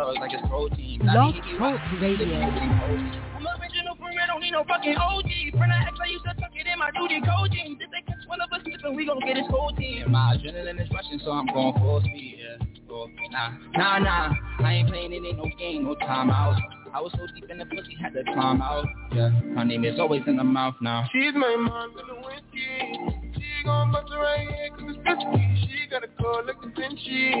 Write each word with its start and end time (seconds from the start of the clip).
drugs 0.00 0.18
like 0.20 0.32
it's 0.32 0.48
protein. 0.48 1.00
Love 1.04 1.34
Talk 1.58 1.80
Radio. 2.00 2.40
I'm 2.40 3.46
original 3.60 3.94
from 3.96 4.16
I 4.16 4.26
don't 4.26 4.40
need 4.40 4.52
no 4.52 4.64
fucking 4.64 4.96
OG. 4.96 5.56
Friend 5.56 5.72
I 5.72 5.88
X, 5.88 5.98
I 6.00 6.06
used 6.08 6.24
to 6.24 6.34
tuck 6.40 6.52
it 6.54 6.66
in 6.66 6.78
my 6.78 6.90
duty 6.96 7.20
code 7.20 7.52
jeans. 7.52 7.78
If 7.80 7.90
they 7.90 8.02
catch 8.06 8.24
one 8.26 8.40
of 8.40 8.48
us 8.52 8.60
slipping, 8.64 8.96
we 8.96 9.06
gon' 9.06 9.20
get 9.20 9.36
his 9.36 9.46
whole 9.48 9.72
team. 9.76 10.10
My 10.10 10.36
adrenaline 10.36 10.80
is 10.80 10.88
rushing, 10.90 11.20
so 11.24 11.32
I'm 11.32 11.46
going 11.46 11.74
full 11.74 12.00
speed, 12.00 12.38
yeah. 12.38 12.66
Oh, 12.90 13.08
nah, 13.30 13.52
nah, 13.72 13.98
nah. 13.98 14.34
I 14.64 14.74
ain't 14.74 14.88
playing, 14.88 15.12
it 15.12 15.22
ain't 15.24 15.38
no 15.38 15.48
game, 15.58 15.84
no 15.84 15.94
timeout. 15.94 16.58
I 16.92 17.00
was 17.00 17.12
so 17.12 17.26
deep 17.34 17.48
in 17.48 17.58
the 17.58 17.66
pussy, 17.66 17.96
had 18.02 18.14
to 18.14 18.24
climb 18.24 18.60
out. 18.60 18.84
Yeah, 19.12 19.28
my 19.28 19.62
name 19.62 19.84
is 19.84 20.00
always 20.00 20.22
in 20.26 20.36
the 20.36 20.44
mouth 20.44 20.74
now. 20.80 21.08
She's 21.12 21.34
my 21.34 21.56
mom 21.56 21.90
in 21.90 22.06
the 22.06 22.14
whiskey. 22.26 23.29
She 23.40 23.64
gon' 23.64 23.90
bust 23.90 24.12
it 24.12 24.16
right 24.16 24.48
here 24.48 24.68
cause 24.76 24.96
it's 24.96 24.98
risky. 25.00 25.44
She 25.64 25.88
got 25.88 26.04
a 26.04 26.08
like 26.44 26.60
a 26.60 26.68
Vinci. 26.76 27.32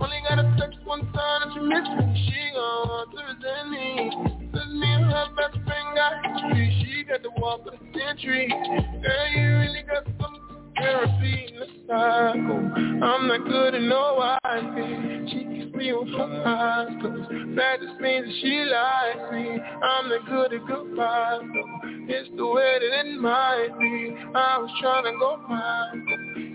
Only 0.00 0.20
gotta 0.26 0.48
text 0.58 0.80
one 0.84 1.00
time 1.12 1.40
that 1.44 1.52
you 1.54 1.62
miss 1.68 1.84
me. 1.92 2.24
She 2.24 2.40
gon' 2.56 2.88
want 2.88 3.10
to 3.12 3.20
resent 3.20 3.68
me. 3.68 4.48
Cause 4.48 4.72
me 4.72 4.88
and 4.88 5.12
her 5.12 5.28
best 5.36 5.60
friend 5.68 5.88
got 5.94 6.24
history. 6.24 6.72
She 6.80 7.04
got 7.04 7.22
the 7.22 7.30
walk 7.36 7.66
of 7.66 7.76
the 7.76 8.00
century. 8.00 8.48
Girl, 8.48 9.28
you 9.36 9.44
really 9.60 9.84
got 9.84 10.06
some 10.18 10.41
in 10.76 11.58
the 11.58 11.66
cycle. 11.86 12.72
I'm 13.02 13.28
not 13.28 13.44
good 13.46 13.74
at 13.74 13.82
no 13.82 14.18
I 14.20 15.26
She 15.28 15.44
keeps 15.44 15.74
me 15.74 15.92
with 15.92 16.08
her 16.08 16.42
eyes 16.46 16.88
closed. 17.00 17.30
That 17.56 17.80
just 17.80 18.00
means 18.00 18.26
that 18.26 18.34
she 18.40 18.64
likes 18.64 19.32
me. 19.32 19.60
I'm 19.82 20.08
not 20.08 20.26
good 20.26 20.52
at 20.54 20.66
goodbyes 20.66 21.40
though. 21.52 21.80
It's 22.08 22.28
the 22.36 22.46
way 22.46 22.78
that 22.80 23.06
it 23.06 23.20
might 23.20 23.68
be. 23.78 24.16
I 24.34 24.58
was 24.58 24.70
trying 24.80 25.04
to 25.04 25.18
go 25.18 25.38
high. 25.46 25.92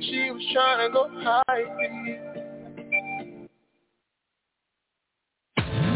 She 0.01 0.31
was 0.31 0.43
trying 0.53 0.87
to 0.87 0.93
go 0.93 1.09
high. 1.23 1.65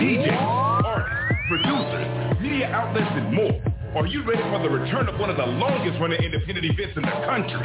DJs, 0.02 0.42
artists, 0.86 1.18
producers, 1.48 2.42
media 2.42 2.68
outlets, 2.72 3.12
and 3.14 3.34
more. 3.34 3.71
Are 3.94 4.08
you 4.08 4.24
ready 4.24 4.42
for 4.44 4.58
the 4.64 4.70
return 4.70 5.10
of 5.10 5.20
one 5.20 5.30
of 5.30 5.36
the 5.36 5.46
longest 5.46 6.00
running 6.00 6.24
independent 6.24 6.66
events 6.66 6.96
in 6.96 7.02
the 7.04 7.12
country? 7.28 7.60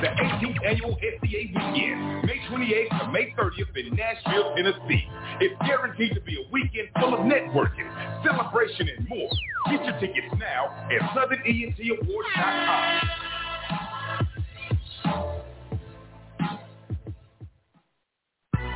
The 0.00 0.06
18th 0.06 0.64
annual 0.64 0.96
SEA 1.02 1.50
weekend, 1.50 2.22
May 2.22 2.38
28th 2.48 3.00
to 3.00 3.08
May 3.10 3.34
30th 3.36 3.74
in 3.74 3.92
Nashville, 3.96 4.54
Tennessee. 4.54 5.02
It's 5.40 5.56
guaranteed 5.66 6.14
to 6.14 6.20
be 6.20 6.36
a 6.36 6.44
weekend 6.52 6.90
full 7.00 7.14
of 7.14 7.22
networking, 7.26 7.90
celebration, 8.22 8.88
and 8.96 9.08
more. 9.08 9.28
Get 9.68 9.84
your 9.84 9.98
tickets 9.98 10.32
now 10.38 10.86
at 10.92 11.00
SouthernENTAwards.com. 11.10 13.33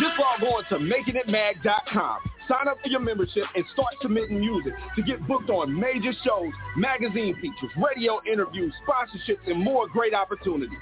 Just 0.00 0.18
log 0.20 0.42
on 0.42 0.64
to 0.68 0.78
makingitmag.com. 0.78 2.18
Sign 2.48 2.68
up 2.68 2.78
for 2.82 2.88
your 2.88 3.00
membership 3.00 3.44
and 3.54 3.64
start 3.72 3.92
submitting 4.02 4.38
music 4.38 4.74
to 4.94 5.02
get 5.02 5.26
booked 5.26 5.50
on 5.50 5.78
major 5.78 6.12
shows, 6.24 6.52
magazine 6.76 7.34
features, 7.36 7.70
radio 7.76 8.20
interviews, 8.30 8.72
sponsorships, 8.86 9.50
and 9.50 9.62
more 9.62 9.88
great 9.88 10.14
opportunities. 10.14 10.78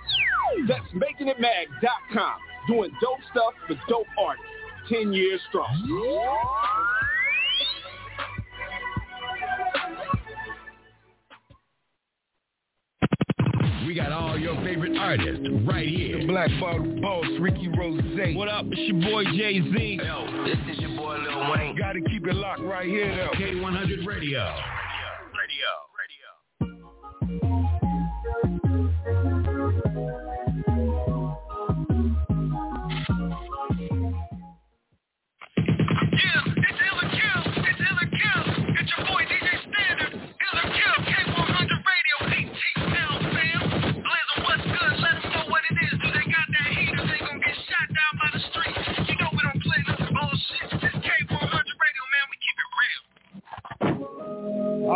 That's 0.68 0.86
makingitmag.com. 0.92 2.34
Doing 2.68 2.90
dope 3.00 3.20
stuff 3.30 3.54
for 3.66 3.76
dope 3.88 4.06
artists. 4.18 4.50
10 4.90 5.12
years 5.12 5.40
strong. 5.48 6.74
We 13.86 13.94
got 13.94 14.12
all 14.12 14.38
your 14.38 14.56
favorite 14.62 14.96
artists 14.96 15.46
right 15.66 15.86
here. 15.86 16.20
The 16.20 16.26
Black 16.26 16.50
Bottle 16.58 17.00
Boss, 17.02 17.26
Ricky 17.38 17.68
Rose. 17.68 18.00
What 18.34 18.48
up? 18.48 18.64
It's 18.70 18.80
your 18.80 19.00
boy 19.02 19.24
Jay-Z. 19.36 20.00
Yo, 20.02 20.44
this 20.44 20.58
is 20.72 20.78
your 20.80 20.96
boy 20.96 21.18
Lil 21.18 21.52
Wayne. 21.52 21.76
Gotta 21.76 22.00
keep 22.00 22.26
it 22.26 22.34
locked 22.34 22.62
right 22.62 22.86
here 22.88 23.14
though. 23.14 23.30
K100 23.38 24.06
Radio. 24.06 24.40
Radio. 24.40 24.54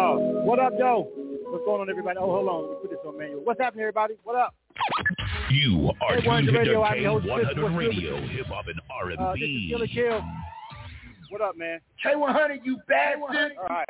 Oh, 0.01 0.17
what 0.45 0.61
up, 0.61 0.79
Joe? 0.79 1.09
What's 1.49 1.65
going 1.65 1.81
on, 1.81 1.91
everybody? 1.91 2.19
Oh, 2.21 2.27
hold 2.31 2.49
on. 2.49 2.63
Let 2.63 2.71
me 2.71 2.77
put 2.83 2.91
this 2.91 2.99
on 3.05 3.19
manual. 3.19 3.41
What's 3.43 3.61
happening, 3.61 3.83
everybody? 3.83 4.15
What 4.23 4.37
up? 4.37 4.55
You 5.51 5.91
are 6.01 6.15
Hey, 6.15 6.21
tuned 6.23 6.49
K100 6.49 6.53
to 6.53 6.59
Radio, 6.59 6.83
I'm 6.85 7.01
your 7.03 7.21
host, 7.21 7.27
Chris. 7.35 7.47
K100 7.49 7.63
What's? 7.63 7.77
Radio, 7.77 8.27
hip 8.29 8.47
hop 8.47 8.67
and 8.69 8.81
Uh, 9.19 9.33
this 9.33 9.43
is 9.43 9.49
R&B. 9.49 9.69
Killer 9.71 9.87
Kill. 9.89 10.25
What 11.31 11.41
up, 11.41 11.57
man? 11.57 11.81
K100, 12.05 12.59
you 12.65 12.79
bastard. 12.87 13.53
All 13.59 13.67
right. 13.69 13.89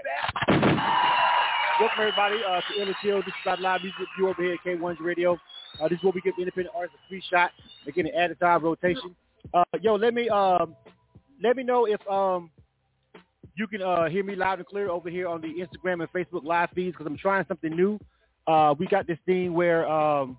Welcome, 1.78 1.98
everybody, 2.00 2.36
uh, 2.48 2.60
to 2.72 2.80
Ill 2.80 2.88
or 2.88 2.94
Kill. 3.02 3.16
This 3.18 3.26
is 3.28 3.46
our 3.46 3.56
live 3.58 3.82
music 3.82 3.98
review 4.00 4.30
over 4.30 4.42
here 4.42 4.54
at 4.54 4.60
K100 4.64 5.00
Radio. 5.00 5.38
Uh, 5.78 5.88
this 5.88 5.98
is 5.98 6.04
where 6.04 6.12
we 6.14 6.22
give 6.22 6.34
independent 6.38 6.74
artists 6.74 6.96
a 7.04 7.08
free 7.10 7.22
shot. 7.30 7.50
They 7.84 7.92
get 7.92 8.06
an 8.06 8.12
added 8.16 8.40
time 8.40 8.62
rotation. 8.64 9.14
Uh, 9.52 9.62
yo, 9.82 9.94
let 9.96 10.14
me 10.14 10.30
um, 10.30 10.74
let 11.42 11.54
me 11.56 11.64
know 11.64 11.84
if 11.86 12.00
um, 12.10 12.50
you 13.58 13.66
can 13.66 13.82
uh, 13.82 14.08
hear 14.08 14.22
me 14.22 14.36
loud 14.36 14.60
and 14.60 14.68
clear 14.68 14.88
over 14.88 15.10
here 15.10 15.26
on 15.26 15.40
the 15.40 15.48
Instagram 15.48 16.00
and 16.00 16.12
Facebook 16.12 16.44
live 16.44 16.70
feeds 16.74 16.92
because 16.92 17.06
I'm 17.06 17.18
trying 17.18 17.44
something 17.48 17.74
new. 17.74 17.98
Uh, 18.46 18.72
we 18.78 18.86
got 18.86 19.06
this 19.08 19.18
thing 19.26 19.52
where 19.52 19.86
um, 19.88 20.38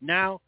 now 0.00 0.40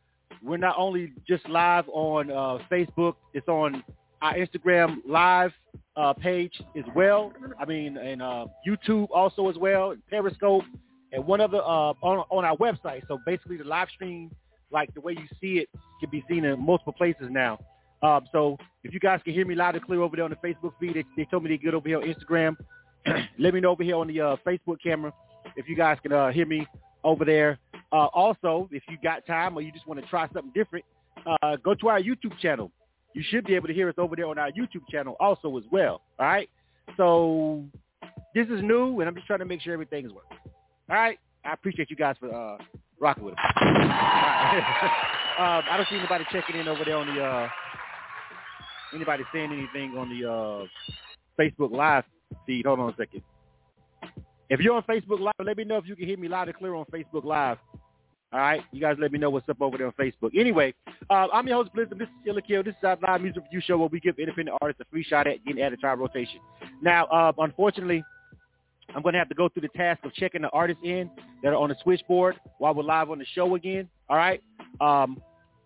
we're 0.42 0.56
not 0.56 0.76
only 0.78 1.12
just 1.28 1.46
live 1.50 1.84
on 1.88 2.30
uh, 2.30 2.58
Facebook, 2.72 3.16
it's 3.34 3.46
on 3.46 3.84
our 4.22 4.34
Instagram 4.34 4.96
live 5.06 5.52
uh, 5.96 6.14
page 6.14 6.62
as 6.78 6.84
well. 6.94 7.30
I 7.60 7.66
mean, 7.66 7.98
and 7.98 8.22
uh, 8.22 8.46
YouTube 8.66 9.08
also 9.14 9.50
as 9.50 9.56
well, 9.58 9.90
and 9.90 10.06
Periscope, 10.08 10.64
and 11.12 11.26
one 11.26 11.42
other 11.42 11.58
uh, 11.58 11.92
on, 12.02 12.24
on 12.30 12.44
our 12.44 12.56
website. 12.56 13.06
So 13.06 13.18
basically, 13.26 13.58
the 13.58 13.64
live 13.64 13.88
stream, 13.94 14.30
like 14.72 14.94
the 14.94 15.00
way 15.02 15.12
you 15.12 15.26
see 15.40 15.58
it, 15.58 15.68
can 16.00 16.08
be 16.08 16.24
seen 16.26 16.46
in 16.46 16.64
multiple 16.64 16.94
places 16.94 17.26
now. 17.28 17.58
Um, 18.02 18.26
so 18.32 18.56
if 18.82 18.94
you 18.94 19.00
guys 19.00 19.20
can 19.24 19.34
hear 19.34 19.46
me 19.46 19.54
loud 19.54 19.74
and 19.74 19.84
clear 19.84 20.00
over 20.00 20.16
there 20.16 20.24
on 20.24 20.30
the 20.30 20.36
Facebook 20.36 20.72
feed, 20.80 20.94
they, 20.94 21.04
they 21.16 21.24
told 21.30 21.42
me 21.44 21.50
they 21.50 21.58
get 21.58 21.74
over 21.74 21.86
here 21.86 21.98
on 21.98 22.04
Instagram. 22.04 22.56
Let 23.38 23.54
me 23.54 23.60
know 23.60 23.70
over 23.70 23.82
here 23.82 23.96
on 23.96 24.08
the 24.08 24.20
uh, 24.20 24.36
Facebook 24.46 24.76
camera 24.82 25.12
if 25.56 25.68
you 25.68 25.76
guys 25.76 25.98
can 26.02 26.12
uh, 26.12 26.30
hear 26.30 26.46
me 26.46 26.66
over 27.04 27.24
there. 27.24 27.58
Uh, 27.92 28.06
also, 28.06 28.68
if 28.72 28.82
you 28.88 28.96
got 29.02 29.26
time 29.26 29.56
or 29.56 29.62
you 29.62 29.72
just 29.72 29.86
want 29.86 30.00
to 30.00 30.06
try 30.06 30.26
something 30.32 30.52
different, 30.54 30.84
uh, 31.42 31.56
go 31.56 31.74
to 31.74 31.88
our 31.88 32.00
YouTube 32.00 32.38
channel. 32.40 32.70
You 33.14 33.22
should 33.28 33.44
be 33.44 33.54
able 33.54 33.66
to 33.66 33.74
hear 33.74 33.88
us 33.88 33.94
over 33.98 34.14
there 34.14 34.26
on 34.26 34.38
our 34.38 34.50
YouTube 34.52 34.86
channel 34.90 35.16
also 35.18 35.56
as 35.58 35.64
well. 35.72 36.02
All 36.18 36.26
right. 36.26 36.48
So 36.96 37.64
this 38.34 38.46
is 38.48 38.62
new, 38.62 39.00
and 39.00 39.08
I'm 39.08 39.14
just 39.14 39.26
trying 39.26 39.40
to 39.40 39.44
make 39.44 39.60
sure 39.60 39.72
everything 39.72 40.06
is 40.06 40.12
working. 40.12 40.38
All 40.88 40.96
right. 40.96 41.18
I 41.44 41.52
appreciate 41.52 41.90
you 41.90 41.96
guys 41.96 42.16
for 42.20 42.32
uh, 42.32 42.58
rocking 42.98 43.24
with 43.24 43.34
us. 43.34 43.40
Right. 44.50 44.58
um, 45.38 45.64
I 45.70 45.76
don't 45.76 45.88
see 45.88 45.96
anybody 45.96 46.24
checking 46.32 46.56
in 46.56 46.66
over 46.66 46.84
there 46.84 46.96
on 46.96 47.14
the 47.14 47.22
uh, 47.22 47.48
anybody 48.94 49.24
saying 49.32 49.52
anything 49.52 49.96
on 49.98 50.08
the 50.08 50.30
uh, 50.30 50.66
Facebook 51.38 51.72
Live 51.72 52.04
feed. 52.46 52.66
Hold 52.66 52.80
on 52.80 52.90
a 52.90 52.96
second. 52.96 53.22
If 54.48 54.60
you're 54.60 54.74
on 54.74 54.82
Facebook 54.82 55.20
Live, 55.20 55.34
let 55.44 55.56
me 55.56 55.64
know 55.64 55.76
if 55.76 55.86
you 55.86 55.96
can 55.96 56.06
hear 56.06 56.18
me 56.18 56.28
loud 56.28 56.48
and 56.48 56.56
clear 56.56 56.74
on 56.74 56.84
Facebook 56.86 57.24
Live. 57.24 57.58
All 58.32 58.38
right, 58.38 58.62
you 58.70 58.80
guys 58.80 58.96
let 59.00 59.10
me 59.10 59.18
know 59.18 59.28
what's 59.28 59.48
up 59.48 59.60
over 59.60 59.76
there 59.76 59.88
on 59.88 59.92
Facebook. 59.92 60.38
Anyway, 60.38 60.72
uh, 61.08 61.26
I'm 61.32 61.48
your 61.48 61.56
host 61.56 61.72
Blizzard. 61.74 61.98
This 61.98 62.06
is 62.06 62.14
Killer 62.24 62.62
This 62.62 62.74
is 62.74 62.84
our 62.84 62.96
live 63.02 63.22
music 63.22 63.42
review 63.42 63.60
show 63.60 63.76
where 63.76 63.88
we 63.88 63.98
give 63.98 64.20
independent 64.20 64.56
artists 64.60 64.80
a 64.80 64.84
free 64.88 65.02
shot 65.02 65.26
at 65.26 65.44
getting 65.44 65.60
added 65.60 65.80
to 65.80 65.88
our 65.88 65.96
rotation. 65.96 66.38
Now, 66.80 67.06
uh, 67.06 67.32
unfortunately, 67.38 68.04
I'm 68.94 69.02
going 69.02 69.14
to 69.14 69.18
have 69.18 69.28
to 69.30 69.34
go 69.34 69.48
through 69.48 69.62
the 69.62 69.76
task 69.76 70.04
of 70.04 70.14
checking 70.14 70.42
the 70.42 70.48
artists 70.50 70.82
in 70.84 71.10
that 71.42 71.48
are 71.48 71.56
on 71.56 71.70
the 71.70 71.76
switchboard 71.82 72.36
while 72.58 72.72
we're 72.72 72.84
live 72.84 73.10
on 73.10 73.18
the 73.18 73.26
show 73.34 73.56
again. 73.56 73.88
All 74.08 74.16
right, 74.16 74.40
um, 74.80 75.20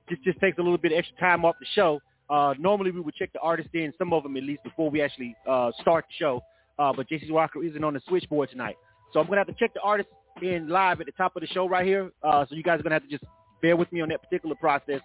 this 0.09 0.19
just 0.25 0.41
takes 0.41 0.57
a 0.57 0.63
little 0.63 0.79
bit 0.79 0.93
of 0.93 0.99
extra 0.99 1.19
time 1.19 1.45
off 1.45 1.57
the 1.61 1.67
show. 1.75 2.01
Uh, 2.31 2.55
normally, 2.59 2.91
we 2.91 3.01
would 3.01 3.15
check 3.15 3.33
the 3.33 3.41
artists 3.41 3.71
in, 3.75 3.93
some 3.99 4.13
of 4.13 4.23
them 4.23 4.37
at 4.37 4.43
least, 4.43 4.63
before 4.65 4.91
we 4.91 5.03
actually 5.03 5.35
uh, 5.49 5.71
start 5.81 6.05
the 6.09 6.15
show. 6.19 6.41
Uh, 6.79 6.93
but 6.95 7.09
JC 7.09 7.31
Walker 7.31 7.63
isn't 7.63 7.85
on 7.85 7.95
the 7.95 8.01
switchboard 8.09 8.51
tonight, 8.51 8.77
so 9.13 9.21
I'm 9.21 9.27
going 9.27 9.37
to 9.37 9.41
have 9.41 9.47
to 9.47 9.55
check 9.55 9.73
the 9.75 9.81
artists 9.81 10.13
in 10.43 10.69
live 10.69 11.01
at 11.01 11.07
the 11.07 11.13
top 11.13 11.37
of 11.37 11.43
the 11.43 11.47
show 11.49 11.69
right 11.69 11.87
here. 11.87 12.11
Uh, 12.23 12.45
so 12.49 12.57
you 12.57 12.63
guys 12.63 12.81
are 12.81 12.83
going 12.83 12.91
to 12.91 12.95
have 12.95 13.05
to 13.05 13.09
just 13.09 13.25
bear 13.63 13.77
with 13.77 13.91
me 13.93 14.01
on 14.01 14.09
that 14.09 14.23
particular 14.23 14.57
process. 14.57 15.01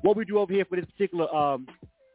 What 0.00 0.16
we 0.16 0.24
do 0.24 0.38
over 0.38 0.52
here 0.52 0.64
for 0.64 0.76
this 0.76 0.86
particular 0.86 1.32
um, 1.34 1.66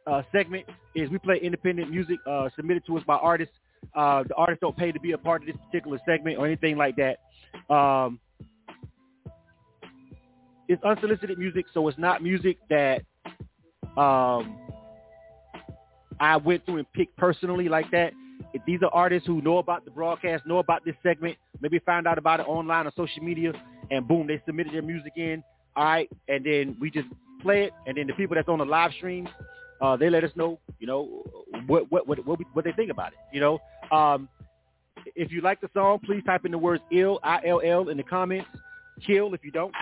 uh, 0.06 0.22
segment 0.32 0.66
is 0.94 1.08
we 1.10 1.18
play 1.18 1.38
independent 1.40 1.90
music 1.90 2.18
uh, 2.26 2.48
submitted 2.56 2.84
to 2.86 2.98
us 2.98 3.04
by 3.06 3.14
artists. 3.14 3.54
The 3.94 4.34
artists 4.36 4.60
don't 4.60 4.76
pay 4.76 4.90
to 4.90 4.98
be 4.98 5.12
a 5.12 5.18
part 5.18 5.42
of 5.42 5.46
this 5.46 5.56
particular 5.66 6.00
segment 6.04 6.38
or 6.38 6.46
anything 6.46 6.76
like 6.76 6.96
that. 6.96 7.18
Um, 7.72 8.18
it's 10.68 10.82
unsolicited 10.82 11.38
music, 11.38 11.66
so 11.72 11.86
it's 11.88 11.98
not 11.98 12.22
music 12.22 12.58
that 12.70 13.02
um, 13.96 14.58
I 16.20 16.36
went 16.36 16.64
through 16.64 16.78
and 16.78 16.92
picked 16.92 17.16
personally 17.16 17.68
like 17.68 17.90
that. 17.90 18.12
If 18.52 18.62
these 18.66 18.80
are 18.82 18.90
artists 18.92 19.26
who 19.26 19.40
know 19.40 19.58
about 19.58 19.84
the 19.84 19.90
broadcast, 19.90 20.46
know 20.46 20.58
about 20.58 20.84
this 20.84 20.94
segment, 21.02 21.36
maybe 21.60 21.78
found 21.80 22.06
out 22.06 22.18
about 22.18 22.40
it 22.40 22.46
online 22.46 22.86
or 22.86 22.92
social 22.96 23.22
media, 23.22 23.52
and 23.90 24.06
boom, 24.06 24.26
they 24.26 24.40
submitted 24.46 24.72
their 24.72 24.82
music 24.82 25.12
in. 25.16 25.42
All 25.74 25.84
right, 25.84 26.08
and 26.28 26.44
then 26.44 26.76
we 26.80 26.90
just 26.90 27.08
play 27.42 27.64
it, 27.64 27.72
and 27.86 27.96
then 27.96 28.06
the 28.06 28.14
people 28.14 28.34
that's 28.34 28.48
on 28.48 28.58
the 28.58 28.64
live 28.64 28.92
stream, 28.92 29.28
uh, 29.80 29.96
they 29.96 30.08
let 30.08 30.24
us 30.24 30.30
know, 30.36 30.58
you 30.78 30.86
know, 30.86 31.22
what 31.66 31.90
what 31.90 32.06
what 32.06 32.24
what, 32.26 32.38
we, 32.38 32.44
what 32.52 32.64
they 32.64 32.72
think 32.72 32.90
about 32.90 33.12
it. 33.12 33.18
You 33.32 33.40
know, 33.40 33.58
um, 33.90 34.28
if 35.14 35.30
you 35.30 35.40
like 35.42 35.60
the 35.60 35.68
song, 35.74 35.98
please 36.04 36.22
type 36.24 36.44
in 36.44 36.50
the 36.50 36.58
words 36.58 36.82
"ill" 36.92 37.20
I 37.22 37.40
L 37.46 37.60
L 37.64 37.88
in 37.88 37.96
the 37.96 38.02
comments. 38.02 38.48
Kill 39.06 39.34
if 39.34 39.44
you 39.44 39.50
don't. 39.50 39.74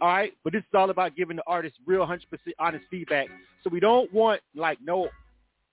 All 0.00 0.08
right, 0.08 0.32
but 0.44 0.52
this 0.52 0.60
is 0.60 0.74
all 0.74 0.90
about 0.90 1.16
giving 1.16 1.36
the 1.36 1.42
artist 1.46 1.76
real 1.86 2.06
100% 2.06 2.20
honest 2.58 2.84
feedback. 2.90 3.28
So 3.64 3.70
we 3.70 3.80
don't 3.80 4.12
want 4.12 4.40
like 4.54 4.78
no, 4.82 5.08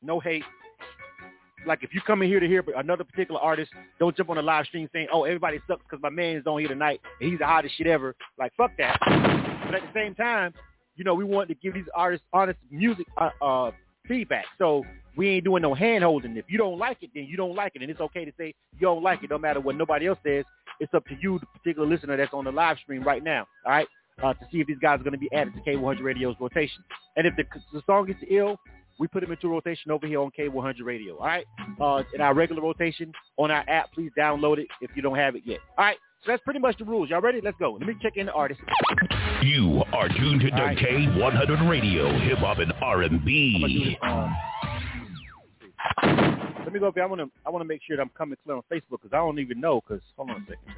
no 0.01 0.19
hate. 0.19 0.43
Like 1.67 1.83
if 1.83 1.93
you 1.93 2.01
come 2.01 2.21
in 2.21 2.29
here 2.29 2.39
to 2.39 2.47
hear 2.47 2.63
another 2.75 3.03
particular 3.03 3.39
artist, 3.39 3.71
don't 3.99 4.15
jump 4.15 4.29
on 4.29 4.37
the 4.37 4.41
live 4.41 4.65
stream 4.65 4.89
saying, 4.93 5.07
"Oh, 5.11 5.23
everybody 5.23 5.59
sucks 5.67 5.83
because 5.83 6.01
my 6.01 6.09
man 6.09 6.37
is 6.37 6.47
on 6.47 6.59
here 6.59 6.67
tonight 6.67 7.01
and 7.19 7.29
he's 7.29 7.39
the 7.39 7.45
hottest 7.45 7.77
shit 7.77 7.87
ever." 7.87 8.15
Like 8.39 8.51
fuck 8.55 8.71
that. 8.77 8.97
But 9.65 9.75
at 9.75 9.81
the 9.81 9.91
same 9.93 10.15
time, 10.15 10.53
you 10.95 11.03
know, 11.03 11.13
we 11.13 11.23
want 11.23 11.49
to 11.49 11.55
give 11.55 11.73
these 11.73 11.85
artists 11.95 12.25
honest 12.33 12.59
music 12.71 13.07
uh, 13.17 13.29
uh, 13.41 13.71
feedback. 14.07 14.45
So 14.57 14.83
we 15.15 15.29
ain't 15.29 15.45
doing 15.45 15.61
no 15.61 15.73
hand 15.73 16.03
holding. 16.03 16.37
If 16.37 16.45
you 16.47 16.57
don't 16.57 16.77
like 16.77 16.97
it, 17.01 17.11
then 17.13 17.25
you 17.25 17.37
don't 17.37 17.55
like 17.55 17.73
it, 17.75 17.81
and 17.81 17.91
it's 17.91 18.01
okay 18.01 18.25
to 18.25 18.31
say 18.37 18.53
you 18.73 18.81
don't 18.81 19.03
like 19.03 19.23
it, 19.23 19.29
no 19.29 19.37
matter 19.37 19.59
what 19.59 19.75
nobody 19.75 20.07
else 20.07 20.19
says. 20.25 20.45
It's 20.79 20.93
up 20.93 21.05
to 21.05 21.15
you, 21.21 21.39
the 21.39 21.45
particular 21.45 21.87
listener 21.87 22.17
that's 22.17 22.33
on 22.33 22.43
the 22.43 22.51
live 22.51 22.77
stream 22.83 23.03
right 23.03 23.23
now. 23.23 23.47
All 23.65 23.71
right, 23.71 23.87
uh, 24.23 24.33
to 24.33 24.45
see 24.51 24.59
if 24.59 24.67
these 24.67 24.77
guys 24.81 24.99
are 24.99 25.03
going 25.03 25.13
to 25.13 25.19
be 25.19 25.31
added 25.33 25.53
to 25.53 25.61
K100 25.61 26.03
Radio's 26.03 26.35
rotation. 26.39 26.83
And 27.17 27.27
if 27.27 27.35
the, 27.35 27.43
the 27.73 27.81
song 27.85 28.07
gets 28.07 28.19
ill, 28.29 28.57
we 28.97 29.07
put 29.07 29.21
them 29.21 29.31
into 29.31 29.49
rotation 29.49 29.91
over 29.91 30.07
here 30.07 30.21
on 30.21 30.31
K100 30.37 30.83
Radio. 30.83 31.17
All 31.17 31.25
right, 31.25 31.45
uh, 31.81 32.03
in 32.13 32.21
our 32.21 32.33
regular 32.33 32.61
rotation 32.61 33.11
on 33.37 33.51
our 33.51 33.63
app, 33.67 33.91
please 33.93 34.11
download 34.17 34.57
it 34.57 34.67
if 34.81 34.91
you 34.95 35.01
don't 35.01 35.17
have 35.17 35.35
it 35.35 35.43
yet. 35.45 35.59
All 35.77 35.85
right. 35.85 35.97
So 36.23 36.31
that's 36.31 36.43
pretty 36.43 36.59
much 36.59 36.77
the 36.79 36.85
rules. 36.85 37.09
Y'all 37.09 37.21
ready? 37.21 37.39
Let's 37.39 37.57
go. 37.59 37.73
Let 37.73 37.87
me 37.87 37.95
check 38.01 38.13
in 38.15 38.25
the 38.25 38.31
artist. 38.31 38.59
You 39.43 39.83
are 39.93 40.07
tuned 40.09 40.41
to 40.41 40.49
right. 40.49 40.75
K100 40.75 41.69
Radio, 41.69 42.17
hip 42.19 42.39
hop 42.39 42.57
and 42.57 42.73
R&B. 42.81 43.97
Let 46.01 46.73
me 46.73 46.79
go 46.79 46.87
up 46.87 46.95
here. 46.95 47.03
I 47.03 47.05
want 47.05 47.21
to 47.21 47.29
I 47.45 47.51
want 47.51 47.61
to 47.61 47.67
make 47.67 47.81
sure 47.85 47.95
that 47.95 48.01
I'm 48.01 48.09
coming 48.17 48.37
clear 48.43 48.57
on 48.57 48.63
Facebook 48.71 49.01
because 49.03 49.11
I 49.13 49.17
don't 49.17 49.37
even 49.37 49.59
know. 49.59 49.81
Because 49.87 50.01
hold 50.17 50.31
on 50.31 50.37
a 50.37 50.45
second. 50.45 50.65
Man. 50.65 50.75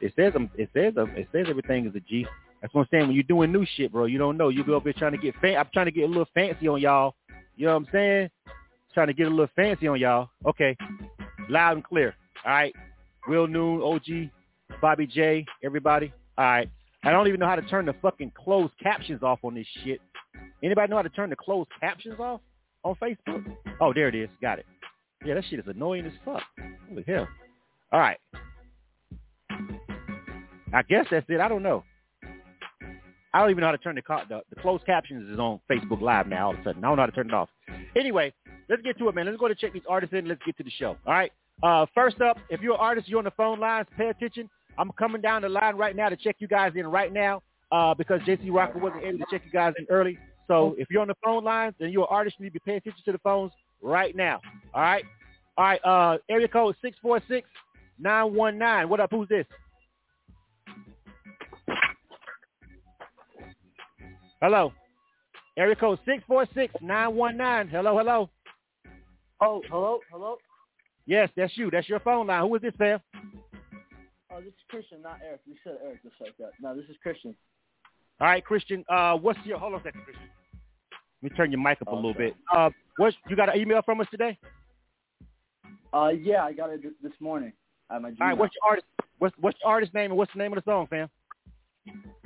It 0.00 0.12
says 0.16 0.32
um, 0.34 0.50
it 0.56 0.70
says 0.74 0.94
um, 0.96 1.10
it 1.16 1.28
says 1.32 1.46
everything 1.48 1.86
is 1.86 1.94
a 1.94 2.00
G. 2.00 2.26
That's 2.60 2.72
what 2.74 2.82
I'm 2.82 2.88
saying. 2.90 3.06
When 3.06 3.14
you're 3.14 3.22
doing 3.22 3.52
new 3.52 3.66
shit, 3.76 3.92
bro, 3.92 4.04
you 4.04 4.18
don't 4.18 4.36
know. 4.36 4.48
You 4.48 4.64
go 4.64 4.76
up 4.76 4.84
here 4.84 4.92
trying 4.92 5.12
to 5.12 5.18
get 5.18 5.34
fan. 5.36 5.56
I'm 5.56 5.68
trying 5.72 5.86
to 5.86 5.92
get 5.92 6.04
a 6.04 6.06
little 6.06 6.28
fancy 6.34 6.68
on 6.68 6.80
y'all. 6.80 7.14
You 7.56 7.66
know 7.66 7.74
what 7.74 7.82
I'm 7.82 7.88
saying? 7.92 8.30
Trying 8.94 9.06
to 9.06 9.12
get 9.14 9.26
a 9.26 9.30
little 9.30 9.48
fancy 9.56 9.86
on 9.86 9.98
y'all. 9.98 10.28
Okay, 10.46 10.76
loud 11.48 11.76
and 11.76 11.84
clear. 11.84 12.14
All 12.44 12.52
right. 12.52 12.74
Will 13.28 13.46
Noon, 13.46 13.82
OG, 13.82 14.30
Bobby 14.80 15.06
J, 15.06 15.44
everybody. 15.62 16.12
All 16.38 16.44
right. 16.44 16.70
I 17.02 17.10
don't 17.10 17.28
even 17.28 17.40
know 17.40 17.46
how 17.46 17.56
to 17.56 17.62
turn 17.62 17.86
the 17.86 17.94
fucking 18.02 18.32
closed 18.36 18.72
captions 18.82 19.22
off 19.22 19.38
on 19.42 19.54
this 19.54 19.66
shit. 19.84 20.00
Anybody 20.62 20.90
know 20.90 20.96
how 20.96 21.02
to 21.02 21.08
turn 21.08 21.30
the 21.30 21.36
closed 21.36 21.70
captions 21.80 22.18
off 22.18 22.40
on 22.84 22.94
Facebook? 22.96 23.44
Oh, 23.80 23.92
there 23.92 24.08
it 24.08 24.14
is. 24.14 24.28
Got 24.42 24.58
it. 24.58 24.66
Yeah, 25.24 25.34
that 25.34 25.44
shit 25.48 25.58
is 25.58 25.66
annoying 25.66 26.06
as 26.06 26.12
fuck. 26.24 26.42
Holy 26.88 27.04
hell. 27.06 27.28
All 27.92 28.00
right. 28.00 28.18
I 30.72 30.82
guess 30.82 31.06
that's 31.10 31.26
it. 31.28 31.40
I 31.40 31.48
don't 31.48 31.62
know. 31.62 31.84
I 33.32 33.40
don't 33.40 33.50
even 33.50 33.60
know 33.60 33.68
how 33.68 33.72
to 33.72 33.78
turn 33.78 33.94
the, 33.94 34.02
the 34.28 34.42
the 34.50 34.60
closed 34.60 34.84
captions 34.86 35.30
is 35.30 35.38
on 35.38 35.60
Facebook 35.70 36.00
Live 36.00 36.26
now. 36.26 36.46
All 36.46 36.54
of 36.54 36.60
a 36.60 36.64
sudden, 36.64 36.84
I 36.84 36.88
don't 36.88 36.96
know 36.96 37.02
how 37.02 37.06
to 37.06 37.12
turn 37.12 37.28
it 37.28 37.34
off. 37.34 37.48
Anyway, 37.96 38.32
let's 38.68 38.82
get 38.82 38.98
to 38.98 39.08
it, 39.08 39.14
man. 39.14 39.26
Let's 39.26 39.38
go 39.38 39.48
to 39.48 39.54
check 39.54 39.72
these 39.72 39.82
artists 39.88 40.14
in. 40.14 40.26
Let's 40.26 40.40
get 40.44 40.56
to 40.58 40.64
the 40.64 40.70
show. 40.70 40.96
All 41.06 41.12
right. 41.12 41.32
Uh, 41.62 41.86
first 41.94 42.20
up, 42.20 42.38
if 42.48 42.60
you're 42.60 42.74
an 42.74 42.80
artist, 42.80 43.08
you're 43.08 43.18
on 43.18 43.24
the 43.24 43.30
phone 43.32 43.60
lines. 43.60 43.86
Pay 43.96 44.08
attention. 44.08 44.48
I'm 44.78 44.90
coming 44.98 45.20
down 45.20 45.42
the 45.42 45.48
line 45.48 45.76
right 45.76 45.94
now 45.94 46.08
to 46.08 46.16
check 46.16 46.36
you 46.38 46.48
guys 46.48 46.72
in 46.74 46.86
right 46.86 47.12
now 47.12 47.42
uh, 47.70 47.94
because 47.94 48.20
JC 48.22 48.52
Rocker 48.52 48.78
wasn't 48.78 49.04
able 49.04 49.18
to 49.18 49.26
check 49.30 49.42
you 49.44 49.52
guys 49.52 49.74
in 49.78 49.86
early. 49.90 50.18
So 50.48 50.74
if 50.78 50.88
you're 50.90 51.02
on 51.02 51.08
the 51.08 51.14
phone 51.22 51.44
lines 51.44 51.74
and 51.80 51.92
you're 51.92 52.02
an 52.02 52.08
artist, 52.10 52.36
you 52.38 52.44
need 52.44 52.54
to 52.54 52.60
pay 52.60 52.76
attention 52.76 53.02
to 53.04 53.12
the 53.12 53.18
phones 53.18 53.52
right 53.82 54.16
now. 54.16 54.40
All 54.74 54.80
right. 54.80 55.04
All 55.56 55.64
right. 55.64 55.84
Uh, 55.84 56.18
area 56.28 56.48
code 56.48 56.74
six 56.82 56.96
four 57.00 57.20
six 57.28 57.48
nine 57.98 58.34
one 58.34 58.58
nine. 58.58 58.88
What 58.88 58.98
up? 59.00 59.10
Who's 59.10 59.28
this? 59.28 59.46
Hello. 64.40 64.72
Area 65.58 65.76
code 65.76 65.98
646-919. 66.08 67.70
Hello, 67.70 67.98
hello. 67.98 68.30
Oh, 69.42 69.62
hello, 69.68 70.00
hello. 70.10 70.36
Yes, 71.06 71.28
that's 71.36 71.56
you. 71.58 71.70
That's 71.70 71.88
your 71.88 72.00
phone 72.00 72.26
line. 72.26 72.42
Who 72.42 72.54
is 72.54 72.62
this, 72.62 72.72
fam? 72.78 73.00
Oh, 74.32 74.40
this 74.40 74.48
is 74.48 74.54
Christian, 74.68 75.02
not 75.02 75.18
Eric. 75.26 75.40
You 75.44 75.54
said 75.62 75.76
Eric 75.84 76.02
just 76.02 76.14
like 76.20 76.36
that. 76.38 76.52
No, 76.60 76.74
this 76.74 76.86
is 76.88 76.96
Christian. 77.02 77.34
All 78.20 78.28
right, 78.28 78.42
Christian. 78.42 78.84
Uh, 78.88 79.14
what's 79.16 79.38
your? 79.44 79.58
Hold 79.58 79.74
on 79.74 79.80
a 79.80 79.82
second, 79.82 80.04
Christian. 80.04 80.28
Let 81.22 81.32
me 81.32 81.36
turn 81.36 81.50
your 81.50 81.60
mic 81.60 81.82
up 81.82 81.88
a 81.88 81.94
little 81.94 82.14
bit. 82.14 82.34
Uh, 82.54 82.70
what 82.96 83.12
you 83.28 83.36
got 83.36 83.54
an 83.54 83.60
email 83.60 83.82
from 83.82 84.00
us 84.00 84.06
today? 84.10 84.38
Uh, 85.92 86.08
yeah, 86.08 86.44
I 86.44 86.52
got 86.52 86.70
it 86.70 86.82
this 87.02 87.12
morning 87.20 87.52
at 87.90 88.00
my 88.00 88.10
Gmail. 88.10 88.20
All 88.20 88.26
right, 88.28 88.38
what's 88.38 88.54
your 88.54 88.70
artist? 88.70 88.86
What's 89.18 89.34
what's 89.38 89.58
your 89.62 89.70
artist 89.70 89.92
name 89.92 90.12
and 90.12 90.16
what's 90.16 90.32
the 90.32 90.38
name 90.38 90.52
of 90.56 90.64
the 90.64 90.70
song, 90.70 90.86
fam? 90.88 91.10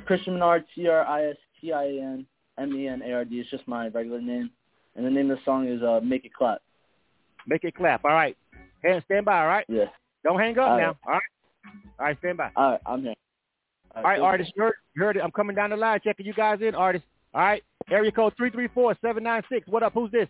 Christian 0.05 0.34
Menard, 0.34 0.64
T 0.75 0.87
R 0.87 1.05
I 1.06 1.31
S 1.31 1.37
T 1.64 1.72
I 1.72 1.84
A 1.84 2.02
N 2.02 2.26
M 2.58 2.75
E 2.75 2.88
N 2.88 3.02
A 3.02 3.12
R 3.12 3.25
D. 3.25 3.40
It's 3.40 3.50
just 3.50 3.66
my 3.66 3.88
regular 3.88 4.20
name, 4.20 4.50
and 4.96 5.06
the 5.06 5.11
name 5.11 5.31
of 5.31 5.38
the 5.38 5.44
song 5.44 5.66
is 5.69 5.82
uh, 5.82 6.00
"Make 6.02 6.25
It 6.25 6.34
Clap." 6.34 6.61
Make 7.46 7.64
it 7.64 7.75
clap. 7.75 8.05
All 8.05 8.12
right. 8.12 8.37
Hey, 8.82 9.02
stand 9.05 9.26
by. 9.26 9.40
All 9.40 9.46
right. 9.46 9.66
Yeah. 9.69 9.84
Don't 10.22 10.38
hang 10.38 10.58
up 10.58 10.70
all 10.70 10.78
now. 10.78 10.87
Right. 10.87 10.96
All 11.06 11.12
right. 11.12 11.22
All 11.99 12.06
right. 12.06 12.19
Stand 12.19 12.38
by. 12.38 12.50
All 12.56 12.70
right. 12.70 12.81
I'm 12.87 13.02
here. 13.02 13.14
All 13.94 14.02
right, 14.02 14.19
all 14.19 14.25
right 14.25 14.31
artist. 14.32 14.52
You 14.56 14.62
heard, 14.62 14.75
you 14.96 15.02
heard 15.02 15.16
it. 15.16 15.20
I'm 15.22 15.31
coming 15.31 15.55
down 15.55 15.70
the 15.70 15.76
line, 15.76 16.00
checking 16.02 16.26
you 16.26 16.32
guys 16.32 16.58
in, 16.62 16.75
artist. 16.75 17.05
All 17.34 17.43
right. 17.43 17.62
Area 17.91 18.10
code 18.10 18.32
three 18.36 18.50
three 18.50 18.69
four 18.69 18.96
seven 19.03 19.22
nine 19.22 19.43
six. 19.50 19.69
What 19.69 19.82
up? 19.82 19.93
Who's 19.93 20.10
this? 20.10 20.29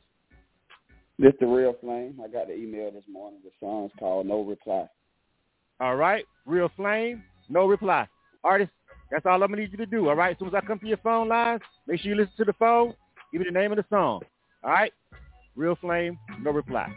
This 1.18 1.32
the 1.38 1.47
real 1.47 1.76
flame. 1.80 2.18
I 2.23 2.28
got 2.28 2.49
the 2.49 2.56
email 2.56 2.90
this 2.90 3.04
morning. 3.08 3.38
The 3.44 3.50
song's 3.61 3.92
called 3.99 4.26
No 4.26 4.42
Reply. 4.42 4.88
All 5.80 5.97
right. 5.97 6.25
Real 6.47 6.70
flame. 6.76 7.23
No 7.49 7.66
reply. 7.66 8.08
Artist, 8.42 8.73
that's 9.14 9.26
all 9.26 9.40
I'm 9.40 9.49
gonna 9.49 9.62
need 9.62 9.71
you 9.71 9.78
to 9.78 9.87
do. 9.87 10.09
All 10.09 10.16
right. 10.16 10.33
As 10.33 10.38
soon 10.40 10.49
as 10.49 10.54
I 10.54 10.61
come 10.61 10.80
to 10.80 10.87
your 10.87 10.97
phone 10.97 11.28
lines, 11.28 11.61
make 11.87 12.00
sure 12.00 12.11
you 12.11 12.16
listen 12.16 12.33
to 12.37 12.44
the 12.44 12.52
phone. 12.54 12.94
Give 13.30 13.40
me 13.40 13.47
the 13.47 13.56
name 13.56 13.71
of 13.71 13.76
the 13.76 13.85
song. 13.88 14.23
All 14.64 14.71
right. 14.71 14.92
Real 15.54 15.76
flame. 15.76 16.18
No 16.42 16.50
reply. 16.50 16.92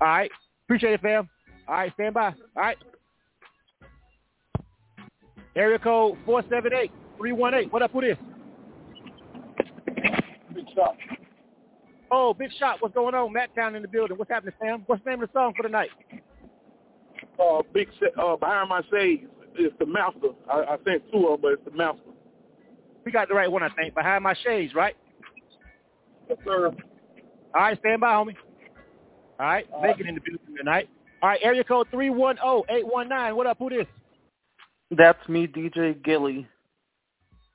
All 0.00 0.08
right. 0.08 0.30
Appreciate 0.64 0.94
it, 0.94 1.02
fam. 1.02 1.28
All 1.68 1.74
right. 1.74 1.92
Stand 1.94 2.14
by. 2.14 2.28
All 2.28 2.34
right. 2.56 2.78
Area 5.54 5.78
code 5.78 6.16
four 6.24 6.42
seven 6.48 6.72
eight 6.72 6.92
three 7.18 7.32
one 7.32 7.52
eight. 7.52 7.70
What 7.70 7.82
up? 7.82 7.90
Who 7.92 8.00
this? 8.00 8.16
Big 10.54 10.64
shot. 10.74 10.96
Oh, 12.10 12.32
big 12.32 12.50
shot. 12.58 12.78
What's 12.80 12.94
going 12.94 13.14
on? 13.14 13.34
Matt 13.34 13.54
Town 13.54 13.74
in 13.74 13.82
the 13.82 13.88
building. 13.88 14.16
What's 14.16 14.30
happening, 14.30 14.54
Sam? 14.62 14.82
What's 14.86 15.04
the 15.04 15.10
name 15.10 15.22
of 15.22 15.28
the 15.30 15.38
song 15.38 15.52
for 15.54 15.62
the 15.62 15.68
night? 15.68 15.90
Uh, 17.38 17.62
big 17.74 17.88
uh, 18.18 18.36
behind 18.36 18.70
my 18.70 18.80
shades. 18.90 19.24
It's 19.60 19.76
the 19.78 19.86
master. 19.86 20.28
I, 20.50 20.60
I 20.60 20.76
sent 20.84 21.02
two 21.12 21.26
of 21.28 21.40
them, 21.40 21.40
but 21.42 21.52
it's 21.52 21.64
the 21.64 21.76
master. 21.76 22.00
We 23.04 23.12
got 23.12 23.28
the 23.28 23.34
right 23.34 23.50
one, 23.50 23.62
I 23.62 23.68
think. 23.70 23.94
Behind 23.94 24.22
my 24.24 24.34
shades, 24.44 24.74
right? 24.74 24.96
Yes, 26.28 26.38
sir. 26.44 26.66
All 26.66 27.60
right, 27.60 27.78
stand 27.80 28.00
by, 28.00 28.08
homie. 28.08 28.34
All 29.38 29.46
right, 29.46 29.66
All 29.72 29.82
make 29.82 29.98
it 29.98 30.06
in 30.06 30.14
the 30.14 30.20
building 30.20 30.56
tonight. 30.56 30.88
All 31.22 31.30
right, 31.30 31.40
area 31.42 31.64
code 31.64 31.88
three 31.90 32.10
one 32.10 32.36
zero 32.36 32.62
eight 32.70 32.86
one 32.86 33.08
nine. 33.08 33.36
What 33.36 33.46
up? 33.46 33.58
Who 33.58 33.70
this? 33.70 33.86
That's 34.90 35.28
me, 35.28 35.46
DJ 35.46 36.02
Gilly. 36.02 36.46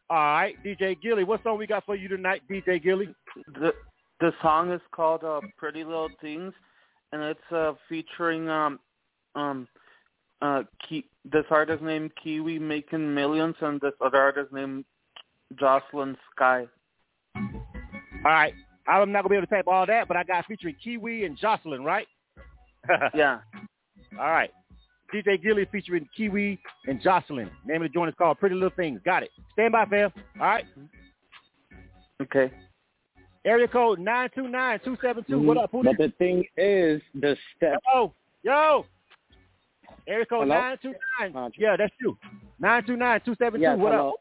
All 0.09 0.17
right, 0.17 0.55
DJ 0.63 0.99
Gilly. 1.01 1.23
What 1.23 1.43
song 1.43 1.57
we 1.57 1.67
got 1.67 1.85
for 1.85 1.95
you 1.95 2.07
tonight, 2.07 2.41
DJ 2.49 2.81
Gilly? 2.83 3.09
The 3.59 3.73
the 4.19 4.31
song 4.41 4.71
is 4.71 4.81
called 4.91 5.23
uh, 5.23 5.41
"Pretty 5.57 5.83
Little 5.83 6.09
Things," 6.21 6.53
and 7.11 7.21
it's 7.21 7.51
uh, 7.51 7.73
featuring 7.89 8.49
um 8.49 8.79
um 9.35 9.67
uh 10.41 10.63
Ki- 10.87 11.09
this 11.31 11.45
artist 11.49 11.81
named 11.83 12.11
Kiwi 12.21 12.59
making 12.59 13.13
millions, 13.13 13.55
and 13.61 13.79
this 13.81 13.93
other 14.01 14.17
artist 14.17 14.51
named 14.53 14.85
Jocelyn 15.59 16.17
Sky. 16.35 16.67
All 17.35 18.31
right, 18.31 18.53
I'm 18.87 19.11
not 19.11 19.21
gonna 19.21 19.29
be 19.29 19.35
able 19.37 19.47
to 19.47 19.53
type 19.53 19.67
all 19.67 19.85
that, 19.85 20.07
but 20.07 20.17
I 20.17 20.23
got 20.23 20.45
featuring 20.45 20.75
Kiwi 20.83 21.25
and 21.25 21.37
Jocelyn, 21.37 21.83
right? 21.83 22.07
yeah. 23.13 23.39
All 24.19 24.31
right. 24.31 24.51
DJ 25.13 25.41
Gilly 25.41 25.67
featuring 25.71 26.07
Kiwi 26.15 26.59
and 26.87 27.01
Jocelyn. 27.01 27.49
Name 27.65 27.83
of 27.83 27.89
the 27.89 27.93
joint 27.93 28.09
is 28.09 28.15
called 28.17 28.39
Pretty 28.39 28.55
Little 28.55 28.71
Things. 28.71 28.99
Got 29.05 29.23
it. 29.23 29.29
Stand 29.53 29.71
by, 29.71 29.85
fam. 29.85 30.11
All 30.39 30.47
right. 30.47 30.65
Okay. 32.21 32.51
Area 33.45 33.67
code 33.67 33.99
929-272. 33.99 35.45
What 35.45 35.57
up? 35.57 35.71
Who 35.71 35.83
But 35.83 35.97
the 35.97 36.11
thing 36.17 36.43
is, 36.57 37.01
the 37.13 37.37
step. 37.55 37.77
Yo, 37.93 38.13
yo. 38.43 38.85
Area 40.07 40.25
code 40.25 40.47
Hello? 40.47 40.55
929. 40.55 41.51
Yeah, 41.57 41.75
that's 41.77 41.93
you. 41.99 42.17
929-272. 42.61 43.59
Yes, 43.59 43.77
what 43.77 43.93
hello. 43.93 44.09
up? 44.09 44.15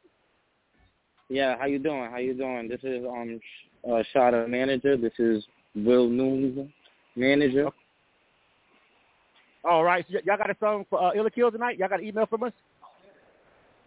Yeah, 1.28 1.56
how 1.58 1.66
you 1.66 1.78
doing? 1.78 2.10
How 2.10 2.18
you 2.18 2.34
doing? 2.34 2.68
This 2.68 2.80
is 2.82 3.04
um 3.04 3.40
uh, 3.86 4.02
Shada 4.14 4.48
manager. 4.48 4.96
This 4.96 5.12
is 5.18 5.44
Will 5.74 6.08
Noons 6.08 6.68
manager. 7.16 7.68
All 9.64 9.84
right. 9.84 10.04
So 10.08 10.14
y- 10.14 10.20
y'all 10.24 10.36
got 10.36 10.50
a 10.50 10.56
song 10.60 10.84
for 10.88 11.02
uh, 11.02 11.12
Ill 11.14 11.26
or 11.26 11.30
Kill 11.30 11.50
tonight? 11.50 11.78
Y'all 11.78 11.88
got 11.88 12.00
an 12.00 12.06
email 12.06 12.26
from 12.26 12.44
us? 12.44 12.52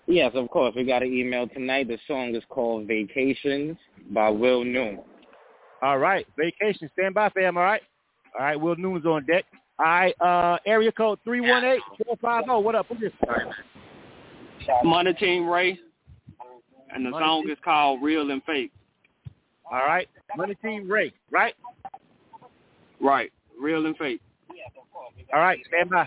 Yes, 0.08 0.32
of 0.36 0.50
course. 0.50 0.74
We 0.76 0.86
got 0.86 1.04
an 1.04 1.14
email 1.14 1.48
tonight. 1.48 1.88
The 1.88 1.98
song 2.08 2.34
is 2.34 2.44
called 2.50 2.88
Vacations 2.88 3.78
by 4.12 4.30
Will 4.30 4.64
Noon. 4.64 5.00
All 5.82 6.00
right. 6.00 6.26
Vacation. 6.38 6.90
Stand 6.94 7.14
by, 7.14 7.30
fam. 7.30 7.58
All 7.58 7.64
right. 7.64 7.82
All 8.38 8.46
right. 8.46 8.60
Will 8.60 8.76
Noon's 8.78 9.06
on 9.06 9.26
deck. 9.26 9.46
All 9.80 9.86
right. 9.86 10.16
Uh, 10.22 10.58
area 10.66 10.92
code 10.92 11.20
318-450. 11.28 12.64
What 12.64 12.76
up? 12.76 12.88
Who's 12.90 13.00
this? 13.00 13.12
Money 14.84 15.14
Team 15.14 15.48
Ray, 15.48 15.80
and 16.94 17.06
the 17.06 17.10
Money 17.12 17.26
song 17.26 17.42
Team- 17.44 17.52
is 17.52 17.58
called 17.64 18.02
Real 18.02 18.32
and 18.32 18.44
Fake. 18.44 18.72
All 19.72 19.78
right. 19.80 20.10
Money 20.36 20.56
Team 20.56 20.90
Ray, 20.90 21.14
right? 21.32 21.54
Right, 23.00 23.32
Real 23.60 23.86
and 23.86 23.96
Fake. 23.98 24.20
All 25.34 25.40
right. 25.40 25.60
Stand 25.68 25.90
by. 25.90 26.06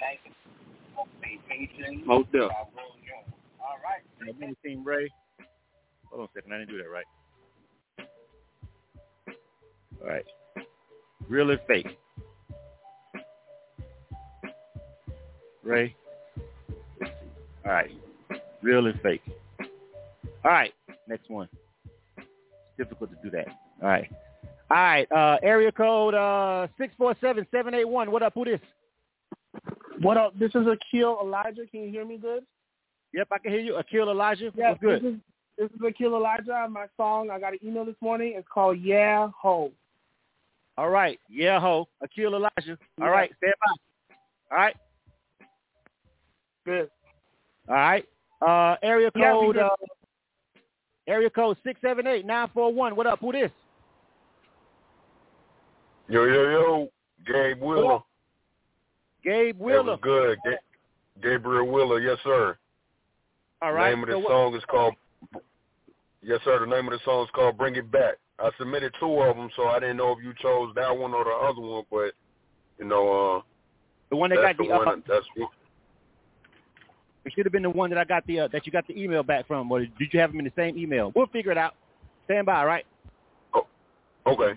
Most 2.04 2.32
deaf. 2.32 2.50
Uh, 2.50 4.32
Money 4.38 4.54
Team 4.64 4.84
Ray. 4.84 5.08
Hold 6.10 6.22
on 6.22 6.26
a 6.26 6.28
second. 6.34 6.52
I 6.52 6.58
didn't 6.58 6.70
do 6.70 6.78
that 6.78 6.90
right. 6.90 7.06
All 10.02 10.08
right. 10.08 10.24
Real 11.28 11.50
and 11.50 11.60
fake. 11.68 11.86
Ray. 15.62 15.94
All 17.64 17.72
right. 17.72 17.90
Real 18.62 18.86
and 18.86 19.00
fake. 19.00 19.22
All 20.44 20.50
right. 20.50 20.72
Next 21.08 21.28
one. 21.28 21.48
It's 22.16 22.26
difficult 22.78 23.10
to 23.10 23.16
do 23.22 23.30
that. 23.36 23.48
All 23.82 23.88
right. 23.88 24.10
All 24.70 24.76
right. 24.76 25.12
Uh, 25.12 25.38
area 25.42 25.72
code 25.72 26.14
uh, 26.14 26.66
647-781. 26.80 28.08
What 28.08 28.22
up? 28.22 28.34
Who 28.34 28.44
this? 28.44 28.60
What 30.00 30.16
up? 30.16 30.38
This 30.38 30.54
is 30.54 30.66
Akil 30.66 31.18
Elijah. 31.22 31.66
Can 31.70 31.82
you 31.82 31.90
hear 31.90 32.04
me 32.04 32.16
good? 32.16 32.44
Yep, 33.12 33.28
I 33.32 33.38
can 33.38 33.50
hear 33.50 33.60
you. 33.60 33.76
Akil 33.76 34.08
Elijah. 34.10 34.52
Yeah, 34.54 34.70
What's 34.70 34.80
good? 34.80 35.02
This 35.02 35.12
is, 35.14 35.18
this 35.58 35.70
is 35.72 35.80
Akil 35.86 36.14
Elijah. 36.16 36.66
My 36.70 36.86
song, 36.96 37.28
I 37.30 37.40
got 37.40 37.52
an 37.52 37.58
email 37.64 37.84
this 37.84 37.96
morning. 38.00 38.34
It's 38.36 38.46
called 38.52 38.78
Yeah 38.80 39.28
Ho. 39.42 39.72
All 40.78 40.88
right. 40.88 41.18
Yeah, 41.28 41.60
ho. 41.60 41.88
Akil 42.02 42.34
Elijah. 42.34 42.78
All 43.00 43.06
Yeah. 43.06 43.06
right. 43.08 43.30
Stand 43.38 43.54
by. 43.60 44.56
All 44.56 44.62
right. 44.62 44.76
Good. 46.70 46.88
All 47.68 47.74
right. 47.74 48.04
Uh, 48.40 48.76
area 48.80 49.10
code. 49.10 49.56
good. 49.56 49.60
Uh, 49.60 49.70
area 51.08 51.28
code 51.28 51.56
six 51.64 51.80
seven 51.80 52.06
eight 52.06 52.24
nine 52.24 52.48
four 52.54 52.72
one. 52.72 52.94
What 52.94 53.08
up? 53.08 53.18
Who 53.18 53.32
this? 53.32 53.50
Yo, 56.08 56.22
yo, 56.26 56.42
yo, 56.50 56.88
Gabe 57.26 57.60
Wheeler. 57.60 57.98
Gabe 59.24 59.58
That 59.58 59.64
Wheeler. 59.64 59.82
was 59.82 59.98
good. 60.00 60.38
Ga- 60.44 61.22
Gabriel 61.28 61.66
Wheeler, 61.66 61.98
yes, 61.98 62.18
sir. 62.22 62.56
All 63.62 63.72
right. 63.72 63.90
name 63.90 64.04
of 64.04 64.08
the 64.08 64.22
So 64.22 64.28
song 64.28 64.54
is 64.54 64.62
called, 64.70 64.94
yes, 66.22 66.38
sir, 66.44 66.60
the 66.60 66.66
name 66.66 66.86
of 66.86 66.92
the 66.92 67.00
song 67.04 67.24
is 67.24 67.30
called 67.34 67.58
Bring 67.58 67.74
It 67.76 67.90
Back. 67.90 68.14
I 68.38 68.50
submitted 68.58 68.94
two 69.00 69.18
of 69.20 69.36
them, 69.36 69.50
so 69.56 69.64
I 69.64 69.80
didn't 69.80 69.96
know 69.98 70.12
if 70.12 70.18
you 70.24 70.32
chose 70.40 70.72
that 70.76 70.96
one 70.96 71.14
or 71.14 71.24
the 71.24 71.30
other 71.30 71.60
one, 71.60 71.84
but, 71.90 72.12
you 72.78 72.86
know, 72.86 73.38
uh, 73.38 73.42
the 74.08 74.16
one 74.16 74.30
that 74.30 74.36
that's 74.42 74.56
got 74.56 74.64
the 74.64 74.68
the. 74.68 74.78
one, 74.78 74.88
Uh, 74.88 74.96
that's, 75.06 75.26
it 77.24 77.32
should 77.34 77.44
have 77.46 77.52
been 77.52 77.62
the 77.62 77.70
one 77.70 77.90
that 77.90 77.98
I 77.98 78.04
got 78.04 78.26
the 78.26 78.40
uh, 78.40 78.48
that 78.52 78.66
you 78.66 78.72
got 78.72 78.86
the 78.86 79.00
email 79.00 79.22
back 79.22 79.46
from, 79.46 79.70
or 79.70 79.80
did 79.80 80.12
you 80.12 80.20
have 80.20 80.30
them 80.30 80.38
in 80.38 80.44
the 80.44 80.52
same 80.56 80.76
email? 80.78 81.12
We'll 81.14 81.26
figure 81.26 81.52
it 81.52 81.58
out. 81.58 81.74
Stand 82.24 82.46
by. 82.46 82.60
All 82.60 82.66
right. 82.66 82.86
okay. 83.54 83.64
All 84.26 84.56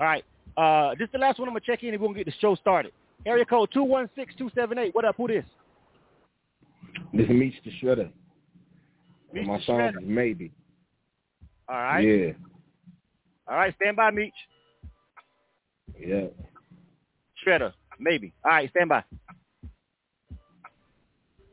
right. 0.00 0.24
Uh, 0.56 0.94
this 0.98 1.06
is 1.06 1.12
the 1.12 1.18
last 1.18 1.38
one. 1.38 1.48
I'm 1.48 1.54
gonna 1.54 1.64
check 1.64 1.82
in 1.82 1.92
and 1.94 2.00
we're 2.00 2.08
gonna 2.08 2.18
get 2.18 2.26
the 2.26 2.34
show 2.40 2.54
started. 2.54 2.92
Area 3.26 3.44
code 3.44 3.70
two 3.72 3.84
one 3.84 4.08
six 4.14 4.34
two 4.36 4.50
seven 4.54 4.78
eight. 4.78 4.94
What 4.94 5.04
up? 5.04 5.16
Who 5.16 5.28
this? 5.28 5.44
This 7.12 7.24
is 7.24 7.30
Meech 7.30 7.54
the 7.64 7.70
Shredder. 7.82 8.10
Meech 9.32 9.46
My 9.46 9.58
the 9.58 9.64
song 9.64 9.78
Shredder. 9.78 10.02
is 10.02 10.08
Maybe. 10.08 10.52
All 11.68 11.76
right. 11.76 12.00
Yeah. 12.00 12.32
All 13.48 13.56
right. 13.56 13.74
Stand 13.80 13.96
by, 13.96 14.10
Meech. 14.10 14.32
Yeah. 15.98 16.26
Shredder, 17.46 17.72
maybe. 17.98 18.32
All 18.44 18.52
right, 18.52 18.70
stand 18.70 18.88
by. 18.88 19.02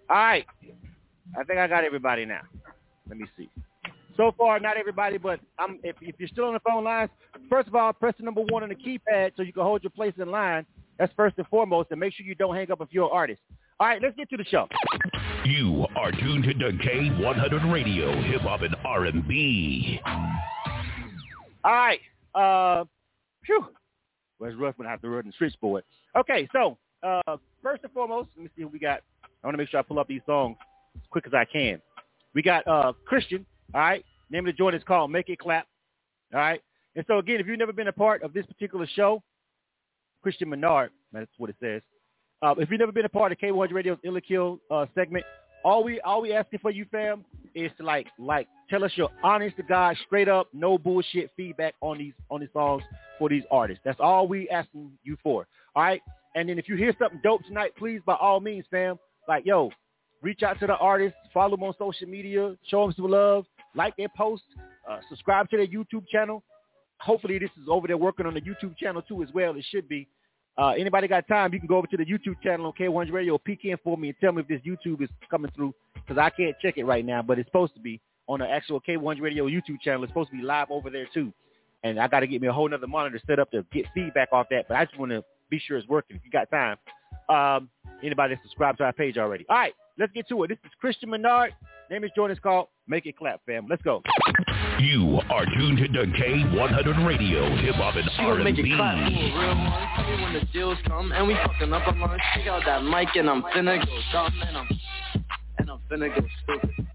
All 0.09 0.17
right. 0.17 0.45
I 1.37 1.43
think 1.43 1.59
I 1.59 1.67
got 1.67 1.83
everybody 1.83 2.25
now. 2.25 2.41
Let 3.09 3.17
me 3.17 3.25
see. 3.37 3.49
So 4.15 4.33
far, 4.37 4.59
not 4.59 4.77
everybody, 4.77 5.17
but 5.17 5.39
I'm, 5.59 5.79
if, 5.83 5.95
if 6.01 6.15
you're 6.17 6.29
still 6.29 6.45
on 6.45 6.53
the 6.53 6.59
phone 6.61 6.83
lines, 6.83 7.11
first 7.49 7.67
of 7.67 7.75
all, 7.75 7.93
press 7.93 8.15
the 8.17 8.23
number 8.23 8.41
one 8.41 8.63
on 8.63 8.69
the 8.69 8.75
keypad 8.75 9.33
so 9.37 9.43
you 9.43 9.53
can 9.53 9.63
hold 9.63 9.83
your 9.83 9.91
place 9.91 10.13
in 10.17 10.31
line. 10.31 10.65
That's 10.97 11.13
first 11.15 11.37
and 11.37 11.45
foremost, 11.47 11.91
and 11.91 11.99
make 11.99 12.13
sure 12.13 12.25
you 12.25 12.33
don't 12.33 12.55
hang 12.55 12.71
up 12.71 12.81
if 12.81 12.87
you're 12.91 13.05
an 13.05 13.11
artist. 13.13 13.41
All 13.79 13.87
right, 13.87 14.01
let's 14.01 14.15
get 14.15 14.29
to 14.31 14.37
the 14.37 14.45
show. 14.45 14.67
You 15.45 15.85
are 15.95 16.11
tuned 16.11 16.45
to 16.45 16.53
K100 16.53 17.71
Radio, 17.71 18.19
Hip 18.23 18.41
Hop 18.41 18.61
and 18.61 18.75
R&B. 18.83 20.01
All 21.63 21.73
right. 21.73 21.99
Uh, 22.33 22.85
phew. 23.45 23.67
Where's 24.39 24.55
Russ 24.55 24.73
when 24.77 24.87
I 24.87 24.91
have 24.91 25.01
to 25.01 25.09
run 25.09 25.27
the 25.27 25.33
switchboard? 25.37 25.83
Okay, 26.15 26.47
so 26.51 26.77
uh, 27.03 27.37
first 27.61 27.83
and 27.83 27.93
foremost, 27.93 28.29
let 28.35 28.45
me 28.45 28.49
see 28.55 28.63
who 28.63 28.69
we 28.69 28.79
got. 28.79 29.01
I 29.47 29.49
want 29.49 29.53
to 29.53 29.59
make 29.59 29.69
sure 29.69 29.79
I 29.79 29.83
pull 29.83 29.97
up 29.97 30.09
these 30.09 30.19
songs 30.25 30.57
as 30.93 31.03
quick 31.09 31.25
as 31.25 31.33
I 31.33 31.45
can. 31.45 31.81
We 32.35 32.41
got 32.41 32.67
uh, 32.67 32.91
Christian. 33.05 33.45
All 33.73 33.79
right. 33.79 34.03
Name 34.29 34.45
of 34.45 34.53
the 34.53 34.57
joint 34.57 34.75
is 34.75 34.83
called 34.83 35.09
Make 35.09 35.29
It 35.29 35.39
Clap. 35.39 35.65
All 36.33 36.41
right. 36.41 36.61
And 36.97 37.05
so 37.07 37.19
again, 37.19 37.39
if 37.39 37.47
you've 37.47 37.57
never 37.57 37.71
been 37.71 37.87
a 37.87 37.93
part 37.93 38.23
of 38.23 38.33
this 38.33 38.45
particular 38.45 38.85
show, 38.93 39.23
Christian 40.21 40.49
Menard, 40.49 40.91
that's 41.13 41.31
what 41.37 41.49
it 41.49 41.55
says. 41.61 41.81
Uh, 42.41 42.55
if 42.57 42.69
you've 42.69 42.81
never 42.81 42.91
been 42.91 43.05
a 43.05 43.09
part 43.09 43.31
of 43.31 43.37
K100 43.37 43.71
Radio's 43.71 43.97
Ill 44.03 44.17
or 44.17 44.19
Kill 44.19 44.59
uh, 44.69 44.85
segment, 44.93 45.23
all 45.63 45.81
we 45.81 46.01
all 46.01 46.21
we 46.21 46.33
asking 46.33 46.59
for 46.59 46.71
you, 46.71 46.85
fam, 46.91 47.23
is 47.55 47.71
to 47.77 47.85
like 47.85 48.07
like 48.19 48.49
tell 48.69 48.83
us 48.83 48.91
your 48.95 49.09
honest 49.23 49.55
to 49.55 49.63
God, 49.63 49.95
straight 50.05 50.27
up, 50.27 50.49
no 50.51 50.77
bullshit 50.77 51.31
feedback 51.37 51.73
on 51.79 51.99
these 51.99 52.13
on 52.29 52.41
these 52.41 52.49
songs 52.51 52.83
for 53.17 53.29
these 53.29 53.43
artists. 53.49 53.81
That's 53.85 54.01
all 54.01 54.27
we 54.27 54.49
asking 54.49 54.91
you 55.05 55.15
for. 55.23 55.47
All 55.73 55.83
right. 55.83 56.01
And 56.35 56.49
then 56.49 56.59
if 56.59 56.67
you 56.67 56.75
hear 56.75 56.93
something 56.99 57.21
dope 57.23 57.45
tonight, 57.45 57.71
please 57.77 58.01
by 58.05 58.15
all 58.15 58.41
means, 58.41 58.65
fam, 58.69 58.99
like 59.27 59.45
yo, 59.45 59.71
reach 60.21 60.43
out 60.43 60.59
to 60.59 60.67
the 60.67 60.77
artists, 60.77 61.17
follow 61.33 61.51
them 61.51 61.63
on 61.63 61.73
social 61.77 62.07
media, 62.07 62.55
show 62.67 62.83
them 62.83 62.93
some 62.95 63.09
love, 63.09 63.45
like 63.75 63.95
their 63.97 64.09
posts, 64.15 64.45
uh, 64.89 64.99
subscribe 65.09 65.49
to 65.49 65.57
their 65.57 65.67
YouTube 65.67 66.07
channel. 66.07 66.43
Hopefully 66.99 67.37
this 67.37 67.51
is 67.61 67.67
over 67.69 67.87
there 67.87 67.97
working 67.97 68.25
on 68.25 68.33
the 68.33 68.41
YouTube 68.41 68.75
channel 68.77 69.01
too 69.01 69.21
as 69.21 69.29
well. 69.33 69.55
It 69.55 69.65
should 69.69 69.87
be. 69.87 70.07
Uh, 70.57 70.69
anybody 70.69 71.07
got 71.07 71.27
time, 71.27 71.53
you 71.53 71.59
can 71.59 71.67
go 71.67 71.77
over 71.77 71.85
to 71.85 71.97
the 71.97 72.05
YouTube 72.05 72.41
channel 72.41 72.65
on 72.65 72.73
K100 72.73 73.11
Radio, 73.11 73.37
peek 73.37 73.59
in 73.63 73.77
for 73.83 73.95
me 73.95 74.07
and 74.07 74.17
tell 74.19 74.31
me 74.31 74.41
if 74.41 74.47
this 74.47 74.61
YouTube 74.61 75.03
is 75.03 75.09
coming 75.29 75.51
through 75.55 75.71
because 75.93 76.17
I 76.17 76.31
can't 76.31 76.55
check 76.59 76.77
it 76.77 76.85
right 76.85 77.05
now, 77.05 77.21
but 77.21 77.37
it's 77.37 77.47
supposed 77.47 77.75
to 77.75 77.79
be 77.79 78.01
on 78.27 78.39
the 78.39 78.49
actual 78.49 78.81
K100 78.81 79.21
Radio 79.21 79.45
YouTube 79.45 79.79
channel. 79.83 80.03
It's 80.03 80.09
supposed 80.09 80.31
to 80.31 80.37
be 80.37 80.43
live 80.43 80.71
over 80.71 80.89
there 80.89 81.07
too. 81.13 81.31
And 81.83 81.99
I 81.99 82.07
got 82.07 82.21
to 82.21 82.27
get 82.27 82.41
me 82.41 82.47
a 82.47 82.53
whole 82.53 82.67
nother 82.67 82.87
monitor 82.87 83.19
set 83.27 83.37
up 83.37 83.51
to 83.51 83.63
get 83.71 83.85
feedback 83.93 84.29
off 84.31 84.47
that, 84.49 84.67
but 84.67 84.77
I 84.77 84.85
just 84.85 84.97
want 84.97 85.11
to 85.11 85.23
be 85.49 85.59
sure 85.59 85.77
it's 85.77 85.87
working 85.87 86.15
if 86.17 86.23
you 86.25 86.31
got 86.31 86.49
time. 86.49 86.77
Um, 87.29 87.69
anybody 88.03 88.35
that 88.35 88.41
subscribed 88.43 88.77
to 88.79 88.85
our 88.85 88.93
page 88.93 89.17
already. 89.17 89.45
All 89.49 89.57
right, 89.57 89.73
let's 89.97 90.11
get 90.13 90.27
to 90.29 90.43
it. 90.43 90.47
This 90.49 90.57
is 90.65 90.71
Christian 90.79 91.09
Menard. 91.09 91.53
Name 91.89 92.03
is 92.03 92.11
joint 92.15 92.31
is 92.31 92.39
called 92.39 92.67
Make 92.87 93.05
It 93.05 93.17
Clap, 93.17 93.41
fam. 93.45 93.65
Let's 93.69 93.81
go. 93.81 94.01
You 94.79 95.19
are 95.29 95.45
tuned 95.45 95.77
to 95.79 95.87
K100 95.87 97.07
Radio, 97.07 97.55
Hip 97.57 97.75
Hop 97.75 97.95
and 97.95 98.09
She 98.15 98.17
gon' 98.21 98.43
make 98.43 98.57
it 98.59 98.65
R&B. 98.69 98.75
clap 98.75 98.97
for 98.97 99.09
a 99.09 99.39
real 99.39 99.55
one. 99.55 99.87
Tell 99.95 100.17
me 100.17 100.23
when 100.23 100.33
the 100.33 100.45
deals 100.53 100.77
come 100.85 101.11
and 101.11 101.27
we 101.27 101.33
fucking 101.35 101.73
up. 101.73 101.87
I'm 101.87 101.99
gonna 101.99 102.17
stick 102.33 102.47
out 102.47 102.61
that 102.65 102.83
mic 102.83 103.09
and 103.15 103.29
I'm 103.29 103.41
finna 103.43 103.83
go 103.85 103.99
dumb 104.11 104.33
and 104.47 104.57
I'm 104.57 104.67
and 105.57 105.71
I'm 105.71 105.79
finna 105.89 106.13
go 106.15 106.27
stupid. 106.43 106.87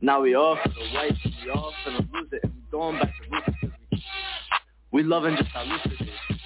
Now 0.00 0.20
we 0.20 0.34
all 0.34 0.56
for 0.62 0.68
the 0.68 0.86
white, 0.94 1.16
we 1.44 1.50
all 1.50 1.72
finna 1.84 2.06
lose 2.12 2.28
it 2.32 2.40
and 2.44 2.52
we 2.54 2.62
going 2.70 2.98
back 3.00 3.12
to 3.16 3.30
roots 3.30 3.46
'cause 3.60 3.70
we 3.90 4.02
we 4.92 5.02
loving 5.02 5.36
just 5.36 5.48
how 5.50 5.62
loose 5.64 5.80
it 5.86 6.02
is. 6.02 6.36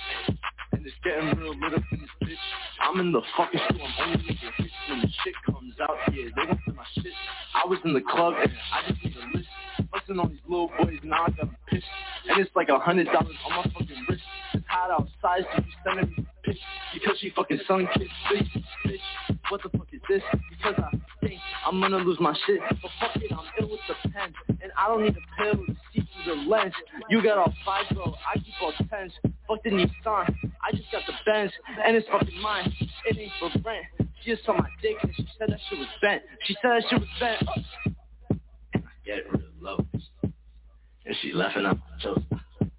And 0.81 0.87
it's 0.87 0.97
getting 1.05 1.39
real 1.39 1.53
lit 1.61 1.75
up 1.75 1.83
in 1.93 2.01
this 2.01 2.09
bitch. 2.25 2.37
I'm 2.81 3.01
in 3.01 3.13
the 3.13 3.21
fucking 3.37 3.61
store, 3.69 3.87
I'm 3.99 4.13
only 4.13 4.25
making 4.25 4.49
hits 4.57 4.73
when 4.89 5.01
the 5.03 5.09
shit 5.23 5.35
comes 5.45 5.75
out. 5.79 5.99
Yeah, 6.11 6.25
they 6.35 6.47
gon' 6.47 6.59
feel 6.65 6.75
my 6.75 6.85
shit. 6.95 7.13
I 7.55 7.69
was 7.69 7.79
in 7.85 7.93
the 7.93 8.01
club 8.01 8.33
and 8.41 8.51
I 8.73 8.89
just 8.89 9.05
need 9.05 9.15
a 9.15 9.37
list. 9.37 9.49
Busting 9.93 10.19
on 10.19 10.31
these 10.31 10.41
little 10.49 10.71
boys, 10.79 10.99
now 11.05 11.27
I 11.27 11.31
got 11.37 11.51
pissed. 11.69 11.85
And 12.31 12.41
it's 12.41 12.51
like 12.57 12.71
a 12.71 12.79
hundred 12.79 13.09
dollars 13.09 13.37
on 13.45 13.57
my 13.59 13.63
fucking 13.65 14.07
wrist. 14.09 14.23
It's 14.55 14.65
hot 14.69 14.91
outside, 14.91 15.45
so 15.53 15.63
you 15.63 15.73
sending 15.85 16.17
me 16.17 16.27
pic 16.43 16.57
because 16.95 17.19
she 17.21 17.31
fucking 17.31 17.61
sun 17.67 17.89
kissed 17.95 18.11
bitch, 18.31 18.65
bitch. 18.87 19.37
what 19.49 19.63
the 19.63 19.69
fuck 19.77 19.89
is 19.93 20.01
this? 20.09 20.23
Because 20.51 20.75
I 20.79 20.99
think 21.21 21.41
I'm 21.67 21.81
gonna 21.81 21.99
lose 21.99 22.19
my 22.21 22.37
shit. 22.47 22.61
But 22.69 22.91
fuck 23.01 23.17
it, 23.17 23.33
I'm 23.33 23.47
ill 23.61 23.71
with 23.71 23.81
the 23.89 24.09
pen. 24.11 24.33
And 24.49 24.73
I 24.77 24.89
don't 24.89 25.03
need 25.03 25.17
a 25.17 25.43
pill 25.43 25.65
to 25.67 25.77
see 25.95 26.09
through 26.25 26.35
the 26.35 26.51
lens. 26.51 26.75
You 27.09 27.23
got 27.23 27.39
all 27.39 27.55
five, 27.65 27.87
bro. 27.95 28.15
I 28.33 28.39
keep 28.39 28.55
all 28.63 28.73
tens. 28.91 29.13
Fuck 29.23 29.63
the 29.65 29.71
Nissan. 29.71 30.35
I 30.63 30.71
just 30.73 30.91
got 30.93 31.03
the 31.07 31.13
Benz. 31.27 31.51
And 31.85 31.97
it's 31.97 32.09
fucking 32.09 32.41
mine. 32.41 32.73
It 33.07 33.19
ain't 33.19 33.33
for 33.41 33.51
rent. 33.65 33.87
She 34.23 34.33
just 34.33 34.45
saw 34.45 34.53
my 34.53 34.69
dick 34.83 34.97
and 35.03 35.13
she 35.17 35.27
said 35.39 35.49
that 35.51 35.59
shit 35.69 35.79
was 35.79 35.89
bent. 36.03 36.23
She 36.45 36.55
said 36.61 36.71
that 36.71 36.83
shit 36.89 37.01
was 37.01 37.09
bent. 37.19 37.43
Oh. 37.49 38.37
And 38.75 38.85
I 38.85 39.07
get 39.07 39.33
real 39.33 39.49
low. 39.61 39.87
And 40.23 41.17
she 41.23 41.33
laughing 41.33 41.67
at 41.67 41.77
my 41.77 41.83
jokes. 42.01 42.23
And 42.61 42.71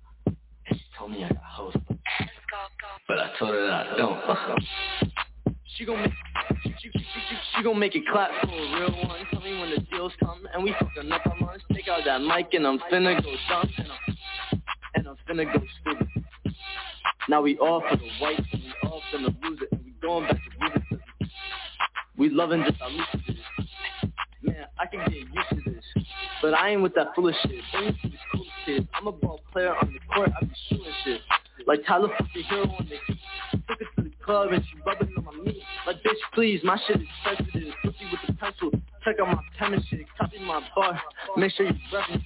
she 0.72 0.84
told 0.98 1.12
me 1.12 1.24
I 1.24 1.30
got 1.30 1.44
hoes. 1.44 1.76
But 3.08 3.20
I 3.20 3.30
told 3.40 3.52
her 3.52 3.68
that 3.68 3.88
I 3.88 3.98
don't. 3.98 4.20
She 5.76 5.86
gon' 5.86 6.02
make 6.02 6.12
she, 6.82 7.64
gon' 7.64 7.80
make 7.80 7.96
it 7.96 8.04
clap 8.12 8.30
for 8.42 8.50
a 8.50 8.80
real 8.80 8.92
one. 9.08 9.20
Tell 9.32 9.42
me 9.42 9.60
when 9.60 9.72
the 9.72 9.80
deals 9.92 10.12
come 10.20 10.48
and 10.54 10.64
we 10.64 10.74
fucking 10.74 11.12
up. 11.12 11.22
I'm 11.26 11.40
gonna 11.40 11.58
take 11.74 11.88
out 11.88 12.02
that 12.06 12.22
mic 12.22 12.54
and 12.54 12.68
I'm 12.68 12.80
finna 12.92 13.22
go 13.24 13.32
dumb 13.50 13.70
and 13.78 13.88
I'm 13.92 14.62
and 14.96 15.08
I'm 15.08 15.16
finna 15.30 15.52
go 15.54 15.66
stupid. 15.82 16.08
Now 17.30 17.42
we 17.42 17.58
all 17.58 17.82
for 17.90 17.96
the 17.96 18.10
whites 18.20 18.42
and 18.52 18.64
we 18.64 18.90
all 18.90 19.02
finna 19.14 19.36
lose 19.44 19.60
it 19.62 19.70
and 19.72 19.82
we 19.86 19.94
going 20.02 20.26
back 20.26 20.38
to 20.38 20.96
it. 20.96 21.30
We 22.18 22.30
loving 22.30 22.64
just 22.64 22.78
it 22.82 23.32
is. 23.32 24.10
Man, 24.42 24.66
I 24.78 24.86
can 24.88 25.00
get 25.06 25.14
used 25.14 25.66
to 25.66 25.72
this, 25.72 26.06
but 26.42 26.54
I 26.54 26.72
ain't 26.72 26.82
with 26.82 26.96
that 26.96 27.16
foolish 27.16 27.36
shit. 27.44 27.62
Bring 27.72 27.94
to 27.94 28.10
the 28.10 28.44
kids. 28.66 28.88
I'm 28.94 29.08
a 29.08 29.12
ball 29.12 29.40
player 29.52 29.76
on 29.76 29.94
the 29.94 30.00
court. 30.14 30.32
I 30.40 30.46
be 30.46 30.52
shooting 30.70 30.86
shit 31.06 31.22
like 31.68 31.82
Tyler 31.88 32.10
fucking 32.10 32.44
Herro 32.50 32.80
on 32.80 32.88
the 32.90 32.96
heat. 33.08 33.20
Took 33.68 33.82
it 33.82 33.88
to 33.98 34.04
the 34.04 34.12
club 34.24 34.52
and 34.52 34.64
she 34.64 34.80
rubbing 34.86 35.14
on 35.18 35.26
my 35.26 35.44
knee. 35.44 35.64
Like 35.88 35.98
bitch, 35.98 36.20
please, 36.34 36.62
my 36.64 36.78
shit 36.88 37.02
is 37.02 37.08
sensitive. 37.24 37.74
Pussy 37.84 38.06
with 38.12 38.20
the 38.28 38.34
pencil. 38.34 38.72
Check 39.04 39.16
out 39.22 39.28
my 39.28 39.44
pen 39.58 39.74
and 39.74 39.86
shit. 39.88 40.06
Copy 40.20 40.40
my 40.40 40.62
bar. 40.76 41.00
Make 41.38 41.52
sure 41.54 41.68
you 41.68 41.74
reverence. 41.94 42.24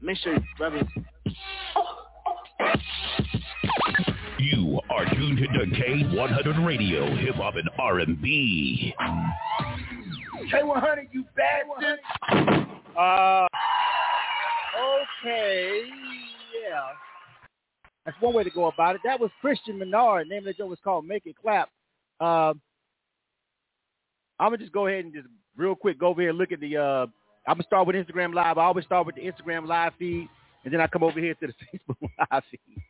Make 0.00 0.16
sure 0.18 0.34
you 0.34 0.42
reverence. 0.58 0.90
You 4.38 4.80
are 4.88 5.04
tuned 5.14 5.38
to 5.38 5.46
K100 5.46 6.66
Radio, 6.66 7.14
Hip 7.16 7.34
Hop 7.34 7.56
and 7.56 7.68
R&B. 7.78 8.94
K100, 10.52 11.08
you 11.12 11.24
bad 11.36 11.64
Uh, 12.98 13.46
okay, 15.22 15.82
yeah. 16.62 17.09
That's 18.10 18.22
one 18.22 18.34
way 18.34 18.42
to 18.42 18.50
go 18.50 18.66
about 18.66 18.96
it. 18.96 19.02
That 19.04 19.20
was 19.20 19.30
Christian 19.40 19.78
Menard. 19.78 20.28
Name 20.28 20.38
of 20.38 20.44
the 20.46 20.52
joke 20.54 20.68
was 20.68 20.80
called 20.82 21.06
Make 21.06 21.26
It 21.26 21.36
Clap. 21.40 21.68
Um, 22.18 22.60
I'm 24.40 24.48
gonna 24.48 24.58
just 24.58 24.72
go 24.72 24.88
ahead 24.88 25.04
and 25.04 25.14
just 25.14 25.28
real 25.56 25.76
quick 25.76 26.00
go 26.00 26.08
over 26.08 26.20
here 26.20 26.30
and 26.30 26.38
look 26.38 26.50
at 26.50 26.58
the. 26.58 26.76
Uh, 26.76 27.06
I'm 27.46 27.54
gonna 27.54 27.62
start 27.62 27.86
with 27.86 27.94
Instagram 27.94 28.34
Live. 28.34 28.58
I 28.58 28.64
always 28.64 28.84
start 28.84 29.06
with 29.06 29.14
the 29.14 29.20
Instagram 29.20 29.68
Live 29.68 29.92
feed, 29.96 30.28
and 30.64 30.74
then 30.74 30.80
I 30.80 30.88
come 30.88 31.04
over 31.04 31.20
here 31.20 31.34
to 31.34 31.46
the 31.46 31.52
Facebook 31.78 32.08
Live 32.32 32.42
feed. 32.50 32.82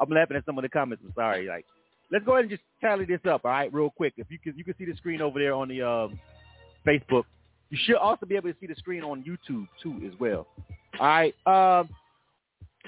I'm 0.00 0.10
laughing 0.10 0.36
at 0.36 0.44
some 0.44 0.58
of 0.58 0.62
the 0.62 0.68
comments. 0.68 1.04
I'm 1.06 1.14
sorry. 1.14 1.46
Like, 1.46 1.64
let's 2.10 2.24
go 2.24 2.32
ahead 2.32 2.46
and 2.46 2.50
just 2.50 2.62
tally 2.80 3.04
this 3.04 3.20
up, 3.30 3.44
all 3.44 3.52
right, 3.52 3.72
real 3.72 3.90
quick. 3.90 4.14
If 4.16 4.32
you 4.32 4.38
can, 4.40 4.58
you 4.58 4.64
can 4.64 4.74
see 4.78 4.84
the 4.84 4.96
screen 4.96 5.22
over 5.22 5.38
there 5.38 5.54
on 5.54 5.68
the 5.68 5.80
um, 5.80 6.18
Facebook. 6.84 7.22
You 7.68 7.78
should 7.84 7.96
also 7.98 8.26
be 8.26 8.34
able 8.34 8.50
to 8.50 8.56
see 8.60 8.66
the 8.66 8.74
screen 8.74 9.04
on 9.04 9.22
YouTube 9.22 9.68
too, 9.80 10.02
as 10.12 10.18
well. 10.18 10.48
All 10.98 11.06
right. 11.06 11.34
Um, 11.46 11.88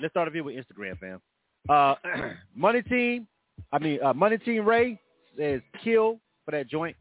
let's 0.01 0.13
start 0.13 0.27
off 0.27 0.35
here 0.35 0.43
with 0.43 0.57
Instagram, 0.57 0.99
fam. 0.99 1.21
Uh, 1.69 1.95
Money 2.55 2.83
Team, 2.83 3.27
I 3.73 3.79
mean, 3.79 3.99
uh, 4.03 4.13
Money 4.13 4.39
Team 4.39 4.65
Ray 4.65 5.01
says 5.39 5.61
kill 5.83 6.19
for 6.45 6.51
that 6.53 6.69
joint. 6.69 6.97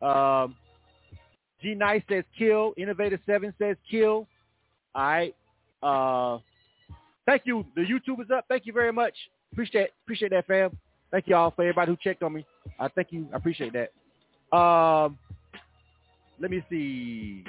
Um, 0.00 0.56
G 1.62 1.74
Nice 1.74 2.02
says 2.08 2.24
kill. 2.36 2.74
Innovator 2.76 3.20
Seven 3.26 3.54
says 3.58 3.76
kill. 3.90 4.26
All 4.94 5.02
right. 5.04 5.34
Uh, 5.82 6.38
thank 7.26 7.42
you. 7.44 7.64
The 7.74 7.82
YouTube 7.82 8.20
is 8.22 8.30
up. 8.30 8.44
Thank 8.48 8.66
you 8.66 8.72
very 8.72 8.92
much. 8.92 9.14
Appreciate 9.52 9.90
appreciate 10.04 10.30
that, 10.30 10.46
fam. 10.46 10.76
Thank 11.10 11.28
you 11.28 11.36
all 11.36 11.50
for 11.50 11.62
everybody 11.62 11.90
who 11.90 11.96
checked 12.02 12.22
on 12.22 12.32
me. 12.32 12.46
I 12.80 12.88
thank 12.88 13.08
you. 13.12 13.28
I 13.32 13.36
appreciate 13.36 13.72
that. 13.74 14.56
Um, 14.56 15.18
let 16.40 16.50
me 16.50 16.64
see. 16.70 17.44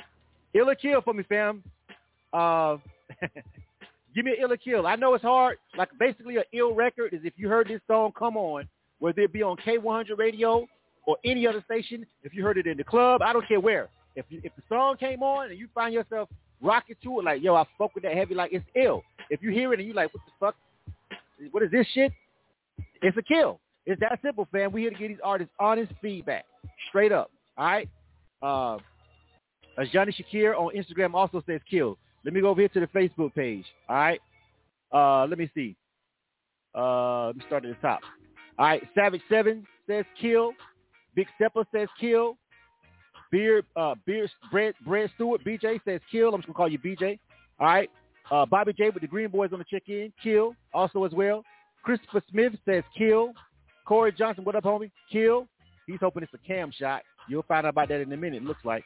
Ill 0.53 0.69
or 0.69 0.75
kill 0.75 1.01
for 1.01 1.13
me, 1.13 1.23
fam. 1.23 1.63
Uh, 2.31 2.77
give 4.13 4.25
me 4.25 4.31
an 4.31 4.37
ill 4.41 4.51
or 4.51 4.57
kill. 4.57 4.87
I 4.87 4.95
know 4.95 5.13
it's 5.13 5.23
hard. 5.23 5.57
Like 5.77 5.89
basically 5.99 6.37
an 6.37 6.43
ill 6.53 6.73
record 6.73 7.13
is 7.13 7.21
if 7.23 7.33
you 7.37 7.47
heard 7.49 7.67
this 7.67 7.81
song 7.87 8.11
come 8.17 8.37
on, 8.37 8.67
whether 8.99 9.21
it 9.21 9.33
be 9.33 9.43
on 9.43 9.57
K100 9.57 10.17
radio 10.17 10.67
or 11.05 11.17
any 11.25 11.45
other 11.47 11.63
station, 11.65 12.05
if 12.23 12.33
you 12.33 12.43
heard 12.43 12.57
it 12.57 12.67
in 12.67 12.77
the 12.77 12.83
club, 12.83 13.21
I 13.21 13.33
don't 13.33 13.47
care 13.47 13.59
where. 13.59 13.89
If 14.15 14.25
you, 14.29 14.41
if 14.43 14.55
the 14.55 14.61
song 14.69 14.97
came 14.97 15.23
on 15.23 15.49
and 15.49 15.59
you 15.59 15.67
find 15.73 15.93
yourself 15.93 16.29
rocking 16.61 16.95
to 17.03 17.19
it 17.19 17.25
like, 17.25 17.43
yo, 17.43 17.55
I 17.55 17.65
fuck 17.77 17.93
with 17.95 18.03
that 18.03 18.13
heavy, 18.13 18.35
like 18.35 18.53
it's 18.53 18.65
ill. 18.75 19.03
If 19.29 19.41
you 19.41 19.51
hear 19.51 19.73
it 19.73 19.79
and 19.79 19.87
you 19.87 19.93
like, 19.93 20.13
what 20.13 20.23
the 20.25 20.31
fuck? 20.39 20.55
What 21.51 21.63
is 21.63 21.71
this 21.71 21.87
shit? 21.93 22.11
It's 23.01 23.17
a 23.17 23.21
kill. 23.21 23.59
It's 23.85 23.99
that 23.99 24.19
simple, 24.23 24.47
fam. 24.51 24.71
We 24.71 24.81
here 24.81 24.91
to 24.91 24.95
get 24.95 25.09
these 25.09 25.17
artists 25.23 25.53
honest 25.59 25.91
feedback, 26.01 26.45
straight 26.87 27.11
up. 27.11 27.31
All 27.57 27.65
right. 27.65 27.89
Uh, 28.41 28.77
Johnny 29.91 30.13
Shakir 30.13 30.55
on 30.55 30.73
Instagram 30.75 31.13
also 31.13 31.43
says 31.45 31.59
kill. 31.69 31.97
Let 32.25 32.33
me 32.33 32.41
go 32.41 32.49
over 32.49 32.61
here 32.61 32.69
to 32.69 32.79
the 32.79 32.87
Facebook 32.87 33.33
page. 33.33 33.65
All 33.89 33.95
right. 33.95 34.21
Uh, 34.93 35.25
let 35.27 35.37
me 35.37 35.49
see. 35.53 35.75
Uh, 36.75 37.27
let 37.27 37.35
me 37.37 37.43
start 37.47 37.65
at 37.65 37.69
the 37.69 37.87
top. 37.87 38.01
All 38.57 38.65
right. 38.65 38.83
Savage 38.95 39.21
Seven 39.29 39.65
says 39.87 40.05
kill. 40.19 40.53
Big 41.15 41.27
Stepper 41.35 41.65
says 41.73 41.89
kill. 41.99 42.37
Beard, 43.31 43.65
uh, 43.75 43.95
Beard, 44.05 44.29
Brad, 44.51 45.09
Stewart, 45.15 45.43
BJ 45.43 45.79
says 45.85 45.99
kill. 46.11 46.33
I'm 46.35 46.41
just 46.41 46.47
gonna 46.47 46.55
call 46.55 46.69
you 46.69 46.77
BJ. 46.77 47.17
All 47.59 47.67
right. 47.67 47.89
Uh, 48.31 48.45
Bobby 48.45 48.73
J 48.73 48.89
with 48.91 49.01
the 49.01 49.07
Green 49.07 49.29
Boys 49.29 49.49
on 49.51 49.59
the 49.59 49.65
check-in. 49.65 50.13
Kill. 50.21 50.55
Also 50.73 51.03
as 51.03 51.11
well. 51.11 51.43
Christopher 51.83 52.21
Smith 52.29 52.53
says 52.63 52.83
kill. 52.97 53.33
Corey 53.85 54.13
Johnson, 54.13 54.45
what 54.45 54.55
up, 54.55 54.63
homie? 54.63 54.91
Kill. 55.11 55.47
He's 55.87 55.99
hoping 55.99 56.23
it's 56.23 56.33
a 56.33 56.47
cam 56.47 56.71
shot. 56.71 57.01
You'll 57.27 57.43
find 57.43 57.65
out 57.65 57.71
about 57.71 57.89
that 57.89 58.01
in 58.01 58.11
a 58.13 58.17
minute. 58.17 58.43
Looks 58.43 58.63
like. 58.63 58.83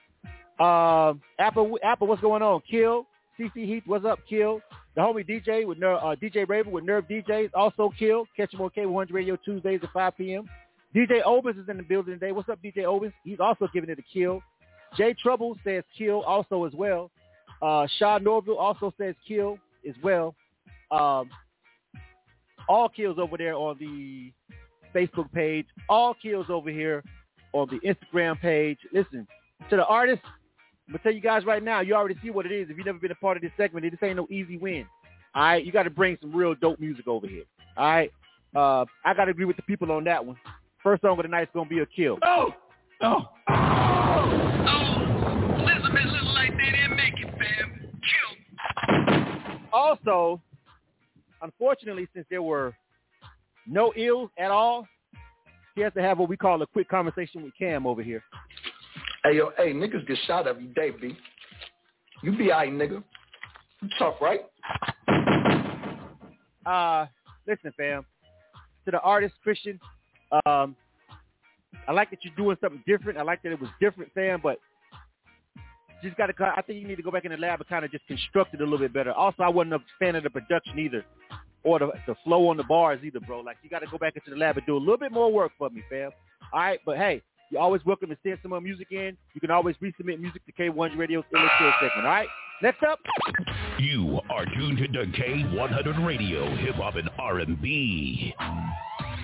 Um, 0.59 1.21
Apple, 1.37 1.77
Apple, 1.83 2.07
what's 2.07 2.21
going 2.21 2.41
on? 2.41 2.61
Kill. 2.69 3.05
CC 3.39 3.65
Heath, 3.65 3.83
what's 3.85 4.05
up? 4.05 4.19
Kill. 4.27 4.61
The 4.95 5.01
homie 5.01 5.27
DJ 5.27 5.65
with 5.67 5.77
Nerve, 5.77 5.99
uh, 6.01 6.15
DJ 6.15 6.47
Raven 6.49 6.71
with 6.71 6.83
Nerve 6.83 7.05
DJs, 7.07 7.51
also 7.53 7.91
Kill. 7.97 8.25
Catch 8.35 8.53
him 8.53 8.61
on 8.61 8.71
K100 8.71 9.13
Radio 9.13 9.35
Tuesdays 9.35 9.79
at 9.83 9.91
5 9.91 10.17
p.m. 10.17 10.49
DJ 10.95 11.23
Obis 11.23 11.61
is 11.61 11.69
in 11.69 11.77
the 11.77 11.83
building 11.83 12.13
today. 12.15 12.31
What's 12.31 12.49
up, 12.49 12.59
DJ 12.63 12.77
Obis? 12.79 13.13
He's 13.23 13.39
also 13.39 13.67
giving 13.73 13.89
it 13.89 13.99
a 13.99 14.03
kill. 14.11 14.41
Jay 14.97 15.13
Trouble 15.21 15.55
says 15.63 15.83
kill 15.95 16.21
also 16.21 16.63
as 16.65 16.73
well. 16.73 17.11
Uh, 17.61 17.85
Shaw 17.99 18.17
Norville 18.17 18.57
also 18.57 18.93
says 18.99 19.13
kill 19.27 19.59
as 19.87 19.95
well. 20.01 20.33
Um, 20.89 21.29
all 22.67 22.89
kills 22.89 23.19
over 23.19 23.37
there 23.37 23.53
on 23.53 23.77
the 23.79 24.31
Facebook 24.95 25.31
page. 25.31 25.67
All 25.89 26.15
kills 26.15 26.47
over 26.49 26.69
here 26.69 27.03
on 27.53 27.67
the 27.69 27.79
Instagram 27.87 28.39
page. 28.39 28.79
Listen, 28.93 29.27
to 29.69 29.75
the 29.75 29.85
artists, 29.85 30.25
I'm 30.87 30.93
going 30.93 30.99
to 30.99 31.03
tell 31.03 31.13
you 31.13 31.21
guys 31.21 31.43
right 31.45 31.61
now, 31.61 31.81
you 31.81 31.95
already 31.95 32.15
see 32.23 32.29
what 32.29 32.45
it 32.45 32.51
is. 32.53 32.69
If 32.69 32.77
you've 32.77 32.85
never 32.85 32.97
been 32.97 33.11
a 33.11 33.15
part 33.15 33.35
of 33.35 33.43
this 33.43 33.51
segment, 33.57 33.85
this 33.89 33.99
ain't 34.01 34.15
no 34.15 34.25
easy 34.31 34.57
win. 34.57 34.85
All 35.35 35.43
right? 35.43 35.65
You 35.65 35.73
got 35.73 35.83
to 35.83 35.89
bring 35.89 36.17
some 36.21 36.33
real 36.33 36.55
dope 36.55 36.79
music 36.79 37.07
over 37.07 37.27
here. 37.27 37.43
All 37.75 37.85
right? 37.85 38.11
Uh, 38.55 38.85
I 39.03 39.13
got 39.13 39.25
to 39.25 39.31
agree 39.31 39.43
with 39.43 39.57
the 39.57 39.63
people 39.63 39.91
on 39.91 40.05
that 40.05 40.25
one. 40.25 40.37
First 40.81 41.01
song 41.01 41.19
of 41.19 41.23
the 41.23 41.27
night 41.27 41.43
is 41.43 41.49
going 41.53 41.67
to 41.67 41.75
be 41.75 41.81
a 41.81 41.85
kill. 41.85 42.17
Oh! 42.23 42.53
Oh! 43.01 43.29
Oh! 43.49 44.47
Elizabeth 45.59 46.05
look 46.05 46.23
like 46.33 46.51
they 46.51 46.71
didn't 46.71 46.95
make 46.95 47.15
it, 47.17 47.33
fam. 47.37 47.91
Kill. 48.07 49.69
Also, 49.73 50.41
unfortunately, 51.41 52.07
since 52.13 52.25
there 52.29 52.41
were 52.41 52.73
no 53.67 53.91
ills 53.97 54.29
at 54.39 54.51
all, 54.51 54.87
he 55.75 55.81
has 55.81 55.93
to 55.93 56.01
have 56.01 56.17
what 56.17 56.29
we 56.29 56.37
call 56.37 56.61
a 56.61 56.67
quick 56.67 56.87
conversation 56.87 57.43
with 57.43 57.51
Cam 57.59 57.85
over 57.85 58.01
here. 58.01 58.23
Hey, 59.23 59.37
yo, 59.37 59.51
hey, 59.57 59.73
niggas 59.73 60.07
get 60.07 60.17
shot 60.25 60.47
every 60.47 60.67
day, 60.67 60.91
B. 60.91 61.17
You 62.23 62.37
be 62.37 62.51
alright, 62.51 62.71
nigga. 62.71 63.03
You 63.81 63.89
tough, 63.97 64.15
right? 64.21 64.41
Uh, 66.65 67.07
listen, 67.47 67.73
fam. 67.77 68.05
To 68.85 68.91
the 68.91 68.99
artist, 68.99 69.33
Christian, 69.43 69.79
um, 70.45 70.75
I 71.87 71.91
like 71.91 72.09
that 72.11 72.19
you're 72.23 72.35
doing 72.35 72.57
something 72.61 72.83
different. 72.87 73.17
I 73.17 73.23
like 73.23 73.41
that 73.43 73.51
it 73.51 73.59
was 73.59 73.69
different, 73.79 74.13
fam, 74.13 74.39
but 74.41 74.59
just 76.03 76.15
got 76.17 76.27
to, 76.27 76.33
I 76.55 76.61
think 76.61 76.81
you 76.81 76.87
need 76.87 76.95
to 76.97 77.03
go 77.03 77.11
back 77.11 77.25
in 77.25 77.31
the 77.31 77.37
lab 77.37 77.59
and 77.59 77.67
kind 77.67 77.83
of 77.83 77.91
just 77.91 78.05
construct 78.07 78.53
it 78.53 78.61
a 78.61 78.63
little 78.63 78.79
bit 78.79 78.93
better. 78.93 79.11
Also, 79.11 79.43
I 79.43 79.49
wasn't 79.49 79.75
a 79.75 79.79
fan 79.99 80.15
of 80.15 80.23
the 80.23 80.29
production 80.29 80.79
either 80.79 81.03
or 81.63 81.79
the, 81.79 81.91
the 82.05 82.15
flow 82.23 82.47
on 82.49 82.57
the 82.57 82.63
bars 82.63 82.99
either, 83.03 83.19
bro. 83.19 83.41
Like, 83.41 83.57
you 83.63 83.69
got 83.69 83.79
to 83.79 83.87
go 83.87 83.97
back 83.97 84.15
into 84.15 84.29
the 84.29 84.37
lab 84.37 84.57
and 84.57 84.65
do 84.65 84.77
a 84.77 84.79
little 84.79 84.97
bit 84.97 85.11
more 85.11 85.31
work 85.31 85.51
for 85.57 85.69
me, 85.69 85.81
fam. 85.89 86.11
All 86.53 86.59
right, 86.59 86.79
but 86.85 86.97
hey, 86.97 87.21
you're 87.49 87.61
always 87.61 87.83
welcome 87.85 88.09
to 88.09 88.17
send 88.23 88.39
some 88.41 88.51
more 88.51 88.61
music 88.61 88.87
in. 88.91 89.17
You 89.33 89.41
can 89.41 89.51
always 89.51 89.75
resubmit 89.77 90.19
music 90.19 90.45
to 90.45 90.51
K100 90.51 90.97
Radio's 90.97 91.23
Ill 91.33 91.41
Kill 91.57 91.71
segment, 91.79 92.05
all 92.05 92.13
right? 92.13 92.27
Next 92.61 92.83
up. 92.83 92.99
You 93.79 94.19
are 94.29 94.45
tuned 94.45 94.79
to 94.79 94.87
K100 94.87 96.05
Radio, 96.05 96.55
Hip 96.57 96.75
Hop 96.75 96.95
and 96.95 97.09
R&B. 97.19 98.33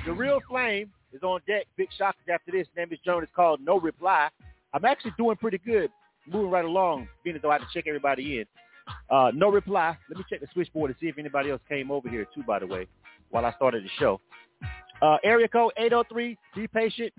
The 0.05 0.13
Real 0.13 0.39
Flame 0.47 0.91
is 1.11 1.23
on 1.23 1.41
deck. 1.47 1.65
Big 1.75 1.89
shockers 1.97 2.25
after 2.31 2.51
this. 2.51 2.67
Name 2.77 2.89
is 2.91 2.99
Joan. 3.03 3.23
It's 3.23 3.31
called 3.35 3.59
No 3.61 3.79
Reply. 3.79 4.29
I'm 4.73 4.85
actually 4.85 5.13
doing 5.17 5.35
pretty 5.37 5.59
good, 5.59 5.89
moving 6.27 6.51
right 6.51 6.65
along, 6.65 7.07
being 7.23 7.35
as 7.35 7.41
though 7.41 7.51
I 7.51 7.53
had 7.53 7.61
to 7.61 7.67
check 7.73 7.85
everybody 7.87 8.39
in. 8.39 8.45
Uh, 9.09 9.31
no 9.33 9.49
reply. 9.49 9.97
Let 10.09 10.17
me 10.17 10.25
check 10.29 10.41
the 10.41 10.47
switchboard 10.53 10.91
to 10.91 10.97
see 10.99 11.07
if 11.07 11.17
anybody 11.17 11.51
else 11.51 11.61
came 11.69 11.91
over 11.91 12.09
here 12.09 12.27
too, 12.35 12.43
by 12.43 12.59
the 12.59 12.67
way, 12.67 12.87
while 13.29 13.45
I 13.45 13.53
started 13.53 13.83
the 13.83 13.89
show. 13.99 14.19
Uh, 15.01 15.17
area 15.23 15.47
code 15.47 15.73
803. 15.77 16.37
Be 16.55 16.67
patient. 16.67 17.13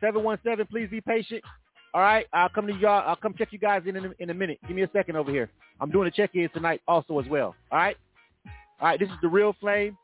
717. 0.00 0.66
Please 0.66 0.88
be 0.90 1.00
patient. 1.00 1.42
All 1.94 2.02
right, 2.02 2.26
I'll 2.32 2.50
come 2.50 2.66
to 2.66 2.74
y'all. 2.74 3.02
I'll 3.06 3.16
come 3.16 3.34
check 3.36 3.48
you 3.50 3.58
guys 3.58 3.82
in 3.86 3.96
in 3.96 4.04
a, 4.04 4.10
in 4.18 4.30
a 4.30 4.34
minute. 4.34 4.58
Give 4.66 4.76
me 4.76 4.82
a 4.82 4.90
second 4.92 5.16
over 5.16 5.30
here. 5.30 5.48
I'm 5.80 5.90
doing 5.90 6.06
a 6.06 6.10
check-in 6.10 6.48
tonight 6.50 6.82
also 6.86 7.18
as 7.18 7.26
well. 7.28 7.54
All 7.72 7.78
right. 7.78 7.96
All 8.80 8.88
right. 8.88 9.00
This 9.00 9.08
is 9.08 9.14
the 9.22 9.28
Real 9.28 9.54
Flame. 9.58 9.96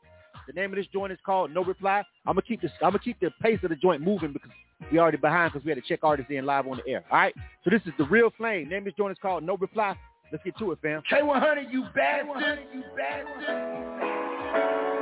The 0.47 0.53
name 0.53 0.71
of 0.71 0.77
this 0.77 0.87
joint 0.91 1.11
is 1.11 1.19
called 1.25 1.51
No 1.53 1.63
Reply. 1.63 2.03
I'm 2.25 2.33
gonna 2.33 2.41
keep 2.41 2.61
this. 2.61 2.71
I'm 2.81 2.89
gonna 2.89 2.99
keep 2.99 3.19
the 3.19 3.29
pace 3.41 3.59
of 3.63 3.69
the 3.69 3.75
joint 3.75 4.01
moving 4.01 4.33
because 4.33 4.51
we 4.91 4.99
already 4.99 5.17
behind 5.17 5.53
because 5.53 5.65
we 5.65 5.71
had 5.71 5.81
to 5.81 5.87
check 5.87 5.99
artists 6.03 6.31
in 6.31 6.45
live 6.45 6.67
on 6.67 6.77
the 6.83 6.91
air. 6.91 7.03
All 7.11 7.19
right. 7.19 7.35
So 7.63 7.69
this 7.69 7.81
is 7.85 7.93
the 7.97 8.05
Real 8.05 8.31
Flame. 8.37 8.69
Name 8.69 8.79
of 8.79 8.85
this 8.85 8.93
joint 8.95 9.11
is 9.11 9.17
called 9.21 9.43
No 9.43 9.55
Reply. 9.57 9.95
Let's 10.31 10.43
get 10.43 10.57
to 10.57 10.71
it, 10.71 10.79
fam. 10.81 11.03
K100, 11.11 11.71
you 11.71 11.85
bastard. 11.93 12.59
You 12.73 12.83
bastard. 12.97 14.94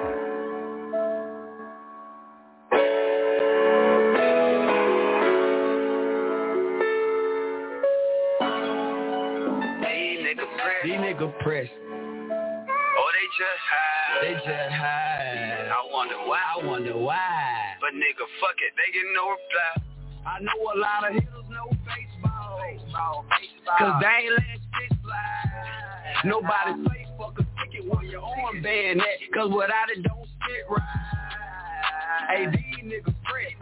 These 10.83 10.99
nigga 10.99 11.31
press. 11.39 11.67
Oh, 11.79 13.09
they 13.15 13.27
just 13.39 13.61
high. 13.71 14.19
They 14.21 14.33
just 14.33 14.73
high. 14.75 15.71
I 15.71 15.87
wonder 15.93 16.15
why. 16.27 16.41
I 16.43 16.65
wonder 16.65 16.97
why. 16.97 17.75
But 17.79 17.93
nigga, 17.93 18.27
fuck 18.41 18.59
it, 18.59 18.73
they 18.75 18.91
get 18.91 19.07
no 19.15 19.29
reply. 19.31 19.79
I 20.27 20.39
know 20.41 20.59
a 20.75 20.77
lot 20.77 21.07
of 21.07 21.13
hitters 21.13 21.47
know 21.49 21.71
baseball. 21.87 22.59
baseball, 22.59 23.25
baseball. 23.31 23.75
Cause 23.79 24.01
they 24.01 24.27
ain't 24.27 24.33
let 24.33 24.59
shit 24.59 24.99
fly. 25.03 26.23
Nobody 26.25 26.83
say 26.83 27.07
fuck 27.17 27.39
a 27.39 27.47
ticket 27.63 27.87
when 27.87 28.05
your 28.09 28.21
arm 28.21 28.61
band 28.61 28.99
that. 28.99 29.23
Cause 29.33 29.51
without 29.55 29.87
it 29.87 30.03
don't 30.03 30.27
sit 30.47 30.67
right. 30.69 32.27
Hey, 32.27 32.45
these 32.51 32.91
niggas 32.91 33.15
press. 33.23 33.55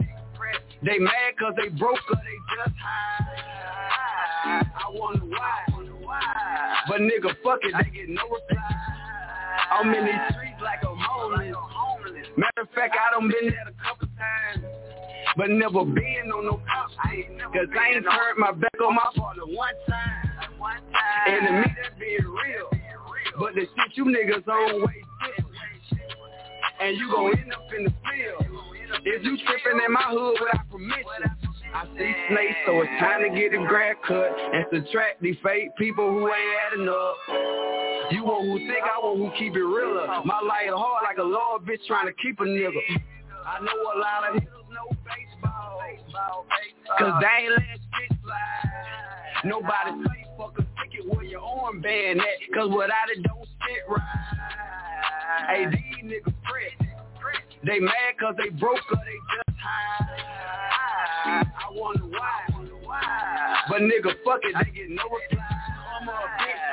They 0.84 0.98
mad 0.98 1.38
cause 1.38 1.54
they 1.56 1.68
broke 1.68 2.02
or 2.10 2.16
they 2.16 2.38
just 2.58 2.76
high. 2.82 3.22
I 4.74 4.90
wonder 4.90 5.24
why. 5.24 5.71
But 6.88 7.00
nigga, 7.00 7.34
fuck 7.42 7.60
it, 7.62 7.74
they 7.78 7.90
get 7.90 8.08
no 8.08 8.22
reply. 8.22 8.92
I'm 9.70 9.94
in 9.94 10.04
these 10.04 10.14
streets 10.30 10.60
like 10.62 10.84
I'm 10.84 10.98
homeless. 10.98 11.56
Matter 12.36 12.62
of 12.62 12.68
fact, 12.74 12.96
I 12.96 13.18
done 13.18 13.28
been 13.28 13.50
there 13.50 13.68
a 13.68 13.74
couple 13.82 14.08
times. 14.18 14.64
But 15.36 15.50
never 15.50 15.84
been 15.84 16.30
on 16.34 16.44
no 16.44 16.60
cop. 16.66 16.90
Cause 17.52 17.68
I 17.78 17.94
ain't 17.94 18.04
turned 18.04 18.38
my 18.38 18.52
back 18.52 18.80
on 18.84 18.94
my 18.94 19.10
father 19.16 19.46
one 19.46 19.74
time. 19.88 20.28
And 21.26 21.46
to 21.46 21.52
me, 21.52 21.76
that 21.82 21.98
being 21.98 22.24
real. 22.24 22.68
But 23.38 23.54
the 23.54 23.62
shit 23.62 23.96
you 23.96 24.04
niggas 24.04 24.46
on 24.46 24.82
way. 24.82 25.02
And 26.80 26.96
you 26.98 27.10
gon' 27.10 27.38
end 27.38 27.52
up 27.52 27.60
in 27.76 27.84
the 27.84 27.90
field. 27.90 28.58
If 29.04 29.24
you 29.24 29.36
tripping 29.38 29.80
in 29.86 29.92
my 29.92 30.02
hood 30.02 30.36
without 30.40 30.68
permission. 30.70 31.51
I 31.74 31.86
see 31.96 32.14
snakes, 32.28 32.56
so 32.66 32.80
it's 32.82 33.00
time 33.00 33.22
to 33.22 33.30
get 33.34 33.54
a 33.54 33.66
grad 33.66 33.96
cut 34.06 34.28
and 34.28 34.66
subtract 34.72 35.22
these 35.22 35.36
fake 35.42 35.74
people 35.76 36.06
who 36.06 36.28
ain't 36.28 36.56
adding 36.72 36.88
up. 36.88 37.16
You 38.12 38.24
want 38.24 38.46
who 38.46 38.58
think, 38.58 38.84
I 38.84 38.98
want 39.00 39.18
who 39.18 39.38
keep 39.38 39.56
it 39.56 39.64
realer. 39.64 40.06
My 40.24 40.40
life 40.40 40.68
hard 40.68 41.04
like 41.04 41.18
a 41.18 41.22
law 41.22 41.58
bitch 41.64 41.80
trying 41.86 42.06
to 42.06 42.12
keep 42.22 42.40
a 42.40 42.44
nigga. 42.44 42.76
I 43.46 43.60
know 43.64 43.72
a 43.72 43.98
lot 43.98 44.28
of 44.28 44.34
hitters 44.34 44.52
know 44.70 44.96
baseball, 45.04 45.80
cause 46.98 47.22
they 47.22 47.44
ain't 47.44 47.52
let 47.52 47.62
shit 47.62 48.18
fly. 48.22 48.38
Nobody 49.44 50.04
say 50.06 50.26
fuck 50.36 50.58
a 50.58 50.62
ticket 50.84 51.06
where 51.08 51.24
your 51.24 51.40
arm 51.40 51.80
band 51.80 52.20
at, 52.20 52.54
cause 52.54 52.68
without 52.68 53.08
it 53.16 53.22
don't 53.22 53.48
sit 53.66 53.82
right. 53.88 54.02
Hey, 55.48 55.66
these 55.66 56.04
niggas 56.04 56.34
press. 56.44 56.81
They 57.64 57.78
mad 57.78 58.18
cause 58.18 58.34
they 58.38 58.50
broke 58.50 58.78
or 58.90 58.96
they 59.04 59.18
just 59.36 59.58
high. 59.60 61.42
I 61.44 61.70
wonder 61.70 62.06
why. 62.06 62.42
But 63.68 63.82
nigga, 63.82 64.12
fuck 64.24 64.40
it, 64.42 64.54
they 64.58 64.70
get 64.72 64.90
no 64.90 65.04
reply. 65.04 65.52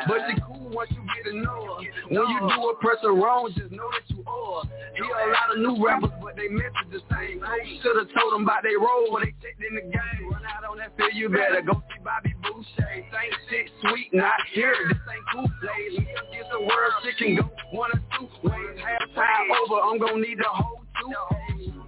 But 0.08 0.18
she 0.28 0.42
cool 0.42 0.70
once 0.74 0.90
you 0.92 1.04
get 1.16 1.32
to 1.32 1.38
know 1.38 1.78
her. 1.78 1.86
When 2.10 2.28
you 2.30 2.40
do 2.40 2.70
a 2.70 2.76
person 2.82 3.22
wrong, 3.22 3.54
just 3.56 3.72
know 3.72 3.88
that 3.94 4.10
you 4.10 4.24
are. 4.26 4.64
Hear 4.96 5.06
a 5.06 5.32
lot 5.32 5.54
of 5.54 5.60
new 5.62 5.86
rappers, 5.86 6.12
but 6.22 6.36
they 6.36 6.48
message 6.50 6.90
the 6.92 7.02
same. 7.14 7.40
Should've 7.84 8.10
told 8.18 8.34
them 8.34 8.44
about 8.44 8.64
their 8.64 8.80
role 8.80 9.14
when 9.14 9.24
they 9.24 9.34
checked 9.38 9.62
in 9.62 9.76
the 9.76 9.82
game. 9.82 10.32
Run 10.32 10.42
out 10.44 10.66
on 10.70 10.78
that 10.80 10.98
field, 10.98 11.14
you 11.14 11.30
better 11.30 11.62
go 11.62 11.84
see 11.94 12.02
Bobby 12.04 12.34
Boucher. 12.42 12.66
Same 13.14 13.34
shit, 13.50 13.70
sweet, 13.82 14.10
not 14.14 14.42
here. 14.54 14.76
This 14.90 14.98
ain't 14.98 15.26
cool 15.32 15.48
plays. 15.62 16.08
Get 16.34 16.50
the 16.52 16.60
world, 16.60 16.94
shit 17.04 17.18
can 17.18 17.36
go 17.36 17.52
one 17.72 17.92
or 17.94 18.02
two 18.18 18.28
ways. 18.44 18.80
Half 18.82 19.14
time 19.14 19.48
over, 19.62 19.80
I'm 19.80 20.00
gonna 20.00 20.20
need 20.20 20.40
the 20.40 20.50
whole. 20.50 20.79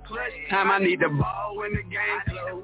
Clutch 0.07 0.31
time, 0.49 0.71
I 0.71 0.79
need 0.79 0.99
the 0.99 1.09
ball 1.09 1.55
when 1.57 1.71
the 1.71 1.83
game 1.83 2.21
close. 2.27 2.63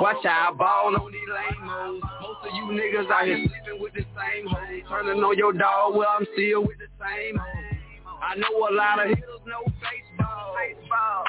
Watch 0.00 0.24
out, 0.26 0.58
ball 0.58 0.94
on 0.94 1.12
these 1.12 1.20
lame 1.28 1.66
Most 1.66 2.46
of 2.46 2.54
you 2.54 2.64
niggas 2.76 3.10
out 3.10 3.24
here 3.24 3.38
sleeping 3.38 3.82
with 3.82 3.94
the 3.94 4.04
same 4.16 4.46
hoes. 4.46 4.82
Turning 4.88 5.22
on 5.22 5.36
your 5.36 5.52
dog, 5.52 5.96
well, 5.96 6.08
I'm 6.18 6.26
still 6.34 6.62
with 6.62 6.78
the 6.78 6.88
same 7.00 7.36
hoes. 7.36 7.78
I 8.20 8.34
know 8.36 8.68
a 8.68 8.72
lot 8.74 9.00
of 9.00 9.08
hitters 9.08 9.40
know 9.46 9.64
baseball. 9.80 10.54
baseball. 10.56 11.24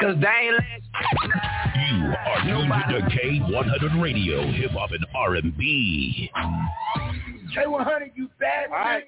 Cause 0.00 0.16
they 0.20 0.28
ain't 0.28 0.54
let 0.54 0.82
You 1.90 2.14
are 2.14 2.42
tuned 2.44 2.72
to 2.88 3.00
the 3.00 3.06
K100 3.10 4.02
Radio, 4.02 4.50
Hip 4.52 4.70
Hop 4.72 4.90
and 4.92 5.06
R&B. 5.14 6.30
K100, 7.56 8.10
you 8.14 8.28
bad 8.40 8.70
All 8.70 8.76
right. 8.76 9.04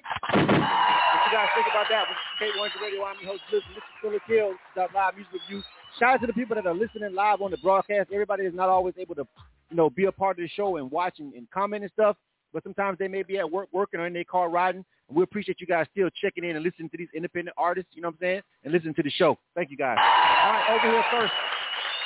You 1.27 1.33
guys 1.33 1.49
think 1.55 1.67
about 1.69 1.87
that? 1.89 2.05
This 2.39 2.47
is 2.47 2.55
K100 2.55 2.81
Radio. 2.81 3.03
I'm 3.03 3.17
your 3.19 3.31
host, 3.31 3.43
Listen. 3.51 3.67
This 3.75 3.83
is 3.83 3.95
Philly 4.01 4.19
Kills, 4.25 4.55
live 4.77 5.13
music 5.13 5.33
review. 5.33 5.61
Shout 5.99 6.13
out 6.13 6.21
to 6.21 6.27
the 6.27 6.31
people 6.31 6.55
that 6.55 6.65
are 6.65 6.73
listening 6.73 7.13
live 7.13 7.41
on 7.41 7.51
the 7.51 7.57
broadcast. 7.57 8.11
Everybody 8.13 8.45
is 8.45 8.53
not 8.55 8.69
always 8.69 8.93
able 8.97 9.13
to, 9.15 9.27
you 9.69 9.75
know, 9.75 9.89
be 9.89 10.05
a 10.05 10.11
part 10.13 10.39
of 10.39 10.43
the 10.43 10.47
show 10.47 10.77
and 10.77 10.89
watch 10.89 11.19
and, 11.19 11.33
and 11.33 11.51
comment 11.51 11.83
and 11.83 11.91
stuff. 11.91 12.15
But 12.53 12.63
sometimes 12.63 12.97
they 12.97 13.09
may 13.09 13.23
be 13.23 13.39
at 13.39 13.51
work 13.51 13.67
working 13.73 13.99
or 13.99 14.07
in 14.07 14.13
their 14.13 14.23
car 14.23 14.49
riding. 14.49 14.85
And 15.09 15.17
we 15.17 15.23
appreciate 15.23 15.59
you 15.59 15.67
guys 15.67 15.85
still 15.91 16.07
checking 16.21 16.45
in 16.45 16.55
and 16.55 16.63
listening 16.63 16.89
to 16.91 16.97
these 16.97 17.09
independent 17.13 17.55
artists, 17.57 17.91
you 17.93 18.01
know 18.01 18.07
what 18.07 18.15
I'm 18.15 18.21
saying? 18.21 18.41
And 18.63 18.71
listening 18.71 18.93
to 18.93 19.03
the 19.03 19.09
show. 19.09 19.37
Thank 19.53 19.69
you 19.69 19.75
guys. 19.75 19.97
All 19.99 20.51
right, 20.53 20.79
over 20.79 20.93
here 20.93 21.03
first. 21.11 21.33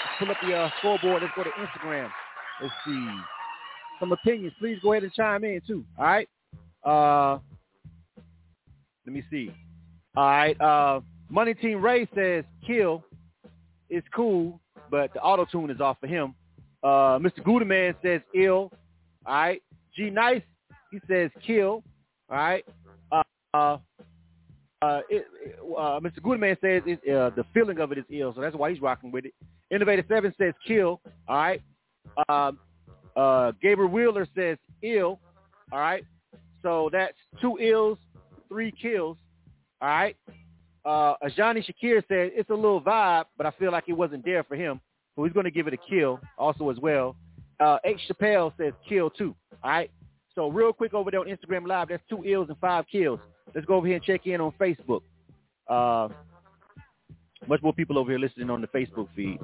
Let's 0.03 0.17
pull 0.17 0.31
up 0.31 0.37
the 0.41 0.55
uh, 0.55 0.69
scoreboard. 0.79 1.21
Let's 1.21 1.35
go 1.35 1.43
to 1.43 1.51
Instagram. 1.51 2.09
Let's 2.59 2.73
see. 2.87 3.07
Some 3.99 4.13
opinions. 4.13 4.53
Please 4.57 4.79
go 4.81 4.93
ahead 4.93 5.03
and 5.03 5.13
chime 5.13 5.43
in 5.43 5.61
too. 5.67 5.85
All 5.99 6.05
right. 6.05 6.27
Uh, 6.83 7.37
let 9.05 9.13
me 9.13 9.23
see. 9.29 9.51
All 10.15 10.25
right. 10.25 10.59
Uh, 10.59 11.01
Money 11.29 11.53
Team 11.53 11.81
Ray 11.81 12.07
says 12.13 12.43
kill 12.65 13.03
is 13.89 14.03
cool, 14.13 14.59
but 14.89 15.13
the 15.13 15.21
auto 15.21 15.45
tune 15.45 15.69
is 15.69 15.79
off 15.79 15.97
for 15.99 16.07
him. 16.07 16.35
Uh, 16.83 17.19
Mr. 17.19 17.39
Gooderman 17.39 17.95
says 18.01 18.21
ill. 18.35 18.71
All 19.25 19.33
right. 19.33 19.61
G 19.95 20.09
Nice, 20.09 20.41
he 20.91 20.99
says 21.07 21.29
kill. 21.45 21.83
All 22.29 22.37
right. 22.37 22.65
Uh, 23.11 23.23
uh, 23.53 23.77
uh, 24.81 25.01
it, 25.09 25.25
uh, 25.77 25.99
Mr. 25.99 26.19
Gooderman 26.21 26.59
says 26.59 26.81
it, 26.85 26.99
uh, 27.13 27.29
the 27.35 27.45
feeling 27.53 27.79
of 27.79 27.91
it 27.91 27.99
is 27.99 28.05
ill, 28.09 28.33
so 28.33 28.41
that's 28.41 28.55
why 28.55 28.71
he's 28.71 28.81
rocking 28.81 29.11
with 29.11 29.25
it. 29.25 29.33
Innovator 29.69 30.03
Seven 30.07 30.33
says 30.37 30.53
kill. 30.65 31.01
All 31.27 31.37
right. 31.37 31.61
Um, 32.29 32.59
uh, 33.15 33.51
Gabriel 33.61 33.91
Wheeler 33.91 34.27
says 34.35 34.57
ill. 34.81 35.19
All 35.71 35.79
right. 35.79 36.03
So 36.63 36.89
that's 36.91 37.17
two 37.39 37.57
ills, 37.59 37.97
three 38.51 38.71
kills. 38.71 39.17
All 39.81 39.87
right. 39.87 40.17
Uh, 40.83 41.13
Ajani 41.23 41.63
Shakir 41.63 42.03
said 42.07 42.31
it's 42.35 42.49
a 42.49 42.53
little 42.55 42.81
vibe, 42.81 43.25
but 43.37 43.45
I 43.45 43.51
feel 43.51 43.71
like 43.71 43.85
it 43.87 43.93
wasn't 43.93 44.25
there 44.25 44.43
for 44.43 44.55
him. 44.55 44.81
So 45.15 45.23
he's 45.23 45.33
going 45.33 45.45
to 45.45 45.51
give 45.51 45.67
it 45.67 45.73
a 45.73 45.77
kill 45.77 46.19
also 46.37 46.69
as 46.69 46.77
well. 46.79 47.15
Uh, 47.59 47.77
H. 47.85 47.99
Chappelle 48.09 48.51
says 48.57 48.73
kill 48.87 49.09
too. 49.09 49.35
All 49.63 49.71
right. 49.71 49.91
So 50.33 50.49
real 50.49 50.73
quick 50.73 50.93
over 50.93 51.11
there 51.11 51.19
on 51.19 51.27
Instagram 51.27 51.67
Live, 51.67 51.89
that's 51.89 52.03
two 52.09 52.23
ills 52.25 52.49
and 52.49 52.57
five 52.59 52.85
kills. 52.91 53.19
Let's 53.53 53.67
go 53.67 53.75
over 53.75 53.87
here 53.87 53.97
and 53.97 54.03
check 54.03 54.25
in 54.25 54.41
on 54.41 54.53
Facebook. 54.59 55.01
Uh, 55.67 56.09
much 57.47 57.61
more 57.61 57.73
people 57.73 57.97
over 57.97 58.09
here 58.09 58.19
listening 58.19 58.49
on 58.49 58.61
the 58.61 58.67
Facebook 58.67 59.07
feed. 59.15 59.39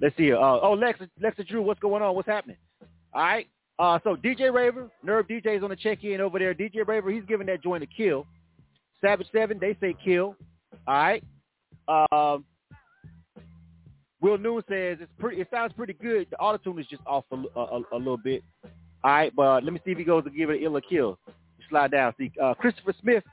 Let's 0.00 0.16
see. 0.16 0.32
Uh, 0.32 0.38
oh, 0.38 0.76
Lexa, 0.76 1.08
Lexa 1.22 1.46
Drew, 1.46 1.62
what's 1.62 1.80
going 1.80 2.02
on? 2.02 2.14
What's 2.14 2.28
happening? 2.28 2.56
All 3.14 3.22
right. 3.22 3.46
Uh, 3.78 3.98
so 4.04 4.16
DJ 4.16 4.52
Raver, 4.52 4.90
Nerve 5.02 5.26
DJ 5.26 5.56
is 5.56 5.62
on 5.62 5.70
the 5.70 5.76
check-in 5.76 6.20
over 6.20 6.38
there. 6.38 6.54
DJ 6.54 6.86
Raver, 6.86 7.10
he's 7.10 7.24
giving 7.24 7.46
that 7.46 7.62
joint 7.62 7.82
a 7.82 7.86
kill. 7.86 8.26
Savage 9.04 9.26
7, 9.32 9.58
they 9.60 9.76
say 9.80 9.94
kill. 10.04 10.36
All 10.86 10.94
right. 10.94 11.24
Um, 11.88 12.44
Will 14.22 14.38
Noon 14.38 14.62
says 14.68 14.98
it's 15.00 15.10
pretty. 15.18 15.40
It 15.40 15.48
sounds 15.50 15.72
pretty 15.72 15.94
good. 15.94 16.28
The 16.30 16.36
auto 16.38 16.58
tune 16.58 16.78
is 16.78 16.86
just 16.86 17.02
off 17.06 17.24
a, 17.32 17.36
a, 17.58 17.80
a, 17.92 17.98
little 17.98 18.16
bit. 18.16 18.44
All 19.02 19.10
right, 19.10 19.34
but 19.34 19.64
let 19.64 19.72
me 19.72 19.80
see 19.84 19.90
if 19.90 19.98
he 19.98 20.04
goes 20.04 20.22
to 20.22 20.30
give 20.30 20.48
it 20.48 20.58
an 20.58 20.62
ill 20.62 20.76
or 20.76 20.80
kill. 20.80 21.18
slide 21.68 21.90
down. 21.90 22.14
See, 22.18 22.30
uh, 22.40 22.54
Christopher 22.54 22.94
Smith 23.00 23.24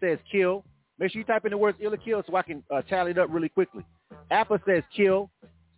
says 0.00 0.18
kill. 0.30 0.64
Make 1.00 1.10
sure 1.10 1.20
you 1.20 1.26
type 1.26 1.44
in 1.44 1.50
the 1.50 1.58
words 1.58 1.76
ill 1.80 1.92
or 1.92 1.96
kill 1.96 2.22
so 2.26 2.36
I 2.36 2.42
can 2.42 2.62
uh, 2.72 2.82
tally 2.82 3.10
it 3.10 3.18
up 3.18 3.28
really 3.30 3.48
quickly. 3.48 3.84
Appa 4.30 4.60
says 4.64 4.84
kill. 4.96 5.30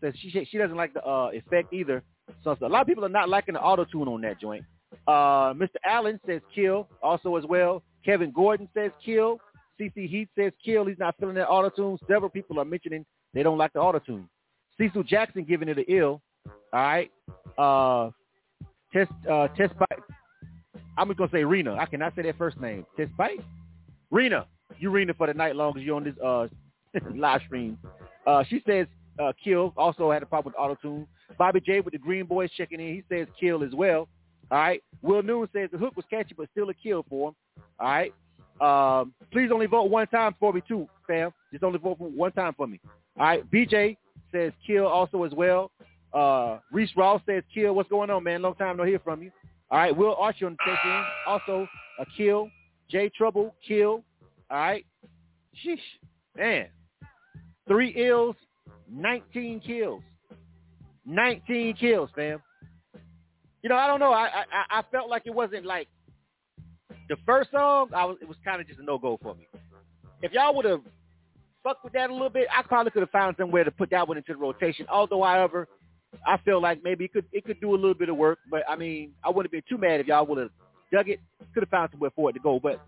Says 0.02 0.12
she 0.18 0.46
she 0.50 0.58
doesn't 0.58 0.76
like 0.76 0.92
the 0.92 1.02
uh, 1.02 1.30
effect 1.32 1.72
either. 1.72 2.02
So, 2.44 2.54
so 2.60 2.66
a 2.66 2.68
lot 2.68 2.82
of 2.82 2.86
people 2.86 3.06
are 3.06 3.10
not 3.10 3.30
liking 3.30 3.54
the 3.54 3.60
auto 3.60 3.86
tune 3.86 4.06
on 4.06 4.20
that 4.20 4.38
joint. 4.38 4.64
Uh, 5.06 5.54
Mr. 5.54 5.76
Allen 5.84 6.20
says 6.26 6.42
kill 6.54 6.88
also 7.02 7.36
as 7.36 7.44
well. 7.46 7.82
Kevin 8.08 8.30
Gordon 8.30 8.68
says 8.72 8.90
kill. 9.04 9.38
CC 9.78 10.08
Heat 10.08 10.30
says 10.34 10.52
kill. 10.64 10.86
He's 10.86 10.98
not 10.98 11.14
feeling 11.20 11.34
that 11.34 11.46
auto 11.46 11.68
tune. 11.68 11.98
Several 12.08 12.30
people 12.30 12.58
are 12.58 12.64
mentioning 12.64 13.04
they 13.34 13.42
don't 13.42 13.58
like 13.58 13.74
the 13.74 13.80
auto 13.80 13.98
tune. 13.98 14.26
Cecil 14.78 15.02
Jackson 15.02 15.44
giving 15.44 15.68
it 15.68 15.76
an 15.76 15.84
ill. 15.88 16.22
All 16.46 16.52
right. 16.72 17.10
Uh, 17.58 18.10
test 18.94 19.12
uh, 19.30 19.48
test 19.48 19.74
bite. 19.78 19.98
I'm 20.96 21.08
just 21.08 21.18
gonna 21.18 21.30
say 21.30 21.44
Rena. 21.44 21.74
I 21.74 21.84
cannot 21.84 22.14
say 22.16 22.22
that 22.22 22.38
first 22.38 22.58
name. 22.58 22.86
Test 22.96 23.14
bite. 23.18 23.40
Rena. 24.10 24.46
You 24.78 24.88
Rena 24.88 25.12
for 25.12 25.26
the 25.26 25.34
night 25.34 25.54
long 25.54 25.76
as 25.76 25.84
you're 25.84 25.96
on 25.96 26.04
this 26.04 26.14
uh 26.24 26.48
live 27.14 27.42
stream. 27.44 27.76
Uh, 28.26 28.42
she 28.48 28.62
says 28.66 28.86
uh, 29.22 29.32
kill. 29.44 29.74
Also 29.76 30.10
had 30.10 30.22
a 30.22 30.26
problem 30.26 30.54
with 30.54 30.58
auto 30.58 30.78
tune. 30.80 31.06
Bobby 31.36 31.60
J 31.60 31.80
with 31.80 31.92
the 31.92 31.98
Green 31.98 32.24
Boys 32.24 32.50
checking 32.56 32.80
in. 32.80 32.86
He 32.86 33.02
says 33.10 33.26
kill 33.38 33.62
as 33.62 33.74
well. 33.74 34.08
All 34.50 34.58
right. 34.58 34.82
Will 35.02 35.22
Noon 35.22 35.46
says 35.52 35.68
the 35.70 35.76
hook 35.78 35.94
was 35.94 36.06
catchy, 36.08 36.34
but 36.34 36.48
still 36.52 36.70
a 36.70 36.74
kill 36.74 37.04
for 37.06 37.28
him. 37.28 37.34
All 37.78 37.88
right. 37.88 38.12
Um, 38.60 39.12
please 39.32 39.50
only 39.52 39.66
vote 39.66 39.90
one 39.90 40.06
time 40.08 40.34
for 40.40 40.52
me 40.52 40.62
too, 40.66 40.88
fam. 41.06 41.30
Just 41.52 41.62
only 41.64 41.78
vote 41.78 41.98
for 41.98 42.08
one 42.08 42.32
time 42.32 42.54
for 42.56 42.66
me. 42.66 42.80
All 43.18 43.26
right. 43.26 43.50
BJ 43.50 43.96
says 44.32 44.52
kill 44.66 44.86
also 44.86 45.24
as 45.24 45.32
well. 45.32 45.70
Uh, 46.12 46.58
Reese 46.72 46.90
Ross 46.96 47.20
says 47.26 47.42
kill. 47.52 47.74
What's 47.74 47.90
going 47.90 48.10
on, 48.10 48.24
man? 48.24 48.42
Long 48.42 48.54
time 48.54 48.76
no 48.76 48.84
hear 48.84 48.98
from 48.98 49.22
you. 49.22 49.30
All 49.70 49.78
right. 49.78 49.96
Will 49.96 50.16
Archer 50.16 50.46
on 50.46 50.56
the 50.66 50.72
in. 50.72 51.04
Also 51.26 51.68
a 51.98 52.06
kill. 52.16 52.50
J 52.90 53.10
Trouble 53.16 53.54
kill. 53.66 54.02
All 54.50 54.58
right. 54.58 54.84
Sheesh. 55.64 55.78
Man. 56.36 56.66
Three 57.66 57.92
ills, 57.96 58.34
19 58.90 59.60
kills. 59.60 60.02
19 61.04 61.76
kills, 61.76 62.10
fam. 62.14 62.40
You 63.62 63.68
know, 63.68 63.76
I 63.76 63.86
don't 63.86 64.00
know. 64.00 64.12
I 64.12 64.28
I, 64.28 64.78
I 64.78 64.82
felt 64.90 65.10
like 65.10 65.22
it 65.26 65.34
wasn't 65.34 65.66
like 65.66 65.88
the 67.08 67.16
first 67.26 67.50
song. 67.50 67.90
I 67.94 68.04
was 68.04 68.16
it 68.20 68.28
was 68.28 68.36
kind 68.44 68.60
of 68.60 68.66
just 68.66 68.78
a 68.78 68.82
no 68.82 68.98
go 68.98 69.18
for 69.22 69.34
me. 69.34 69.48
If 70.22 70.32
y'all 70.32 70.54
would 70.54 70.64
have 70.64 70.80
fucked 71.62 71.84
with 71.84 71.92
that 71.94 72.10
a 72.10 72.12
little 72.12 72.30
bit, 72.30 72.48
I 72.56 72.62
probably 72.62 72.90
could 72.90 73.02
have 73.02 73.10
found 73.10 73.36
somewhere 73.38 73.64
to 73.64 73.70
put 73.70 73.90
that 73.90 74.06
one 74.06 74.16
into 74.16 74.32
the 74.32 74.38
rotation. 74.38 74.86
Although, 74.90 75.22
however, 75.22 75.68
I 76.26 76.38
feel 76.38 76.60
like 76.60 76.82
maybe 76.82 77.04
it 77.04 77.12
could 77.12 77.24
it 77.32 77.44
could 77.44 77.60
do 77.60 77.70
a 77.70 77.76
little 77.76 77.94
bit 77.94 78.08
of 78.08 78.16
work. 78.16 78.38
But 78.50 78.62
I 78.68 78.76
mean, 78.76 79.12
I 79.24 79.28
wouldn't 79.28 79.46
have 79.46 79.52
been 79.52 79.62
too 79.68 79.80
mad 79.80 80.00
if 80.00 80.06
y'all 80.06 80.26
would 80.26 80.38
have 80.38 80.50
dug 80.92 81.08
it. 81.08 81.20
Could 81.54 81.62
have 81.62 81.70
found 81.70 81.90
somewhere 81.92 82.10
for 82.14 82.30
it 82.30 82.34
to 82.34 82.40
go. 82.40 82.60
But 82.60 82.80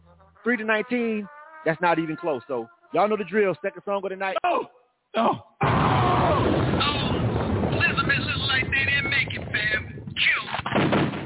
three 0.43 0.57
to 0.57 0.65
19, 0.65 1.29
that's 1.65 1.81
not 1.81 1.99
even 1.99 2.17
close. 2.17 2.43
So 2.49 2.69
y'all 2.93 3.09
know 3.09 3.17
the 3.17 3.25
drill. 3.25 3.55
Second 3.63 3.83
song 3.85 4.03
of 4.05 4.11
the 4.11 4.17
night. 4.17 4.37
Oh, 4.45 4.67
oh. 5.17 5.41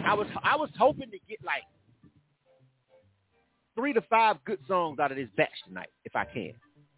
I 0.07 0.17
was 0.17 0.27
I 0.45 0.57
was 0.57 0.71
hoping 0.79 1.11
to 1.11 1.19
get 1.29 1.43
like 1.45 1.63
three 3.75 3.93
to 3.93 4.01
five 4.03 4.37
good 4.45 4.59
songs 4.69 4.99
out 4.99 5.11
of 5.11 5.17
this 5.17 5.29
batch 5.37 5.51
tonight, 5.67 5.89
if 6.05 6.15
I 6.15 6.25
can. 6.25 6.53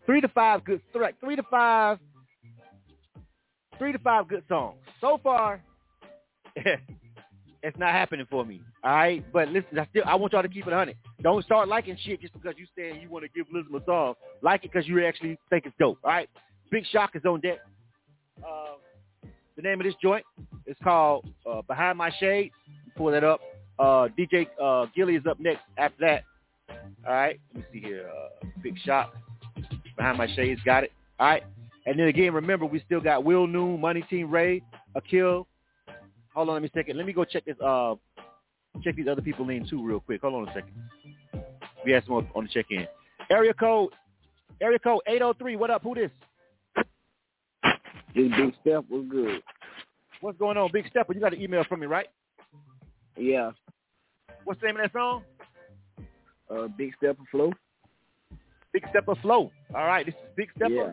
Three 0.05 0.21
to 0.21 0.29
five 0.29 0.65
good, 0.65 0.81
three, 0.93 1.09
three 1.21 1.37
to 1.37 1.43
five, 1.51 1.99
three 3.79 3.93
to 3.93 3.99
five 3.99 4.29
good 4.29 4.45
songs. 4.49 4.77
So 5.01 5.19
far, 5.23 5.61
it's 6.57 7.79
not 7.79 7.93
happening 7.93 8.27
for 8.31 8.45
me. 8.45 8.63
All 8.85 8.93
right, 8.93 9.25
but 9.33 9.49
listen, 9.49 9.79
I 9.79 9.87
still 9.87 10.05
I 10.07 10.15
want 10.15 10.33
y'all 10.33 10.43
to 10.43 10.49
keep 10.49 10.67
it 10.67 10.73
honey. 10.73 10.95
Don't 11.23 11.45
start 11.45 11.69
liking 11.69 11.97
shit 12.05 12.21
just 12.21 12.33
because 12.33 12.55
you 12.57 12.67
saying 12.77 13.01
you 13.01 13.11
want 13.11 13.25
to 13.25 13.31
give 13.35 13.47
Lism 13.53 13.81
a 13.81 13.85
song. 13.85 14.15
Like 14.43 14.65
it 14.65 14.73
because 14.73 14.87
you 14.87 15.05
actually 15.05 15.39
think 15.51 15.67
it's 15.67 15.75
dope. 15.79 15.99
All 16.05 16.11
right, 16.11 16.29
Big 16.71 16.85
Shock 16.93 17.17
is 17.17 17.25
on 17.25 17.41
deck. 17.41 17.59
Uh, 18.47 18.77
the 19.57 19.63
name 19.63 19.81
of 19.81 19.87
this 19.87 19.95
joint 20.03 20.25
is 20.67 20.77
called 20.85 21.27
uh, 21.51 21.63
Behind 21.63 21.99
My 21.99 22.11
Shade. 22.21 22.53
Pull 22.97 23.11
that 23.13 23.25
up. 23.25 23.41
Uh, 23.79 24.09
DJ 24.19 24.47
uh, 24.63 24.87
Gilly 24.95 25.17
is 25.17 25.27
up 25.27 25.41
next 25.41 25.63
after 25.79 25.97
that. 26.01 26.25
All 27.07 27.13
right. 27.13 27.39
Let 27.55 27.63
me 27.63 27.67
see 27.73 27.87
here. 27.87 28.09
Uh, 28.09 28.47
Big 28.63 28.79
Shot. 28.85 29.15
Behind 29.97 30.19
My 30.19 30.27
Shades. 30.35 30.61
Got 30.65 30.85
it. 30.85 30.93
All 31.19 31.29
right. 31.29 31.43
And 31.87 31.99
then 31.99 32.09
again, 32.09 32.33
remember, 32.35 32.67
we 32.67 32.81
still 32.85 33.01
got 33.01 33.25
Will 33.25 33.47
Noon, 33.47 33.81
Money 33.81 34.03
Team 34.11 34.31
Ray, 34.31 34.63
Akil. 34.97 35.47
Hold 36.35 36.49
on, 36.49 36.55
let 36.55 36.63
me 36.63 36.71
second. 36.75 36.97
Let 36.97 37.07
me 37.07 37.13
go 37.13 37.25
check 37.25 37.45
this. 37.45 37.57
Uh, 37.65 37.95
check 38.83 38.97
these 38.97 39.07
other 39.09 39.23
people 39.23 39.49
in 39.51 39.67
too, 39.69 39.87
real 39.87 40.01
quick. 40.01 40.21
Hold 40.21 40.35
on 40.35 40.49
a 40.49 40.53
second. 40.53 40.73
We 41.85 41.93
have 41.93 42.03
some 42.05 42.15
on 42.35 42.45
the 42.45 42.49
check-in. 42.49 42.87
Area 43.31 43.55
code. 43.55 43.91
Area 44.61 44.79
code 44.81 45.01
803. 45.07 45.57
What 45.57 45.71
up? 45.71 45.83
Who 45.83 45.95
this? 45.95 46.11
This 48.15 48.31
Big 48.37 48.55
Step 48.63 48.85
was 48.91 49.07
good. 49.09 49.43
What's 50.21 50.39
going 50.39 50.57
on, 50.57 50.71
Big 50.73 50.89
Stepper? 50.91 51.13
You 51.13 51.21
got 51.21 51.35
an 51.35 51.41
email 51.41 51.63
from 51.65 51.81
me, 51.81 51.87
right? 51.87 52.09
Yeah. 53.17 53.53
What's 54.45 54.61
the 54.61 54.67
name 54.67 54.77
of 54.77 54.83
that 54.83 54.93
song? 54.93 55.23
Uh, 56.51 56.69
Big 56.69 56.93
Stepper 56.99 57.23
Flow. 57.31 57.53
Big 58.73 58.85
Stepper 58.91 59.15
Flow. 59.17 59.51
All 59.75 59.87
right, 59.87 60.07
this 60.07 60.15
is 60.15 60.21
Big 60.37 60.49
Stepper. 60.57 60.73
Yeah. 60.75 60.93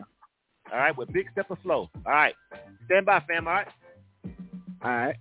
All 0.72 0.78
right, 0.78 0.96
with 0.96 1.12
Big 1.12 1.26
Stepper 1.32 1.56
Flow. 1.62 1.90
All 2.06 2.12
right. 2.12 2.34
Stand 2.86 3.06
by, 3.06 3.20
fam, 3.28 3.46
all 3.46 3.54
right? 3.54 3.68
All 4.82 4.90
right. 4.90 5.16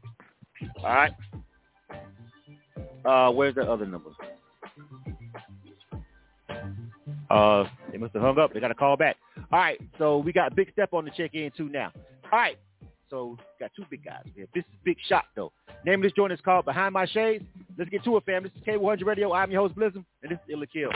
All 0.79 0.83
right. 0.85 1.11
Uh, 3.05 3.31
where's 3.31 3.55
the 3.55 3.69
other 3.69 3.85
numbers? 3.85 4.15
Uh, 7.29 7.65
they 7.91 7.97
must 7.97 8.13
have 8.13 8.21
hung 8.21 8.37
up. 8.39 8.53
They 8.53 8.59
got 8.59 8.71
a 8.71 8.75
call 8.75 8.95
back. 8.95 9.17
All 9.51 9.59
right, 9.59 9.79
so 9.97 10.17
we 10.17 10.31
got 10.31 10.55
Big 10.55 10.71
Step 10.71 10.93
on 10.93 11.05
the 11.05 11.11
check-in 11.11 11.51
too 11.57 11.69
now. 11.69 11.91
All 12.31 12.39
right, 12.39 12.57
so 13.09 13.37
got 13.59 13.71
two 13.75 13.83
big 13.89 14.05
guys 14.05 14.23
here. 14.35 14.47
This 14.53 14.63
is 14.63 14.79
Big 14.83 14.97
Shot 15.07 15.25
though. 15.35 15.51
Name 15.85 15.99
of 15.99 16.03
this 16.03 16.13
joint 16.13 16.31
is 16.31 16.39
called 16.41 16.65
Behind 16.65 16.93
My 16.93 17.05
Shades. 17.05 17.43
Let's 17.77 17.89
get 17.89 18.03
to 18.03 18.17
it, 18.17 18.23
fam. 18.25 18.43
This 18.43 18.51
is 18.55 18.61
K100 18.67 19.05
Radio. 19.05 19.33
I'm 19.33 19.49
your 19.49 19.61
host 19.61 19.75
Blizzum, 19.75 20.05
and 20.21 20.31
this 20.31 20.37
is 20.37 20.53
Ill 20.53 20.61
or 20.61 20.67
Kill. 20.67 20.91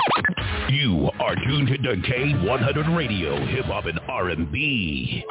You 0.70 1.10
are 1.20 1.36
tuned 1.36 1.68
to 1.70 1.78
K100 1.78 2.96
Radio, 2.96 3.44
hip 3.48 3.66
hop 3.66 3.86
and 3.86 4.00
R&B. 4.08 5.24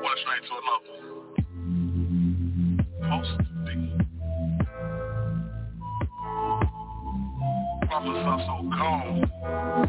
One 0.00 0.16
straight 0.22 0.42
to 0.48 0.54
another. 0.64 0.96
Supposed 3.02 3.34
to 3.38 3.44
be. 3.66 3.76
Brothers 7.86 8.24
are 8.24 8.40
so 8.46 8.54
gone. 8.70 9.87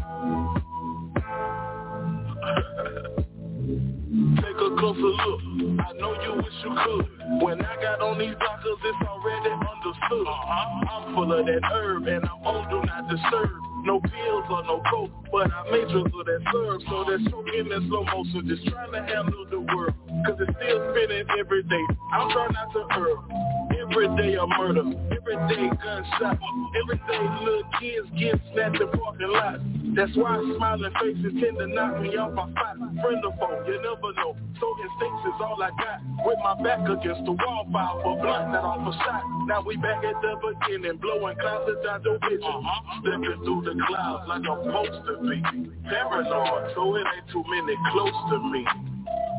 Closer 4.94 5.14
look. 5.28 5.80
I 5.80 5.92
know 5.98 6.14
you 6.22 6.34
wish 6.42 6.58
you 6.64 6.72
could. 6.74 7.42
When 7.42 7.62
I 7.62 7.76
got 7.80 8.00
on 8.00 8.18
these 8.18 8.34
blockers, 8.34 8.80
it's 8.82 9.06
already 9.06 9.50
understood. 9.50 10.26
Uh-huh. 10.26 10.90
I'm 10.90 11.14
full 11.14 11.32
of 11.32 11.46
that 11.46 11.62
herb 11.64 12.06
and 12.06 12.24
I'm 12.24 12.46
on 12.46 12.70
do 12.70 12.86
not 12.86 13.08
disturb. 13.08 13.50
No 13.84 14.00
pills 14.00 14.44
or 14.50 14.62
no 14.64 14.82
coke, 14.90 15.10
but 15.32 15.50
I 15.50 15.70
made 15.70 15.88
sure 15.88 16.04
of 16.04 16.26
that 16.26 16.42
serve. 16.52 16.80
So 16.88 17.04
that's 17.08 17.24
choking 17.30 17.70
in 17.70 17.88
slow 17.88 18.04
motion, 18.04 18.44
just 18.48 18.66
trying 18.68 18.92
to 18.92 19.02
handle 19.02 19.46
the 19.48 19.60
world. 19.60 19.94
Cause 20.26 20.36
it's 20.40 20.52
still 20.58 20.92
spinning 20.92 21.24
every 21.38 21.62
day. 21.62 21.84
I'm 22.12 22.30
trying 22.30 22.52
not 22.52 22.72
to 22.72 22.84
err. 22.92 23.59
Every 23.70 24.08
day 24.16 24.34
a 24.34 24.46
murder, 24.46 24.82
every 25.14 25.36
day 25.46 25.70
gunshot, 25.82 26.38
every 26.74 26.98
day 27.06 27.22
little 27.44 27.62
kids 27.78 28.08
get 28.18 28.34
snatched 28.52 28.80
in 28.80 28.88
parking 28.98 29.30
lots. 29.30 29.62
That's 29.94 30.14
why 30.16 30.38
smiling 30.56 30.92
faces 30.98 31.34
tend 31.38 31.58
to 31.58 31.66
knock 31.66 32.00
me 32.00 32.16
off 32.16 32.32
my 32.34 32.50
spot. 32.50 32.78
Friend 32.78 33.22
or 33.24 33.34
foe, 33.38 33.62
you 33.66 33.78
never 33.82 34.14
know. 34.14 34.36
So 34.58 34.66
instincts 34.78 35.22
is 35.26 35.38
all 35.42 35.58
I 35.62 35.70
got. 35.78 35.98
With 36.26 36.38
my 36.42 36.54
back 36.62 36.82
against 36.86 37.24
the 37.26 37.32
wall, 37.32 37.66
file 37.72 38.00
for 38.02 38.14
blunt, 38.22 38.52
not 38.54 38.64
off 38.64 38.86
a 38.86 38.92
shot. 39.02 39.22
Now 39.46 39.62
we 39.62 39.76
back 39.76 40.02
at 40.02 40.18
the 40.22 40.34
beginning, 40.38 40.98
blowing 40.98 41.36
clouds 41.38 41.70
out 41.90 42.04
your 42.04 42.18
vision. 42.22 42.58
Stepping 43.02 43.42
through 43.42 43.62
the 43.66 43.74
clouds 43.86 44.24
like 44.26 44.46
I'm 44.46 44.62
supposed 44.66 45.02
to 45.06 45.14
be. 45.26 45.38
Paranoid, 45.86 46.74
so 46.74 46.94
it 46.96 47.06
ain't 47.06 47.26
too 47.30 47.44
many 47.46 47.74
close 47.90 48.18
to 48.30 48.38
me. 48.50 48.66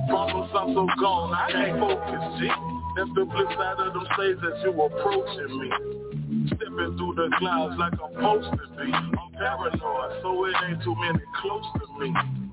Problems 0.08 0.52
I'm 0.56 0.76
so 0.76 0.88
gone, 1.00 1.34
I 1.34 1.52
can't 1.52 1.80
focus, 1.80 2.24
G. 2.40 2.81
That's 2.96 3.10
the 3.16 3.26
flip 3.26 3.48
side 3.56 3.80
of 3.80 3.94
them 3.94 4.06
stays 4.16 4.38
as 4.44 4.64
you 4.64 4.72
approaching 4.72 5.60
me. 5.60 5.70
Stepping 6.48 6.98
through 6.98 7.16
the 7.16 7.32
clouds 7.40 7.76
like 7.80 7.94
I'm 7.94 8.14
supposed 8.14 8.52
to 8.52 8.66
be. 8.76 8.92
I'm 8.92 9.32
paranoid, 9.38 10.22
so 10.22 10.46
it 10.46 10.56
ain't 10.68 10.84
too 10.84 10.96
many 10.96 11.24
close 11.42 11.66
to 11.76 12.00
me. 12.00 12.51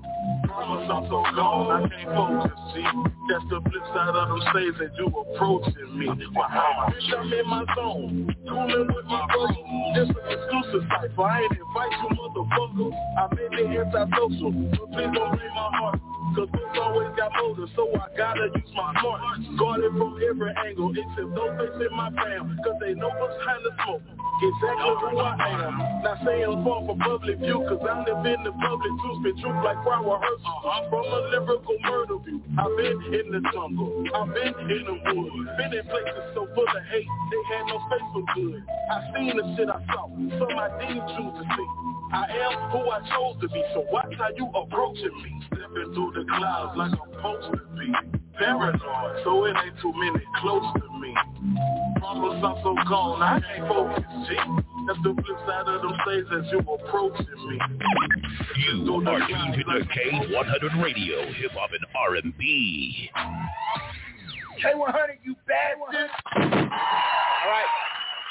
Promise 0.59 0.91
I'm 0.91 1.03
so 1.07 1.23
gone, 1.39 1.71
I 1.71 1.87
can't 1.87 2.11
focus, 2.11 2.51
see? 2.75 2.83
That's 3.31 3.45
the 3.47 3.63
flip 3.63 3.85
side 3.95 4.11
of 4.11 4.27
them 4.27 4.41
stays 4.51 4.75
as 4.83 4.91
you 4.99 5.07
approaching 5.07 5.87
me. 5.95 6.11
Wow, 6.35 6.91
bitch, 6.91 7.15
I'm 7.15 7.31
in 7.31 7.47
my 7.47 7.63
zone. 7.75 8.35
Cooling 8.43 8.87
with 8.91 9.05
my 9.07 9.23
brother. 9.31 9.55
Just 9.95 10.11
an 10.11 10.25
exclusive 10.27 10.83
cipher. 10.91 11.23
I 11.23 11.47
ain't 11.47 11.55
invite 11.55 11.95
you, 11.95 12.09
motherfucker. 12.11 12.91
I 12.91 13.23
made 13.39 13.55
it 13.55 13.71
antisocial, 13.71 14.51
so 14.75 14.83
please 14.91 15.15
don't 15.15 15.31
break 15.31 15.53
my 15.55 15.69
heart. 15.79 15.99
Cause 16.35 16.49
books 16.51 16.77
always 16.77 17.09
got 17.15 17.31
motives, 17.39 17.71
so 17.75 17.87
I 17.95 18.05
gotta 18.17 18.51
use 18.53 18.73
my 18.75 18.93
heart. 18.99 19.39
Guarded 19.57 19.95
from 19.95 20.19
every 20.27 20.53
angle, 20.67 20.91
except 20.91 21.33
those 21.39 21.55
facing 21.55 21.95
my 21.95 22.11
fam. 22.11 22.59
Cause 22.67 22.75
they 22.83 22.93
know 22.99 23.09
what's 23.15 23.33
behind 23.39 23.63
the 23.63 23.71
smoke. 23.83 24.03
Exactly 24.39 24.93
who 25.09 25.19
I 25.19 25.35
am. 25.51 26.03
Not 26.03 26.17
saying 26.23 26.45
I'm 26.47 26.63
far 26.63 26.85
from 26.85 26.99
public 26.99 27.39
view, 27.39 27.59
cause 27.67 27.81
I 27.81 28.05
live 28.07 28.25
in 28.25 28.43
the 28.43 28.53
public 28.55 28.93
too. 29.01 29.13
Spit 29.19 29.35
truth 29.41 29.59
like 29.65 29.81
choir 29.83 29.99
rehearsal. 29.99 30.48
I'm 30.49 30.89
from 30.89 31.05
a 31.05 31.19
lyrical 31.29 31.77
murder 31.83 32.17
view. 32.25 32.41
I've 32.57 32.75
been 32.77 32.97
in 33.13 33.31
the 33.31 33.41
jungle. 33.53 34.03
I've 34.15 34.33
been 34.33 34.53
in 34.69 34.83
the 34.85 34.97
woods. 35.13 35.49
Been 35.57 35.73
in 35.73 35.85
places 35.85 36.25
so 36.33 36.47
full 36.53 36.65
of 36.65 36.83
hate, 36.91 37.05
they 37.05 37.41
had 37.53 37.63
no 37.67 37.77
space 37.87 38.09
for 38.13 38.23
good. 38.35 38.63
I 38.91 38.97
seen 39.13 39.37
the 39.37 39.45
shit 39.55 39.69
I 39.69 39.79
saw, 39.87 40.09
some 40.09 40.57
I 40.57 40.69
didn't 40.79 41.07
choose 41.13 41.35
to 41.37 41.45
see. 41.55 41.69
I 42.11 42.25
am 42.41 42.71
who 42.71 42.89
I 42.89 42.99
chose 43.13 43.37
to 43.41 43.47
be, 43.49 43.63
so 43.73 43.85
watch 43.91 44.13
how 44.17 44.29
you 44.35 44.49
approaching 44.49 45.13
me. 45.21 45.41
Stepping 45.47 45.93
through 45.93 46.13
the 46.17 46.25
clouds 46.25 46.77
like 46.77 46.91
I'm 46.91 47.13
supposed 47.13 47.53
to 47.53 47.61
be. 47.77 47.93
Paranoid, 48.37 49.23
so 49.23 49.45
it 49.45 49.55
ain't 49.63 49.75
too 49.81 49.93
many 49.93 50.23
close 50.41 50.65
to 50.73 50.99
me. 50.99 51.13
Promise 51.97 52.41
I'm 52.43 52.55
so 52.63 52.75
gone, 52.87 53.21
I 53.21 53.39
can't 53.39 53.67
focus, 53.67 54.03
G. 54.27 54.35
That's 54.89 55.03
the 55.03 55.13
flip 55.13 55.37
side 55.45 55.67
of 55.67 55.83
them 55.83 55.93
stays 56.01 56.25
as 56.33 56.51
you 56.51 56.59
approaching 56.61 57.27
me. 57.47 57.59
You 58.57 58.91
are 59.07 59.19
tuned 59.19 59.53
to 59.53 59.63
the 59.63 59.85
K100 59.85 60.83
Radio, 60.83 61.31
Hip 61.33 61.51
Hop 61.51 61.69
and 61.73 61.85
R&B. 61.95 63.11
K100, 64.65 65.19
you 65.23 65.35
bastard. 65.47 66.09
All 66.35 66.41
right. 66.41 67.65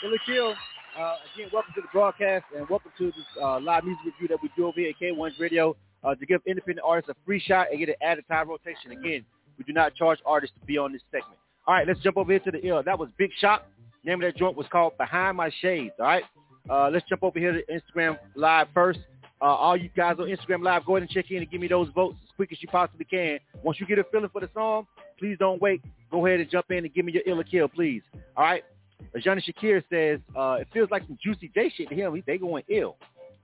Ill 0.03 0.13
or 0.13 0.19
Kill. 0.27 0.55
Uh, 0.99 1.15
again, 1.37 1.49
welcome 1.53 1.73
to 1.77 1.81
the 1.81 1.89
broadcast 1.93 2.45
and 2.57 2.69
welcome 2.69 2.91
to 2.99 3.07
this 3.07 3.15
uh, 3.41 3.61
live 3.61 3.85
music 3.85 4.07
review 4.07 4.27
that 4.27 4.43
we 4.43 4.51
do 4.57 4.67
over 4.67 4.81
here 4.81 4.89
at 4.91 4.97
K1's 5.01 5.39
Radio 5.39 5.77
uh, 6.03 6.17
to 6.17 6.27
give 6.27 6.41
independent 6.45 6.85
artists 6.85 7.09
a 7.09 7.15
free 7.25 7.39
shot 7.39 7.69
and 7.71 7.79
get 7.79 7.91
an 7.91 7.95
added 8.03 8.25
time 8.27 8.49
rotation. 8.49 8.91
Again, 8.91 9.25
we 9.59 9.65
do 9.65 9.73
not 9.73 9.95
charge 9.95 10.19
artists 10.27 10.57
to 10.59 10.67
be 10.67 10.77
on 10.77 10.93
this 10.93 11.03
segment. 11.13 11.39
All 11.69 11.75
right, 11.75 11.87
let's 11.87 12.01
jump 12.01 12.17
over 12.17 12.33
here 12.33 12.41
to 12.41 12.51
the 12.51 12.67
ill. 12.67 12.83
That 12.83 12.99
was 12.99 13.11
Big 13.17 13.31
Shot. 13.41 13.65
Name 14.05 14.23
of 14.23 14.33
that 14.33 14.37
joint 14.37 14.57
was 14.57 14.67
called 14.73 14.97
Behind 14.99 15.37
My 15.37 15.53
Shades. 15.61 15.95
All 16.01 16.07
right, 16.07 16.25
uh, 16.71 16.91
let's 16.93 17.09
jump 17.09 17.23
over 17.23 17.39
here 17.39 17.53
to 17.53 17.63
Instagram 17.67 18.19
Live 18.35 18.69
first. 18.75 19.01
Uh, 19.41 19.45
all 19.45 19.77
you 19.77 19.89
guys 19.97 20.17
on 20.19 20.27
Instagram 20.27 20.63
Live, 20.63 20.85
go 20.85 20.97
ahead 20.97 21.03
and 21.03 21.11
check 21.11 21.31
in 21.31 21.39
and 21.39 21.51
give 21.51 21.61
me 21.61 21.69
those 21.69 21.89
votes 21.95 22.17
as 22.25 22.31
quick 22.35 22.51
as 22.53 22.61
you 22.61 22.69
possibly 22.69 23.05
can. 23.05 23.39
Once 23.63 23.79
you 23.79 23.87
get 23.87 23.99
a 23.99 24.05
feeling 24.05 24.29
for 24.33 24.41
the 24.41 24.51
song, 24.53 24.87
please 25.19 25.37
don't 25.39 25.61
wait. 25.63 25.83
Go 26.11 26.27
ahead 26.27 26.41
and 26.41 26.51
jump 26.51 26.71
in 26.71 26.79
and 26.79 26.93
give 26.93 27.05
me 27.05 27.13
your 27.13 27.23
ill 27.27 27.41
or 27.41 27.45
kill, 27.45 27.69
please. 27.69 28.03
All 28.37 28.45
right. 28.45 28.65
Johnny 29.21 29.43
Shakir 29.43 29.83
says, 29.91 30.21
uh, 30.37 30.59
it 30.61 30.69
feels 30.73 30.91
like 30.91 31.07
some 31.07 31.19
Juicy 31.23 31.51
J 31.55 31.73
shit 31.77 31.89
to 31.89 31.95
him. 31.95 32.21
They 32.27 32.39
going 32.39 32.65
ill. 32.69 32.97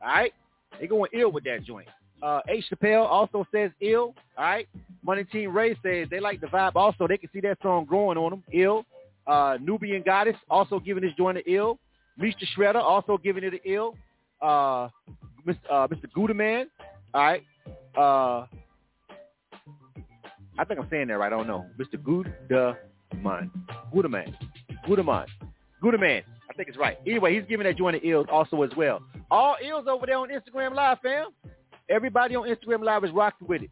All 0.02 0.08
right? 0.08 0.32
They 0.80 0.86
going 0.86 1.10
ill 1.12 1.30
with 1.30 1.44
that 1.44 1.64
joint. 1.64 1.88
Uh, 2.22 2.40
H. 2.48 2.64
Chappelle 2.72 3.06
also 3.06 3.46
says 3.52 3.70
ill. 3.80 4.14
All 4.36 4.44
right? 4.44 4.68
Money 5.04 5.24
Team 5.24 5.54
Ray 5.54 5.76
says 5.82 6.08
they 6.10 6.20
like 6.20 6.40
the 6.40 6.46
vibe. 6.48 6.72
Also, 6.74 7.06
they 7.06 7.18
can 7.18 7.30
see 7.32 7.40
that 7.40 7.58
song 7.62 7.84
growing 7.84 8.18
on 8.18 8.30
them. 8.30 8.42
Ill. 8.52 8.84
Uh, 9.26 9.58
Nubian 9.60 10.02
Goddess 10.02 10.36
also 10.50 10.78
giving 10.80 11.02
this 11.02 11.12
joint 11.16 11.38
an 11.38 11.44
ill. 11.46 11.78
Mr. 12.20 12.44
Shredder 12.56 12.82
also 12.82 13.18
giving 13.18 13.44
it 13.44 13.54
an 13.54 13.60
ill. 13.64 13.96
Uh, 14.40 14.88
Mr. 15.46 15.58
Uh, 15.70 15.88
Mr. 15.88 16.06
Gudaman. 16.16 16.66
All 17.12 17.22
right. 17.22 17.42
Uh, 17.96 18.46
I 20.58 20.64
think 20.64 20.80
I'm 20.80 20.88
saying 20.90 21.08
that 21.08 21.18
right. 21.18 21.32
I 21.32 21.36
don't 21.36 21.46
know. 21.46 21.66
Mr. 21.78 21.96
Gudaman. 21.96 23.50
Gudaman. 23.92 24.34
Gudaman. 24.86 25.26
Gudaman. 25.82 26.22
I 26.50 26.52
think 26.56 26.68
it's 26.68 26.78
right. 26.78 26.98
Anyway, 27.06 27.34
he's 27.34 27.48
giving 27.48 27.66
that 27.66 27.76
joint 27.76 27.96
an 27.96 28.02
ill 28.04 28.24
also 28.30 28.62
as 28.62 28.70
well. 28.76 29.00
All 29.30 29.56
ills 29.64 29.86
over 29.88 30.06
there 30.06 30.18
on 30.18 30.28
Instagram 30.28 30.74
Live, 30.74 30.98
fam. 31.02 31.26
Everybody 31.88 32.36
on 32.36 32.48
Instagram 32.48 32.84
Live 32.84 33.04
is 33.04 33.10
rocking 33.10 33.48
with 33.48 33.62
it. 33.62 33.70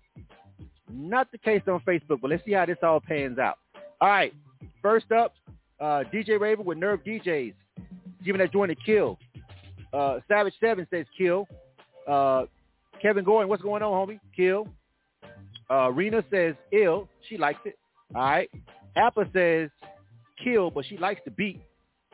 Not 0.90 1.30
the 1.32 1.38
case 1.38 1.62
on 1.68 1.80
Facebook, 1.80 2.20
but 2.20 2.30
let's 2.30 2.44
see 2.44 2.52
how 2.52 2.66
this 2.66 2.78
all 2.82 3.00
pans 3.00 3.38
out. 3.38 3.58
All 4.00 4.08
right. 4.08 4.34
First 4.82 5.12
up, 5.12 5.34
uh, 5.80 6.04
DJ 6.12 6.38
Raven 6.40 6.64
with 6.64 6.78
Nerve 6.78 7.00
DJs. 7.04 7.54
Giving 8.24 8.40
that 8.40 8.52
joint 8.52 8.70
a 8.70 8.74
kill. 8.74 9.18
Uh, 9.92 10.18
Savage 10.28 10.54
7 10.60 10.86
says 10.90 11.06
kill. 11.16 11.46
Uh, 12.08 12.44
Kevin 13.00 13.24
Gordon, 13.24 13.48
what's 13.48 13.62
going 13.62 13.82
on, 13.82 14.08
homie? 14.08 14.20
Kill. 14.34 14.68
Uh, 15.70 15.90
Rena 15.90 16.22
says 16.30 16.54
ill. 16.72 17.08
She 17.28 17.36
likes 17.36 17.60
it. 17.64 17.78
All 18.14 18.22
right. 18.22 18.50
Appa 18.96 19.28
says 19.32 19.70
kill, 20.42 20.70
but 20.70 20.84
she 20.86 20.98
likes 20.98 21.20
the 21.24 21.30
beat. 21.30 21.60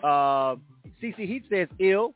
Uh, 0.03 0.57
CC 1.03 1.27
Heat 1.27 1.44
says 1.51 1.68
ill. 1.79 2.14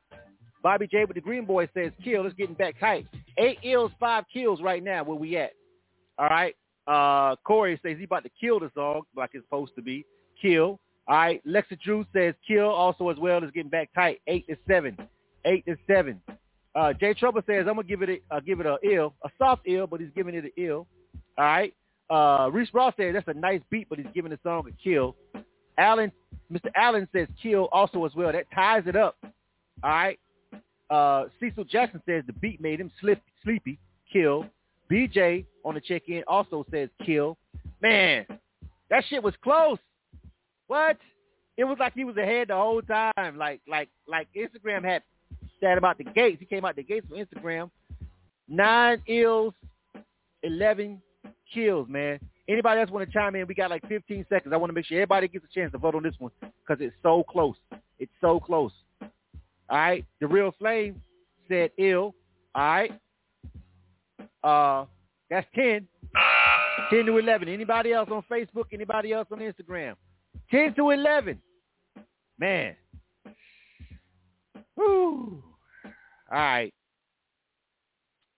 Bobby 0.62 0.86
J 0.86 1.04
with 1.04 1.16
the 1.16 1.20
Green 1.20 1.44
Boy 1.44 1.68
says 1.74 1.90
kill. 2.04 2.24
It's 2.26 2.36
getting 2.36 2.54
back 2.54 2.78
tight. 2.78 3.06
Eight 3.38 3.58
ills, 3.64 3.90
five 3.98 4.24
kills 4.32 4.60
right 4.62 4.82
now 4.82 5.02
where 5.02 5.16
we 5.16 5.36
at. 5.36 5.52
All 6.18 6.28
right. 6.28 6.54
Uh, 6.86 7.36
Corey 7.44 7.78
says 7.84 7.96
he 7.98 8.04
about 8.04 8.24
to 8.24 8.30
kill 8.40 8.60
the 8.60 8.70
song 8.74 9.02
like 9.16 9.30
it's 9.34 9.44
supposed 9.44 9.74
to 9.76 9.82
be. 9.82 10.04
Kill. 10.40 10.78
All 11.08 11.16
right. 11.16 11.46
Lexa 11.46 11.80
Drew 11.80 12.04
says 12.12 12.34
kill 12.46 12.68
also 12.68 13.08
as 13.08 13.18
well. 13.18 13.42
It's 13.42 13.52
getting 13.52 13.70
back 13.70 13.90
tight. 13.94 14.20
Eight 14.26 14.46
to 14.48 14.56
seven. 14.66 14.96
Eight 15.44 15.64
to 15.66 15.76
seven. 15.86 16.20
Uh, 16.74 16.92
Jay 16.92 17.12
Trouble 17.14 17.42
says 17.46 17.66
I'm 17.68 17.74
gonna 17.74 17.84
give 17.84 18.02
it 18.02 18.08
a 18.10 18.36
uh, 18.36 18.40
give 18.40 18.60
it 18.60 18.66
a 18.66 18.78
ill, 18.82 19.14
a 19.24 19.30
soft 19.38 19.62
ill, 19.66 19.86
but 19.86 20.00
he's 20.00 20.10
giving 20.14 20.34
it 20.34 20.44
an 20.44 20.50
ill. 20.56 20.86
All 21.36 21.44
right. 21.44 21.74
Uh, 22.08 22.50
Reese 22.50 22.68
Ross 22.72 22.94
says 22.96 23.14
that's 23.14 23.28
a 23.28 23.34
nice 23.34 23.60
beat, 23.70 23.88
but 23.88 23.98
he's 23.98 24.08
giving 24.14 24.30
the 24.30 24.38
song 24.42 24.64
a 24.68 24.82
kill. 24.82 25.16
Allen, 25.78 26.12
Mr. 26.52 26.70
Allen 26.74 27.08
says 27.12 27.28
kill 27.42 27.68
also 27.72 28.04
as 28.04 28.14
well. 28.14 28.32
That 28.32 28.46
ties 28.54 28.84
it 28.86 28.96
up. 28.96 29.16
All 29.82 29.90
right. 29.90 30.18
Uh, 30.90 31.24
Cecil 31.40 31.64
Jackson 31.64 32.02
says 32.06 32.22
the 32.26 32.34
beat 32.34 32.60
made 32.60 32.80
him 32.80 32.90
slip, 33.00 33.20
sleepy. 33.42 33.78
Kill. 34.12 34.46
BJ 34.90 35.46
on 35.64 35.74
the 35.74 35.80
check-in 35.80 36.22
also 36.28 36.66
says 36.70 36.90
kill. 37.04 37.38
Man, 37.80 38.26
that 38.90 39.04
shit 39.08 39.22
was 39.22 39.34
close. 39.42 39.78
What? 40.72 40.96
It 41.58 41.64
was 41.64 41.76
like 41.78 41.92
he 41.92 42.04
was 42.04 42.16
ahead 42.16 42.48
the 42.48 42.54
whole 42.54 42.80
time. 42.80 43.36
Like 43.36 43.60
like 43.68 43.90
like 44.08 44.26
Instagram 44.34 44.82
had 44.82 45.02
said 45.60 45.76
about 45.76 45.98
the 45.98 46.04
gates. 46.04 46.40
He 46.40 46.46
came 46.46 46.64
out 46.64 46.76
the 46.76 46.82
gates 46.82 47.06
from 47.06 47.18
Instagram. 47.18 47.70
Nine 48.48 49.02
ills, 49.06 49.52
eleven 50.42 51.02
kills, 51.52 51.86
man. 51.90 52.18
Anybody 52.48 52.80
else 52.80 52.88
want 52.90 53.06
to 53.06 53.12
chime 53.12 53.34
in? 53.34 53.46
We 53.46 53.54
got 53.54 53.68
like 53.68 53.86
15 53.86 54.24
seconds. 54.30 54.54
I 54.54 54.56
want 54.56 54.70
to 54.70 54.74
make 54.74 54.86
sure 54.86 54.96
everybody 54.96 55.28
gets 55.28 55.44
a 55.44 55.54
chance 55.54 55.72
to 55.72 55.78
vote 55.78 55.94
on 55.94 56.04
this 56.04 56.14
one 56.18 56.32
because 56.40 56.82
it's 56.82 56.96
so 57.02 57.22
close. 57.22 57.56
It's 57.98 58.10
so 58.22 58.40
close. 58.40 58.72
All 59.02 59.76
right. 59.76 60.06
The 60.22 60.26
real 60.26 60.54
flame 60.58 61.02
said 61.48 61.70
ill. 61.76 62.14
All 62.54 62.62
right. 62.62 63.00
Uh, 64.42 64.86
that's 65.28 65.46
10. 65.54 65.86
10 66.90 67.04
to 67.04 67.18
11. 67.18 67.46
Anybody 67.48 67.92
else 67.92 68.08
on 68.10 68.24
Facebook? 68.30 68.64
Anybody 68.72 69.12
else 69.12 69.28
on 69.30 69.38
Instagram? 69.38 69.96
10 70.52 70.74
to 70.74 70.90
11. 70.90 71.40
Man. 72.38 72.76
Woo. 74.76 75.42
All 75.84 76.38
right. 76.38 76.72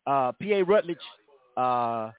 Uh, 0.06 0.32
PA 0.32 0.62
Rutledge. 0.66 0.96
Uh, 1.56 2.10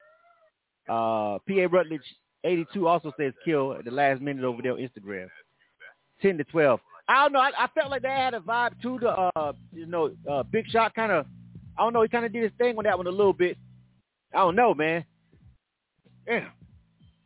uh, 0.87 1.39
PA 1.47 1.67
Rutledge 1.71 2.01
82 2.43 2.87
also 2.87 3.11
says 3.17 3.33
kill 3.43 3.73
at 3.73 3.85
the 3.85 3.91
last 3.91 4.21
minute 4.21 4.43
over 4.43 4.61
there 4.61 4.73
on 4.73 4.77
Instagram. 4.77 5.27
10 6.21 6.37
to 6.37 6.43
12. 6.43 6.79
I 7.07 7.23
don't 7.23 7.33
know. 7.33 7.39
I, 7.39 7.51
I 7.57 7.67
felt 7.73 7.89
like 7.89 8.01
they 8.01 8.09
had 8.09 8.33
a 8.33 8.39
vibe 8.39 8.81
to 8.81 8.99
the, 8.99 9.09
uh, 9.09 9.53
you 9.71 9.85
know, 9.85 10.11
uh, 10.29 10.43
Big 10.43 10.67
Shot 10.69 10.93
kind 10.93 11.11
of, 11.11 11.25
I 11.77 11.83
don't 11.83 11.93
know. 11.93 12.01
He 12.01 12.09
kind 12.09 12.25
of 12.25 12.33
did 12.33 12.43
his 12.43 12.51
thing 12.57 12.77
on 12.77 12.83
that 12.83 12.97
one 12.97 13.07
a 13.07 13.11
little 13.11 13.33
bit. 13.33 13.57
I 14.33 14.39
don't 14.39 14.55
know, 14.55 14.73
man. 14.73 15.05
Yeah. 16.27 16.47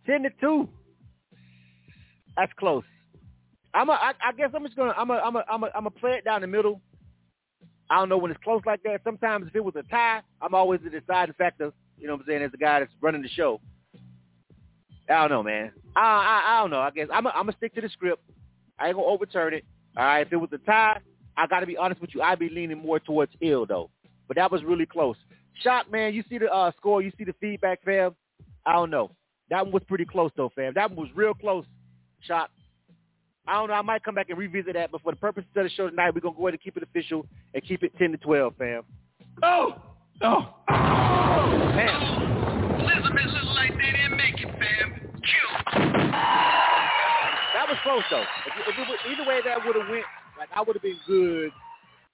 10 0.05 0.23
to 0.23 0.29
2. 0.41 0.69
That's 2.37 2.51
close. 2.57 2.83
I'm 3.73 3.89
a, 3.89 3.93
I, 3.93 4.13
I 4.23 4.31
guess 4.31 4.49
I'm 4.53 4.63
just 4.63 4.75
gonna 4.75 4.93
I'm 4.97 5.09
a 5.11 5.15
I'm 5.15 5.35
a 5.35 5.43
I'm 5.49 5.63
a 5.63 5.69
I'm 5.75 5.85
a 5.85 5.91
play 5.91 6.11
it 6.11 6.25
down 6.25 6.41
the 6.41 6.47
middle. 6.47 6.81
I 7.89 7.97
don't 7.97 8.09
know 8.09 8.17
when 8.17 8.31
it's 8.31 8.39
close 8.43 8.61
like 8.65 8.81
that. 8.83 9.01
Sometimes 9.03 9.47
if 9.47 9.55
it 9.55 9.63
was 9.63 9.75
a 9.75 9.83
tie, 9.83 10.21
I'm 10.41 10.53
always 10.53 10.79
the 10.83 10.89
deciding 10.89 11.35
factor. 11.35 11.71
You 11.97 12.07
know 12.07 12.13
what 12.13 12.21
I'm 12.21 12.27
saying? 12.27 12.43
As 12.43 12.51
the 12.51 12.57
guy 12.57 12.79
that's 12.79 12.91
running 13.01 13.21
the 13.21 13.29
show. 13.29 13.59
I 15.09 15.21
don't 15.21 15.29
know, 15.29 15.43
man. 15.43 15.71
I 15.95 16.01
I, 16.01 16.43
I 16.57 16.61
don't 16.61 16.71
know. 16.71 16.79
I 16.79 16.91
guess 16.91 17.07
I'm 17.11 17.25
a, 17.25 17.29
I'm 17.29 17.43
gonna 17.43 17.57
stick 17.57 17.75
to 17.75 17.81
the 17.81 17.89
script. 17.89 18.23
I 18.79 18.87
ain't 18.87 18.95
gonna 18.95 19.07
overturn 19.07 19.53
it. 19.53 19.65
All 19.97 20.03
right. 20.05 20.25
If 20.25 20.33
it 20.33 20.37
was 20.37 20.49
a 20.53 20.57
tie, 20.59 20.99
I 21.37 21.47
got 21.47 21.61
to 21.61 21.65
be 21.65 21.77
honest 21.77 22.01
with 22.01 22.13
you. 22.13 22.21
I'd 22.21 22.39
be 22.39 22.49
leaning 22.49 22.77
more 22.77 22.99
towards 22.99 23.31
ill 23.41 23.65
though. 23.65 23.89
But 24.27 24.37
that 24.37 24.51
was 24.51 24.63
really 24.63 24.85
close. 24.85 25.15
Shock, 25.63 25.91
man. 25.91 26.13
You 26.13 26.23
see 26.29 26.37
the 26.37 26.51
uh, 26.51 26.71
score. 26.77 27.01
You 27.01 27.11
see 27.17 27.23
the 27.23 27.35
feedback, 27.41 27.83
fam. 27.83 28.15
I 28.65 28.73
don't 28.73 28.89
know. 28.89 29.11
That 29.49 29.65
one 29.65 29.73
was 29.73 29.83
pretty 29.87 30.05
close 30.05 30.31
though, 30.37 30.51
fam. 30.55 30.73
That 30.75 30.91
one 30.91 31.07
was 31.07 31.15
real 31.15 31.33
close. 31.33 31.65
Shock. 32.21 32.49
I 33.47 33.53
don't 33.53 33.69
know. 33.69 33.73
I 33.75 33.81
might 33.81 34.03
come 34.03 34.15
back 34.15 34.29
and 34.29 34.37
revisit 34.37 34.73
that, 34.73 34.91
but 34.91 35.01
for 35.01 35.11
the 35.11 35.17
purposes 35.17 35.49
of 35.55 35.63
the 35.63 35.69
show 35.69 35.89
tonight, 35.89 36.13
we're 36.13 36.21
gonna 36.21 36.35
go 36.35 36.43
ahead 36.47 36.53
and 36.53 36.61
keep 36.61 36.77
it 36.77 36.83
official 36.83 37.25
and 37.53 37.63
keep 37.63 37.83
it 37.83 37.91
ten 37.97 38.11
to 38.11 38.17
twelve, 38.17 38.53
fam. 38.57 38.83
Oh, 39.41 39.75
oh, 40.21 40.53
oh, 40.69 41.57
man. 41.75 42.79
Elizabeth 42.79 43.25
looks 43.25 43.55
like 43.55 43.71
they 43.71 43.91
didn't 43.91 44.17
make 44.17 44.39
it, 44.39 44.49
fam. 44.59 45.11
Kill. 45.23 45.81
That 47.55 47.65
was 47.67 47.77
close 47.83 48.03
though. 48.11 48.21
If, 48.21 48.67
if 48.67 48.75
it 48.77 48.87
was, 48.87 48.99
either 49.09 49.27
way 49.27 49.39
that 49.45 49.65
would 49.65 49.75
have 49.75 49.89
went, 49.89 50.05
like 50.37 50.49
I 50.55 50.61
would 50.61 50.75
have 50.75 50.83
been 50.83 50.99
good, 51.07 51.51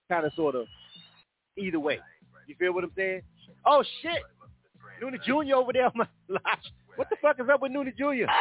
kind 0.09 0.25
of, 0.25 0.33
sort 0.35 0.55
of, 0.55 0.67
either 1.57 1.79
way. 1.79 1.99
You 2.47 2.55
feel 2.57 2.73
what 2.73 2.83
I'm 2.83 2.91
saying? 2.95 3.21
Oh 3.65 3.83
shit! 4.01 4.21
Noonie 5.03 5.21
Jr. 5.23 5.55
over 5.55 5.73
there 5.73 5.85
on 5.85 5.91
my 5.95 6.07
live. 6.29 6.41
What 6.95 7.09
the 7.09 7.17
fuck 7.21 7.39
is 7.41 7.47
up 7.51 7.61
with 7.61 7.71
Noonie 7.73 7.95
Jr.? 7.97 8.31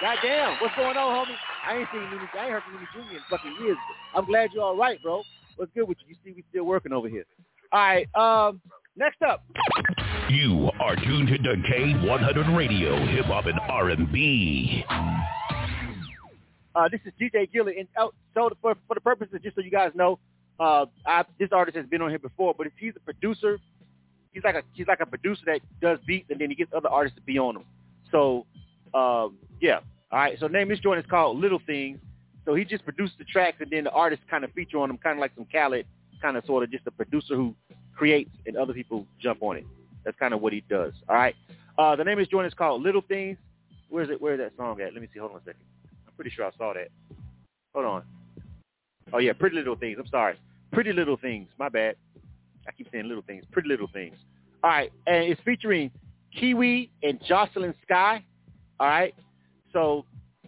Goddamn, 0.00 0.58
what's 0.60 0.74
going 0.76 0.96
on, 0.96 1.26
homie? 1.26 1.34
I 1.66 1.78
ain't 1.78 1.88
seen 1.92 2.02
Noonie. 2.02 2.28
I 2.34 2.44
ain't 2.44 2.52
heard 2.52 2.62
from 2.64 2.74
Noonie 2.74 2.92
Jr. 2.92 3.16
in 3.16 3.22
fucking 3.30 3.56
years. 3.60 3.78
I'm 4.14 4.26
glad 4.26 4.50
you're 4.52 4.62
all 4.62 4.76
right, 4.76 5.02
bro. 5.02 5.22
What's 5.56 5.72
good 5.74 5.88
with 5.88 5.98
you? 6.06 6.14
You 6.14 6.16
see, 6.24 6.34
we 6.36 6.44
still 6.50 6.64
working 6.64 6.92
over 6.92 7.08
here. 7.08 7.24
All 7.72 7.80
right. 7.80 8.14
Um, 8.14 8.60
next 8.96 9.22
up. 9.22 9.42
You 10.28 10.70
are 10.80 10.96
tuned 10.96 11.28
to 11.28 11.38
K100 11.38 12.56
Radio, 12.56 13.06
Hip 13.06 13.26
Hop 13.26 13.46
and 13.46 13.58
R&B. 13.68 14.84
Uh, 16.74 16.88
this 16.90 17.00
is 17.06 17.12
DJ 17.18 17.50
Gilly, 17.50 17.78
and 17.78 17.88
oh, 17.96 18.12
so 18.34 18.50
for 18.60 18.74
for 18.86 18.94
the 18.94 19.00
purposes, 19.00 19.40
just 19.42 19.54
so 19.56 19.62
you 19.62 19.70
guys 19.70 19.92
know, 19.94 20.18
uh, 20.60 20.84
I, 21.06 21.24
this 21.38 21.48
artist 21.50 21.74
has 21.74 21.86
been 21.86 22.02
on 22.02 22.10
here 22.10 22.18
before, 22.18 22.54
but 22.56 22.66
if 22.66 22.74
he's 22.78 22.92
a 22.96 23.00
producer, 23.00 23.58
he's 24.34 24.44
like 24.44 24.56
a 24.56 24.62
he's 24.74 24.86
like 24.86 25.00
a 25.00 25.06
producer 25.06 25.40
that 25.46 25.60
does 25.80 25.98
beats, 26.06 26.26
and 26.28 26.38
then 26.38 26.50
he 26.50 26.54
gets 26.54 26.70
other 26.76 26.90
artists 26.90 27.16
to 27.16 27.22
be 27.22 27.38
on 27.38 27.54
them. 27.54 27.64
So, 28.12 28.44
um, 28.94 29.36
yeah, 29.60 29.80
all 30.10 30.18
right. 30.18 30.38
So 30.38 30.46
name 30.46 30.68
this 30.68 30.78
joint 30.78 31.00
is 31.00 31.06
called 31.08 31.38
Little 31.38 31.60
Things. 31.66 31.98
So 32.44 32.54
he 32.54 32.64
just 32.64 32.84
produced 32.84 33.14
the 33.18 33.24
tracks, 33.24 33.58
and 33.60 33.70
then 33.70 33.84
the 33.84 33.90
artists 33.90 34.24
kind 34.30 34.44
of 34.44 34.52
feature 34.52 34.78
on 34.78 34.88
them, 34.88 34.98
kind 34.98 35.18
of 35.18 35.20
like 35.20 35.32
some 35.34 35.46
Khaled, 35.52 35.84
kind 36.22 36.36
of 36.36 36.44
sort 36.46 36.62
of 36.62 36.70
just 36.70 36.86
a 36.86 36.90
producer 36.92 37.34
who 37.34 37.54
creates, 37.94 38.30
and 38.46 38.56
other 38.56 38.72
people 38.72 39.06
jump 39.20 39.42
on 39.42 39.56
it. 39.56 39.64
That's 40.04 40.16
kind 40.18 40.32
of 40.32 40.40
what 40.40 40.52
he 40.52 40.62
does. 40.68 40.92
All 41.08 41.16
right. 41.16 41.34
Uh, 41.76 41.96
the 41.96 42.04
name 42.04 42.18
this 42.18 42.28
joint 42.28 42.46
is 42.46 42.54
called 42.54 42.82
Little 42.82 43.02
Things. 43.02 43.36
Where's 43.88 44.10
it? 44.10 44.20
Where's 44.20 44.38
that 44.38 44.52
song 44.56 44.80
at? 44.80 44.92
Let 44.92 45.02
me 45.02 45.08
see. 45.12 45.18
Hold 45.18 45.32
on 45.32 45.38
a 45.38 45.40
second. 45.40 45.60
I'm 46.06 46.14
pretty 46.14 46.30
sure 46.30 46.44
I 46.46 46.50
saw 46.56 46.72
that. 46.72 46.88
Hold 47.74 47.86
on. 47.86 48.02
Oh 49.12 49.18
yeah, 49.18 49.32
Pretty 49.32 49.56
Little 49.56 49.76
Things. 49.76 49.98
I'm 49.98 50.06
sorry. 50.08 50.36
Pretty 50.72 50.92
Little 50.92 51.16
Things. 51.16 51.48
My 51.58 51.68
bad. 51.68 51.96
I 52.68 52.72
keep 52.72 52.88
saying 52.90 53.08
Little 53.08 53.22
Things. 53.22 53.44
Pretty 53.50 53.68
Little 53.68 53.88
Things. 53.92 54.16
All 54.64 54.70
right, 54.70 54.92
and 55.06 55.24
it's 55.24 55.40
featuring 55.44 55.90
Kiwi 56.38 56.90
and 57.02 57.20
Jocelyn 57.26 57.74
Sky. 57.82 58.24
All 58.78 58.86
right. 58.86 59.14
So 59.72 60.04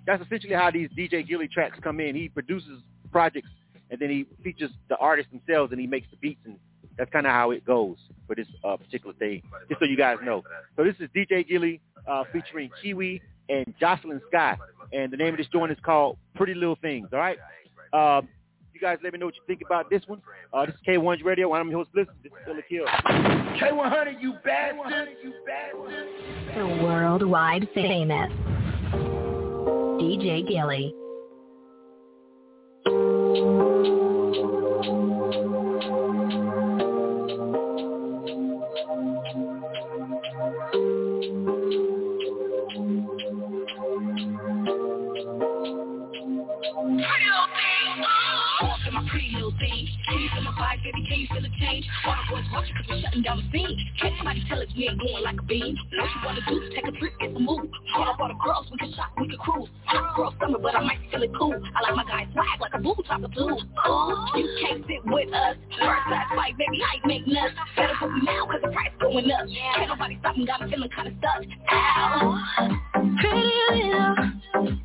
that's 0.06 0.24
essentially 0.24 0.54
how 0.54 0.70
these 0.70 0.88
DJ 0.90 1.26
Gilly 1.26 1.48
tracks 1.48 1.78
come 1.82 2.00
in. 2.00 2.14
He 2.14 2.28
produces 2.28 2.82
projects 3.10 3.48
and 3.90 4.00
then 4.00 4.10
he 4.10 4.26
features 4.42 4.70
the 4.88 4.96
artists 4.96 5.32
themselves 5.32 5.72
and 5.72 5.80
he 5.80 5.86
makes 5.86 6.08
the 6.10 6.16
beats 6.16 6.40
and 6.44 6.58
that's 6.98 7.10
kind 7.10 7.26
of 7.26 7.32
how 7.32 7.52
it 7.52 7.64
goes 7.64 7.96
for 8.26 8.34
this 8.34 8.48
uh, 8.64 8.76
particular 8.76 9.14
thing, 9.14 9.42
just 9.68 9.78
so 9.80 9.86
you 9.86 9.96
guys 9.96 10.18
know. 10.24 10.42
So 10.76 10.84
this 10.84 10.96
is 10.98 11.08
DJ 11.16 11.48
Gilly 11.48 11.80
uh, 12.06 12.24
featuring 12.32 12.70
Kiwi 12.82 13.22
and 13.48 13.72
Jocelyn 13.78 14.20
Sky, 14.28 14.58
and 14.92 15.12
the 15.12 15.16
name 15.16 15.32
of 15.32 15.38
this 15.38 15.46
joint 15.46 15.70
is 15.70 15.78
called 15.82 16.18
Pretty 16.34 16.54
Little 16.54 16.76
Things, 16.82 17.08
all 17.12 17.20
right? 17.20 17.38
Uh, 17.92 18.22
you 18.80 18.86
guys 18.86 18.98
let 19.02 19.12
me 19.12 19.18
know 19.18 19.26
what 19.26 19.34
you 19.34 19.42
think 19.46 19.62
about 19.64 19.90
this 19.90 20.02
one. 20.06 20.22
Uh, 20.52 20.66
this 20.66 20.74
is 20.74 20.80
K1's 20.86 21.22
Radio. 21.24 21.52
I'm 21.52 21.68
your 21.68 21.80
host, 21.80 21.92
Bliss. 21.92 22.06
This 22.22 22.32
is 22.32 22.38
Ill 22.46 22.58
or 22.58 22.62
Kill. 22.62 22.86
K100, 22.86 24.22
you 24.22 24.34
bastard. 24.44 25.08
You 25.22 25.32
bastard. 25.44 26.08
The 26.56 26.84
worldwide 26.84 27.68
famous 27.74 28.30
DJ 30.00 30.46
Gilly. 30.48 30.94
Change? 51.78 51.90
All 52.06 52.14
the 52.14 52.34
boys 52.34 52.44
watching 52.52 52.74
cause 52.74 52.86
we're 52.88 53.00
shutting 53.00 53.22
down 53.22 53.36
the 53.38 53.46
scene. 53.52 53.90
Can't 54.00 54.14
somebody 54.16 54.44
tell 54.48 54.60
us 54.60 54.68
we 54.76 54.88
ain't 54.88 54.98
going 54.98 55.22
like 55.22 55.38
a 55.38 55.42
beam? 55.42 55.76
What 55.76 56.08
you 56.10 56.20
wanna 56.24 56.40
do? 56.48 56.62
is 56.62 56.74
Take 56.74 56.88
a 56.88 56.92
trip, 56.92 57.12
get 57.20 57.32
some 57.32 57.44
move. 57.44 57.70
All 57.96 58.28
the 58.28 58.34
girls, 58.44 58.66
we 58.70 58.78
can 58.78 58.92
shop, 58.94 59.12
we 59.18 59.28
can 59.28 59.38
cruise. 59.38 59.68
Hot 59.86 60.16
girl 60.16 60.34
summer, 60.40 60.58
but 60.58 60.74
I 60.74 60.82
might 60.82 60.98
feel 61.10 61.22
it 61.22 61.30
cool. 61.38 61.54
I 61.54 61.80
like 61.82 61.96
my 61.96 62.04
guys 62.04 62.28
swag 62.32 62.60
like 62.60 62.74
a 62.74 62.78
boo 62.78 62.94
top 63.06 63.22
of 63.22 63.30
blue. 63.30 63.54
Ooh, 63.54 64.26
you 64.36 64.46
can't 64.62 64.84
sit 64.86 65.04
with 65.04 65.32
us. 65.32 65.56
First 65.78 66.02
class 66.06 66.28
fight, 66.34 66.56
baby, 66.58 66.82
I 66.82 66.96
ain't 66.96 67.06
make 67.06 67.26
nuts. 67.26 67.54
Better 67.76 68.08
me 68.08 68.20
now 68.24 68.46
cause 68.46 68.60
the 68.62 68.68
price 68.68 68.92
going 69.00 69.30
up. 69.30 69.46
Can't 69.48 69.88
nobody 69.88 70.16
stop 70.20 70.36
me, 70.36 70.46
got 70.46 70.62
me 70.62 70.70
feeling 70.70 70.90
kinda 70.90 71.12
stuck. 71.18 71.42
Ow. 71.72 72.38
Pretty 73.18 73.50
little, 73.70 74.77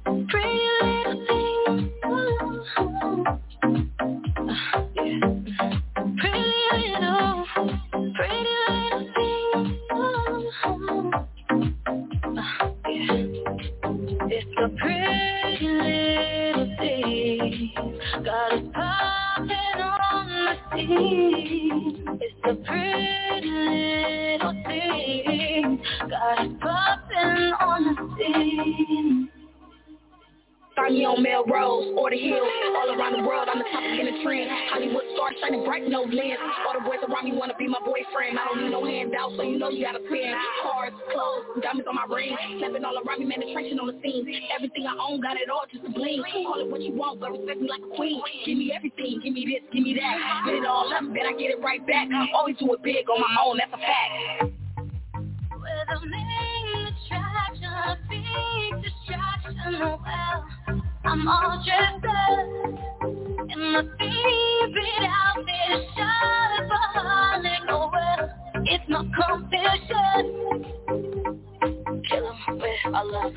my 42.08 42.16
ring. 42.16 42.36
All 42.86 42.98
around 42.98 43.28
me, 43.28 43.36
on 43.36 43.88
the 43.88 44.00
scene. 44.04 44.28
Everything 44.56 44.86
I 44.86 44.96
own, 45.10 45.22
got 45.22 45.38
it 45.38 45.50
all 45.50 45.66
just 45.72 45.86
to 45.86 45.92
bling. 45.92 46.24
Call 46.32 46.60
it 46.60 46.70
what 46.70 46.82
you 46.82 46.94
want, 46.94 47.20
but 47.20 47.32
respect 47.32 47.62
me 47.62 47.70
like 47.70 47.82
a 47.82 47.96
queen. 47.96 48.22
Give 48.46 48.58
me 48.58 48.74
everything, 48.76 49.22
give 49.24 49.34
me 49.34 49.46
this, 49.46 49.64
give 49.72 49.84
me 49.84 49.94
that. 49.96 50.44
Get 50.46 50.56
it 50.56 50.66
all 50.66 50.92
up, 50.94 51.02
then 51.02 51.26
I 51.26 51.32
get 51.34 51.52
it 51.52 51.62
right 51.62 51.86
back. 51.86 52.08
Always 52.34 52.58
do 52.58 52.74
it 52.74 52.84
big 52.84 53.10
on 53.10 53.22
my 53.22 53.36
own, 53.46 53.58
that's 53.58 53.74
a 53.74 53.78
fact. 53.78 54.54
With 55.54 55.90
a 55.90 56.06
main 56.06 56.92
attraction, 56.92 57.72
a 57.72 57.98
big 58.10 58.84
distraction, 58.84 59.76
oh 59.82 60.00
well. 60.04 60.46
I'm 61.06 61.28
all 61.28 61.64
dressed 61.64 62.06
up 62.06 62.40
in 63.50 63.60
my 63.72 63.84
favorite 64.00 65.08
outfit, 65.08 65.88
shot 65.96 66.44
oh 67.70 67.90
well. 67.92 68.30
It's 68.66 68.84
no 68.90 69.04
competition. 69.16 71.13
Kill 72.54 72.62
'em 72.62 72.62
with 72.62 72.94
our 72.94 73.06
love. 73.06 73.34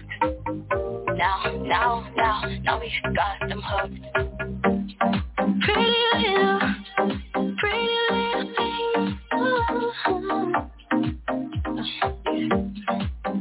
Now, 1.17 1.43
now, 1.63 2.07
now, 2.17 2.43
now 2.63 2.81
we 2.81 2.93
got 3.15 3.49
them 3.49 3.63
hooked. 3.65 4.01
Pretty 5.63 5.95
little, 6.15 6.61
pretty 7.59 7.89
little 8.11 8.55
thing. 8.57 9.19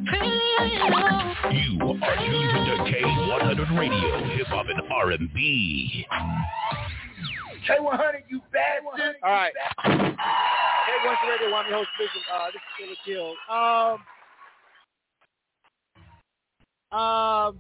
Pretty 0.05 0.34
little. 0.59 1.19
You 1.51 1.71
are 2.03 2.15
tuned 2.15 2.65
to 2.65 2.76
K100 2.91 3.69
Radio, 3.78 4.13
Hip 4.36 4.47
Hop 4.47 4.65
and 4.69 4.82
R&B. 4.91 6.05
K100, 7.67 8.23
you 8.30 8.41
bastard. 8.53 9.15
All 9.23 9.32
right. 9.32 9.53
Hey, 9.84 10.97
once 11.05 11.19
radio, 11.28 11.55
I'm 11.55 11.67
your 11.69 11.78
host, 11.80 11.89
Blizzard. 11.97 12.23
Uh, 12.34 12.47
this 12.51 12.61
is 12.89 12.97
Ill 13.09 13.26
or 13.26 13.36
Kill. 13.36 13.53
Um, 13.55 13.99
um, 16.96 17.60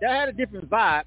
that 0.00 0.10
had 0.10 0.28
a 0.28 0.32
different 0.32 0.68
vibe. 0.68 1.04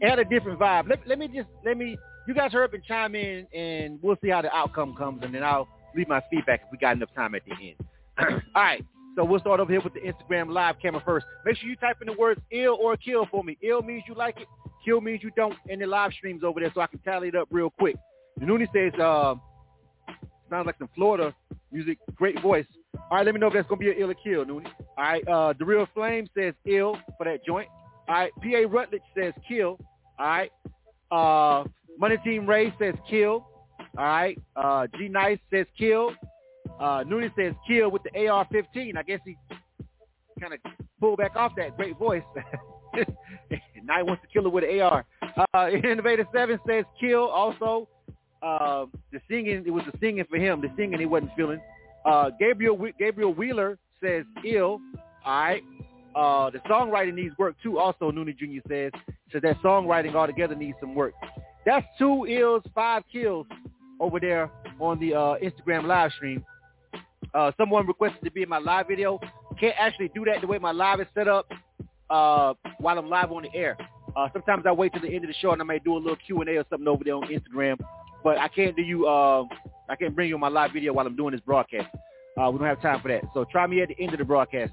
It 0.00 0.08
had 0.08 0.18
a 0.18 0.24
different 0.24 0.58
vibe. 0.58 0.88
Let, 0.88 1.06
let 1.06 1.18
me 1.18 1.28
just, 1.28 1.48
let 1.64 1.76
me, 1.76 1.96
you 2.26 2.34
guys 2.34 2.52
hurry 2.52 2.64
up 2.64 2.74
and 2.74 2.82
chime 2.84 3.14
in, 3.14 3.46
and 3.54 3.98
we'll 4.02 4.16
see 4.22 4.30
how 4.30 4.42
the 4.42 4.54
outcome 4.54 4.94
comes, 4.96 5.22
and 5.22 5.34
then 5.34 5.44
I'll 5.44 5.68
leave 5.94 6.08
my 6.08 6.22
feedback 6.30 6.62
if 6.64 6.72
we 6.72 6.78
got 6.78 6.96
enough 6.96 7.14
time 7.14 7.34
at 7.34 7.42
the 7.44 7.52
end. 7.52 7.76
All 8.54 8.62
right. 8.62 8.84
So 9.16 9.24
we'll 9.24 9.40
start 9.40 9.60
over 9.60 9.70
here 9.70 9.80
with 9.82 9.94
the 9.94 10.00
Instagram 10.00 10.52
live 10.52 10.76
camera 10.80 11.02
first. 11.04 11.26
Make 11.44 11.56
sure 11.56 11.68
you 11.68 11.76
type 11.76 11.96
in 12.00 12.06
the 12.06 12.18
words 12.18 12.40
ill 12.50 12.78
or 12.80 12.96
kill 12.96 13.26
for 13.30 13.42
me. 13.42 13.58
Ill 13.62 13.82
means 13.82 14.04
you 14.08 14.14
like 14.14 14.40
it. 14.40 14.46
Kill 14.84 15.00
means 15.00 15.22
you 15.22 15.30
don't. 15.36 15.54
And 15.68 15.80
the 15.80 15.86
live 15.86 16.12
streams 16.12 16.42
over 16.44 16.60
there 16.60 16.70
so 16.74 16.80
I 16.80 16.86
can 16.86 17.00
tally 17.00 17.28
it 17.28 17.34
up 17.34 17.48
real 17.50 17.70
quick. 17.70 17.96
Noonie 18.40 18.68
says, 18.72 18.98
uh, 18.98 19.34
sounds 20.48 20.66
like 20.66 20.78
some 20.78 20.88
Florida 20.94 21.34
music. 21.72 21.98
Great 22.14 22.40
voice. 22.40 22.66
All 22.94 23.16
right, 23.18 23.26
let 23.26 23.34
me 23.34 23.40
know 23.40 23.48
if 23.48 23.52
that's 23.54 23.68
going 23.68 23.80
to 23.80 23.84
be 23.84 23.90
an 23.90 23.96
ill 23.98 24.10
or 24.10 24.14
kill, 24.14 24.44
Noonie. 24.44 24.66
All 24.96 25.04
right, 25.04 25.26
uh, 25.28 25.52
The 25.58 25.64
Real 25.64 25.86
Flame 25.94 26.28
says 26.36 26.54
ill 26.66 26.96
for 27.16 27.24
that 27.24 27.44
joint. 27.44 27.68
All 28.08 28.14
right, 28.14 28.32
P.A. 28.42 28.66
Rutledge 28.66 29.02
says 29.16 29.32
kill. 29.46 29.78
All 30.18 30.26
right. 30.26 30.50
Uh, 31.10 31.64
Money 31.98 32.16
Team 32.24 32.46
Ray 32.46 32.74
says 32.78 32.94
kill. 33.08 33.46
All 33.96 34.04
right. 34.04 34.38
Uh, 34.56 34.86
G 34.98 35.08
Nice 35.08 35.38
says 35.52 35.66
kill. 35.78 36.12
Uh, 36.80 37.04
Noonie 37.04 37.30
says 37.36 37.54
kill 37.68 37.90
with 37.90 38.02
the 38.02 38.26
AR-15. 38.26 38.96
I 38.96 39.02
guess 39.02 39.20
he 39.24 39.36
kind 40.40 40.54
of 40.54 40.60
pulled 40.98 41.18
back 41.18 41.36
off 41.36 41.52
that 41.56 41.76
great 41.76 41.98
voice. 41.98 42.22
now 43.84 43.96
he 43.98 44.02
wants 44.02 44.22
to 44.22 44.28
kill 44.32 44.46
it 44.46 44.52
with 44.52 44.64
an 44.64 44.80
AR. 44.80 45.04
Uh, 45.54 45.68
Innovator 45.70 46.26
7 46.32 46.58
says 46.66 46.84
kill 46.98 47.28
also. 47.28 47.88
Uh, 48.42 48.86
the 49.12 49.20
singing, 49.28 49.62
it 49.66 49.70
was 49.70 49.84
the 49.90 49.98
singing 50.00 50.24
for 50.28 50.38
him. 50.38 50.62
The 50.62 50.68
singing 50.76 50.98
he 50.98 51.06
wasn't 51.06 51.30
feeling. 51.36 51.60
Uh, 52.04 52.30
Gabriel 52.38 52.78
Gabriel 52.98 53.34
Wheeler 53.34 53.78
says 54.02 54.24
ill. 54.44 54.80
All 55.24 55.42
right. 55.42 55.62
Uh, 56.14 56.50
the 56.50 56.58
songwriting 56.60 57.14
needs 57.14 57.36
work 57.38 57.54
too. 57.62 57.78
Also, 57.78 58.10
Noonie 58.10 58.36
Jr. 58.36 58.66
says 58.68 58.92
says 59.32 59.42
that 59.42 59.60
songwriting 59.62 60.14
altogether 60.14 60.54
needs 60.54 60.76
some 60.80 60.94
work. 60.94 61.14
That's 61.64 61.86
two 61.98 62.26
ills, 62.26 62.62
five 62.74 63.02
kills 63.12 63.46
over 64.00 64.18
there 64.18 64.50
on 64.80 64.98
the 64.98 65.14
uh, 65.14 65.34
Instagram 65.42 65.84
live 65.86 66.10
stream. 66.12 66.44
Uh, 67.34 67.52
someone 67.56 67.86
requested 67.86 68.24
to 68.24 68.30
be 68.30 68.42
in 68.42 68.48
my 68.48 68.58
live 68.58 68.88
video. 68.88 69.20
Can't 69.58 69.74
actually 69.78 70.10
do 70.14 70.24
that 70.24 70.40
the 70.40 70.46
way 70.46 70.58
my 70.58 70.72
live 70.72 71.00
is 71.00 71.06
set 71.14 71.28
up 71.28 71.46
uh, 72.08 72.54
while 72.78 72.98
I'm 72.98 73.08
live 73.08 73.30
on 73.30 73.42
the 73.42 73.54
air. 73.54 73.76
Uh, 74.16 74.28
sometimes 74.32 74.64
I 74.66 74.72
wait 74.72 74.92
till 74.92 75.02
the 75.02 75.14
end 75.14 75.24
of 75.24 75.28
the 75.28 75.34
show 75.40 75.52
and 75.52 75.62
I 75.62 75.64
may 75.64 75.78
do 75.78 75.94
a 75.94 75.98
little 75.98 76.16
Q 76.16 76.40
and 76.40 76.48
A 76.50 76.56
or 76.56 76.64
something 76.70 76.88
over 76.88 77.04
there 77.04 77.14
on 77.14 77.28
Instagram. 77.28 77.78
But 78.24 78.38
I 78.38 78.48
can't 78.48 78.74
do 78.74 78.82
you. 78.82 79.06
Uh, 79.06 79.44
I 79.90 79.96
can't 79.96 80.14
bring 80.14 80.28
you 80.28 80.38
my 80.38 80.48
live 80.48 80.72
video 80.72 80.92
while 80.92 81.06
I'm 81.06 81.16
doing 81.16 81.32
this 81.32 81.40
broadcast. 81.40 81.88
Uh, 82.40 82.48
we 82.50 82.58
don't 82.58 82.68
have 82.68 82.80
time 82.80 83.00
for 83.02 83.08
that. 83.08 83.22
So 83.34 83.44
try 83.44 83.66
me 83.66 83.82
at 83.82 83.88
the 83.88 84.00
end 84.00 84.12
of 84.12 84.18
the 84.18 84.24
broadcast. 84.24 84.72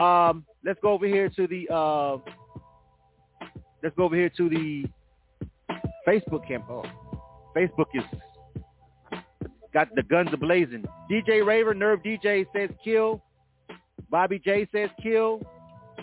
Um, 0.00 0.44
let's 0.64 0.78
go 0.82 0.92
over 0.92 1.06
here 1.06 1.28
to 1.30 1.46
the. 1.46 1.68
Uh, 1.72 2.16
let's 3.82 3.94
go 3.96 4.04
over 4.04 4.16
here 4.16 4.30
to 4.36 4.48
the 4.48 4.84
Facebook 6.06 6.46
camp. 6.48 6.64
Oh, 6.68 6.84
Facebook 7.56 7.86
is 7.94 8.02
got 9.72 9.94
the 9.94 10.02
guns 10.02 10.30
a 10.32 10.36
blazing. 10.36 10.84
DJ 11.10 11.46
Raver, 11.46 11.72
Nerve 11.72 12.00
DJ 12.02 12.44
says 12.54 12.70
kill. 12.82 13.22
Bobby 14.10 14.40
J 14.44 14.66
says 14.72 14.90
kill. 15.02 15.40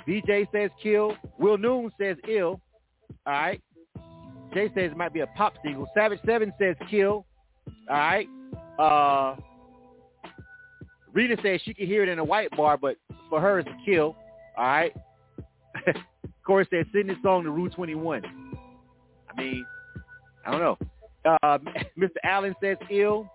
VJ 0.08 0.48
says 0.54 0.72
kill. 0.82 1.16
Will 1.38 1.58
Noon 1.58 1.92
says 2.00 2.18
ill. 2.30 2.62
All 3.26 3.34
right. 3.34 3.62
Jay 4.54 4.68
says 4.70 4.92
it 4.92 4.98
might 4.98 5.14
be 5.14 5.22
a 5.22 5.28
pop 5.28 5.54
single. 5.64 5.88
Savage 5.96 6.20
Seven 6.26 6.54
says 6.60 6.76
kill. 6.90 7.26
All 7.90 7.98
right. 7.98 8.28
Uh, 8.80 9.36
Rita 11.14 11.38
says 11.44 11.62
she 11.64 11.74
can 11.74 11.86
hear 11.86 12.04
it 12.04 12.10
in 12.10 12.20
a 12.20 12.24
white 12.24 12.50
bar, 12.58 12.78
but 12.78 12.98
for 13.30 13.40
her 13.40 13.60
it's 13.60 13.70
a 13.70 13.86
kill. 13.86 14.16
All 14.58 14.66
right. 14.66 14.94
Corey 16.46 16.68
says 16.70 16.86
send 16.94 17.10
this 17.10 17.18
song 17.24 17.44
to 17.44 17.52
Rue 17.52 17.70
21. 17.70 18.24
I 19.30 19.42
mean, 19.42 19.66
I 20.46 20.52
don't 20.52 20.60
know. 20.60 20.78
Uh, 21.44 21.58
Mr. 21.98 22.10
Allen 22.24 22.56
says 22.62 22.78
ill. 22.90 23.30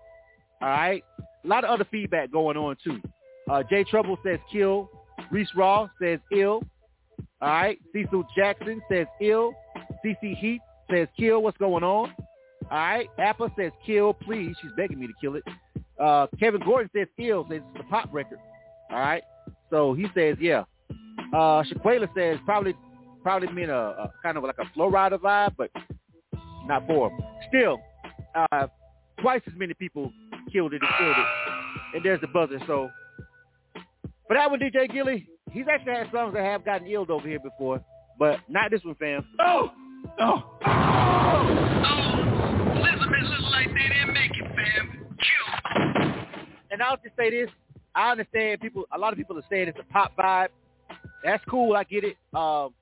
All 0.61 0.67
right. 0.67 1.03
A 1.43 1.47
lot 1.47 1.63
of 1.63 1.69
other 1.69 1.87
feedback 1.89 2.31
going 2.31 2.57
on 2.57 2.75
too. 2.83 3.01
Uh, 3.49 3.63
Jay 3.69 3.83
Trouble 3.83 4.17
says 4.23 4.39
kill. 4.51 4.89
Reese 5.31 5.49
Raw 5.55 5.87
says 6.01 6.19
ill. 6.31 6.61
All 7.41 7.49
right. 7.49 7.79
Cecil 7.93 8.25
Jackson 8.35 8.81
says 8.91 9.07
ill. 9.21 9.53
CC 10.05 10.35
Heat 10.37 10.61
says 10.91 11.07
kill. 11.17 11.41
What's 11.41 11.57
going 11.57 11.83
on? 11.83 12.13
All 12.71 12.77
right. 12.77 13.07
Apple 13.17 13.49
says 13.57 13.71
kill, 13.85 14.13
please. 14.13 14.55
She's 14.61 14.71
begging 14.77 14.99
me 14.99 15.07
to 15.07 15.13
kill 15.19 15.35
it. 15.35 15.43
Uh, 15.99 16.27
Kevin 16.39 16.61
Gordon 16.63 16.89
says 16.95 17.07
ill. 17.17 17.45
Says 17.49 17.61
it's 17.75 17.85
a 17.85 17.89
pop 17.89 18.09
record. 18.11 18.39
All 18.91 18.99
right. 18.99 19.23
So 19.69 19.93
he 19.93 20.07
says 20.15 20.37
yeah. 20.39 20.63
Uh, 21.33 21.63
says 21.63 22.37
probably 22.45 22.75
probably 23.21 23.51
mean 23.51 23.69
a, 23.69 23.77
a 23.77 24.11
kind 24.23 24.37
of 24.37 24.43
like 24.43 24.57
a 24.59 24.65
Flo 24.73 24.89
Rida 24.89 25.19
vibe, 25.19 25.55
but 25.57 25.69
not 26.65 26.85
for 26.87 27.09
him. 27.09 27.19
Still, 27.49 27.79
uh, 28.35 28.67
twice 29.21 29.41
as 29.47 29.53
many 29.57 29.73
people 29.73 30.11
killed 30.51 30.73
it 30.73 30.81
and 30.81 30.91
killed 30.97 31.15
it. 31.17 31.95
And 31.95 32.05
there's 32.05 32.21
the 32.21 32.27
buzzer. 32.27 32.59
So 32.67 32.89
for 34.27 34.35
that 34.35 34.49
one, 34.49 34.59
DJ 34.59 34.91
Gilly, 34.91 35.27
he's 35.51 35.65
actually 35.69 35.93
had 35.93 36.11
songs 36.11 36.33
that 36.33 36.43
have 36.43 36.65
gotten 36.65 36.87
illed 36.87 37.09
over 37.09 37.27
here 37.27 37.39
before, 37.39 37.83
but 38.17 38.39
not 38.47 38.71
this 38.71 38.83
one, 38.83 38.95
fam. 38.95 39.25
Oh, 39.39 39.71
oh. 40.19 41.28
And 46.79 46.87
I'll 46.87 46.95
just 46.95 47.17
say 47.17 47.29
this. 47.29 47.49
I 47.93 48.11
understand 48.11 48.61
people, 48.61 48.85
a 48.93 48.97
lot 48.97 49.11
of 49.11 49.17
people 49.17 49.37
are 49.37 49.43
saying 49.49 49.67
it's 49.67 49.77
a 49.77 49.91
pop 49.91 50.15
vibe. 50.15 50.47
That's 51.25 51.43
cool. 51.49 51.75
I 51.75 51.83
get 51.83 52.05
it. 52.05 52.15
Um, 52.33 52.73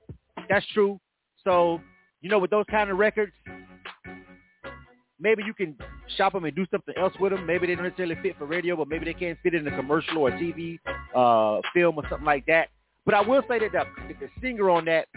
that's 0.48 0.64
true. 0.72 1.00
So, 1.42 1.80
you 2.20 2.30
know, 2.30 2.38
with 2.38 2.50
those 2.50 2.64
kind 2.70 2.90
of 2.90 2.96
records, 2.96 3.32
maybe 5.18 5.42
you 5.44 5.52
can 5.52 5.74
shop 6.16 6.34
them 6.34 6.44
and 6.44 6.54
do 6.54 6.64
something 6.70 6.94
else 6.96 7.12
with 7.18 7.32
them. 7.32 7.44
Maybe 7.44 7.66
they 7.66 7.74
don't 7.74 7.82
necessarily 7.82 8.14
fit 8.22 8.38
for 8.38 8.46
radio, 8.46 8.76
but 8.76 8.86
maybe 8.86 9.04
they 9.04 9.14
can't 9.14 9.36
fit 9.42 9.54
in 9.54 9.66
a 9.66 9.74
commercial 9.74 10.18
or 10.18 10.28
a 10.28 10.32
TV 10.32 10.78
uh, 11.12 11.60
film 11.74 11.96
or 11.96 12.04
something 12.08 12.24
like 12.24 12.46
that. 12.46 12.68
But 13.04 13.14
I 13.14 13.22
will 13.22 13.42
say 13.48 13.58
that 13.58 13.72
the, 13.72 14.14
the 14.14 14.28
singer 14.40 14.70
on 14.70 14.84
that, 14.84 15.08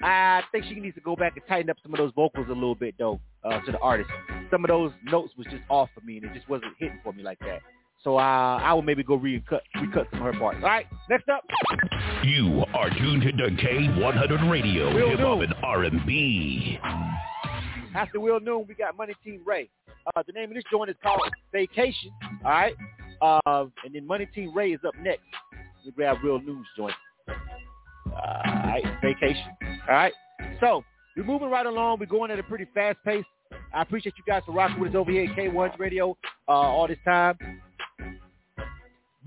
I 0.00 0.42
think 0.52 0.66
she 0.66 0.78
needs 0.78 0.94
to 0.94 1.00
go 1.00 1.16
back 1.16 1.32
and 1.34 1.44
tighten 1.48 1.70
up 1.70 1.78
some 1.82 1.92
of 1.92 1.98
those 1.98 2.12
vocals 2.14 2.46
a 2.50 2.52
little 2.52 2.76
bit, 2.76 2.94
though, 3.00 3.18
uh, 3.42 3.60
to 3.62 3.72
the 3.72 3.78
artist. 3.78 4.10
Some 4.52 4.64
of 4.64 4.68
those 4.68 4.92
notes 5.02 5.32
was 5.36 5.48
just 5.50 5.64
off 5.68 5.88
for 5.92 6.02
me, 6.02 6.18
and 6.18 6.26
it 6.26 6.34
just 6.34 6.48
wasn't 6.48 6.74
hitting 6.78 7.00
for 7.02 7.12
me 7.12 7.24
like 7.24 7.40
that. 7.40 7.62
So 8.06 8.18
uh, 8.18 8.60
I 8.62 8.72
will 8.72 8.82
maybe 8.82 9.02
go 9.02 9.16
recut, 9.16 9.64
recut 9.80 10.06
some 10.12 10.24
of 10.24 10.32
her 10.32 10.38
parts. 10.38 10.58
All 10.62 10.68
right, 10.68 10.86
next 11.10 11.28
up. 11.28 11.44
You 12.22 12.64
are 12.72 12.88
tuned 12.88 13.22
to 13.22 13.32
K100 13.32 14.48
Radio, 14.48 14.94
Will 14.94 15.08
Hip 15.10 15.18
Hop 15.18 15.40
and 15.40 15.52
R&B. 15.60 16.78
After 17.96 18.20
Will 18.20 18.38
Noon, 18.38 18.64
we 18.68 18.76
got 18.76 18.96
Money 18.96 19.14
Team 19.24 19.40
Ray. 19.44 19.68
Uh, 20.14 20.22
the 20.24 20.32
name 20.34 20.50
of 20.50 20.54
this 20.54 20.62
joint 20.70 20.88
is 20.88 20.94
called 21.02 21.20
Vacation. 21.50 22.12
All 22.44 22.50
right. 22.52 22.74
Uh, 23.20 23.64
and 23.84 23.92
then 23.92 24.06
Money 24.06 24.26
Team 24.26 24.54
Ray 24.54 24.70
is 24.70 24.80
up 24.86 24.94
next. 25.02 25.24
We 25.84 25.90
grab 25.90 26.18
Real 26.22 26.40
News 26.40 26.64
joint. 26.76 26.94
All 27.28 28.42
right. 28.44 28.84
Vacation. 29.02 29.50
All 29.88 29.94
right. 29.94 30.12
So 30.60 30.84
we're 31.16 31.24
moving 31.24 31.50
right 31.50 31.66
along. 31.66 31.98
We're 31.98 32.06
going 32.06 32.30
at 32.30 32.38
a 32.38 32.44
pretty 32.44 32.68
fast 32.72 32.98
pace. 33.04 33.24
I 33.74 33.82
appreciate 33.82 34.14
you 34.16 34.22
guys 34.24 34.42
for 34.46 34.52
rocking 34.52 34.78
with 34.78 34.90
us 34.90 34.96
over 34.96 35.10
here 35.10 35.24
at 35.28 35.36
K1's 35.36 35.76
Radio 35.80 36.16
uh, 36.46 36.52
all 36.52 36.86
this 36.86 36.98
time. 37.04 37.36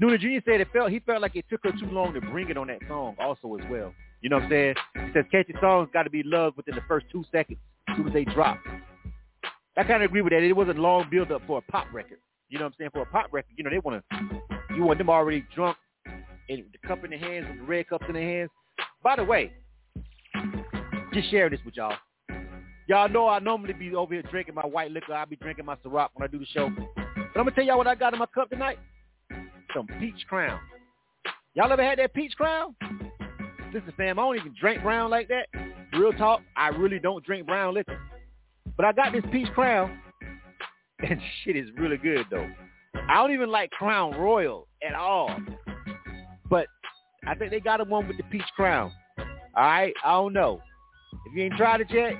Nuna 0.01 0.17
Jr. 0.19 0.43
said 0.45 0.61
it 0.61 0.67
felt 0.71 0.91
he 0.91 0.99
felt 0.99 1.21
like 1.21 1.35
it 1.35 1.45
took 1.49 1.61
her 1.63 1.71
too 1.71 1.91
long 1.91 2.13
to 2.13 2.21
bring 2.21 2.49
it 2.49 2.57
on 2.57 2.67
that 2.67 2.79
song 2.87 3.15
also 3.19 3.55
as 3.55 3.69
well. 3.69 3.93
You 4.21 4.29
know 4.29 4.37
what 4.37 4.45
I'm 4.45 4.49
saying? 4.49 4.75
He 4.95 5.13
says 5.13 5.25
catchy 5.31 5.53
songs 5.61 5.89
got 5.93 6.03
to 6.03 6.09
be 6.09 6.23
loved 6.23 6.57
within 6.57 6.75
the 6.75 6.81
first 6.87 7.05
two 7.11 7.23
seconds 7.31 7.59
as 7.87 7.97
soon 7.97 8.07
as 8.07 8.13
they 8.13 8.25
drop. 8.25 8.57
I 9.77 9.83
kind 9.83 10.03
of 10.03 10.09
agree 10.09 10.21
with 10.21 10.31
that. 10.31 10.43
It 10.43 10.53
wasn't 10.53 10.79
a 10.79 10.81
long 10.81 11.07
build 11.09 11.31
up 11.31 11.41
for 11.47 11.59
a 11.59 11.71
pop 11.71 11.87
record. 11.93 12.19
You 12.49 12.59
know 12.59 12.65
what 12.65 12.71
I'm 12.71 12.75
saying? 12.79 12.89
For 12.93 13.01
a 13.01 13.05
pop 13.05 13.27
record, 13.31 13.51
you 13.55 13.63
know, 13.63 13.69
they 13.69 13.79
want 13.79 14.03
to, 14.09 14.75
you 14.75 14.83
want 14.83 14.97
them 14.97 15.09
already 15.09 15.45
drunk 15.55 15.77
and 16.49 16.63
the 16.71 16.87
cup 16.87 17.03
in 17.03 17.11
their 17.11 17.19
hands 17.19 17.45
with 17.49 17.59
the 17.59 17.63
red 17.63 17.87
cups 17.87 18.05
in 18.07 18.13
their 18.13 18.23
hands. 18.23 18.49
By 19.03 19.15
the 19.15 19.23
way, 19.23 19.51
just 21.13 21.29
sharing 21.29 21.51
this 21.51 21.61
with 21.65 21.75
y'all. 21.75 21.95
Y'all 22.87 23.07
know 23.07 23.27
I 23.27 23.39
normally 23.39 23.73
be 23.73 23.93
over 23.93 24.13
here 24.13 24.23
drinking 24.23 24.55
my 24.55 24.65
white 24.65 24.91
liquor. 24.91 25.13
I'll 25.13 25.27
be 25.27 25.35
drinking 25.35 25.65
my 25.65 25.75
Ciroc 25.75 26.09
when 26.13 26.27
I 26.27 26.31
do 26.31 26.39
the 26.39 26.45
show. 26.47 26.69
But 27.33 27.39
I'm 27.39 27.45
to 27.45 27.51
tell 27.51 27.63
y'all 27.63 27.77
what 27.77 27.87
I 27.87 27.95
got 27.95 28.13
in 28.13 28.19
my 28.19 28.25
cup 28.25 28.49
tonight. 28.49 28.79
Some 29.73 29.87
peach 29.99 30.25
crown. 30.27 30.59
Y'all 31.53 31.71
ever 31.71 31.83
had 31.83 31.99
that 31.99 32.13
peach 32.13 32.33
crown? 32.35 32.75
Listen, 33.73 33.93
fam, 33.97 34.17
I 34.17 34.21
don't 34.23 34.37
even 34.37 34.55
drink 34.59 34.81
brown 34.81 35.11
like 35.11 35.27
that. 35.27 35.47
Real 35.93 36.13
talk, 36.13 36.41
I 36.55 36.69
really 36.69 36.99
don't 36.99 37.23
drink 37.23 37.45
brown 37.45 37.73
liquor. 37.73 37.99
But 38.77 38.85
I 38.85 38.91
got 38.93 39.11
this 39.11 39.23
peach 39.31 39.49
crown, 39.53 39.99
and 40.99 41.19
shit 41.43 41.55
is 41.55 41.67
really 41.77 41.97
good, 41.97 42.25
though. 42.31 42.49
I 43.09 43.15
don't 43.15 43.31
even 43.33 43.49
like 43.49 43.71
Crown 43.71 44.11
Royal 44.11 44.67
at 44.87 44.95
all. 44.95 45.35
But 46.49 46.67
I 47.27 47.35
think 47.35 47.51
they 47.51 47.59
got 47.59 47.81
a 47.81 47.83
one 47.83 48.07
with 48.07 48.17
the 48.17 48.23
peach 48.23 48.41
crown. 48.55 48.91
All 49.17 49.63
right? 49.63 49.93
I 50.03 50.11
don't 50.11 50.33
know. 50.33 50.61
If 51.25 51.35
you 51.35 51.43
ain't 51.43 51.57
tried 51.57 51.81
it 51.81 51.87
yet, 51.91 52.13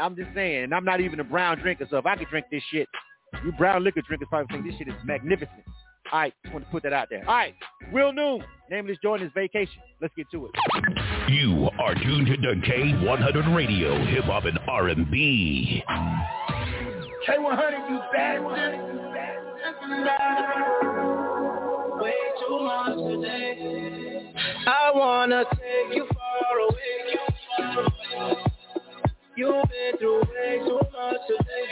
I'm 0.00 0.16
just 0.16 0.30
saying. 0.34 0.72
I'm 0.72 0.84
not 0.84 1.00
even 1.00 1.20
a 1.20 1.24
brown 1.24 1.58
drinker, 1.58 1.86
so 1.88 1.98
if 1.98 2.06
I 2.06 2.16
could 2.16 2.28
drink 2.28 2.46
this 2.50 2.62
shit, 2.70 2.88
you 3.44 3.52
brown 3.52 3.84
liquor 3.84 4.02
drinkers 4.06 4.28
probably 4.28 4.54
think 4.54 4.66
this 4.66 4.78
shit 4.78 4.88
is 4.88 4.94
magnificent. 5.04 5.62
All 6.12 6.20
right, 6.20 6.34
just 6.42 6.52
want 6.52 6.64
to 6.66 6.70
put 6.70 6.82
that 6.82 6.92
out 6.92 7.08
there. 7.10 7.20
All 7.28 7.34
right, 7.34 7.54
Will 7.92 8.12
Noon. 8.12 8.44
Name 8.70 8.80
of 8.80 8.86
this 8.86 8.98
joint 9.02 9.22
is 9.22 9.30
Vacation. 9.34 9.80
Let's 10.00 10.14
get 10.16 10.26
to 10.32 10.46
it. 10.46 10.52
You 11.28 11.68
are 11.78 11.94
tuned 11.94 12.26
to 12.26 12.36
K100 12.36 13.54
Radio, 13.54 14.04
Hip 14.06 14.24
Hop 14.24 14.44
and 14.44 14.58
R&B. 14.68 15.82
K100, 17.28 17.90
you 17.90 18.00
bastard. 18.12 18.80
Way 22.00 22.12
too 22.40 22.58
much 22.60 22.96
today. 22.96 24.32
I 24.66 24.92
wanna 24.94 25.44
take 25.52 25.96
you 25.96 26.06
far 26.12 26.58
away, 26.58 26.96
you 27.12 27.20
far 27.56 27.80
away. 27.80 28.36
You've 29.36 29.68
been 29.68 29.98
through 29.98 30.20
way 30.20 30.58
too 30.58 30.80
much 30.92 31.20
today. 31.26 31.66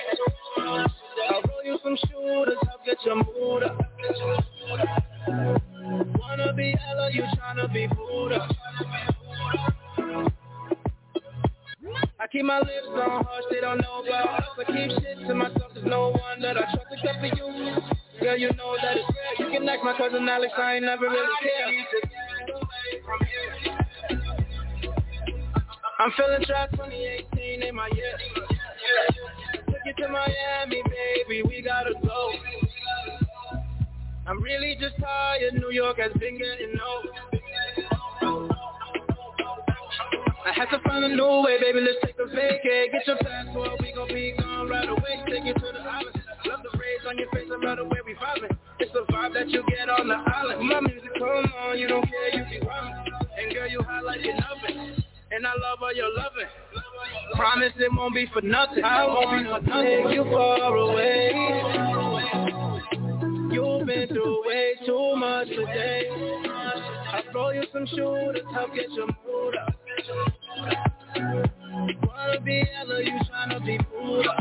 You 1.73 1.79
some 1.83 1.97
shooters, 1.97 2.59
I'll 2.65 2.81
get 2.85 2.99
your 3.07 3.17
mood 3.17 3.63
up. 3.63 3.81
Wanna 6.19 6.53
be 6.53 6.75
Ella, 6.91 7.11
you 7.11 7.23
tryna 7.23 7.73
be 7.73 7.87
Buddha. 7.87 8.47
I 12.21 12.27
keep 12.31 12.45
my 12.45 12.59
lips 12.59 12.89
on 12.89 13.25
hush, 13.25 13.45
they 13.51 13.63
don't 13.63 13.81
know 13.81 14.03
about 14.07 14.41
us. 14.41 14.49
I 14.59 14.65
keep 14.65 14.91
shit 15.01 15.27
to 15.27 15.35
myself, 15.35 15.73
there's 15.73 15.87
no 15.87 16.11
one 16.11 16.43
that 16.43 16.59
I 16.59 16.61
trust 16.75 16.89
except 16.93 17.21
for 17.21 17.27
you. 17.27 17.77
Girl, 18.21 18.37
you 18.37 18.53
know 18.53 18.77
that 18.83 18.99
it's 18.99 19.09
real. 19.39 19.49
You 19.51 19.59
can 19.59 19.67
ask 19.67 19.83
my 19.83 19.97
cousin 19.97 20.29
Alex, 20.29 20.53
I 20.59 20.75
ain't 20.75 20.85
never 20.85 21.09
really 21.09 21.37
care. 21.43 21.87
I'm 25.99 26.13
feeling 26.19 26.45
trapped 26.45 26.73
2018 26.73 27.63
in 27.63 27.75
my 27.75 27.89
year. 27.95 28.19
You 29.85 29.93
to 29.95 30.09
Miami, 30.09 30.83
baby, 30.85 31.43
we 31.43 31.61
gotta 31.61 31.93
go. 32.03 32.33
I'm 34.27 34.41
really 34.41 34.77
just 34.81 34.95
tired. 35.01 35.55
New 35.55 35.71
York 35.71 35.99
has 35.99 36.13
been 36.21 36.39
getting 36.39 36.79
old. 36.79 37.07
I 40.45 40.53
had 40.55 40.67
to 40.67 40.79
find 40.85 41.05
a 41.05 41.09
new 41.09 41.43
way, 41.45 41.59
baby. 41.61 41.81
Let's 41.81 41.99
take 42.05 42.15
a 42.19 42.31
vacay. 42.31 42.93
Get 42.93 43.07
your 43.07 43.17
passport, 43.19 43.71
we 43.81 43.93
gon' 43.93 44.09
be 44.09 44.35
gone 44.39 44.69
right 44.69 44.89
away. 44.89 45.25
Take 45.27 45.45
you 45.47 45.55
to 45.55 45.61
the 45.61 45.81
island. 45.81 46.23
Love 46.47 46.61
the 46.63 46.79
rays 46.79 47.03
on 47.09 47.19
your 47.19 47.31
face, 47.31 47.51
I 47.51 47.67
love 47.67 47.79
the 47.79 47.85
way 47.85 47.99
we 48.07 48.15
vibing. 48.15 48.57
It's 48.79 48.93
the 48.93 49.05
vibe 49.13 49.35
that 49.35 49.49
you 49.49 49.65
get 49.69 49.89
on 49.89 50.07
the 50.07 50.15
island. 50.15 50.69
My 50.69 50.81
music, 50.81 51.11
come 51.19 51.53
on, 51.59 51.79
you 51.79 51.89
don't 51.89 52.05
care, 52.05 52.39
you 52.39 52.45
keep 52.51 52.69
rhyming. 52.69 53.13
And 53.37 53.53
girl, 53.53 53.69
you 53.69 53.83
hot 53.83 54.05
like 54.05 54.21
nothing. 54.21 55.02
And 55.35 55.47
I 55.47 55.53
love 55.55 55.79
all 55.83 55.95
your 55.95 56.15
loving. 56.15 56.47
Promise 57.37 57.73
it 57.79 57.91
won't 57.91 58.15
be 58.15 58.27
for 58.35 58.43
nothing. 58.43 58.85
I 58.85 59.07
wanna 59.07 59.61
take 59.61 60.13
you 60.15 60.25
far 60.25 60.77
away. 60.77 61.33
You've 63.51 63.87
been 63.87 64.09
through 64.09 64.47
way 64.47 64.75
too 64.85 65.17
much 65.17 65.49
today. 65.49 66.11
I'll 67.13 67.23
throw 67.33 67.51
you 67.51 67.65
some 67.73 67.87
shooters, 67.87 68.43
help 68.53 68.75
get 68.75 68.91
your 68.91 69.07
mood 69.07 69.57
up. 69.57 69.75
Wanna 72.03 72.41
be 72.43 72.65
Ella, 72.79 73.03
you 73.03 73.19
tryna 73.31 73.65
be 73.65 73.79
Buddha. 73.91 74.37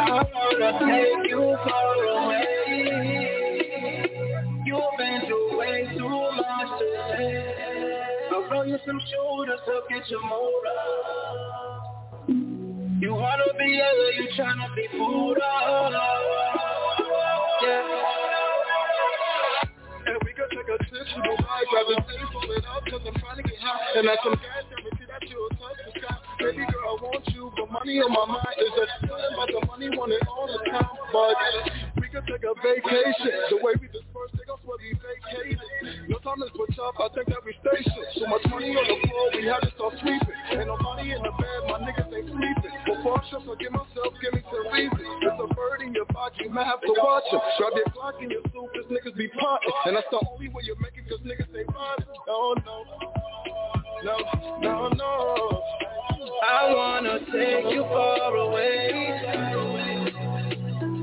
I 0.00 0.24
wanna 0.34 0.70
take 0.80 1.30
you 1.30 1.56
far 1.64 1.94
away. 2.06 3.31
You've 4.72 4.96
been 4.96 5.20
through 5.26 5.58
way 5.58 5.84
too 5.92 6.08
much 6.08 6.80
today. 6.80 8.00
I'll 8.32 8.48
throw 8.48 8.62
you 8.62 8.78
some 8.86 8.98
shooters, 9.04 9.60
help 9.66 9.86
get 9.90 10.08
your 10.08 10.22
mood 10.22 10.64
up. 10.72 12.30
You 12.98 13.12
wanna 13.12 13.52
be 13.58 13.82
Ella, 13.82 14.12
you 14.16 14.28
tryna 14.34 14.74
be 14.74 14.88
Buddha. 14.92 15.42
Yeah. 17.60 17.82
And 20.06 20.16
we 20.24 20.32
could 20.32 20.48
take 20.48 20.64
a 20.64 20.78
trip 20.88 21.06
to 21.06 21.20
Dubai, 21.20 21.60
grab 21.68 21.86
a 21.88 21.94
city, 22.10 22.24
pull 22.32 22.50
it 22.52 22.64
up, 22.64 22.82
cause 22.88 23.02
I'm 23.06 23.14
trying 23.20 23.36
to 23.36 23.42
get 23.42 23.58
high. 23.60 23.98
And 23.98 24.08
that's 24.08 24.22
some 24.24 24.32
gas, 24.40 24.64
guarantee 24.70 25.04
that 25.04 25.28
you'll 25.28 25.50
touch 25.50 25.76
the 25.84 26.00
sky. 26.00 26.16
Baby 26.42 26.66
girl, 26.74 26.98
I 26.98 27.06
want 27.06 27.22
you, 27.30 27.54
but 27.54 27.70
money 27.70 28.02
on 28.02 28.10
my 28.10 28.26
mind 28.26 28.58
is 28.58 28.74
a 28.74 28.84
feeling 29.06 29.30
about 29.30 29.46
the 29.46 29.62
money, 29.62 29.86
want 29.94 30.10
it 30.10 30.26
all 30.26 30.50
the 30.50 30.58
time. 30.66 30.90
But 31.14 31.38
we 32.02 32.10
could 32.10 32.26
take 32.26 32.42
a 32.42 32.50
vacation, 32.58 33.46
the 33.46 33.62
way 33.62 33.78
we 33.78 33.86
disperse, 33.86 34.34
they 34.34 34.42
gon' 34.50 34.58
swear 34.66 34.74
we 34.82 34.90
vacated. 34.98 35.62
No 36.10 36.18
time 36.18 36.42
is 36.42 36.50
put 36.58 36.74
up, 36.82 36.98
I 36.98 37.14
think 37.14 37.30
that 37.30 37.46
we 37.46 37.54
station. 37.62 37.94
So 38.18 38.26
much 38.26 38.42
money 38.50 38.74
on 38.74 38.82
the 38.90 38.98
floor, 39.06 39.24
we 39.38 39.46
had 39.46 39.62
to 39.62 39.70
start 39.78 39.94
sweeping. 40.02 40.34
Ain't 40.50 40.66
no 40.66 40.74
money 40.82 41.14
in 41.14 41.22
the 41.22 41.30
bed, 41.30 41.60
my 41.70 41.78
niggas 41.78 42.10
ain't 42.10 42.26
sleeping. 42.26 42.74
Before 42.90 43.22
I 43.22 43.30
shut, 43.30 43.46
forgive 43.46 43.70
myself, 43.70 44.10
give 44.18 44.34
me 44.34 44.42
some 44.50 44.66
reason. 44.74 45.06
There's 45.22 45.38
a 45.38 45.48
bird 45.54 45.86
in 45.86 45.94
your 45.94 46.10
pocket, 46.10 46.42
you 46.42 46.50
might 46.50 46.66
have 46.66 46.82
to 46.82 46.90
watch 46.90 47.30
him. 47.30 47.38
Grab 47.38 47.78
your 47.78 47.86
clock 47.94 48.18
in 48.18 48.34
your 48.34 48.42
soup, 48.50 48.66
cause 48.74 48.90
niggas 48.90 49.14
be 49.14 49.30
plotting. 49.30 49.70
And 49.86 49.94
that's 49.94 50.10
the 50.10 50.18
only 50.26 50.50
way 50.50 50.66
you 50.66 50.74
make 50.82 50.98
it, 50.98 51.06
cause 51.06 51.22
niggas 51.22 51.54
ain't 51.54 51.70
riding. 51.70 52.10
No, 52.26 52.58
no. 52.66 52.76
No, 54.02 54.18
no, 54.58 54.88
no. 54.90 55.62
I 56.42 56.74
wanna 56.74 57.20
take 57.20 57.72
you 57.72 57.82
far 57.84 58.34
away. 58.34 58.90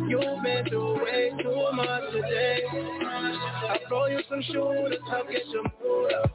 You've 0.09 0.43
been 0.43 0.65
through 0.67 1.01
way 1.01 1.31
too 1.41 1.71
much 1.75 2.11
today. 2.11 2.61
I'll 3.69 3.79
throw 3.87 4.07
you 4.07 4.19
some 4.27 4.41
shooters, 4.41 4.99
help 5.09 5.29
get 5.29 5.47
your 5.47 5.63
mood 5.63 6.13
up. 6.13 6.29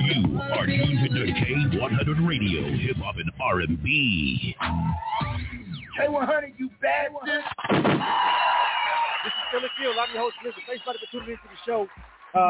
You 0.00 0.40
are 0.40 0.64
tuned 0.64 1.10
to 1.10 1.78
K100 1.78 2.26
Radio, 2.26 2.62
Hip 2.78 2.96
Hop 2.96 3.16
and 3.16 3.30
R&B. 3.38 4.56
K100, 6.00 6.54
you 6.56 6.70
bad 6.80 7.10
bastard. 7.12 8.00
This 9.24 9.32
is 9.32 9.44
Philip 9.52 9.70
Field. 9.78 9.96
I'm 10.00 10.14
your 10.14 10.22
host, 10.22 10.36
Mr. 10.42 10.54
Thanks 10.66 10.82
for 10.84 10.94
tuning 11.12 11.30
into 11.30 11.42
the 11.44 11.58
show. 11.66 11.86
Uh, 12.34 12.48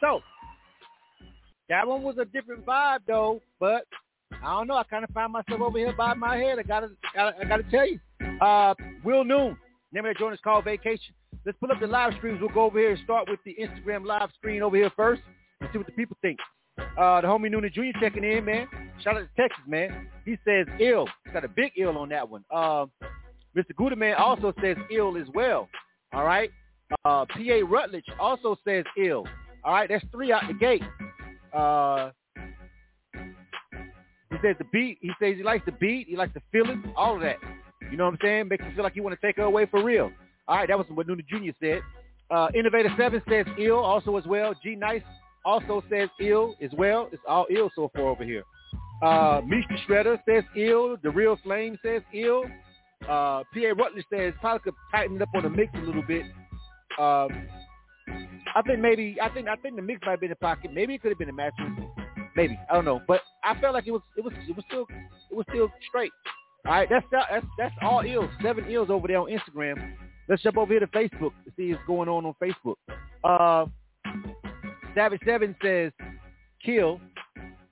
so, 0.00 0.20
that 1.68 1.86
one 1.86 2.02
was 2.02 2.16
a 2.18 2.24
different 2.24 2.64
vibe, 2.66 3.00
though. 3.06 3.40
But 3.60 3.84
I 4.42 4.50
don't 4.56 4.66
know. 4.66 4.76
I 4.76 4.84
kind 4.84 5.04
of 5.04 5.10
find 5.10 5.32
myself 5.32 5.60
over 5.60 5.78
here 5.78 5.92
by 5.96 6.14
my 6.14 6.36
head. 6.36 6.58
I 6.58 6.62
gotta, 6.62 6.90
gotta 7.14 7.36
I 7.40 7.44
gotta 7.44 7.64
tell 7.70 7.88
you. 7.88 7.98
Uh, 8.40 8.74
Will 9.04 9.24
Noon. 9.24 9.56
Name 9.92 10.06
of 10.06 10.14
that 10.14 10.18
joint 10.18 10.34
is 10.34 10.40
called 10.42 10.64
Vacation. 10.64 11.14
Let's 11.46 11.58
pull 11.58 11.70
up 11.70 11.80
the 11.80 11.86
live 11.86 12.14
streams. 12.18 12.40
We'll 12.40 12.50
go 12.50 12.64
over 12.64 12.78
here 12.78 12.90
and 12.90 13.00
start 13.04 13.28
with 13.28 13.38
the 13.44 13.56
Instagram 13.60 14.04
live 14.04 14.30
screen 14.36 14.62
over 14.62 14.76
here 14.76 14.90
first 14.96 15.22
and 15.60 15.70
see 15.72 15.78
what 15.78 15.86
the 15.86 15.92
people 15.92 16.16
think. 16.20 16.38
Uh, 16.78 17.20
the 17.20 17.28
homie 17.28 17.50
Noonan 17.50 17.70
Jr. 17.72 17.98
checking 18.00 18.24
in, 18.24 18.44
man. 18.44 18.66
Shout 19.02 19.16
out 19.16 19.20
to 19.20 19.28
Texas, 19.36 19.62
man. 19.66 20.08
He 20.24 20.36
says 20.44 20.66
ill. 20.80 21.06
He's 21.24 21.32
got 21.32 21.44
a 21.44 21.48
big 21.48 21.72
ill 21.76 21.96
on 21.98 22.08
that 22.08 22.28
one. 22.28 22.44
Uh, 22.50 22.86
Mr. 23.56 23.72
Gudaman 23.78 24.18
also 24.18 24.52
says 24.60 24.76
ill 24.90 25.16
as 25.16 25.26
well. 25.34 25.68
All 26.12 26.24
right. 26.24 26.50
Uh, 27.04 27.24
P.A. 27.36 27.64
Rutledge 27.64 28.04
also 28.18 28.56
says 28.66 28.84
ill. 28.98 29.26
All 29.64 29.74
right. 29.74 29.88
That's 29.88 30.04
three 30.10 30.32
out 30.32 30.42
the 30.48 30.54
gate. 30.54 30.82
Uh, 31.54 32.10
he 34.30 34.36
says 34.42 34.56
the 34.58 34.64
beat. 34.72 34.98
He 35.00 35.10
says 35.20 35.36
he 35.36 35.42
likes 35.42 35.64
the 35.64 35.72
beat. 35.72 36.08
He 36.08 36.16
likes 36.16 36.34
the 36.34 36.42
feeling. 36.52 36.82
All 36.96 37.14
of 37.16 37.22
that. 37.22 37.36
You 37.90 37.96
know 37.96 38.04
what 38.06 38.14
I'm 38.14 38.18
saying? 38.22 38.48
Makes 38.48 38.64
you 38.68 38.74
feel 38.74 38.84
like 38.84 38.96
you 38.96 39.02
want 39.02 39.18
to 39.18 39.26
take 39.26 39.36
her 39.36 39.44
away 39.44 39.66
for 39.66 39.82
real. 39.82 40.10
All 40.48 40.56
right. 40.56 40.68
That 40.68 40.78
was 40.78 40.86
what 40.92 41.06
Noonan 41.06 41.24
Jr. 41.28 41.52
said. 41.60 41.80
Uh, 42.30 42.48
Innovator 42.54 42.90
7 42.98 43.22
says 43.28 43.46
ill 43.58 43.78
also 43.78 44.16
as 44.16 44.24
well. 44.26 44.54
G 44.62 44.74
Nice 44.74 45.02
also 45.44 45.84
says 45.90 46.08
ill 46.20 46.56
as 46.62 46.70
well. 46.76 47.08
It's 47.12 47.22
all 47.28 47.46
ill 47.50 47.70
so 47.76 47.90
far 47.94 48.08
over 48.08 48.24
here. 48.24 48.42
Uh, 49.02 49.40
Mr. 49.42 49.76
Shredder 49.86 50.18
says 50.26 50.44
ill. 50.56 50.96
The 51.02 51.10
Real 51.10 51.38
Flame 51.44 51.78
says 51.84 52.02
ill. 52.14 52.44
Uh, 53.08 53.42
P.A. 53.52 53.74
Rutledge 53.74 54.04
says 54.10 54.32
probably 54.40 54.60
could 54.60 54.74
tighten 54.90 55.16
it 55.16 55.22
up 55.22 55.28
on 55.34 55.42
the 55.42 55.50
mix 55.50 55.72
a 55.74 55.78
little 55.78 56.02
bit. 56.02 56.24
Um, 56.98 57.28
I 58.08 58.62
think 58.62 58.80
maybe 58.80 59.16
I 59.20 59.28
think 59.30 59.48
I 59.48 59.56
think 59.56 59.76
the 59.76 59.82
mix 59.82 60.00
might 60.06 60.20
be 60.20 60.26
in 60.26 60.30
the 60.30 60.36
pocket. 60.36 60.72
Maybe 60.72 60.94
it 60.94 61.02
could 61.02 61.10
have 61.10 61.18
been 61.18 61.28
a 61.28 61.32
mattress. 61.32 61.70
Maybe 62.36 62.58
I 62.70 62.74
don't 62.74 62.84
know, 62.84 63.00
but 63.06 63.20
I 63.42 63.58
felt 63.60 63.74
like 63.74 63.86
it 63.86 63.92
was 63.92 64.02
it 64.16 64.24
was 64.24 64.32
it 64.48 64.54
was 64.54 64.64
still 64.68 64.86
it 65.30 65.34
was 65.34 65.46
still 65.50 65.70
straight. 65.88 66.12
All 66.66 66.72
right, 66.72 66.88
that's 66.88 67.04
that's 67.10 67.46
that's 67.58 67.74
all 67.82 68.00
ills. 68.00 68.30
Seven 68.42 68.64
ills 68.68 68.90
over 68.90 69.08
there 69.08 69.18
on 69.18 69.28
Instagram. 69.28 69.94
Let's 70.28 70.42
jump 70.42 70.56
over 70.56 70.72
here 70.72 70.80
to 70.80 70.86
Facebook 70.88 71.32
to 71.44 71.52
see 71.56 71.72
what's 71.72 71.84
going 71.86 72.08
on 72.08 72.24
on 72.24 72.34
Facebook. 72.42 72.76
Uh, 73.22 73.66
Savage 74.94 75.20
Seven 75.26 75.54
says 75.62 75.92
kill. 76.64 77.00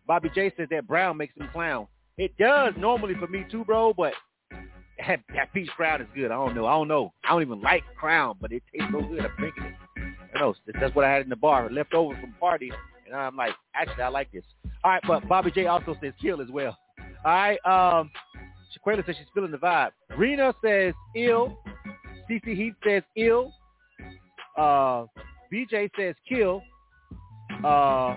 Bobby 0.07 0.31
J 0.35 0.53
says 0.57 0.69
that 0.71 0.87
brown 0.87 1.17
makes 1.17 1.35
him 1.37 1.49
clown. 1.53 1.87
It 2.19 2.37
does 2.37 2.75
normally 2.77 3.15
for 3.15 3.29
me 3.29 3.47
too, 3.51 3.65
bro, 3.65 3.95
but 3.95 4.13
that, 5.07 5.21
that 5.35 5.53
peach 5.53 5.69
crown 5.71 6.01
is 6.01 6.09
good. 6.15 6.31
I 6.31 6.35
don't 6.35 6.55
know. 6.55 6.67
I 6.67 6.73
don't 6.73 6.89
know. 6.89 7.13
I 7.25 7.31
don't 7.31 7.43
even 7.43 7.61
like 7.61 7.85
crown, 7.97 8.37
but 8.41 8.53
it 8.53 8.63
tastes 8.73 8.89
so 8.93 9.01
good. 9.01 9.21
I'm 9.21 9.31
drinking 9.39 9.65
it. 9.65 9.75
I 10.35 10.41
know. 10.41 10.55
That's 10.81 10.95
what 10.95 11.05
I 11.05 11.11
had 11.11 11.23
in 11.23 11.29
the 11.29 11.37
bar, 11.37 11.71
left 11.71 11.95
over 11.95 12.19
from 12.21 12.33
party. 12.41 12.73
And 13.07 13.15
I'm 13.15 13.37
like, 13.37 13.55
actually, 13.75 14.03
I 14.03 14.09
like 14.09 14.33
this. 14.33 14.45
All 14.85 14.91
right, 14.91 15.03
but 15.07 15.29
Bobby 15.29 15.51
J 15.51 15.67
also 15.67 15.95
says 16.03 16.13
kill 16.21 16.41
as 16.41 16.49
well. 16.49 16.77
All 17.25 17.33
right. 17.33 17.59
Um, 17.67 18.11
Shaquela 18.73 19.05
says 19.05 19.17
she's 19.19 19.27
feeling 19.35 19.51
the 19.51 19.59
vibe. 19.59 19.91
Rena 20.17 20.55
says 20.65 20.95
ill. 21.15 21.59
CC 22.29 22.57
Heat 22.57 22.75
says 22.85 23.03
ill. 23.17 23.53
Uh, 24.57 25.07
BJ 25.53 25.91
says 25.99 26.15
kill. 26.29 26.63
Uh, 27.65 28.17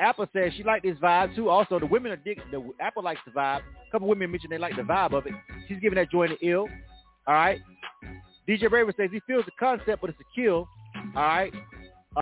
Apple 0.00 0.26
says 0.32 0.52
she 0.56 0.62
liked 0.62 0.84
this 0.84 0.96
vibe 0.98 1.34
too. 1.36 1.48
Also, 1.48 1.78
the 1.78 1.86
women 1.86 2.12
are 2.12 2.16
digging. 2.16 2.44
The 2.50 2.62
Apple 2.80 3.02
likes 3.02 3.20
the 3.24 3.32
vibe. 3.32 3.60
A 3.60 3.90
couple 3.92 4.08
women 4.08 4.30
mentioned 4.30 4.52
they 4.52 4.58
like 4.58 4.76
the 4.76 4.82
vibe 4.82 5.12
of 5.12 5.26
it. 5.26 5.32
She's 5.68 5.78
giving 5.80 5.96
that 5.96 6.10
joint 6.10 6.32
an 6.32 6.38
ill. 6.42 6.68
All 7.26 7.34
right. 7.34 7.60
DJ 8.48 8.70
Raver 8.70 8.92
says 8.96 9.10
he 9.12 9.20
feels 9.26 9.44
the 9.44 9.52
concept, 9.60 10.00
but 10.00 10.10
it's 10.10 10.18
a 10.20 10.40
kill. 10.40 10.68
All 11.14 11.22
right. 11.22 11.52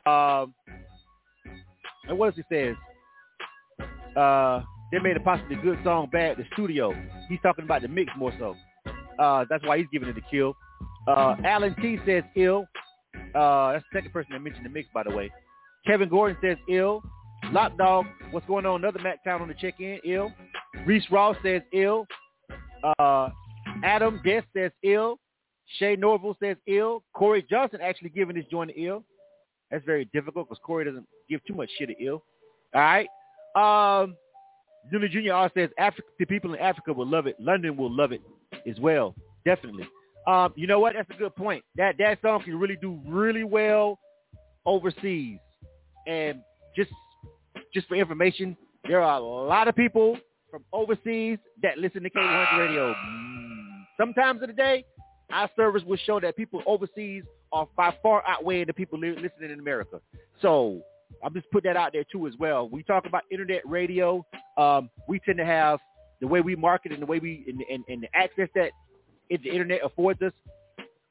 Um, 0.05 0.55
and 2.09 2.19
what 2.19 2.27
else 2.27 2.37
he 2.37 2.43
says? 2.55 2.75
Uh, 4.17 4.63
they 4.91 4.99
made 4.99 5.17
a 5.17 5.21
possibly 5.21 5.57
good 5.57 5.79
song 5.85 6.09
bad 6.11 6.37
the 6.37 6.45
studio. 6.53 6.93
He's 7.29 7.39
talking 7.43 7.65
about 7.65 7.83
the 7.83 7.89
mix 7.89 8.11
more 8.17 8.33
so. 8.39 8.57
Uh, 9.19 9.45
that's 9.49 9.65
why 9.65 9.79
he's 9.79 9.87
giving 9.93 10.09
it 10.09 10.17
a 10.17 10.31
kill. 10.31 10.57
Uh, 11.07 11.37
Alan 11.45 11.75
T 11.77 11.99
says 12.07 12.25
ill. 12.37 12.67
Uh, 13.35 13.73
that's 13.73 13.85
the 13.93 13.99
second 13.99 14.13
person 14.13 14.33
that 14.33 14.41
mentioned 14.41 14.65
the 14.65 14.71
mix, 14.71 14.89
by 14.93 15.03
the 15.03 15.11
way. 15.11 15.31
Kevin 15.87 16.09
Gordon 16.09 16.37
says 16.43 16.57
ill. 16.69 17.03
Lock 17.53 17.79
Dog, 17.79 18.05
what's 18.31 18.47
going 18.47 18.67
on? 18.67 18.81
Another 18.85 19.01
Mac 19.01 19.25
Town 19.25 19.41
on 19.41 19.49
the 19.49 19.55
check-in, 19.55 20.01
ill. 20.05 20.33
Reese 20.85 21.07
Ross 21.11 21.37
says 21.43 21.63
ill. 21.73 22.07
Uh, 22.99 23.31
Adam 23.83 24.21
Guest 24.23 24.47
says 24.55 24.71
ill. 24.83 25.19
Shay 25.79 25.97
Norville 25.97 26.37
says 26.43 26.57
ill. 26.67 27.03
Corey 27.15 27.45
Johnson 27.49 27.81
actually 27.83 28.11
giving 28.11 28.37
this 28.37 28.45
joint 28.51 28.71
ill. 28.77 29.03
That's 29.71 29.85
very 29.85 30.09
difficult 30.13 30.49
because 30.49 30.61
Corey 30.65 30.85
doesn't 30.85 31.07
give 31.29 31.45
too 31.47 31.55
much 31.55 31.71
shit 31.79 31.89
to 31.89 32.05
ill. 32.05 32.23
All 32.75 32.81
right. 32.83 33.09
Um, 33.57 34.15
Junior 34.91 35.09
Junior 35.09 35.35
R 35.35 35.51
says 35.55 35.71
Africa, 35.79 36.09
the 36.19 36.27
people 36.27 36.53
in 36.55 36.61
Africa 36.61 36.93
will 36.93 37.09
love 37.09 37.27
it. 37.27 37.37
London 37.41 37.77
will 37.77 37.95
love 37.95 38.13
it 38.13 38.23
as 38.69 38.79
well. 38.79 39.15
Definitely. 39.45 39.89
Um, 40.27 40.53
you 40.57 40.67
know 40.67 40.81
what? 40.81 40.95
That's 40.95 41.11
a 41.11 41.19
good 41.19 41.35
point. 41.35 41.65
That 41.77 41.97
that 41.99 42.21
song 42.21 42.43
can 42.43 42.59
really 42.59 42.77
do 42.77 43.01
really 43.07 43.45
well 43.45 43.99
overseas. 44.67 45.39
And 46.07 46.41
just 46.77 46.91
just 47.79 47.89
for 47.89 47.95
information, 47.95 48.57
there 48.89 49.01
are 49.01 49.19
a 49.19 49.23
lot 49.23 49.69
of 49.69 49.77
people 49.77 50.19
from 50.51 50.65
overseas 50.73 51.39
that 51.63 51.79
listen 51.79 52.03
to 52.03 52.11
K100 52.11 52.59
Radio. 52.59 52.95
Sometimes 53.97 54.43
of 54.43 54.49
the 54.49 54.53
day, 54.55 54.85
our 55.33 55.49
service 55.55 55.85
will 55.87 55.99
show 56.05 56.19
that 56.19 56.37
people 56.37 56.61
overseas 56.67 57.23
are 57.53 57.69
by 57.77 57.95
far 58.03 58.25
outweighing 58.27 58.67
the 58.67 58.73
people 58.73 58.99
listening 58.99 59.53
in 59.53 59.61
America. 59.61 60.01
So 60.43 60.81
I'm 61.23 61.33
just 61.35 61.49
put 61.53 61.63
that 61.65 61.77
out 61.77 61.93
there 61.93 62.05
too 62.11 62.27
as 62.27 62.35
well. 62.41 62.69
We 62.69 62.83
talk 62.83 63.07
about 63.07 63.23
internet 63.31 63.63
radio. 63.65 64.27
Um, 64.57 64.91
we 65.09 65.21
tend 65.21 65.39
to 65.39 65.45
have 65.45 65.79
the 66.21 66.27
way 66.27 66.41
we 66.41 66.57
market 66.57 66.91
and 66.91 67.01
the 67.01 67.07
way 67.07 67.21
we 67.21 67.45
and, 67.47 67.63
and, 67.71 67.85
and 67.87 68.03
the 68.03 68.09
access 68.13 68.49
that 68.57 68.73
the 69.31 69.51
internet 69.51 69.83
affords 69.85 70.21
us. 70.21 70.33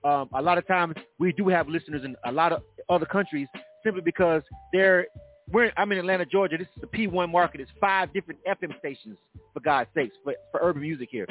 Um, 0.03 0.28
a 0.34 0.41
lot 0.41 0.57
of 0.57 0.68
times 0.68 0.95
we 1.18 1.32
do 1.32 1.47
have 1.47 1.70
listeners 1.70 2.03
in 2.03 2.18
a 2.26 2.32
lot 2.32 2.51
of 2.51 2.61
other 2.89 3.05
countries 3.05 3.47
simply 3.86 4.01
because 4.01 4.41
they're 4.74 5.07
we're 5.51 5.71
I'm 5.77 5.91
in 5.91 5.97
Atlanta, 5.97 6.25
Georgia. 6.25 6.57
This 6.57 6.67
is 6.75 6.81
the 6.81 6.87
P1 6.87 7.31
market. 7.31 7.61
It's 7.61 7.71
five 7.79 8.13
different 8.13 8.39
FM 8.45 8.77
stations 8.79 9.17
for 9.53 9.59
God's 9.59 9.89
sakes 9.95 10.15
for, 10.23 10.33
for 10.51 10.59
urban 10.61 10.81
music 10.81 11.09
here. 11.11 11.27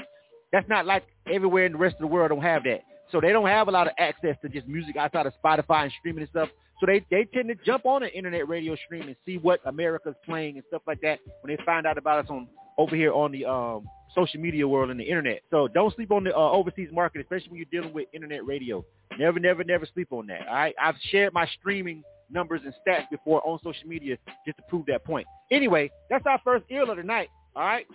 That's 0.53 0.69
not 0.69 0.87
like 0.87 1.05
everywhere 1.31 1.67
in 1.67 1.73
the 1.73 1.79
rest 1.79 1.97
of 1.97 2.01
the 2.01 2.07
world 2.07 2.31
don't 2.31 2.43
have 2.43 2.65
that. 2.65 2.83
So 3.13 3.21
they 3.21 3.31
don't 3.31 3.47
have 3.47 3.69
a 3.69 3.71
lot 3.71 3.87
of 3.87 3.93
access 3.99 4.37
to 4.43 4.49
just 4.49 4.67
music 4.67 4.97
outside 4.97 5.27
of 5.27 5.33
Spotify 5.43 5.85
and 5.85 5.93
streaming 5.99 6.23
and 6.23 6.31
stuff. 6.31 6.49
So 6.81 6.87
they, 6.87 7.05
they 7.11 7.27
tend 7.33 7.49
to 7.49 7.55
jump 7.65 7.87
on 7.87 8.03
an 8.03 8.11
internet 8.11 8.49
radio 8.49 8.77
stream 8.85 9.03
and 9.03 9.17
see 9.25 9.39
what 9.39 9.61
America's 9.65 10.15
playing 10.25 10.57
and 10.57 10.65
stuff 10.69 10.83
like 10.87 11.01
that 11.03 11.21
when 11.41 11.55
they 11.55 11.63
find 11.65 11.87
out 11.87 11.99
about 11.99 12.25
us 12.25 12.31
on 12.31 12.49
over 12.79 12.95
here 12.95 13.13
on 13.13 13.33
the 13.33 13.47
um, 13.47 13.87
social 14.15 14.41
media 14.41 14.67
world 14.67 14.91
and 14.91 15.01
the 15.01 15.05
internet. 15.05 15.41
So 15.51 15.69
don't 15.69 15.95
sleep 15.95 16.11
on 16.11 16.25
the 16.25 16.37
uh, 16.37 16.51
overseas 16.51 16.89
market, 16.93 17.21
especially 17.21 17.49
when 17.49 17.59
you're 17.59 17.83
dealing 17.83 17.95
with 17.95 18.09
internet 18.13 18.45
radio. 18.45 18.85
Never, 19.19 19.39
never, 19.39 19.65
never 19.65 19.87
sleep 19.95 20.09
on 20.11 20.27
that. 20.27 20.47
All 20.49 20.55
right, 20.55 20.75
I've 20.83 20.97
shared 21.11 21.33
my 21.33 21.47
streaming 21.59 22.03
numbers 22.31 22.63
and 22.65 22.75
stats 22.87 23.09
before 23.11 23.47
on 23.47 23.59
social 23.63 23.89
media 23.89 24.17
just 24.45 24.57
to 24.59 24.63
prove 24.69 24.87
that 24.87 25.05
point. 25.05 25.27
Anyway, 25.51 25.91
that's 26.11 26.25
our 26.27 26.41
first 26.45 26.65
ear 26.71 26.89
of 26.89 26.97
the 26.97 27.03
night. 27.03 27.29
All 27.55 27.65
right. 27.65 27.87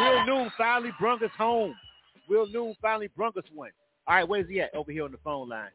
Will 0.00 0.26
Noon 0.26 0.50
finally 0.56 0.92
brung 0.98 1.22
us 1.22 1.30
home. 1.36 1.74
Will 2.28 2.46
Noon 2.48 2.74
finally 2.80 3.08
brung 3.16 3.32
us 3.36 3.44
one. 3.54 3.70
All 4.06 4.16
right, 4.16 4.28
where's 4.28 4.48
he 4.48 4.60
at? 4.60 4.74
Over 4.74 4.90
here 4.90 5.04
on 5.04 5.12
the 5.12 5.18
phone 5.22 5.48
line. 5.48 5.70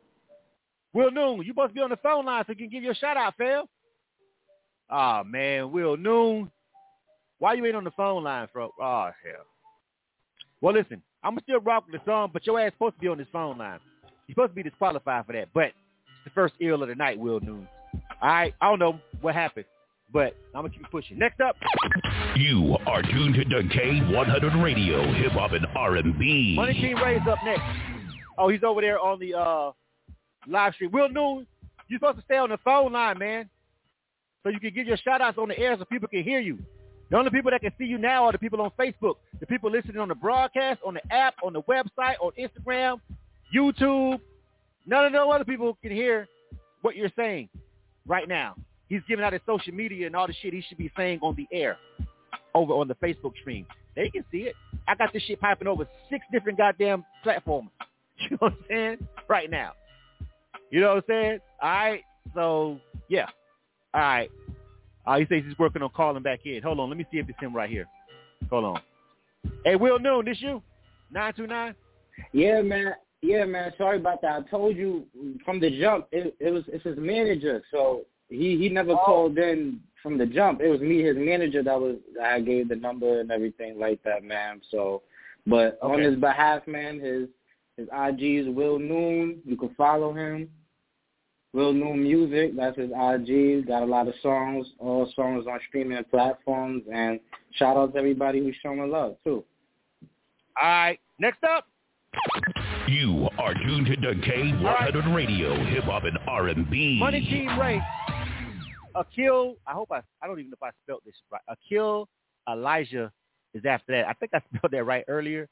Will 0.93 1.11
Noon, 1.11 1.43
you 1.45 1.53
to 1.53 1.67
be 1.73 1.81
on 1.81 1.89
the 1.89 1.97
phone 1.97 2.25
line 2.25 2.43
so 2.47 2.53
you 2.53 2.57
can 2.57 2.69
give 2.69 2.83
your 2.83 2.95
shout 2.95 3.17
out, 3.17 3.35
Phil. 3.37 3.69
Ah, 4.89 5.19
oh, 5.19 5.23
man, 5.23 5.71
Will 5.71 5.97
Noon. 5.97 6.49
Why 7.39 7.53
you 7.53 7.65
ain't 7.65 7.75
on 7.75 7.83
the 7.83 7.91
phone 7.91 8.23
line, 8.23 8.47
bro? 8.51 8.71
Oh, 8.81 9.11
hell. 9.23 9.45
Well, 10.61 10.73
listen, 10.73 11.01
I'm 11.23 11.33
going 11.33 11.39
to 11.39 11.43
still 11.43 11.59
rock 11.59 11.85
the 11.91 11.99
song, 12.05 12.31
but 12.33 12.45
your 12.47 12.59
ass 12.59 12.71
supposed 12.73 12.95
to 12.95 13.01
be 13.01 13.07
on 13.07 13.17
this 13.17 13.27
phone 13.31 13.57
line. 13.57 13.79
You're 14.27 14.33
supposed 14.33 14.51
to 14.51 14.55
be 14.55 14.63
disqualified 14.63 15.25
for 15.25 15.33
that, 15.33 15.47
but 15.53 15.65
it's 15.65 15.73
the 16.25 16.29
first 16.31 16.53
ill 16.59 16.83
of 16.83 16.89
the 16.89 16.95
night, 16.95 17.17
Will 17.17 17.39
Noon. 17.39 17.67
All 18.21 18.29
right, 18.29 18.53
I 18.59 18.69
don't 18.69 18.79
know 18.79 18.99
what 19.21 19.35
happened, 19.35 19.65
but 20.11 20.35
I'm 20.53 20.61
going 20.61 20.71
to 20.71 20.77
keep 20.77 20.91
pushing. 20.91 21.17
Next 21.17 21.39
up. 21.39 21.55
You 22.35 22.77
are 22.85 23.01
tuned 23.01 23.35
to 23.35 23.45
K100 23.45 24.61
Radio, 24.63 25.13
Hip 25.13 25.31
Hop 25.31 25.53
and 25.53 25.65
R&B. 25.75 26.55
Money 26.55 26.73
King 26.73 26.95
Ray's 26.95 27.21
up 27.29 27.39
next. 27.45 27.63
Oh, 28.37 28.49
he's 28.49 28.63
over 28.63 28.81
there 28.81 28.99
on 28.99 29.17
the 29.19 29.33
uh, 29.33 29.71
live 30.45 30.73
stream. 30.73 30.91
Will 30.91 31.09
Noon, 31.09 31.47
you're 31.87 31.99
supposed 31.99 32.17
to 32.17 32.23
stay 32.23 32.37
on 32.37 32.49
the 32.49 32.57
phone 32.65 32.91
line, 32.91 33.17
man, 33.17 33.49
so 34.43 34.49
you 34.49 34.59
can 34.59 34.73
give 34.73 34.87
your 34.87 34.97
shout-outs 34.97 35.37
on 35.37 35.47
the 35.47 35.57
air 35.57 35.77
so 35.79 35.85
people 35.85 36.09
can 36.09 36.23
hear 36.23 36.39
you. 36.41 36.59
The 37.09 37.17
only 37.17 37.31
people 37.31 37.51
that 37.51 37.61
can 37.61 37.71
see 37.77 37.85
you 37.85 37.97
now 37.97 38.25
are 38.25 38.33
the 38.33 38.37
people 38.37 38.61
on 38.61 38.71
Facebook, 38.77 39.15
the 39.39 39.47
people 39.47 39.71
listening 39.71 39.97
on 39.97 40.09
the 40.09 40.15
broadcast, 40.15 40.81
on 40.85 40.95
the 40.95 41.13
app, 41.13 41.35
on 41.41 41.53
the 41.53 41.61
website, 41.61 42.15
on 42.19 42.31
Instagram, 42.37 42.99
YouTube. 43.53 44.19
None 44.85 45.05
of 45.05 45.13
those 45.13 45.29
other 45.33 45.45
people 45.45 45.77
can 45.81 45.91
hear 45.91 46.27
what 46.81 46.95
you're 46.95 47.11
saying 47.15 47.49
right 48.05 48.27
now. 48.27 48.55
He's 48.87 49.01
giving 49.07 49.25
out 49.25 49.33
his 49.33 49.41
social 49.45 49.73
media 49.73 50.07
and 50.07 50.15
all 50.15 50.27
the 50.27 50.33
shit 50.41 50.53
he 50.53 50.63
should 50.67 50.77
be 50.77 50.91
saying 50.95 51.19
on 51.21 51.35
the 51.35 51.47
air 51.51 51.77
over 52.55 52.73
on 52.73 52.87
the 52.87 52.95
Facebook 52.95 53.33
stream. 53.41 53.65
They 53.95 54.09
can 54.09 54.23
see 54.31 54.39
it. 54.39 54.55
I 54.87 54.95
got 54.95 55.11
this 55.11 55.23
shit 55.23 55.41
piping 55.41 55.67
over 55.67 55.87
six 56.09 56.25
different 56.31 56.57
goddamn 56.57 57.05
platforms. 57.23 57.69
You 58.19 58.31
know 58.31 58.37
what 58.39 58.53
I'm 58.53 58.65
saying? 58.67 59.07
Right 59.27 59.51
now. 59.51 59.73
You 60.71 60.81
know 60.81 60.95
what 60.95 60.97
I'm 60.97 61.03
saying? 61.07 61.39
All 61.61 61.69
right. 61.69 62.03
So, 62.33 62.79
yeah. 63.09 63.27
All 63.93 64.01
right. 64.01 64.31
Uh, 65.05 65.17
he 65.19 65.25
says 65.25 65.43
he's 65.47 65.57
working 65.59 65.83
on 65.83 65.89
calling 65.95 66.23
back 66.23 66.39
in. 66.43 66.63
Hold 66.63 66.79
on. 66.79 66.89
Let 66.89 66.97
me 66.97 67.05
see 67.11 67.19
if 67.19 67.29
it's 67.29 67.39
him 67.39 67.55
right 67.55 67.69
here. 67.69 67.85
Hold 68.49 68.65
on. 68.65 68.81
Hey, 69.63 69.75
Will 69.75 69.99
Noon, 69.99 70.25
this 70.25 70.41
you? 70.41 70.63
929? 71.11 71.75
Yeah, 72.33 72.63
man. 72.63 72.95
Yeah, 73.21 73.45
man. 73.45 73.73
Sorry 73.77 73.97
about 73.97 74.21
that. 74.21 74.43
I 74.45 74.49
told 74.49 74.75
you 74.75 75.05
from 75.43 75.59
the 75.59 75.79
jump, 75.79 76.07
it, 76.11 76.35
it 76.39 76.51
was 76.51 76.63
it's 76.67 76.83
his 76.83 76.97
manager. 76.97 77.63
So 77.71 78.01
he 78.29 78.57
he 78.57 78.69
never 78.69 78.91
oh. 78.91 79.01
called 79.03 79.37
in 79.37 79.79
from 80.03 80.17
the 80.17 80.25
jump. 80.25 80.61
It 80.61 80.69
was 80.69 80.79
me, 80.79 81.03
his 81.03 81.17
manager, 81.17 81.63
that 81.63 81.79
was 81.79 81.97
that 82.15 82.25
I 82.25 82.39
gave 82.39 82.69
the 82.69 82.75
number 82.75 83.19
and 83.19 83.31
everything 83.31 83.79
like 83.79 84.01
that, 84.03 84.23
man. 84.23 84.61
So, 84.69 85.01
but 85.45 85.79
okay. 85.81 85.93
on 85.93 85.99
his 85.99 86.15
behalf, 86.19 86.67
man, 86.67 86.99
his 86.99 87.27
his 87.77 87.87
IG 87.93 88.47
is 88.47 88.55
Will 88.55 88.79
Noon. 88.79 89.39
You 89.45 89.55
can 89.55 89.73
follow 89.75 90.13
him. 90.13 90.49
Will 91.53 91.73
Noon 91.73 92.03
Music, 92.03 92.55
that's 92.55 92.77
his 92.77 92.91
IG. 92.91 93.67
Got 93.67 93.83
a 93.83 93.85
lot 93.85 94.07
of 94.07 94.13
songs, 94.21 94.67
all 94.79 95.11
songs 95.15 95.45
on 95.49 95.59
streaming 95.67 96.03
platforms. 96.11 96.83
And 96.91 97.19
shout 97.53 97.77
out 97.77 97.93
to 97.93 97.99
everybody 97.99 98.39
who's 98.39 98.55
showing 98.61 98.91
love, 98.91 99.15
too. 99.23 99.43
All 100.61 100.67
right. 100.67 100.99
Next 101.19 101.43
up. 101.43 101.65
You 102.87 103.27
are 103.37 103.53
tuned 103.53 103.87
to 103.87 103.95
K100 103.97 104.63
right. 104.63 105.13
Radio, 105.13 105.61
Hip 105.65 105.83
Hop 105.83 106.05
and 106.05 106.17
R&B. 106.25 106.97
Money 106.99 107.19
Team 107.19 107.59
Ray. 107.59 107.81
Akil, 108.95 109.55
I 109.67 109.73
hope 109.73 109.91
I, 109.91 110.01
I 110.21 110.27
don't 110.27 110.39
even 110.39 110.51
know 110.51 110.57
if 110.61 110.63
I 110.63 110.71
spelled 110.85 111.01
this 111.05 111.15
right. 111.29 111.41
Akil 111.49 112.07
Elijah 112.49 113.11
is 113.53 113.63
after 113.65 113.91
that. 113.91 114.07
I 114.07 114.13
think 114.13 114.31
I 114.33 114.39
spelled 114.55 114.71
that 114.71 114.85
right 114.85 115.03
earlier. 115.09 115.49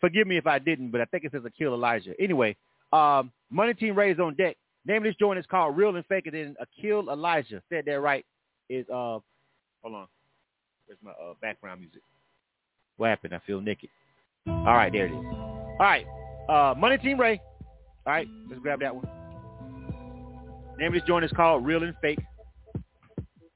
Forgive 0.00 0.26
me 0.26 0.38
if 0.38 0.46
I 0.46 0.58
didn't, 0.58 0.90
but 0.92 1.02
I 1.02 1.04
think 1.04 1.24
it 1.24 1.32
says 1.32 1.42
Akil 1.44 1.74
Elijah. 1.74 2.14
Anyway, 2.18 2.56
um, 2.92 3.30
Money 3.50 3.74
Team 3.74 3.94
Ray 3.94 4.10
is 4.10 4.18
on 4.18 4.34
deck. 4.34 4.56
Name 4.86 4.98
of 4.98 5.02
this 5.04 5.14
joint 5.16 5.38
is 5.38 5.46
called 5.50 5.76
Real 5.76 5.94
and 5.94 6.06
Fake, 6.06 6.26
and 6.26 6.34
then 6.34 6.56
Akil 6.58 7.10
Elijah, 7.10 7.62
said 7.68 7.84
that 7.84 8.00
right, 8.00 8.24
is, 8.70 8.86
uh, 8.88 9.20
hold 9.82 9.94
on. 9.94 10.06
Where's 10.86 10.98
my 11.04 11.10
uh, 11.10 11.34
background 11.42 11.80
music? 11.80 12.00
What 12.96 13.10
happened? 13.10 13.34
I 13.34 13.40
feel 13.46 13.60
naked. 13.60 13.90
All 14.48 14.64
right, 14.64 14.90
there 14.90 15.06
it 15.06 15.12
is. 15.12 15.24
All 15.24 15.76
right, 15.78 16.06
uh, 16.48 16.74
Money 16.76 16.98
Team 16.98 17.20
Ray. 17.20 17.40
All 18.06 18.12
right, 18.12 18.26
let's 18.48 18.60
grab 18.60 18.80
that 18.80 18.94
one. 18.94 19.06
Name 20.78 20.88
of 20.88 20.94
this 20.94 21.02
joint 21.06 21.24
is 21.24 21.30
called 21.32 21.64
Real 21.64 21.82
and 21.82 21.94
Fake. 22.00 22.18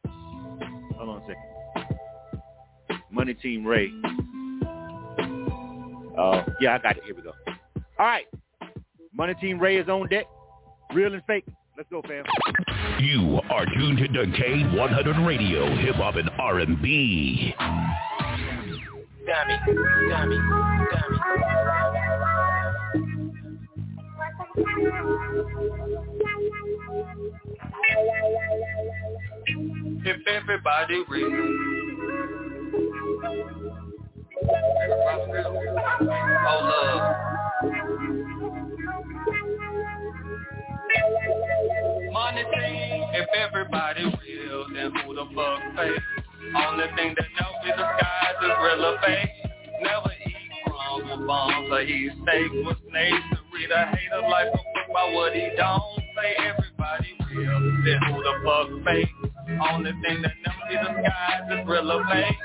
Hold 0.06 1.08
on 1.08 1.22
a 1.22 1.26
second. 1.26 1.42
Money 3.10 3.34
Team 3.34 3.66
Ray. 3.66 3.90
Uh, 6.16 6.44
yeah, 6.60 6.74
I 6.74 6.78
got 6.78 6.96
it. 6.96 7.04
Here 7.04 7.14
we 7.14 7.22
go. 7.22 7.32
All 7.98 8.06
right. 8.06 8.26
Money 9.12 9.34
Team 9.40 9.58
Ray 9.58 9.76
is 9.78 9.88
on 9.88 10.08
deck. 10.08 10.26
Real 10.94 11.12
and 11.14 11.22
fake. 11.26 11.44
Let's 11.76 11.88
go, 11.90 12.02
fam. 12.02 12.24
You 13.00 13.40
are 13.50 13.66
tuned 13.66 13.98
to 13.98 14.08
K100 14.08 15.26
Radio, 15.26 15.74
Hip 15.76 15.96
Hop 15.96 16.16
and 16.16 16.30
R&B. 16.38 17.54
Dummy, 19.26 19.58
dummy, 20.08 20.36
dummy. 20.88 21.85
If 24.58 24.64
everybody 30.26 31.04
real. 31.10 31.28
Oh, 36.48 36.60
love. 36.64 37.02
Money 42.12 42.44
thing, 42.44 43.10
if 43.12 43.28
everybody 43.36 44.04
real, 44.04 44.66
then 44.72 44.92
who 45.04 45.14
the 45.14 45.26
fuck 45.34 45.60
pay? 45.76 45.90
Only 46.56 46.86
thing 46.96 47.14
that 47.16 47.28
knows 47.38 47.64
is 47.66 47.76
the 47.76 47.86
skies 47.98 48.36
is 48.42 48.52
real 48.64 48.96
fake. 49.04 49.30
Never 49.82 50.12
eat 50.26 50.50
crumbs 50.64 51.10
or 51.10 51.26
bombs 51.26 51.68
or 51.70 51.82
eat 51.82 52.12
steak 52.22 52.52
with 52.66 52.78
snakes. 52.88 53.45
To 53.66 53.72
read 53.72 53.78
a 53.82 53.96
hater 53.96 54.28
life 54.28 54.46
a 54.48 54.56
book 54.56 54.94
by 54.94 55.12
what 55.14 55.32
he 55.34 55.50
don't 55.56 55.82
say. 56.14 56.36
Everybody 56.38 57.18
real, 57.34 57.60
then 57.84 57.98
who 58.06 58.22
the 58.22 58.34
fuck 58.44 58.84
fake? 58.84 59.08
Only 59.72 59.90
thing 60.02 60.22
that 60.22 60.34
knows 60.46 60.70
is 60.70 60.78
the 60.86 60.90
skies 61.02 61.50
is 61.50 61.66
fake. 61.66 62.36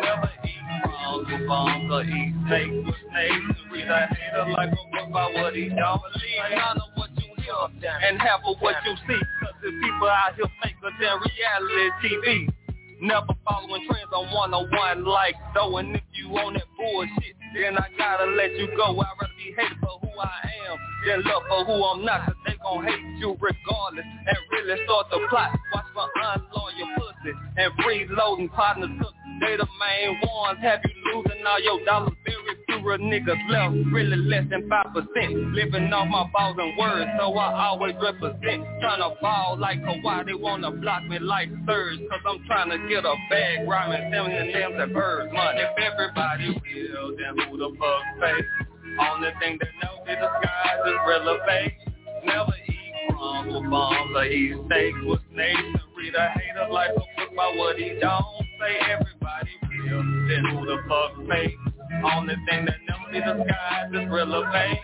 Never 0.00 0.30
eat 0.44 0.82
crumbs 0.84 1.26
or 1.32 1.46
bombs 1.48 1.90
or 1.90 2.02
eat 2.04 2.34
steak 2.46 2.70
with 2.86 2.94
snakes. 3.10 3.58
To 3.58 3.74
read 3.74 3.88
a 3.88 4.06
hater 4.06 4.50
life 4.54 4.70
a 4.70 4.82
book 4.94 5.12
by 5.12 5.26
what 5.34 5.56
he 5.56 5.68
don't 5.68 5.98
believe. 5.98 6.46
None 6.54 6.78
of 6.78 6.90
what 6.94 7.10
you 7.16 7.34
hear 7.42 7.88
and 8.06 8.20
half 8.20 8.40
of 8.46 8.56
what 8.60 8.76
you 8.86 8.94
see. 9.08 9.22
Cause 9.42 9.58
the 9.62 9.70
people 9.82 10.08
out 10.08 10.34
here 10.36 10.46
faker 10.62 10.94
than 11.00 11.16
reality 11.26 11.90
TV. 12.06 12.54
Never 13.00 13.34
following 13.46 13.86
trends 13.90 14.10
on 14.14 14.30
one-on-one 14.30 15.06
oh 15.06 15.10
like 15.10 15.34
though. 15.54 15.78
And 15.78 15.96
if 15.96 16.02
you 16.14 16.28
on 16.38 16.54
that 16.54 16.66
bullshit, 16.76 17.34
then 17.54 17.78
I 17.78 17.88
gotta 17.98 18.26
let 18.32 18.54
you 18.56 18.68
go. 18.76 18.98
I'd 19.00 19.16
rather 19.20 19.32
be 19.36 19.54
hated 19.56 19.78
for 19.80 19.98
who 20.00 20.10
I 20.20 20.40
am 20.70 20.78
than 21.06 21.22
love 21.24 21.42
for 21.48 21.64
who 21.64 21.84
I'm 21.84 22.04
not. 22.04 22.26
Cause 22.26 22.36
they 22.46 22.54
gon' 22.62 22.84
hate 22.84 23.18
you 23.18 23.36
regardless 23.40 24.04
and 24.04 24.38
really 24.52 24.84
start 24.84 25.06
the 25.10 25.20
plot. 25.30 25.58
Watch 25.74 25.86
for 25.94 26.08
unloyal 26.16 26.88
pussy 26.96 27.32
and 27.56 27.72
freeloading 27.84 28.50
partners 28.52 28.90
cook. 29.00 29.14
They 29.40 29.56
the 29.56 29.66
main 29.78 30.18
ones. 30.22 30.58
Have 30.62 30.80
you 30.84 30.98
losing 31.14 31.46
all 31.46 31.62
your 31.62 31.84
dollars. 31.84 32.12
Very 32.24 32.58
few 32.66 32.78
niggas 32.98 33.50
left, 33.50 33.92
really 33.92 34.16
less 34.16 34.44
than 34.50 34.68
5%. 34.68 35.54
Living 35.54 35.92
off 35.92 36.08
my 36.08 36.28
balls 36.32 36.56
and 36.58 36.76
words, 36.76 37.10
so 37.18 37.32
I 37.36 37.66
always 37.68 37.94
represent. 38.00 38.64
Tryna 38.82 39.20
ball 39.20 39.56
like 39.58 39.80
Kawhi, 39.82 40.26
they 40.26 40.34
wanna 40.34 40.70
block 40.72 41.04
me 41.04 41.18
like 41.18 41.48
Serge. 41.66 41.98
Cause 42.10 42.20
I'm 42.26 42.44
trying 42.46 42.70
to 42.70 42.78
get 42.88 43.04
a 43.04 43.14
bag, 43.30 43.68
rhyming, 43.68 44.10
seven 44.12 44.32
and 44.32 44.52
names 44.52 44.74
and 44.76 44.92
birds. 44.92 45.32
Money, 45.32 45.60
if 45.60 45.78
everybody 45.78 46.48
will, 46.48 47.16
then 47.16 47.48
who 47.48 47.58
the 47.58 47.70
fuck 47.78 48.02
pay? 48.20 48.40
Only 48.98 49.30
thing 49.40 49.58
that 49.60 49.68
knows 49.82 50.08
is 50.08 50.18
the 50.18 50.28
skies 50.42 50.80
is 50.86 51.00
relevant. 51.06 51.72
Never 52.24 52.54
eat 52.66 53.10
crumbs 53.10 53.54
or 53.54 53.68
bombs 53.68 54.16
or 54.16 54.24
eat 54.24 54.56
steaks 54.66 54.98
with 55.04 55.20
snakes. 55.32 55.58
And 55.62 55.96
read 55.96 56.14
a 56.14 56.28
hater 56.30 56.72
like 56.72 56.90
a 56.90 56.94
book 56.94 57.36
by 57.36 57.54
what 57.56 57.76
he 57.76 57.98
don't 58.00 58.47
say. 58.60 58.74
Everybody 58.90 59.52
will, 59.62 60.02
then 60.28 60.44
who 60.52 60.66
the 60.66 60.78
fuck 60.88 61.28
pay? 61.28 61.54
Only 62.04 62.34
thing 62.48 62.66
that 62.66 62.78
never 62.86 63.06
see 63.12 63.20
the 63.20 63.44
skies 63.44 63.90
is 63.92 64.08
relevant. 64.10 64.78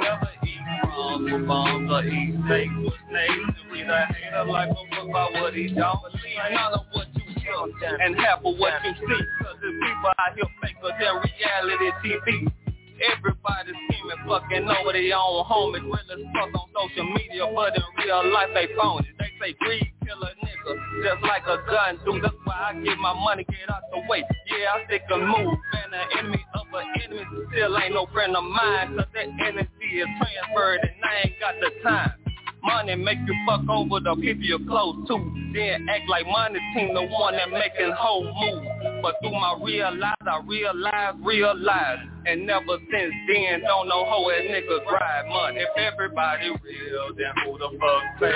Never 0.00 0.30
eat 0.44 0.62
crumbs 0.82 1.32
or 1.32 1.38
bombs 1.40 1.90
or 1.90 2.04
eat 2.04 2.34
steaks 2.46 2.74
with 2.78 2.94
snakes. 3.10 3.60
Read 3.70 3.88
a 3.88 4.06
hater 4.06 4.44
like 4.50 4.70
a 4.70 4.74
book 4.74 5.12
by 5.12 5.40
what 5.40 5.54
he 5.54 5.68
don't 5.68 6.00
believe. 6.02 6.52
None 6.52 6.72
of 6.74 6.86
what 6.92 7.06
you 7.14 7.24
hear 7.40 7.98
and 8.00 8.16
half 8.16 8.38
of 8.44 8.56
what 8.56 8.72
you 8.84 8.92
see. 8.92 9.22
Cause 9.42 9.56
the 9.60 9.70
people 9.70 10.12
out 10.18 10.34
here 10.34 10.50
faker 10.62 10.92
than 10.98 11.14
reality 11.22 11.90
TV. 12.02 12.65
Everybody 13.00 13.72
scheming, 13.74 14.22
fucking 14.28 14.68
over 14.68 14.92
their 14.92 15.16
own 15.16 15.44
homies. 15.44 15.84
Real 15.84 15.94
as 15.96 16.22
fuck 16.32 16.54
on 16.54 16.68
social 16.72 17.06
media, 17.14 17.44
but 17.54 17.76
in 17.76 17.82
real 18.00 18.32
life 18.32 18.50
they 18.54 18.68
phony. 18.76 19.08
They 19.18 19.30
say 19.40 19.54
greed 19.60 19.92
kill 20.04 20.22
a 20.22 20.30
nigga, 20.40 20.72
just 21.04 21.22
like 21.22 21.44
a 21.44 21.58
gun 21.68 22.00
do. 22.04 22.20
That's 22.22 22.34
why 22.44 22.72
I 22.72 22.80
get 22.82 22.98
my 22.98 23.12
money, 23.14 23.44
get 23.44 23.70
out 23.70 23.82
the 23.92 24.00
way. 24.08 24.24
Yeah, 24.48 24.74
I 24.74 24.84
stick 24.86 25.02
a 25.12 25.18
move, 25.18 25.58
and 25.84 25.94
an 25.94 26.06
enemy 26.18 26.44
of 26.54 26.66
an 26.72 26.86
enemy 27.04 27.24
still 27.52 27.78
ain't 27.78 27.94
no 27.94 28.06
friend 28.12 28.36
of 28.36 28.44
mine. 28.44 28.96
Cause 28.96 29.06
that 29.14 29.28
energy 29.28 29.90
is 29.92 30.08
transferred, 30.20 30.80
and 30.80 30.96
I 31.04 31.28
ain't 31.28 31.40
got 31.40 31.54
the 31.60 31.70
time. 31.82 32.25
Money 32.66 32.96
make 32.96 33.18
you 33.26 33.34
fuck 33.46 33.62
over 33.68 34.00
the 34.00 34.14
people 34.16 34.42
you're 34.42 34.58
close 34.66 34.96
to. 35.06 35.16
Then 35.54 35.86
act 35.88 36.08
like 36.08 36.26
money 36.26 36.58
team 36.74 36.94
the 36.94 37.06
one 37.06 37.34
that 37.34 37.50
making 37.50 37.94
whole 37.96 38.24
move. 38.24 39.02
But 39.02 39.14
through 39.22 39.32
my 39.32 39.56
real 39.62 39.96
life, 39.96 40.14
I 40.26 40.40
realize, 40.44 41.14
realize. 41.22 41.98
And 42.26 42.44
never 42.44 42.78
since 42.90 43.14
then, 43.28 43.60
don't 43.60 43.88
know 43.88 44.04
how 44.04 44.28
a 44.28 44.32
nigga 44.42 44.84
grind 44.84 45.28
money. 45.28 45.60
If 45.60 45.76
everybody 45.78 46.50
real, 46.50 47.14
then 47.16 47.32
who 47.44 47.56
the 47.56 47.70
fuck 47.78 48.02
pay? 48.18 48.34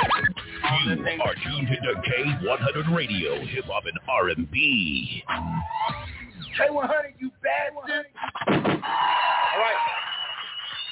You 0.87 1.23
are 1.23 1.35
tuned 1.35 1.69
to 1.69 1.77
the 1.83 1.95
K100 2.09 2.95
Radio, 2.95 3.45
Hip 3.47 3.65
Hop 3.65 3.85
and 3.87 3.99
R&B. 4.09 5.25
K100, 6.57 7.15
you 7.19 7.31
bad 7.43 7.75
one. 7.75 7.91
All 8.47 9.59
right. 9.59 10.10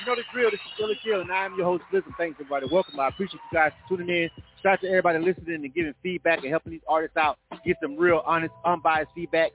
Know 0.09 0.15
the 0.15 0.23
drill. 0.33 0.51
This 0.51 0.59
is 0.61 0.81
Ill 0.81 0.91
or 0.91 0.95
Kill, 1.05 1.21
and 1.21 1.31
I 1.31 1.45
am 1.45 1.55
your 1.55 1.67
host, 1.67 1.85
Listen. 1.93 2.15
Thanks, 2.17 2.37
everybody. 2.41 2.67
Welcome. 2.73 2.99
I 2.99 3.09
appreciate 3.09 3.41
you 3.53 3.59
guys 3.59 3.73
tuning 3.91 4.09
in. 4.09 4.31
Shout 4.63 4.73
out 4.73 4.81
to 4.81 4.89
everybody 4.89 5.19
listening 5.19 5.63
and 5.63 5.75
giving 5.75 5.93
feedback 6.03 6.39
and 6.39 6.49
helping 6.49 6.73
these 6.73 6.81
artists 6.89 7.19
out. 7.19 7.37
Get 7.63 7.77
some 7.83 7.95
real, 7.95 8.23
honest, 8.25 8.55
unbiased 8.65 9.11
feedback. 9.15 9.51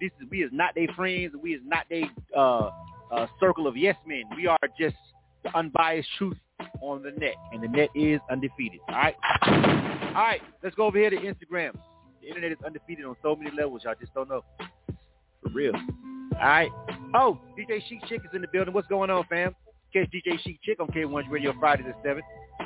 This 0.00 0.10
is 0.20 0.28
we 0.28 0.42
is 0.42 0.50
not 0.52 0.74
their 0.74 0.88
friends. 0.96 1.34
We 1.40 1.54
is 1.54 1.60
not 1.64 1.86
their 1.88 2.06
uh, 2.36 2.70
uh, 3.12 3.28
circle 3.38 3.68
of 3.68 3.76
yes 3.76 3.94
men. 4.04 4.24
We 4.34 4.48
are 4.48 4.58
just 4.76 4.96
the 5.44 5.56
unbiased 5.56 6.08
truth 6.18 6.36
on 6.80 7.04
the 7.04 7.12
net, 7.12 7.36
and 7.52 7.62
the 7.62 7.68
net 7.68 7.90
is 7.94 8.18
undefeated. 8.28 8.80
All 8.88 8.96
right. 8.96 9.14
All 9.46 10.14
right. 10.14 10.40
Let's 10.64 10.74
go 10.74 10.86
over 10.86 10.98
here 10.98 11.10
to 11.10 11.16
Instagram. 11.16 11.78
The 12.22 12.26
internet 12.26 12.50
is 12.50 12.58
undefeated 12.66 13.04
on 13.04 13.14
so 13.22 13.36
many 13.36 13.54
levels. 13.56 13.82
Y'all 13.84 13.94
just 14.00 14.12
don't 14.14 14.28
know. 14.28 14.42
For 14.58 15.50
real. 15.54 15.76
All 15.76 16.38
right. 16.40 16.70
Oh, 17.14 17.38
DJ 17.56 17.80
Chic 17.88 18.00
Chick 18.08 18.22
is 18.24 18.34
in 18.34 18.42
the 18.42 18.48
building. 18.48 18.74
What's 18.74 18.88
going 18.88 19.08
on, 19.08 19.24
fam? 19.30 19.54
Catch 19.92 20.10
DJ 20.10 20.40
Chic 20.42 20.58
Chick 20.62 20.80
on 20.80 20.88
K1's 20.88 21.28
Radio 21.30 21.52
Friday 21.58 21.82
the 21.82 22.08
7th. 22.08 22.20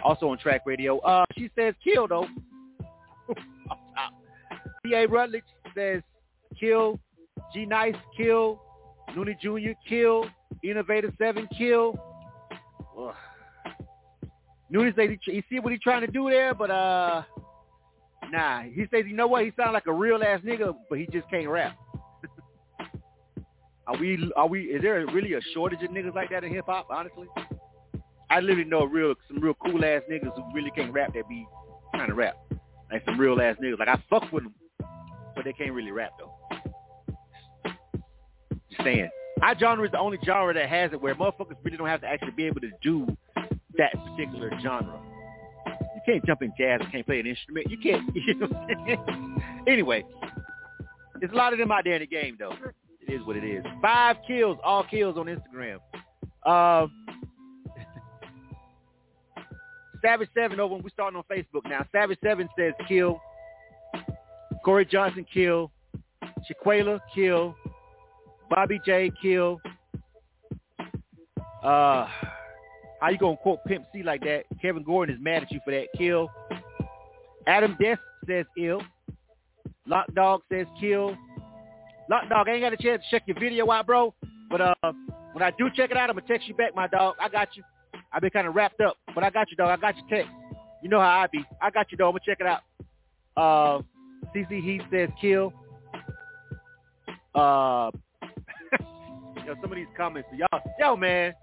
Also 0.05 0.29
on 0.29 0.39
Track 0.39 0.62
Radio. 0.66 0.99
Uh, 1.01 1.24
she 1.37 1.51
says 1.57 1.74
kill, 1.83 2.07
though. 2.07 2.27
P.A. 4.85 5.07
Rutledge 5.07 5.43
says 5.74 6.03
kill. 6.59 7.01
G 7.53 7.66
Nice, 7.66 7.95
kill. 8.16 8.62
Noonie 9.11 9.39
Jr., 9.41 9.72
kill. 9.89 10.27
Innovator 10.62 11.12
7, 11.18 11.49
kill. 11.57 11.99
Ugh. 12.99 13.14
Noonie 14.72 14.95
says 14.97 15.11
he, 15.24 15.33
he 15.33 15.45
see 15.49 15.61
what 15.61 15.72
he's 15.72 15.81
trying 15.81 16.01
to 16.01 16.07
do 16.07 16.29
there, 16.29 16.55
but 16.55 16.70
uh, 16.70 17.22
nah. 18.31 18.62
He 18.62 18.85
says, 18.93 19.05
you 19.07 19.14
know 19.14 19.27
what? 19.27 19.45
He 19.45 19.53
sounds 19.57 19.72
like 19.72 19.87
a 19.87 19.93
real 19.93 20.22
ass 20.22 20.41
nigga, 20.45 20.74
but 20.89 20.99
he 20.99 21.07
just 21.12 21.29
can't 21.31 21.49
rap. 21.49 21.77
Are 23.87 23.97
we? 23.97 24.32
Are 24.37 24.49
we? 24.49 24.62
Is 24.62 24.82
there 24.82 25.07
really 25.07 25.34
a 25.34 25.41
shortage 25.55 25.82
of 25.82 25.91
niggas 25.91 26.14
like 26.14 26.30
that 26.30 26.43
in 26.43 26.53
hip 26.53 26.64
hop? 26.66 26.89
Honestly, 26.91 27.28
I 28.30 28.41
literally 28.41 28.64
know 28.64 28.84
real 28.84 29.14
some 29.28 29.41
real 29.41 29.55
cool 29.55 29.84
ass 29.84 30.03
niggas 30.11 30.34
who 30.34 30.43
really 30.55 30.72
can't 30.72 30.93
rap 30.93 31.14
that 31.14 31.28
be 31.28 31.47
trying 31.95 32.09
to 32.09 32.14
rap. 32.14 32.37
Like 32.91 33.05
some 33.05 33.18
real 33.18 33.41
ass 33.41 33.57
niggas. 33.62 33.78
Like 33.78 33.89
I 33.89 34.03
fuck 34.11 34.30
with 34.32 34.45
them, 34.45 34.55
but 35.34 35.45
they 35.45 35.53
can't 35.53 35.72
really 35.72 35.93
rap 35.93 36.12
though. 36.18 36.32
Just 38.70 38.82
saying. 38.82 39.09
Our 39.43 39.57
genre 39.59 39.84
is 39.84 39.93
the 39.93 39.99
only 39.99 40.18
genre 40.24 40.55
that 40.55 40.68
has 40.68 40.93
it 40.93 41.01
where 41.01 41.14
motherfuckers 41.14 41.57
really 41.62 41.76
don't 41.76 41.89
have 41.89 42.01
to 42.01 42.07
actually 42.07 42.32
be 42.32 42.47
able 42.47 42.62
to 42.62 42.70
do 42.82 43.07
that 43.76 43.93
particular 43.93 44.51
genre. 44.62 44.99
You 45.66 46.01
can't 46.07 46.24
jump 46.24 46.43
in 46.43 46.53
jazz 46.59 46.80
and 46.80 46.91
can't 46.91 47.05
play 47.07 47.20
an 47.20 47.26
instrument. 47.26 47.70
You 47.70 47.78
can't. 47.78 48.11
You 48.16 48.34
know 48.34 49.43
anyway, 49.68 50.05
there's 51.20 51.32
a 51.32 51.37
lot 51.37 51.53
of 51.53 51.59
them 51.59 51.70
out 51.70 51.84
there 51.84 51.95
in 51.95 52.01
the 52.01 52.07
game 52.07 52.37
though. 52.39 52.55
It 53.07 53.12
is 53.12 53.26
what 53.26 53.36
it 53.36 53.44
is. 53.44 53.64
Five 53.80 54.16
kills, 54.26 54.59
all 54.64 54.84
kills 54.84 55.16
on 55.16 55.26
Instagram. 55.26 55.78
Uh, 56.44 56.86
Savage 60.02 60.28
Seven 60.34 60.61
over. 60.61 60.76
We're 60.76 60.88
starting 60.90 61.16
on 61.16 61.24
Facebook 61.30 61.68
now. 61.68 61.84
Savage 61.92 62.18
Seven 62.22 62.48
says 62.59 62.74
kill. 62.86 63.20
Corey 64.64 64.84
Johnson 64.84 65.26
kill. 65.32 65.70
Shaquela 66.48 67.00
kill. 67.14 67.57
Bobby 68.50 68.80
J 68.84 69.11
kill. 69.20 69.61
Uh, 71.62 72.07
how 73.00 73.09
you 73.11 73.18
gonna 73.18 73.36
quote 73.36 73.64
Pimp 73.66 73.84
C 73.92 74.02
like 74.02 74.20
that? 74.22 74.44
Kevin 74.62 74.82
Gordon 74.82 75.16
is 75.16 75.20
mad 75.22 75.42
at 75.42 75.50
you 75.50 75.61
for 75.64 75.72
that 75.72 75.86
kill. 75.96 76.30
Adam 77.46 77.76
Death 77.80 77.98
says 78.26 78.46
ill. 78.59 78.82
Lock 79.86 80.07
Dog 80.14 80.42
says 80.50 80.66
kill. 80.80 81.16
Lock 82.09 82.28
Dog, 82.28 82.48
I 82.48 82.52
ain't 82.52 82.62
got 82.62 82.72
a 82.72 82.76
chance 82.76 83.02
to 83.02 83.11
check 83.11 83.26
your 83.26 83.38
video 83.38 83.70
out, 83.70 83.86
bro. 83.86 84.14
But 84.50 84.61
uh, 84.61 84.92
when 85.32 85.42
I 85.42 85.50
do 85.59 85.68
check 85.74 85.90
it 85.90 85.96
out, 85.96 86.09
I'm 86.09 86.16
gonna 86.16 86.26
text 86.26 86.46
you 86.48 86.54
back, 86.54 86.74
my 86.74 86.86
dog. 86.86 87.16
I 87.20 87.28
got 87.28 87.57
you. 87.57 87.62
I've 88.12 88.22
been 88.22 88.30
kind 88.30 88.46
of 88.46 88.54
wrapped 88.54 88.80
up, 88.80 88.96
but 89.14 89.24
I 89.24 89.30
got 89.30 89.50
you, 89.50 89.57
dog. 89.57 89.68
I 89.68 89.76
got 89.76 89.96
your 89.96 90.07
text. 90.09 90.32
You 90.82 90.88
know 90.88 91.00
how 91.00 91.20
I 91.20 91.26
be. 91.26 91.44
I 91.61 91.70
got 91.70 91.90
you, 91.90 91.98
dog. 91.98 92.09
I'm 92.09 92.12
gonna 92.12 92.24
check 92.24 92.38
it 92.40 92.46
out. 92.46 92.62
Uh, 93.36 93.82
CC 94.34 94.62
Heath 94.62 94.82
says 94.90 95.09
kill. 95.20 95.52
Uh, 97.34 97.90
yo, 99.44 99.54
some 99.61 99.72
of 99.72 99.76
these 99.76 99.86
comments, 99.96 100.28
y'all, 100.34 100.62
yo, 100.78 100.96
man, 100.96 101.34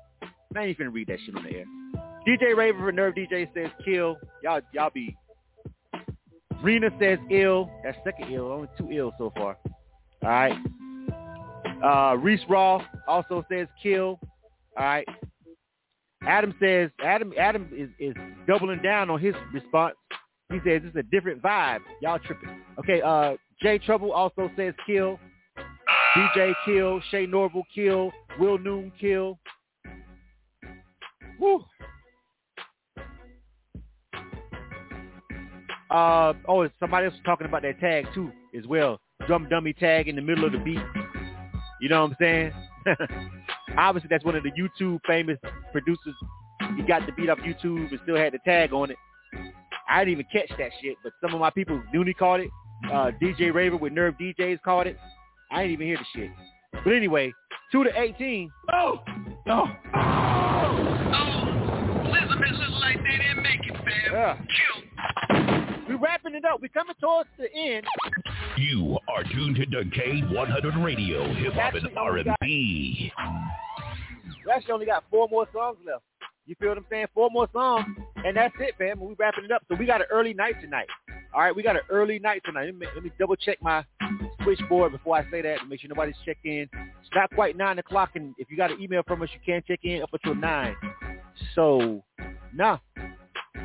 I 0.55 0.61
ain't 0.61 0.69
even 0.69 0.91
read 0.91 1.07
that 1.07 1.19
shit 1.25 1.35
on 1.35 1.43
the 1.43 1.51
air. 1.51 1.65
DJ 2.27 2.55
Raven 2.55 2.81
for 2.81 2.91
Nerve 2.91 3.15
DJ 3.15 3.53
says 3.53 3.69
kill. 3.83 4.17
Y'all, 4.43 4.61
y'all 4.71 4.89
be. 4.93 5.15
Rena 6.63 6.89
says 6.99 7.19
ill. 7.29 7.69
That's 7.83 7.97
second 8.05 8.31
ill. 8.33 8.51
Only 8.51 8.69
two 8.77 8.89
ill 8.91 9.13
so 9.17 9.33
far. 9.35 9.57
All 10.23 10.29
right. 10.29 10.57
Uh, 11.83 12.15
Reese 12.15 12.41
Raw 12.47 12.81
also 13.07 13.45
says 13.51 13.67
kill. 13.81 14.19
All 14.77 14.85
right. 14.85 15.07
Adam 16.25 16.55
says 16.61 16.89
Adam 17.03 17.33
Adam 17.37 17.69
is, 17.75 17.89
is 17.99 18.15
doubling 18.47 18.81
down 18.81 19.09
on 19.09 19.19
his 19.19 19.35
response. 19.53 19.95
He 20.49 20.59
says 20.59 20.81
it's 20.85 20.95
a 20.95 21.03
different 21.03 21.41
vibe. 21.41 21.79
Y'all 22.01 22.19
tripping. 22.19 22.61
Okay. 22.79 23.01
Uh, 23.01 23.33
Jay 23.61 23.77
Trouble 23.79 24.13
also 24.13 24.49
says 24.55 24.73
kill. 24.85 25.19
DJ 26.15 26.53
kill. 26.65 27.01
Shay 27.11 27.25
Norval 27.25 27.63
kill. 27.75 28.11
Will 28.39 28.57
Noon 28.57 28.91
kill. 28.99 29.37
Woo. 31.39 31.63
Uh, 35.89 36.33
oh, 36.47 36.67
somebody 36.79 37.05
else 37.05 37.13
was 37.13 37.21
talking 37.25 37.45
about 37.45 37.61
that 37.63 37.79
tag 37.79 38.07
too 38.15 38.31
as 38.57 38.65
well. 38.65 38.99
Drum 39.27 39.47
dummy 39.49 39.73
tag 39.73 40.07
in 40.07 40.15
the 40.15 40.21
middle 40.21 40.45
of 40.45 40.51
the 40.51 40.57
beat. 40.59 40.79
You 41.81 41.89
know 41.89 42.01
what 42.01 42.11
I'm 42.11 42.17
saying? 42.19 42.53
Obviously, 43.77 44.07
that's 44.09 44.25
one 44.25 44.35
of 44.35 44.43
the 44.43 44.51
YouTube 44.51 44.99
famous 45.05 45.37
producers. 45.71 46.15
He 46.75 46.83
got 46.83 47.05
the 47.05 47.11
beat 47.11 47.29
off 47.29 47.39
YouTube 47.39 47.89
and 47.89 47.99
still 48.03 48.17
had 48.17 48.33
the 48.33 48.39
tag 48.45 48.73
on 48.73 48.91
it. 48.91 48.97
I 49.89 49.99
didn't 49.99 50.19
even 50.19 50.25
catch 50.31 50.49
that 50.57 50.71
shit, 50.81 50.95
but 51.03 51.13
some 51.21 51.33
of 51.33 51.39
my 51.39 51.49
people, 51.49 51.81
Dooney 51.93 52.15
caught 52.17 52.39
it. 52.39 52.49
Uh, 52.85 53.11
DJ 53.21 53.53
Raver 53.53 53.77
with 53.77 53.93
Nerve 53.93 54.15
DJs 54.19 54.61
caught 54.63 54.87
it. 54.87 54.97
I 55.51 55.61
didn't 55.61 55.73
even 55.73 55.87
hear 55.87 55.97
the 55.97 56.05
shit. 56.19 56.31
But 56.83 56.93
anyway, 56.93 57.31
2 57.71 57.83
to 57.83 58.01
18. 58.01 58.49
Oh! 58.73 58.99
No. 59.45 59.67
Oh! 59.95 61.33
Elizabeth 62.05 62.51
looked 62.51 62.71
like 62.81 62.97
they 62.97 63.17
didn't 63.17 63.43
make 63.43 63.59
it, 63.61 63.75
fam. 63.75 64.13
Yeah. 64.13 64.37
We 64.39 64.92
wrapping 66.03 66.35
it 66.35 66.45
up. 66.45 66.61
we're 66.61 66.67
coming 66.69 66.95
towards 66.99 67.29
the 67.37 67.51
end. 67.55 67.85
You 68.57 68.97
are 69.07 69.23
tuned 69.23 69.55
to 69.55 69.65
K100 69.65 70.83
Radio, 70.83 71.33
Hip 71.33 71.53
Hop 71.53 71.73
and 71.73 71.85
Actually, 71.85 71.97
only 71.99 72.23
got- 72.23 72.37
R&B. 72.41 73.11
We 74.45 74.51
actually 74.51 74.71
only 74.73 74.85
got 74.85 75.03
four 75.09 75.27
more 75.29 75.47
songs 75.53 75.77
left. 75.85 76.03
You 76.45 76.55
feel 76.59 76.69
what 76.69 76.77
I'm 76.77 76.85
saying? 76.89 77.05
Four 77.13 77.29
more 77.31 77.47
songs, 77.53 77.85
and 78.17 78.35
that's 78.35 78.53
it, 78.59 78.75
fam. 78.77 78.99
We're 78.99 79.13
wrapping 79.17 79.45
it 79.45 79.51
up. 79.51 79.63
So 79.69 79.75
we 79.75 79.85
got 79.85 80.01
an 80.01 80.07
early 80.11 80.33
night 80.33 80.59
tonight. 80.61 80.87
All 81.33 81.39
right, 81.41 81.55
we 81.55 81.63
got 81.63 81.77
an 81.77 81.83
early 81.89 82.19
night 82.19 82.41
tonight. 82.43 82.65
Let 82.65 82.75
me, 82.75 82.87
let 82.93 83.03
me 83.03 83.11
double 83.17 83.37
check 83.37 83.59
my 83.61 83.85
switchboard 84.43 84.91
before 84.91 85.15
I 85.17 85.23
say 85.31 85.41
that 85.41 85.59
to 85.59 85.65
make 85.65 85.79
sure 85.79 85.87
nobody's 85.87 86.17
checked 86.25 86.45
in. 86.45 86.67
It's 86.73 87.09
not 87.15 87.31
quite 87.33 87.55
nine 87.55 87.79
o'clock, 87.79 88.11
and 88.15 88.35
if 88.37 88.51
you 88.51 88.57
got 88.57 88.71
an 88.71 88.81
email 88.81 89.03
from 89.07 89.21
us, 89.21 89.29
you 89.33 89.39
can 89.45 89.63
check 89.65 89.79
in 89.83 90.01
up 90.01 90.09
until 90.11 90.35
nine. 90.35 90.75
So, 91.55 92.03
nah, 92.53 92.79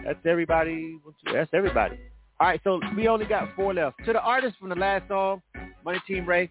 that's 0.04 0.24
everybody. 0.24 0.98
That's 1.32 1.50
everybody. 1.52 1.98
All 2.40 2.46
right, 2.46 2.60
so 2.62 2.80
we 2.96 3.08
only 3.08 3.26
got 3.26 3.48
four 3.56 3.74
left. 3.74 3.96
To 4.04 4.12
the 4.12 4.20
artist 4.20 4.56
from 4.60 4.68
the 4.68 4.76
last 4.76 5.08
song, 5.08 5.42
Money 5.84 5.98
Team 6.06 6.24
Ray, 6.24 6.48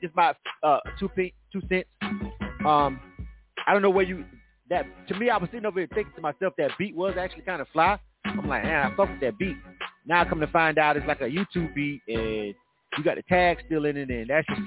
just 0.00 0.12
about 0.12 0.36
uh, 0.62 0.78
two 1.00 1.08
p 1.08 1.34
two 1.52 1.60
cents. 1.68 1.88
Um, 2.64 3.00
I 3.66 3.72
don't 3.72 3.82
know 3.82 3.90
where 3.90 4.04
you 4.04 4.24
that. 4.70 4.86
To 5.08 5.18
me, 5.18 5.30
I 5.30 5.36
was 5.36 5.48
sitting 5.50 5.66
over 5.66 5.80
here 5.80 5.88
thinking 5.92 6.12
to 6.14 6.20
myself 6.20 6.54
that 6.56 6.70
beat 6.78 6.94
was 6.94 7.16
actually 7.18 7.42
kind 7.42 7.60
of 7.60 7.66
fly. 7.72 7.98
I'm 8.24 8.48
like, 8.48 8.62
man, 8.62 8.92
I 8.92 8.96
fuck 8.96 9.08
with 9.08 9.20
that 9.22 9.36
beat. 9.36 9.56
Now 10.06 10.20
I 10.20 10.28
come 10.28 10.38
to 10.38 10.46
find 10.46 10.78
out 10.78 10.96
it's 10.96 11.06
like 11.06 11.20
a 11.20 11.24
YouTube 11.24 11.74
beat, 11.74 12.00
and 12.06 12.54
you 12.96 13.02
got 13.04 13.16
the 13.16 13.22
tag 13.28 13.58
still 13.66 13.86
in 13.86 13.96
it, 13.96 14.10
and 14.10 14.30
that's 14.30 14.46
just 14.46 14.60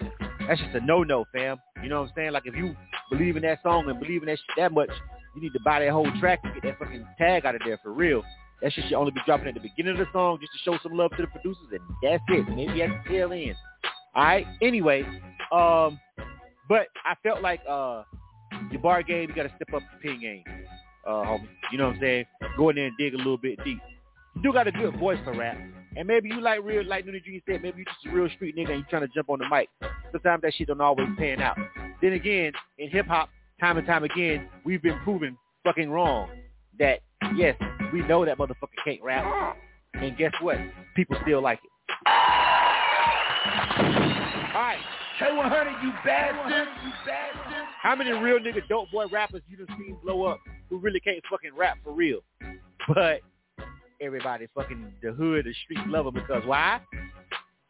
that's 0.45 0.59
just 0.59 0.75
a 0.75 0.81
no-no, 0.81 1.23
fam. 1.33 1.57
You 1.81 1.87
know 1.87 2.01
what 2.01 2.09
I'm 2.09 2.13
saying? 2.13 2.31
Like 2.33 2.43
if 2.45 2.55
you 2.55 2.75
believe 3.09 3.37
in 3.37 3.43
that 3.43 3.59
song 3.63 3.89
and 3.89 3.97
believe 4.01 4.21
in 4.21 4.27
that 4.27 4.37
shit 4.37 4.55
that 4.57 4.73
much, 4.73 4.89
you 5.33 5.41
need 5.41 5.53
to 5.53 5.61
buy 5.63 5.79
that 5.79 5.91
whole 5.91 6.11
track 6.19 6.39
and 6.43 6.53
get 6.55 6.63
that 6.63 6.77
fucking 6.77 7.07
tag 7.17 7.45
out 7.45 7.55
of 7.55 7.61
there 7.65 7.79
for 7.81 7.93
real. 7.93 8.21
That 8.61 8.73
shit 8.73 8.85
should 8.85 8.93
only 8.93 9.11
be 9.11 9.21
dropping 9.25 9.47
at 9.47 9.53
the 9.53 9.59
beginning 9.59 9.93
of 9.93 9.99
the 9.99 10.11
song 10.11 10.39
just 10.41 10.51
to 10.53 10.59
show 10.63 10.79
some 10.81 10.97
love 10.97 11.11
to 11.11 11.21
the 11.21 11.27
producers, 11.27 11.67
and 11.71 11.81
that's 12.01 12.23
it. 12.29 12.49
Maybe 12.49 12.81
at 12.81 12.89
the 12.89 13.09
tail 13.09 13.31
end. 13.31 13.55
All 14.15 14.23
right. 14.23 14.47
Anyway, 14.61 15.03
um, 15.51 15.99
but 16.67 16.87
I 17.05 17.15
felt 17.21 17.41
like 17.41 17.61
uh, 17.69 18.03
your 18.71 18.81
bar 18.81 19.03
game, 19.03 19.29
you 19.29 19.35
got 19.35 19.43
to 19.43 19.53
step 19.55 19.73
up 19.75 19.83
the 19.93 19.99
ping 20.09 20.19
game, 20.19 20.43
uh. 21.07 21.37
You 21.71 21.77
know 21.77 21.87
what 21.87 21.95
I'm 21.95 22.01
saying? 22.01 22.25
Go 22.57 22.69
in 22.69 22.77
there 22.77 22.87
and 22.87 22.97
dig 22.97 23.13
a 23.13 23.17
little 23.17 23.37
bit 23.37 23.63
deep. 23.63 23.79
You 24.35 24.41
do 24.41 24.53
got 24.53 24.67
a 24.67 24.71
good 24.71 24.97
voice 24.97 25.19
for 25.23 25.33
rap. 25.33 25.57
And 25.95 26.07
maybe 26.07 26.29
you 26.29 26.41
like 26.41 26.63
real, 26.63 26.85
like 26.85 27.05
Noonie 27.05 27.23
Junior 27.23 27.41
said, 27.49 27.61
maybe 27.63 27.79
you 27.79 27.85
just 27.85 28.05
a 28.05 28.15
real 28.15 28.29
street 28.35 28.55
nigga 28.55 28.69
and 28.69 28.79
you 28.79 28.85
trying 28.89 29.01
to 29.01 29.07
jump 29.07 29.29
on 29.29 29.39
the 29.39 29.47
mic. 29.49 29.67
Sometimes 30.11 30.43
that 30.43 30.53
shit 30.53 30.67
don't 30.67 30.79
always 30.79 31.07
pan 31.17 31.41
out. 31.41 31.57
Then 32.01 32.13
again, 32.13 32.51
in 32.77 32.89
hip 32.89 33.07
hop, 33.07 33.29
time 33.59 33.77
and 33.77 33.87
time 33.87 34.03
again, 34.03 34.47
we've 34.63 34.81
been 34.81 34.99
proven 34.99 35.35
fucking 35.63 35.89
wrong. 35.89 36.29
That 36.77 36.99
yes, 37.35 37.55
we 37.93 38.01
know 38.07 38.25
that 38.25 38.37
motherfucker 38.37 38.77
can't 38.83 39.01
rap, 39.01 39.57
and 39.93 40.17
guess 40.17 40.33
what? 40.41 40.57
People 40.95 41.17
still 41.23 41.41
like 41.41 41.59
it. 41.63 41.71
All 44.55 44.63
right, 44.63 44.79
K100, 45.19 45.83
you 45.83 45.91
bastard. 46.03 46.67
You 46.83 46.91
bastard. 47.05 47.65
how 47.81 47.95
many 47.95 48.11
real 48.11 48.39
nigga 48.39 48.67
dope 48.67 48.91
boy 48.91 49.05
rappers 49.11 49.41
you 49.47 49.57
done 49.57 49.67
seen 49.77 49.97
blow 50.03 50.25
up 50.25 50.39
who 50.69 50.79
really 50.79 50.99
can't 50.99 51.23
fucking 51.29 51.51
rap 51.55 51.77
for 51.83 51.93
real? 51.93 52.19
But 52.87 53.21
everybody 54.01 54.47
fucking 54.55 54.93
the 55.01 55.11
hood, 55.11 55.45
the 55.45 55.53
street 55.63 55.85
love 55.87 56.07
him 56.07 56.13
because 56.13 56.43
why? 56.45 56.79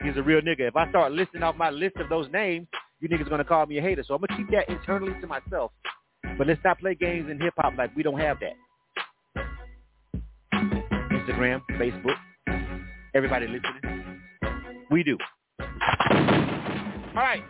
He's 0.03 0.15
a 0.15 0.21
real 0.21 0.41
nigga. 0.41 0.67
If 0.67 0.75
I 0.75 0.89
start 0.89 1.11
listing 1.11 1.43
off 1.43 1.55
my 1.55 1.69
list 1.69 1.97
of 1.97 2.09
those 2.09 2.29
names, 2.31 2.67
you 2.99 3.09
niggas 3.09 3.29
gonna 3.29 3.43
call 3.43 3.65
me 3.65 3.77
a 3.79 3.81
hater. 3.81 4.03
So 4.07 4.13
I'm 4.13 4.21
gonna 4.21 4.37
keep 4.37 4.49
that 4.51 4.69
internally 4.69 5.19
to 5.19 5.27
myself. 5.27 5.71
But 6.37 6.47
let's 6.47 6.61
not 6.63 6.79
play 6.79 6.95
games 6.95 7.29
in 7.29 7.39
hip 7.39 7.53
hop 7.57 7.73
like 7.77 7.95
we 7.95 8.03
don't 8.03 8.19
have 8.19 8.39
that. 8.41 8.53
Instagram, 11.27 11.61
Facebook, 11.71 12.15
everybody 13.13 13.47
listening. 13.47 14.21
We 14.89 15.03
do. 15.03 15.17
All 15.59 15.67
right. 17.15 17.43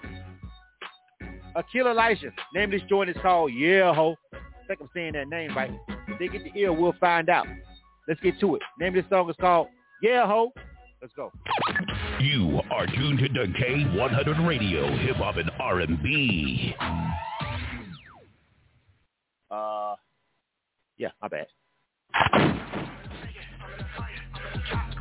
Akil 1.56 1.88
Elijah. 1.88 2.32
Name 2.56 2.72
this 2.72 2.82
joint 2.90 3.10
is 3.10 3.16
called 3.22 3.52
Yeah 3.54 3.94
Ho. 3.94 4.16
I 4.34 4.38
think 4.68 4.80
I'm 4.82 4.90
saying 4.94 5.14
that 5.14 5.28
name 5.28 5.56
right. 5.56 5.72
If 6.08 6.20
they 6.20 6.28
get 6.28 6.44
the 6.44 6.60
ear, 6.60 6.74
we'll 6.74 6.96
find 7.00 7.30
out. 7.30 7.46
Let's 8.08 8.20
get 8.22 8.40
to 8.40 8.56
it. 8.56 8.62
Name 8.80 8.98
of 8.98 9.04
this 9.04 9.10
song 9.10 9.30
is 9.30 9.36
called 9.40 9.68
Yeah 10.02 10.26
Ho. 10.26 10.52
Let's 11.02 11.14
go. 11.14 11.32
You 12.20 12.60
are 12.72 12.88
tuned 12.88 13.20
to 13.20 13.28
K100 13.30 14.48
Radio, 14.48 14.88
Hip 14.98 15.18
Hop 15.18 15.38
and 15.38 15.52
R&B. 15.60 16.74
Uh, 19.52 19.96
yeah, 20.98 21.10
my 21.22 21.28
bad. 21.28 21.48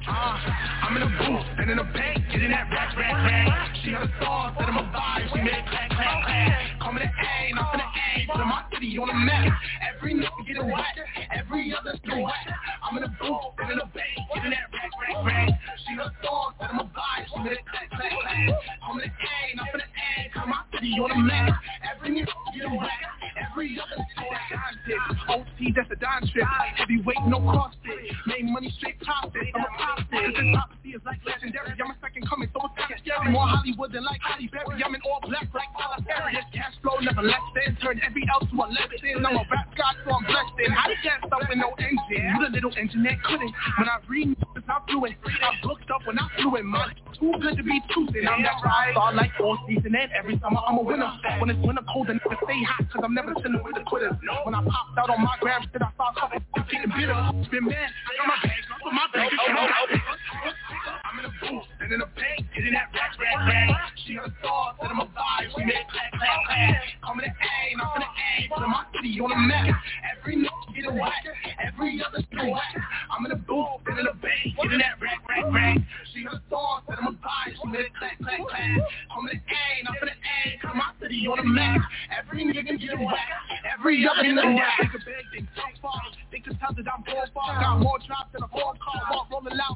Uh, 0.07 0.39
I'm 0.87 0.97
in 0.97 1.03
a 1.03 1.11
booth 1.19 1.47
and 1.59 1.71
in 1.71 1.79
a 1.81 1.85
bank, 1.85 2.23
getting 2.31 2.51
that 2.51 2.71
rack, 2.71 2.97
rack, 2.97 3.15
rack. 3.27 3.75
She 3.83 3.91
got 3.91 4.07
a 4.07 4.11
sauce 4.23 4.55
that 4.59 4.69
I'm 4.69 4.79
a 4.79 4.87
vibe, 4.95 5.35
she 5.35 5.43
made 5.43 5.51
a 5.51 5.67
clack, 5.67 5.91
clack, 5.91 6.23
clack. 6.23 6.79
Coming 6.79 7.03
to 7.03 7.11
A, 7.11 7.53
not 7.55 7.75
in 7.75 7.81
the 7.83 7.89
A, 7.91 8.27
put 8.31 8.47
my 8.47 8.63
city 8.73 8.99
on 8.99 9.09
the 9.09 9.15
map. 9.15 9.59
Every 9.83 10.15
nigga 10.15 10.47
get 10.47 10.63
a 10.63 10.65
whack, 10.65 10.95
every 11.35 11.75
other 11.75 11.99
get 12.07 12.23
whack. 12.23 12.47
I'm 12.87 12.97
in 12.99 13.03
a 13.03 13.09
booth 13.19 13.59
and 13.59 13.73
in 13.73 13.79
a 13.83 13.87
bank, 13.91 14.19
getting 14.33 14.51
that 14.51 14.71
rack, 14.71 14.93
rack, 14.95 15.27
rack. 15.27 15.49
She 15.83 15.97
got 15.97 16.07
a 16.07 16.15
sauce 16.23 16.55
that 16.61 16.71
I'm 16.71 16.79
a 16.79 16.85
vibe, 16.85 17.27
she 17.27 17.43
made 17.43 17.59
it 17.59 17.67
clack, 17.67 17.91
clack, 17.91 18.13
clack. 18.15 18.47
Coming 18.87 19.03
to 19.03 19.11
A, 19.11 19.57
not 19.59 19.75
in 19.75 19.81
the 19.83 19.91
A, 19.91 20.39
put 20.39 20.47
my 20.47 20.63
city 20.71 20.95
on 21.03 21.11
the 21.11 21.19
map. 21.19 21.59
Every 21.83 22.15
nigga 22.15 22.31
get 22.55 22.63
a 22.63 22.71
whack, 22.71 23.03
every 23.35 23.75
other 23.83 24.07
get 24.15 24.31
whack. 24.31 24.67
OT, 25.29 25.75
that's 25.75 25.91
a 25.91 25.97
dime 25.97 26.27
strip. 26.29 26.47
Heavyweight, 26.77 27.27
no 27.27 27.39
CrossFit. 27.41 28.07
Made 28.27 28.47
money 28.47 28.73
straight 28.79 29.01
profit. 29.01 29.43
I'm 29.55 29.63
a 29.63 29.96
profit. 29.97 30.37
Cause 30.37 30.69
this 30.85 31.03
like 31.05 31.21
legendary. 31.25 31.73
I'm 31.77 31.91
a 31.91 31.97
second 32.01 32.29
coming, 32.29 32.49
so 32.53 32.61
it's 32.65 32.77
kind 32.77 32.93
of 32.93 32.99
scary. 33.01 33.33
More 33.33 33.49
Hollywood 33.49 33.93
than 33.93 34.05
like 34.05 34.21
Halle 34.21 34.49
Berry. 34.49 34.81
I'm 34.85 34.95
in 34.95 35.03
all 35.05 35.21
black 35.25 35.49
like 35.53 35.73
Perry. 36.07 36.39
Cash 36.53 36.77
flow 36.83 37.01
never 37.01 37.23
less 37.23 37.43
than. 37.57 37.77
Turn 37.81 38.01
every 38.05 38.25
L 38.33 38.41
to 38.41 38.57
a 38.57 38.67
lesson. 38.69 39.25
I'm 39.25 39.37
a 39.37 39.45
rap 39.49 39.69
god, 39.77 39.95
so 40.05 40.13
I'm 40.13 40.25
blessed 40.25 40.57
in. 40.61 40.73
I 40.73 40.95
can't 41.03 41.21
stop 41.27 41.43
with 41.49 41.59
no 41.59 41.73
engine. 41.79 42.23
You 42.23 42.39
the 42.45 42.53
little 42.53 42.73
engine 42.77 43.03
that 43.05 43.23
couldn't. 43.25 43.53
When 43.79 43.89
I 43.89 43.99
read 44.09 44.37
I'm 44.69 44.83
fluent. 44.89 45.15
I 45.25 45.51
booked 45.63 45.91
up 45.91 46.03
when 46.07 46.19
I 46.19 46.27
flew 46.37 46.57
in. 46.57 46.67
My 46.67 46.91
too 47.19 47.33
good 47.41 47.57
to 47.57 47.63
be 47.63 47.81
choosing. 47.95 48.27
I'm 48.27 48.43
that 48.43 48.59
rock 48.65 48.91
star 48.93 49.15
like 49.15 49.31
all 49.41 49.59
season 49.69 49.95
and 49.95 50.11
every 50.13 50.39
summer 50.43 50.59
I'm 50.67 50.79
a 50.79 50.83
winner. 50.83 51.11
When 51.39 51.51
it's 51.51 51.61
winter 51.63 51.83
cold, 51.93 52.11
and 52.11 52.21
niggas 52.21 52.43
stay 52.45 52.63
hot, 52.67 52.91
cause 52.91 53.03
I'm 53.05 53.15
never 53.15 53.33
chilling 53.35 53.63
with 53.63 53.75
the 53.75 53.85
quitters. 53.87 54.19
When 54.45 54.55
I 54.55 54.63
popped 54.63 54.99
out 54.99 55.11
on 55.11 55.23
my 55.23 55.37
gram, 55.41 55.63
shit, 55.73 55.83
I 55.83 55.91
saw 55.97 56.11
something 56.19 56.43
getting 56.69 56.91
bitter. 56.91 57.15
Been 57.51 57.65
mad, 57.65 57.91
I 57.95 58.13
got 58.19 58.27
my 58.27 58.39
bags, 58.43 58.67
I 58.67 58.75
put 58.83 58.93
my 58.93 59.07
account. 59.07 59.86
I'm 59.87 61.19
in 61.21 61.25
a 61.25 61.33
booth 61.41 61.69
and 61.81 61.93
in 61.93 62.01
a 62.01 62.07
bank, 62.07 62.47
getting 62.55 62.73
that 62.73 62.91
rack, 62.93 63.15
rack, 63.19 63.39
rack. 63.47 63.93
She 64.05 64.15
got 64.15 64.27
a 64.27 64.33
sauce 64.43 64.75
and 64.83 64.91
I'm 64.91 65.01
a 65.01 65.07
vibe. 65.07 65.49
She 65.55 65.65
made 65.65 65.87
clack, 65.91 66.11
clack, 66.13 66.39
clack. 66.47 66.83
Coming 67.05 67.27
to 67.27 67.31
A, 67.31 67.77
not 67.77 67.95
to 67.95 68.01
the 68.03 68.11
A, 68.11 68.49
put 68.51 68.67
my 68.67 68.85
city 68.95 69.21
on 69.21 69.31
the 69.31 69.37
map. 69.37 69.75
Every 70.11 70.37
nigga 70.37 70.75
get 70.75 70.87
a 70.87 70.93
whack, 70.93 71.25
every 71.63 72.03
other 72.03 72.19
a 72.19 72.51
whack. 72.51 72.75
I'm 73.11 73.25
in 73.27 73.33
a 73.33 73.37
booth 73.37 73.87
and 73.87 73.99
in 73.99 74.07
a 74.07 74.15
bank, 74.15 74.59
getting 74.59 74.79
that 74.83 74.99
rack, 75.01 75.23
rack, 75.29 75.47
rack. 75.53 75.79
She 76.13 76.25
got 76.25 76.35
a 76.35 76.43
sauce 76.51 76.83
and 76.89 76.99
I'm 76.99 77.07
a 77.07 77.17
vibe. 77.23 77.55
She 77.55 77.67
made 77.71 77.95
clack, 77.99 78.19
clack, 78.19 78.43
clack. 78.43 78.71
Coming 79.15 79.31
to 79.31 79.39
A, 79.39 79.63
not 79.85 79.95
to 80.03 80.07
the 80.11 80.17
A, 80.17 80.59
put 80.67 80.75
my 80.75 80.91
city 81.01 81.27
on 81.31 81.39
the 81.39 81.47
map. 81.47 81.81
Every 82.11 82.45
nigga 82.45 82.75
get 82.75 82.99
a 82.99 83.03
whack, 83.03 83.31
every 83.63 84.03
other 84.07 84.23
get 84.23 84.43
a 84.43 84.51
whack. 84.51 84.83
Nigga 84.83 85.01
beg, 85.07 85.25
they 85.31 85.47
so 85.55 85.63
far. 85.81 86.03
They 86.33 86.41
can 86.41 86.59
tell 86.59 86.75
that 86.75 86.87
I'm 86.91 87.03
born 87.07 87.31
far. 87.33 87.61
Got 87.63 87.79
more 87.79 87.99
drops 88.07 88.35
than 88.35 88.43
a 88.43 88.49
four 88.49 88.75
car. 88.83 89.01
Walk 89.11 89.31
rolling 89.31 89.55
so 89.57 89.76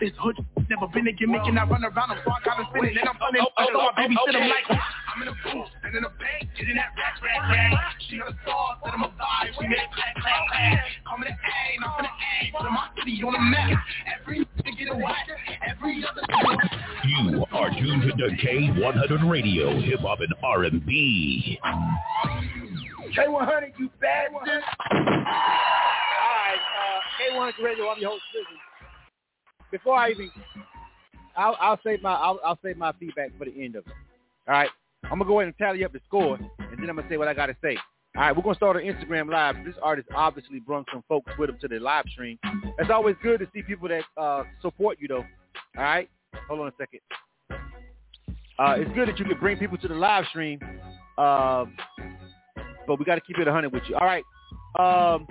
this 0.00 0.16
hood 0.16 0.36
never 0.70 0.88
been 0.88 1.06
a 1.08 1.12
gimmick, 1.12 1.42
and 1.44 1.58
I 1.58 1.64
run 1.68 1.84
around 1.84 2.08
them, 2.08 2.18
so 2.24 2.30
I 2.32 2.40
gotta 2.40 2.64
spin 2.70 2.84
it. 2.88 2.96
And 2.96 3.08
I'm 3.08 3.18
funny, 3.20 3.38
I 3.42 3.66
show 3.68 3.84
my 3.84 3.92
baby 4.00 4.16
shit, 4.16 4.34
I'm 4.34 4.48
like, 4.48 4.64
I'm 4.70 5.20
in 5.20 5.28
a 5.28 5.36
booth 5.44 5.68
and 5.84 5.92
in 5.92 6.04
a 6.04 6.12
bank, 6.16 6.48
getting 6.56 6.76
that 6.80 6.96
rack, 6.96 7.20
rack, 7.20 7.42
rack. 7.52 8.00
She 8.08 8.16
got 8.16 8.32
a 8.32 8.36
sauce 8.48 8.78
that 8.84 8.94
I'm 8.94 9.04
a 9.04 9.12
vibe, 9.12 9.52
she 9.60 9.68
made 9.68 9.90
clack, 9.92 10.14
clack, 10.16 10.40
clack. 10.48 10.80
Coming 11.04 11.28
to 11.28 11.36
A, 11.36 11.80
not 11.84 11.98
to 11.98 12.08
the 12.08 12.08
A, 12.08 12.48
put 12.56 12.70
my 12.72 12.88
city 12.96 13.20
on 13.20 13.32
the 13.36 13.44
map. 13.44 13.76
Every 14.08 14.40
nigga 14.40 14.72
get 14.78 14.88
a 14.88 14.96
whack, 14.96 15.28
every 15.68 16.00
other 16.06 16.22
get 16.24 16.38
a 16.38 16.48
whack. 16.48 16.72
You 17.04 17.44
are 17.52 17.70
tuned 17.76 18.08
to 18.08 18.26
K100 18.40 19.28
Radio, 19.28 19.78
Hip 19.84 20.00
Hop 20.00 20.20
and 20.20 20.32
R&B. 20.42 21.58
K100, 23.12 23.76
you 23.76 23.90
bastard. 24.00 24.62
All 24.90 25.10
right, 26.40 26.62
uh, 26.78 27.00
K100 27.20 27.58
Radio. 27.62 27.90
I'm 27.90 28.00
your 28.00 28.10
host, 28.10 28.22
Lizzie. 28.32 28.69
Before 29.70 29.96
I 29.96 30.10
even, 30.10 30.30
I'll, 31.36 31.56
I'll 31.60 31.80
save 31.84 32.02
my 32.02 32.12
I'll, 32.12 32.40
I'll 32.44 32.58
save 32.62 32.76
my 32.76 32.92
feedback 32.92 33.30
for 33.38 33.44
the 33.44 33.64
end 33.64 33.76
of 33.76 33.86
it. 33.86 33.92
All 34.48 34.54
right. 34.54 34.70
I'm 35.04 35.18
gonna 35.18 35.24
go 35.24 35.40
ahead 35.40 35.48
and 35.48 35.58
tally 35.58 35.84
up 35.84 35.92
the 35.92 36.00
score, 36.06 36.36
and 36.36 36.78
then 36.78 36.88
I'm 36.90 36.96
gonna 36.96 37.08
say 37.08 37.16
what 37.16 37.28
I 37.28 37.34
gotta 37.34 37.56
say. 37.62 37.76
All 38.16 38.22
right, 38.22 38.36
we're 38.36 38.42
gonna 38.42 38.54
start 38.56 38.76
on 38.76 38.82
Instagram 38.82 39.30
Live. 39.30 39.64
This 39.64 39.74
artist 39.82 40.08
obviously 40.14 40.60
brought 40.60 40.86
some 40.92 41.02
folks 41.08 41.32
with 41.38 41.50
him 41.50 41.58
to 41.60 41.68
the 41.68 41.78
live 41.78 42.04
stream. 42.12 42.38
It's 42.78 42.90
always 42.90 43.16
good 43.22 43.40
to 43.40 43.48
see 43.54 43.62
people 43.62 43.88
that 43.88 44.02
uh, 44.16 44.44
support 44.60 44.98
you, 45.00 45.08
though. 45.08 45.24
All 45.76 45.82
right, 45.82 46.08
hold 46.48 46.60
on 46.60 46.68
a 46.68 46.72
second. 46.78 47.00
Uh, 48.58 48.74
it's 48.76 48.92
good 48.94 49.08
that 49.08 49.18
you 49.18 49.24
can 49.24 49.38
bring 49.38 49.56
people 49.56 49.78
to 49.78 49.88
the 49.88 49.94
live 49.94 50.26
stream, 50.26 50.60
um, 51.16 51.74
but 52.86 52.98
we 52.98 53.04
got 53.04 53.14
to 53.14 53.20
keep 53.22 53.38
it 53.38 53.46
100 53.46 53.72
with 53.72 53.84
you. 53.88 53.96
All 53.96 54.06
right, 54.06 54.24
um, 54.78 55.26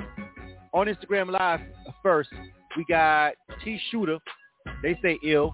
on 0.74 0.88
Instagram 0.88 1.30
Live 1.32 1.60
first, 2.02 2.30
we 2.78 2.86
got 2.86 3.34
T 3.64 3.80
Shooter. 3.90 4.20
They 4.84 4.98
say 5.02 5.18
ill. 5.24 5.54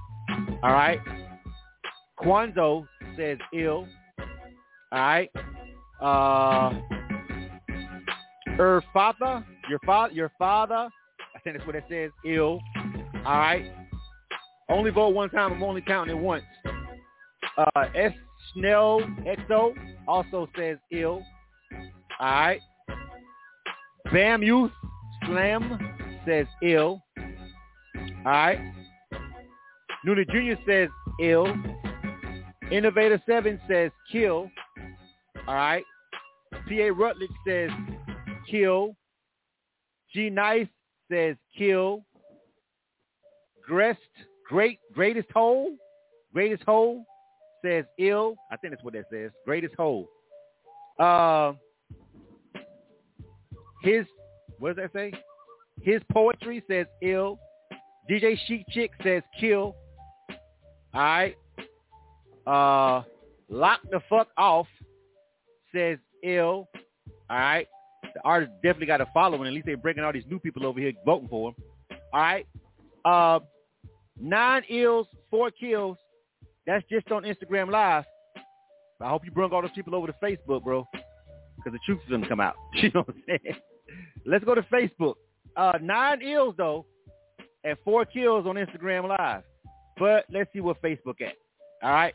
All 0.64 0.72
right. 0.72 1.00
Kwanzo 2.20 2.88
says 3.16 3.38
ill. 3.54 3.88
All 4.92 5.00
right. 5.00 5.30
Uh, 6.02 6.74
her 8.58 8.84
father, 8.94 9.46
your 9.70 9.80
father, 9.86 10.14
your 10.14 10.32
father. 10.38 10.90
I 11.36 11.40
think 11.44 11.58
that's 11.58 11.68
what 11.68 11.76
it 11.76 11.86
says. 11.90 12.12
Ill. 12.26 12.60
All 13.26 13.38
right. 13.38 13.72
Only 14.70 14.92
vote 14.92 15.14
one 15.14 15.30
time. 15.30 15.54
I'm 15.54 15.64
only 15.64 15.82
counting 15.82 16.16
it 16.16 16.20
once. 16.20 16.44
Uh, 17.58 17.86
S 17.96 18.14
Snell 18.54 19.02
XO 19.26 19.74
also 20.08 20.50
says 20.58 20.78
ill. 20.92 21.24
All 22.20 22.28
right. 22.28 22.62
Bam 24.12 24.44
Youth 24.44 24.72
Slam 25.26 25.80
says 26.26 26.48
ill. 26.64 27.02
All 27.18 28.32
right. 28.32 28.60
Noonie 30.06 30.30
Jr. 30.30 30.62
says 30.68 30.90
ill. 31.22 31.48
Innovator 32.72 33.22
7 33.28 33.60
says 33.68 33.92
kill. 34.12 34.50
All 35.48 35.56
right. 35.56 35.84
P.A. 36.68 36.92
Rutledge 36.92 37.30
says 37.48 37.70
kill. 38.50 38.96
G 40.14 40.30
Nice 40.30 40.68
says 41.12 41.36
kill. 41.58 42.04
Grest, 43.68 44.00
great, 44.48 44.80
greatest 44.94 45.30
hole, 45.32 45.76
greatest 46.34 46.64
hole 46.64 47.04
says 47.64 47.86
ill. 47.98 48.36
I 48.52 48.58
think 48.58 48.74
that's 48.74 48.84
what 48.84 48.94
that 48.94 49.06
says. 49.12 49.32
Greatest 49.44 49.74
hole. 49.76 50.08
Uh, 51.00 51.54
his, 53.82 54.06
what 54.60 54.76
does 54.76 54.84
that 54.84 54.94
say? 54.94 55.12
His 55.82 56.02
poetry 56.12 56.64
says 56.70 56.88
ill. 57.02 57.40
DJ 58.10 58.38
Chic 58.48 58.66
Chick 58.70 58.92
says 59.04 59.24
kill. 59.40 59.76
All 60.94 61.02
right. 61.02 61.36
Uh, 62.46 63.04
lock 63.50 63.82
the 63.90 64.00
fuck 64.10 64.28
off 64.38 64.68
says 65.74 65.98
ill. 66.24 66.70
All 67.30 67.38
right. 67.38 67.68
The 68.04 68.22
artist 68.24 68.52
definitely 68.64 68.88
got 68.88 69.02
a 69.02 69.08
following. 69.14 69.48
At 69.48 69.54
least 69.54 69.66
they're 69.66 69.78
bringing 69.78 70.04
all 70.04 70.14
these 70.14 70.24
new 70.30 70.40
people 70.40 70.66
over 70.66 70.80
here 70.80 70.94
voting 71.06 71.28
for 71.28 71.50
him. 71.50 71.56
All 72.14 72.22
right. 72.22 72.48
Uh, 73.04 73.40
nine 74.20 74.64
ills, 74.70 75.08
four 75.30 75.52
kills. 75.52 75.98
That's 76.66 76.86
just 76.90 77.12
on 77.12 77.24
Instagram 77.24 77.70
Live. 77.70 78.06
I 79.02 79.10
hope 79.10 79.26
you 79.26 79.32
bring 79.32 79.52
all 79.52 79.62
those 79.62 79.72
people 79.76 79.94
over 79.94 80.08
to 80.08 80.16
Facebook, 80.24 80.64
bro, 80.64 80.88
because 81.58 81.74
the 81.74 81.80
truth 81.86 82.00
is 82.04 82.10
going 82.10 82.22
to 82.22 82.30
come 82.30 82.40
out. 82.40 82.56
You 82.76 82.90
know 82.94 83.02
what 83.02 83.16
I'm 83.16 83.24
saying? 83.28 83.56
Let's 84.26 84.46
go 84.46 84.56
to 84.56 84.64
Facebook. 84.64 85.16
Uh, 85.56 85.74
nine 85.82 86.22
ills, 86.22 86.56
though, 86.58 86.86
and 87.64 87.78
four 87.84 88.06
kills 88.06 88.46
on 88.46 88.56
Instagram 88.56 89.08
Live. 89.08 89.44
But 89.98 90.26
let's 90.32 90.52
see 90.54 90.60
what 90.60 90.82
Facebook 90.82 91.22
at. 91.22 91.36
All 91.82 91.92
right. 91.92 92.14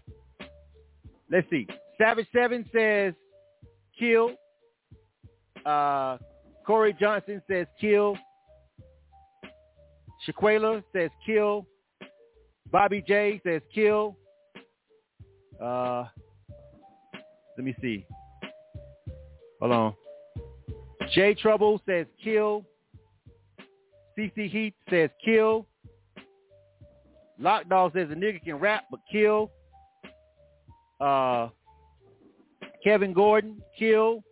Let's 1.30 1.48
see. 1.48 1.66
Savage 1.98 2.26
Seven 2.32 2.68
says 2.72 3.14
kill. 3.98 4.32
Uh, 5.64 6.18
Corey 6.66 6.96
Johnson 6.98 7.42
says 7.48 7.66
kill. 7.80 8.16
Shaquela 10.26 10.82
says 10.94 11.10
kill. 11.24 11.66
Bobby 12.70 13.02
J 13.06 13.40
says 13.44 13.62
kill. 13.74 14.16
Uh, 15.62 16.04
let 17.56 17.64
me 17.64 17.74
see. 17.80 18.06
Hold 19.60 19.72
on. 19.72 19.94
J 21.14 21.34
Trouble 21.34 21.80
says 21.86 22.06
kill. 22.22 22.64
CC 24.20 24.50
Heat 24.50 24.74
says 24.90 25.08
kill. 25.24 25.66
Lockdog 27.40 27.94
says 27.94 28.08
a 28.10 28.14
nigga 28.14 28.42
can 28.42 28.56
rap 28.56 28.84
but 28.90 29.00
kill. 29.10 29.50
Uh, 31.00 31.48
Kevin 32.84 33.14
Gordon, 33.14 33.62
kill. 33.78 34.22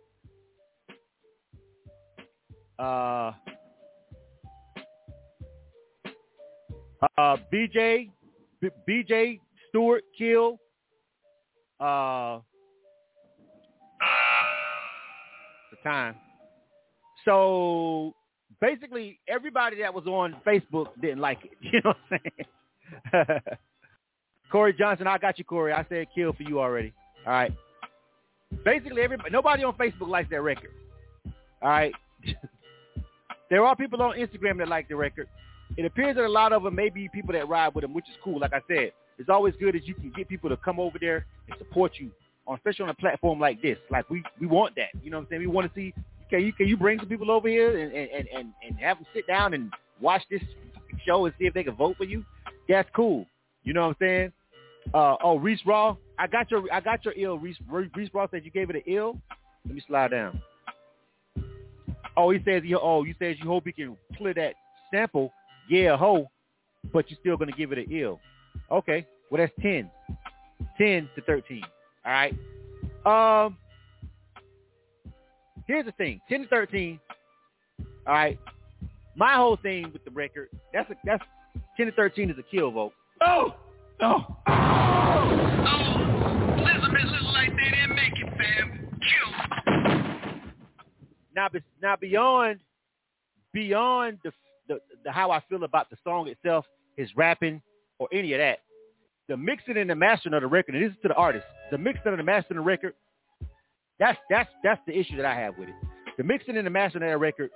Uh, 2.77 3.31
uh, 7.17 7.37
BJ, 7.51 8.11
B- 8.61 8.69
BJ 8.87 9.39
Stewart, 9.69 10.03
kill. 10.15 10.59
Uh, 11.79 12.39
the 15.71 15.77
time. 15.83 16.15
So 17.25 18.13
basically, 18.61 19.19
everybody 19.27 19.81
that 19.81 19.93
was 19.93 20.05
on 20.05 20.35
Facebook 20.45 20.87
didn't 21.01 21.19
like 21.19 21.39
it. 21.43 21.51
You 21.61 21.81
know 21.83 21.93
what 21.93 21.97
I'm 22.11 22.19
saying? 23.23 23.39
Corey 24.51 24.73
Johnson, 24.73 25.07
I 25.07 25.17
got 25.17 25.37
you, 25.37 25.45
Corey. 25.45 25.73
I 25.73 25.85
said 25.89 26.07
kill 26.13 26.33
for 26.33 26.43
you 26.43 26.59
already. 26.59 26.91
All 27.25 27.33
right. 27.33 27.53
Basically, 28.65 29.01
everybody, 29.01 29.29
nobody 29.29 29.63
on 29.63 29.73
Facebook 29.75 30.07
likes 30.07 30.29
that 30.31 30.41
record. 30.41 30.71
All 31.61 31.69
right. 31.69 31.93
there 33.49 33.63
are 33.63 33.75
people 33.75 34.01
on 34.01 34.17
Instagram 34.17 34.57
that 34.57 34.67
like 34.67 34.87
the 34.87 34.95
record. 34.95 35.27
It 35.77 35.85
appears 35.85 36.15
that 36.15 36.25
a 36.25 36.29
lot 36.29 36.51
of 36.51 36.63
them 36.63 36.75
may 36.75 36.89
be 36.89 37.09
people 37.13 37.33
that 37.33 37.47
ride 37.47 37.75
with 37.75 37.83
them, 37.83 37.93
which 37.93 38.09
is 38.09 38.15
cool. 38.23 38.39
Like 38.39 38.53
I 38.53 38.61
said, 38.67 38.91
it's 39.19 39.29
always 39.29 39.53
good 39.59 39.75
as 39.75 39.83
you 39.85 39.93
can 39.93 40.11
get 40.15 40.27
people 40.27 40.49
to 40.49 40.57
come 40.57 40.79
over 40.79 40.97
there 40.99 41.25
and 41.47 41.57
support 41.59 41.93
you, 41.99 42.09
especially 42.51 42.83
on 42.83 42.89
a 42.89 42.95
platform 42.95 43.39
like 43.39 43.61
this. 43.61 43.77
Like 43.91 44.09
we, 44.09 44.23
we 44.39 44.47
want 44.47 44.75
that. 44.77 44.89
You 45.03 45.11
know 45.11 45.17
what 45.17 45.23
I'm 45.23 45.29
saying? 45.29 45.41
We 45.41 45.47
want 45.47 45.71
to 45.71 45.79
see. 45.79 45.93
Can 46.29 46.41
you 46.41 46.53
can 46.53 46.67
you 46.67 46.77
bring 46.77 46.99
some 46.99 47.07
people 47.07 47.31
over 47.31 47.47
here 47.47 47.79
and 47.79 47.91
and 47.93 48.27
and 48.33 48.53
and 48.65 48.79
have 48.79 48.97
them 48.97 49.05
sit 49.13 49.25
down 49.27 49.53
and 49.53 49.73
watch 49.99 50.21
this 50.29 50.41
show 51.05 51.25
and 51.25 51.33
see 51.39 51.45
if 51.45 51.53
they 51.53 51.63
can 51.63 51.75
vote 51.75 51.97
for 51.97 52.03
you? 52.03 52.23
That's 52.67 52.89
cool. 52.95 53.25
You 53.63 53.73
know 53.73 53.87
what 53.87 53.89
I'm 53.89 53.95
saying? 53.99 54.33
Uh, 54.93 55.15
oh, 55.23 55.37
Reese 55.37 55.61
Raw, 55.65 55.95
I 56.17 56.27
got 56.27 56.49
your 56.49 56.63
I 56.71 56.79
got 56.79 57.03
your 57.05 57.13
ill. 57.17 57.37
Reese 57.37 57.57
Reese 57.67 58.09
Raw 58.13 58.27
said 58.29 58.45
you 58.45 58.51
gave 58.51 58.69
it 58.69 58.75
an 58.75 58.83
ill. 58.87 59.19
Let 59.65 59.75
me 59.75 59.83
slide 59.87 60.11
down. 60.11 60.41
Oh, 62.15 62.31
he 62.31 62.39
says 62.45 62.63
you. 62.65 62.79
Oh, 62.81 63.03
you 63.03 63.13
says 63.19 63.35
you 63.41 63.47
hope 63.47 63.63
he 63.65 63.71
can 63.71 63.97
clear 64.17 64.33
that 64.33 64.53
sample. 64.91 65.31
Yeah, 65.69 65.97
ho, 65.97 66.29
but 66.91 67.09
you're 67.09 67.19
still 67.19 67.37
gonna 67.37 67.51
give 67.51 67.71
it 67.71 67.77
an 67.77 67.91
ill. 67.91 68.19
Okay, 68.71 69.05
well 69.29 69.41
that's 69.41 69.53
ten. 69.61 69.89
Ten 70.77 71.09
to 71.15 71.21
thirteen. 71.21 71.63
All 72.05 72.11
right. 72.11 72.35
Um. 73.05 73.57
Here's 75.69 75.85
the 75.85 75.91
thing. 75.91 76.19
Ten 76.27 76.41
to 76.41 76.47
thirteen. 76.47 76.99
All 78.07 78.13
right. 78.15 78.39
My 79.15 79.35
whole 79.35 79.55
thing 79.55 79.91
with 79.93 80.03
the 80.03 80.09
record. 80.09 80.49
That's 80.73 80.89
a 80.89 80.95
that's 81.05 81.23
ten 81.77 81.85
to 81.85 81.91
thirteen 81.91 82.31
is 82.31 82.37
a 82.39 82.43
kill 82.43 82.71
vote. 82.71 82.91
Oh. 83.21 83.53
Oh. 84.01 84.35
Oh. 84.47 85.35
Elizabeth 86.57 87.05
looks 87.11 87.33
like 87.35 87.51
they 87.51 87.69
didn't 87.69 87.95
make 87.95 88.13
it, 88.17 88.33
fam. 88.35 88.89
Kill. 88.99 89.31
Now, 91.35 91.49
now 91.83 91.95
beyond 91.95 92.59
beyond 93.53 94.17
the, 94.23 94.31
the 94.67 94.79
the 95.05 95.11
how 95.11 95.29
I 95.29 95.39
feel 95.49 95.63
about 95.65 95.91
the 95.91 95.97
song 96.03 96.29
itself, 96.29 96.65
his 96.97 97.15
rapping 97.15 97.61
or 97.99 98.07
any 98.11 98.33
of 98.33 98.39
that, 98.39 98.57
the 99.27 99.37
mixing 99.37 99.77
and 99.77 99.91
the 99.91 99.95
mastering 99.95 100.33
of 100.33 100.41
the 100.41 100.47
record, 100.47 100.73
and 100.73 100.83
this 100.83 100.93
is 100.93 100.97
to 101.03 101.09
the 101.09 101.13
artist, 101.13 101.45
the 101.69 101.77
mixing 101.77 102.07
and 102.07 102.17
the 102.17 102.23
mastering 102.23 102.57
of 102.57 102.63
the 102.63 102.67
record, 102.67 102.95
that's 103.99 104.17
that's 104.29 104.49
that's 104.63 104.81
the 104.87 104.97
issue 104.97 105.17
that 105.17 105.25
I 105.25 105.35
have 105.35 105.57
with 105.57 105.69
it. 105.69 105.75
The 106.17 106.23
mixing 106.23 106.57
and 106.57 106.65
the 106.65 106.71
mastering 106.71 107.03
of 107.03 107.09
that 107.09 107.17
record 107.17 107.49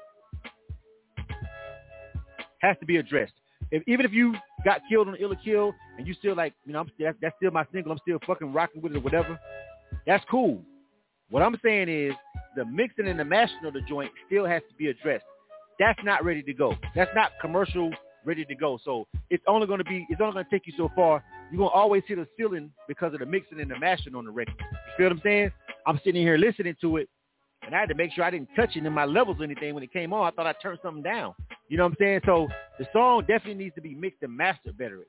has 2.61 2.77
to 2.79 2.85
be 2.85 2.97
addressed. 2.97 3.33
If, 3.71 3.83
even 3.87 4.05
if 4.05 4.13
you 4.13 4.35
got 4.63 4.81
killed 4.89 5.07
on 5.07 5.15
Ill 5.19 5.33
or 5.33 5.35
Kill 5.35 5.73
and 5.97 6.07
you 6.07 6.13
still 6.13 6.35
like, 6.35 6.53
you 6.65 6.73
know, 6.73 6.79
I'm, 6.79 6.91
that's, 6.99 7.17
that's 7.21 7.35
still 7.37 7.51
my 7.51 7.65
single, 7.73 7.91
I'm 7.91 7.97
still 7.99 8.19
fucking 8.25 8.53
rocking 8.53 8.81
with 8.81 8.93
it 8.93 8.97
or 8.97 9.01
whatever, 9.01 9.39
that's 10.07 10.23
cool. 10.29 10.61
What 11.29 11.43
I'm 11.43 11.57
saying 11.63 11.89
is 11.89 12.13
the 12.55 12.65
mixing 12.65 13.07
and 13.07 13.19
the 13.19 13.25
mastering 13.25 13.65
of 13.65 13.73
the 13.73 13.81
joint 13.81 14.11
still 14.27 14.45
has 14.45 14.61
to 14.69 14.75
be 14.75 14.87
addressed. 14.87 15.25
That's 15.79 15.99
not 16.03 16.23
ready 16.23 16.43
to 16.43 16.53
go. 16.53 16.75
That's 16.95 17.11
not 17.15 17.31
commercial 17.41 17.91
ready 18.25 18.45
to 18.45 18.55
go. 18.55 18.79
So 18.85 19.07
it's 19.29 19.43
only 19.47 19.67
going 19.67 19.79
to 19.79 19.85
be, 19.85 20.05
it's 20.09 20.21
only 20.21 20.33
going 20.33 20.45
to 20.45 20.51
take 20.51 20.67
you 20.67 20.73
so 20.77 20.89
far. 20.95 21.23
You're 21.51 21.57
going 21.57 21.71
to 21.71 21.75
always 21.75 22.03
hit 22.07 22.19
a 22.19 22.27
ceiling 22.37 22.71
because 22.87 23.13
of 23.13 23.19
the 23.19 23.25
mixing 23.25 23.59
and 23.59 23.69
the 23.69 23.79
mastering 23.79 24.15
on 24.15 24.25
the 24.25 24.31
record. 24.31 24.55
You 24.59 24.93
feel 24.97 25.05
what 25.07 25.13
I'm 25.13 25.21
saying? 25.23 25.51
I'm 25.85 25.99
sitting 26.03 26.21
here 26.21 26.37
listening 26.37 26.75
to 26.81 26.97
it, 26.97 27.09
and 27.65 27.75
I 27.75 27.79
had 27.79 27.89
to 27.89 27.95
make 27.95 28.11
sure 28.13 28.23
I 28.23 28.31
didn't 28.31 28.49
touch 28.55 28.75
it 28.75 28.85
in 28.85 28.93
my 28.93 29.05
levels 29.05 29.37
or 29.39 29.43
anything 29.43 29.73
when 29.73 29.83
it 29.83 29.91
came 29.91 30.13
on. 30.13 30.27
I 30.27 30.31
thought 30.31 30.47
I 30.47 30.53
turned 30.61 30.79
something 30.83 31.03
down. 31.03 31.33
You 31.69 31.77
know 31.77 31.83
what 31.83 31.91
I'm 31.91 31.97
saying? 31.99 32.21
So 32.25 32.47
the 32.79 32.85
song 32.93 33.21
definitely 33.21 33.55
needs 33.55 33.75
to 33.75 33.81
be 33.81 33.95
mixed 33.95 34.21
and 34.21 34.35
mastered 34.35 34.77
better. 34.77 34.99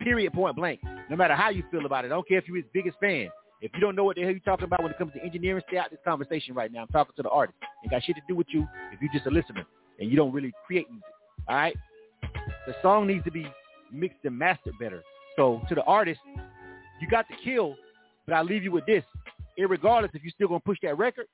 Period, 0.00 0.32
point 0.32 0.56
blank. 0.56 0.80
No 1.08 1.16
matter 1.16 1.34
how 1.34 1.50
you 1.50 1.62
feel 1.70 1.86
about 1.86 2.04
it. 2.04 2.08
I 2.08 2.10
don't 2.10 2.26
care 2.26 2.38
if 2.38 2.48
you're 2.48 2.56
his 2.56 2.66
biggest 2.72 2.98
fan. 3.00 3.28
If 3.60 3.70
you 3.74 3.80
don't 3.80 3.94
know 3.94 4.04
what 4.04 4.16
the 4.16 4.22
hell 4.22 4.30
you're 4.30 4.40
talking 4.40 4.64
about 4.64 4.82
when 4.82 4.90
it 4.90 4.98
comes 4.98 5.12
to 5.12 5.22
engineering, 5.22 5.62
stay 5.68 5.76
out 5.76 5.90
this 5.90 6.00
conversation 6.04 6.54
right 6.54 6.72
now. 6.72 6.80
I'm 6.82 6.88
talking 6.88 7.12
to 7.16 7.22
the 7.22 7.28
artist. 7.28 7.58
It 7.84 7.90
got 7.90 8.02
shit 8.02 8.16
to 8.16 8.22
do 8.26 8.34
with 8.34 8.46
you 8.50 8.66
if 8.92 9.00
you're 9.02 9.12
just 9.12 9.26
a 9.26 9.30
listener 9.30 9.66
and 9.98 10.10
you 10.10 10.16
don't 10.16 10.32
really 10.32 10.52
create 10.66 10.88
music. 10.88 11.04
All 11.46 11.56
right? 11.56 11.76
The 12.66 12.74
song 12.82 13.06
needs 13.06 13.24
to 13.24 13.30
be 13.30 13.46
mixed 13.92 14.24
and 14.24 14.36
mastered 14.36 14.74
better. 14.80 15.02
So 15.36 15.60
to 15.68 15.74
the 15.74 15.82
artist, 15.82 16.20
you 17.00 17.08
got 17.08 17.26
to 17.28 17.34
kill, 17.44 17.76
but 18.26 18.34
I 18.34 18.42
leave 18.42 18.62
you 18.64 18.72
with 18.72 18.86
this. 18.86 19.04
Irregardless 19.60 20.10
if 20.14 20.22
you're 20.22 20.32
still 20.34 20.48
gonna 20.48 20.60
push 20.60 20.78
that 20.82 20.96
record, 20.96 21.26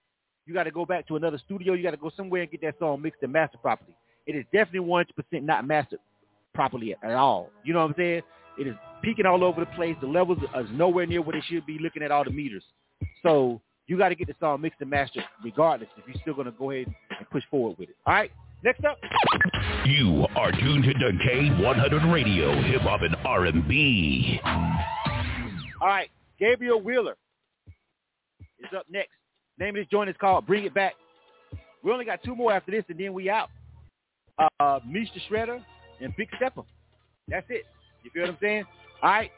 you 0.47 0.55
got 0.55 0.65
to 0.65 0.71
go 0.71 0.87
back 0.87 1.07
to 1.09 1.17
another 1.17 1.39
studio. 1.45 1.75
You 1.75 1.83
got 1.83 1.91
to 1.91 1.97
go 1.97 2.11
somewhere 2.17 2.43
and 2.43 2.51
get 2.51 2.63
that 2.63 2.79
song 2.79 3.03
mixed 3.03 3.23
and 3.23 3.33
mastered 3.33 3.61
properly. 3.61 3.95
It 4.27 4.37
is 4.37 4.45
definitely 4.53 4.89
100% 4.89 5.43
not 5.43 5.67
mastered 5.67 5.99
properly 6.55 6.93
at, 6.93 7.11
at 7.11 7.17
all. 7.17 7.51
You 7.65 7.75
know 7.75 7.81
what 7.81 7.91
I'm 7.91 7.95
saying? 7.97 8.23
It 8.59 8.67
is 8.69 8.75
peaking 9.03 9.27
all 9.27 9.43
over 9.45 9.61
the 9.61 9.71
place. 9.73 9.97
The 10.01 10.07
levels 10.07 10.39
are 10.55 10.63
nowhere 10.73 11.07
near 11.07 11.21
where 11.21 11.33
they 11.33 11.45
should 11.47 11.67
be 11.67 11.79
looking 11.81 12.03
at 12.03 12.11
all 12.11 12.25
the 12.25 12.31
meters. 12.31 12.63
So 13.23 13.61
you 13.87 13.99
got 13.99 14.11
to 14.11 14.15
get 14.15 14.29
the 14.29 14.35
song 14.41 14.61
mixed 14.61 14.81
and 14.81 14.91
mastered 14.91 15.25
regardless 15.45 15.89
if 15.97 16.05
you're 16.07 16.21
still 16.23 16.35
going 16.35 16.47
to 16.47 16.53
go 16.53 16.71
ahead 16.71 16.87
and 17.19 17.31
push 17.31 17.43
forward 17.51 17.77
with 17.79 17.91
it. 17.91 17.97
All 18.07 18.15
right? 18.15 18.31
Next 18.65 18.85
up. 18.85 18.99
You 19.85 20.27
are 20.35 20.51
tuned 20.53 20.85
to 20.85 20.93
K100 20.95 22.13
Radio, 22.13 22.63
Hip 22.63 22.81
Hop 22.83 23.03
and 23.03 23.17
R&B. 23.25 24.41
All 25.81 25.89
right. 25.89 26.09
Gabriel 26.39 26.81
Wheeler 26.81 27.17
is 28.61 28.77
up 28.77 28.87
next. 28.91 29.11
Name 29.59 29.71
of 29.71 29.77
this 29.77 29.87
joint 29.91 30.11
is 30.11 30.17
called 30.21 30.47
Bring 30.47 30.65
It 30.65 30.75
Back. 30.75 30.95
We 31.83 31.93
only 31.93 32.05
got 32.05 32.23
two 32.23 32.35
more 32.35 32.53
after 32.53 32.71
this, 32.73 32.85
and 32.89 32.99
then 32.99 33.13
we 33.15 33.31
out. 33.31 33.49
Uh, 34.39 34.81
Meech 34.87 35.09
the 35.15 35.21
Shredder 35.31 35.63
and 36.01 36.15
Big 36.17 36.29
Stepper. 36.37 36.63
That's 37.29 37.47
it. 37.49 37.65
You 38.03 38.11
feel 38.13 38.23
what 38.25 38.31
I'm 38.31 38.39
saying? 38.41 38.65
All 39.03 39.11
right. 39.11 39.31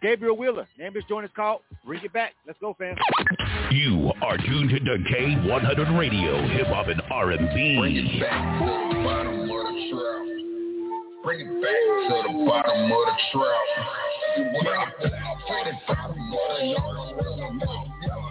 Gabriel 0.00 0.36
Wheeler. 0.36 0.66
Name 0.78 0.88
of 0.88 0.94
this 0.94 1.04
joint 1.08 1.24
is 1.24 1.30
called 1.34 1.62
Bring 1.84 2.04
It 2.04 2.12
Back. 2.12 2.32
Let's 2.46 2.58
go, 2.60 2.74
fam. 2.78 2.96
You 3.70 4.12
are 4.20 4.36
tuned 4.36 4.70
to 4.70 4.78
K100 4.80 5.98
Radio, 5.98 6.46
Hip 6.48 6.66
Hop 6.66 6.88
and 6.88 7.00
R&B. 7.10 7.76
Bring 7.78 7.96
it 7.96 8.20
back 8.20 8.58
to 8.58 8.88
the 8.88 9.02
bottom 9.04 9.40
of 9.42 9.48
the 9.48 9.72
trap. 9.90 10.22
Bring 11.24 11.40
it 11.40 11.62
back 11.62 11.78
to 12.08 12.14
the 12.26 12.44
bottom 12.44 12.92
of 12.92 13.02
the 13.06 13.14
trap. 13.32 13.56
Bring 14.34 14.46
it 14.46 14.64
back 14.64 14.98
to 15.00 15.08
the 15.08 15.72
bottom 15.86 16.32
of 16.32 16.48
the 16.58 16.66
yard. 16.66 18.21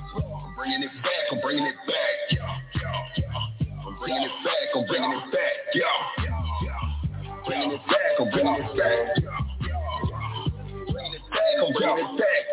I'm 0.61 0.67
bringing 0.69 0.83
it 0.83 0.93
back, 1.01 1.25
I'm 1.31 1.41
bringing 1.41 1.65
it 1.65 1.75
back. 1.89 2.37
I'm 3.81 3.97
bringing 3.97 4.21
it 4.21 4.31
back, 4.45 4.69
I'm 4.75 4.85
bringing 4.85 5.09
it 5.09 5.31
back. 5.33 5.53
Yeah, 5.73 5.81
yeah. 6.61 7.41
Bringing 7.47 7.71
it 7.71 7.81
back, 7.89 8.13
I'm 8.21 8.29
bringing 8.29 8.53
it 8.53 8.77
back. 8.77 9.15
Bringing 10.85 11.13
it 11.17 11.25
back, 11.33 11.55
I'm 11.65 11.73
bringing 11.73 11.97
it 11.97 12.13
back. 12.13 12.45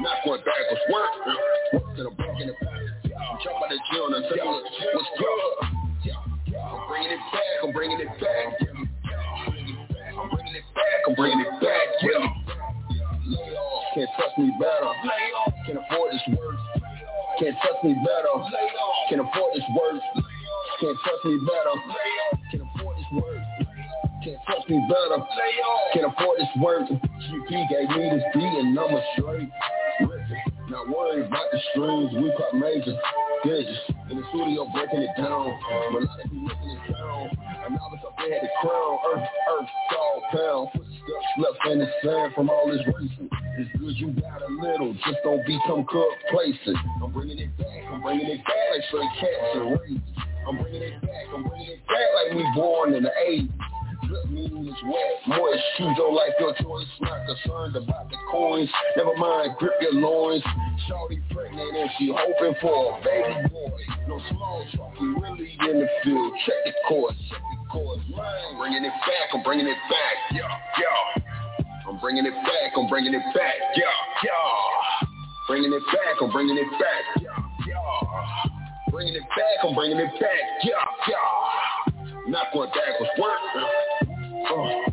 Not 0.00 0.16
going 0.26 0.42
backwards, 0.42 0.82
work. 0.90 1.14
Work 1.72 2.02
I'm 2.02 2.18
it 2.50 2.58
back. 2.58 2.74
I'm 3.14 3.38
jumping 3.38 3.62
out 3.62 3.70
the 3.70 3.78
gym 3.94 4.10
and 4.14 4.24
tell 4.26 4.34
you 4.34 4.58
what's 4.90 5.10
good. 5.14 5.54
I'm 6.58 6.82
bringing 6.88 7.12
it 7.14 7.22
back, 7.30 7.62
I'm 7.62 7.70
bringing 7.70 8.00
it 8.00 8.10
back. 8.18 8.58
I'm 10.18 10.30
bringing 10.34 10.56
it 10.56 10.66
back, 10.74 10.98
I'm 11.06 11.14
bringing 11.14 11.40
it 11.46 11.60
back. 11.62 11.86
Yeah. 12.02 12.26
Can't 13.94 14.10
trust 14.18 14.38
me 14.38 14.50
better. 14.58 15.53
Can't 15.66 15.78
afford 15.78 16.12
this 16.12 16.22
work. 16.36 16.56
Can't 17.40 17.56
trust 17.62 17.84
me 17.84 17.94
better. 18.04 18.34
Can't 19.08 19.20
afford 19.20 19.54
this 19.54 19.64
work. 19.72 20.00
Can't 20.80 20.98
trust 21.04 21.24
me 21.24 21.38
better. 21.40 21.74
Can't 22.50 22.62
afford 22.68 22.96
this 22.98 23.10
work. 23.12 23.42
Can't 24.24 24.38
trust 24.46 24.68
me 24.68 24.78
better. 24.88 25.24
Can't 25.94 26.06
afford 26.12 26.38
this 26.38 26.52
work. 26.60 26.84
GP 26.84 27.68
gave 27.68 27.88
me 27.96 28.10
this 28.12 28.24
beat 28.34 28.44
and 28.44 28.78
I'm 28.78 28.94
a 28.94 29.02
straight. 29.16 29.48
Not 30.68 30.88
worried 30.88 31.26
about 31.26 31.48
the 31.52 31.60
strings. 31.72 32.12
We 32.12 32.32
cut 32.36 32.54
major 32.54 32.96
digits 33.44 33.78
in 34.10 34.16
the 34.16 34.24
studio 34.30 34.68
breaking 34.72 35.00
it 35.00 35.16
down. 35.16 35.48
Melodically 35.92 36.44
making 36.44 36.70
it 36.70 36.92
sound. 36.92 37.30
A 37.64 37.70
novice 37.70 38.04
up 38.04 38.16
there 38.18 38.32
had 38.32 38.42
the 38.42 38.50
crown. 38.60 38.98
Earth, 39.12 39.28
earth, 39.56 39.68
dog 39.92 40.22
pound. 40.32 40.68
Footsteps 40.72 41.30
left 41.38 41.72
in 41.72 41.78
the 41.78 41.88
sand 42.02 42.32
from 42.34 42.50
all 42.50 42.68
this 42.68 42.80
racing. 42.86 43.30
It's 43.56 43.70
good 43.78 43.94
you 43.98 44.10
got 44.20 44.42
a 44.42 44.50
little, 44.50 44.94
just 44.94 45.18
don't 45.22 45.46
become 45.46 45.86
complacent. 45.86 46.76
I'm 47.00 47.12
bringing 47.12 47.38
it 47.38 47.56
back, 47.56 47.86
I'm 47.86 48.02
bringing 48.02 48.26
it 48.26 48.42
back 48.42 48.64
like 48.72 48.82
straight 48.88 49.10
cats 49.20 49.54
and 49.54 49.78
raisins. 49.78 50.00
I'm 50.48 50.58
bringing 50.58 50.82
it 50.82 51.00
back, 51.02 51.30
I'm 51.32 51.46
bringing 51.46 51.70
it 51.70 51.86
back 51.86 52.08
like 52.18 52.34
we 52.34 52.42
born 52.56 52.94
in 52.94 53.04
the 53.04 53.14
80s. 53.14 53.54
Drip 54.08 54.26
mean 54.26 54.66
it's 54.66 54.82
wet, 54.82 55.38
moist 55.38 55.62
shoes 55.78 55.94
don't 55.96 56.14
like 56.14 56.34
your 56.40 56.52
choice. 56.58 56.90
Not 57.00 57.26
concerned 57.30 57.76
about 57.76 58.10
the 58.10 58.16
coins, 58.32 58.68
never 58.96 59.14
mind, 59.16 59.54
grip 59.58 59.74
your 59.80 59.94
loins. 59.94 60.42
Shorty 60.88 61.22
pregnant 61.30 61.76
and 61.76 61.90
she 61.96 62.10
hoping 62.10 62.58
for 62.60 62.98
a 62.98 63.04
baby 63.04 63.48
boy. 63.54 63.70
No 64.08 64.20
small 64.30 64.66
talk, 64.74 65.00
we 65.00 65.06
really 65.14 65.56
in 65.70 65.78
the 65.78 65.88
field. 66.02 66.32
Check 66.44 66.58
the 66.66 66.72
course, 66.88 67.14
check 67.30 67.38
the 67.38 67.70
course. 67.70 68.00
I'm 68.18 68.58
bringing 68.58 68.84
it 68.84 68.92
back, 69.06 69.30
I'm 69.32 69.44
bringing 69.44 69.66
it 69.66 69.78
back. 69.88 70.16
Yeah, 70.34 70.50
yeah. 70.82 71.43
I'm 71.94 72.00
bringing 72.00 72.26
it 72.26 72.34
back, 72.34 72.74
I'm 72.76 72.88
bringing 72.88 73.14
it 73.14 73.22
back, 73.32 73.54
yeah, 73.76 73.84
yeah. 74.24 75.06
Bringing 75.46 75.72
it 75.72 75.82
back, 75.94 76.18
I'm 76.20 76.32
bringing 76.32 76.56
it 76.56 76.66
back, 76.72 77.22
yeah, 77.22 77.38
yeah. 77.68 78.50
Bringing 78.90 79.14
it 79.14 79.22
back, 79.22 79.62
I'm 79.62 79.76
bringing 79.76 79.98
it 79.98 80.10
back, 80.18 80.42
yeah, 80.64 80.74
yeah. 81.06 82.12
Not 82.26 82.46
going 82.52 82.70
backwards, 82.70 83.12
work. 83.16 83.38
Uh, 83.54 84.90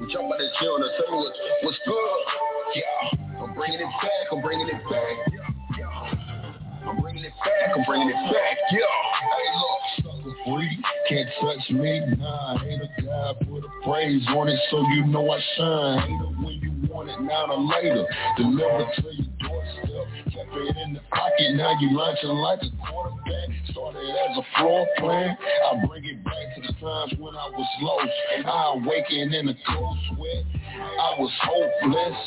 we 0.00 0.12
jump 0.12 0.26
out 0.26 0.38
the 0.42 0.50
chill 0.58 0.74
and 0.74 0.90
tell 0.98 1.14
you 1.14 1.22
what's, 1.22 1.38
what's 1.62 1.78
good, 1.86 2.18
yeah. 2.74 3.40
I'm 3.40 3.54
bringing 3.54 3.78
it 3.78 3.94
back, 4.02 4.26
I'm 4.32 4.42
bringing 4.42 4.66
it 4.66 4.82
back, 4.90 5.16
yeah, 5.30 5.43
back, 7.30 7.76
I'm 7.76 7.84
bringing 7.84 8.10
it 8.10 8.32
back, 8.32 8.58
yeah. 8.70 8.80
Hey, 9.30 9.48
look, 9.56 10.22
sucker 10.22 10.36
free, 10.44 10.84
can't 11.08 11.28
touch 11.40 11.70
me, 11.70 12.00
nah, 12.18 12.62
ain't 12.64 12.82
a 12.82 13.02
guy 13.02 13.32
put 13.46 13.64
a 13.64 13.68
praise 13.84 14.26
on 14.28 14.48
it 14.48 14.58
so 14.70 14.80
you 14.90 15.06
know 15.06 15.30
I 15.30 15.40
shine. 15.56 16.12
It 16.12 16.44
when 16.44 16.54
you 16.60 16.72
want 16.90 17.08
it 17.08 17.20
now 17.20 17.46
or 17.46 17.60
later. 17.60 18.06
Deliver 18.36 18.86
to 18.96 19.02
your 19.14 19.26
doorstep. 19.40 19.93
Kept 20.54 20.78
in 20.78 20.94
the 20.94 21.00
pocket, 21.10 21.50
now 21.58 21.74
you 21.80 21.90
launching 21.90 22.30
like 22.30 22.62
a 22.62 22.70
quarterback. 22.78 23.50
Started 23.70 24.06
as 24.06 24.38
a 24.38 24.44
floor 24.58 24.86
plan. 24.98 25.36
I 25.36 25.86
bring 25.86 26.04
it 26.04 26.22
back 26.22 26.54
to 26.54 26.60
the 26.62 26.72
times 26.78 27.12
when 27.18 27.34
I 27.34 27.50
was 27.50 27.66
lost. 27.82 28.14
I 28.46 28.78
awakened 28.78 29.34
in 29.34 29.48
a 29.48 29.56
cold 29.66 29.98
sweat. 30.14 30.44
I 30.78 31.18
was 31.18 31.32
hopeless. 31.42 32.18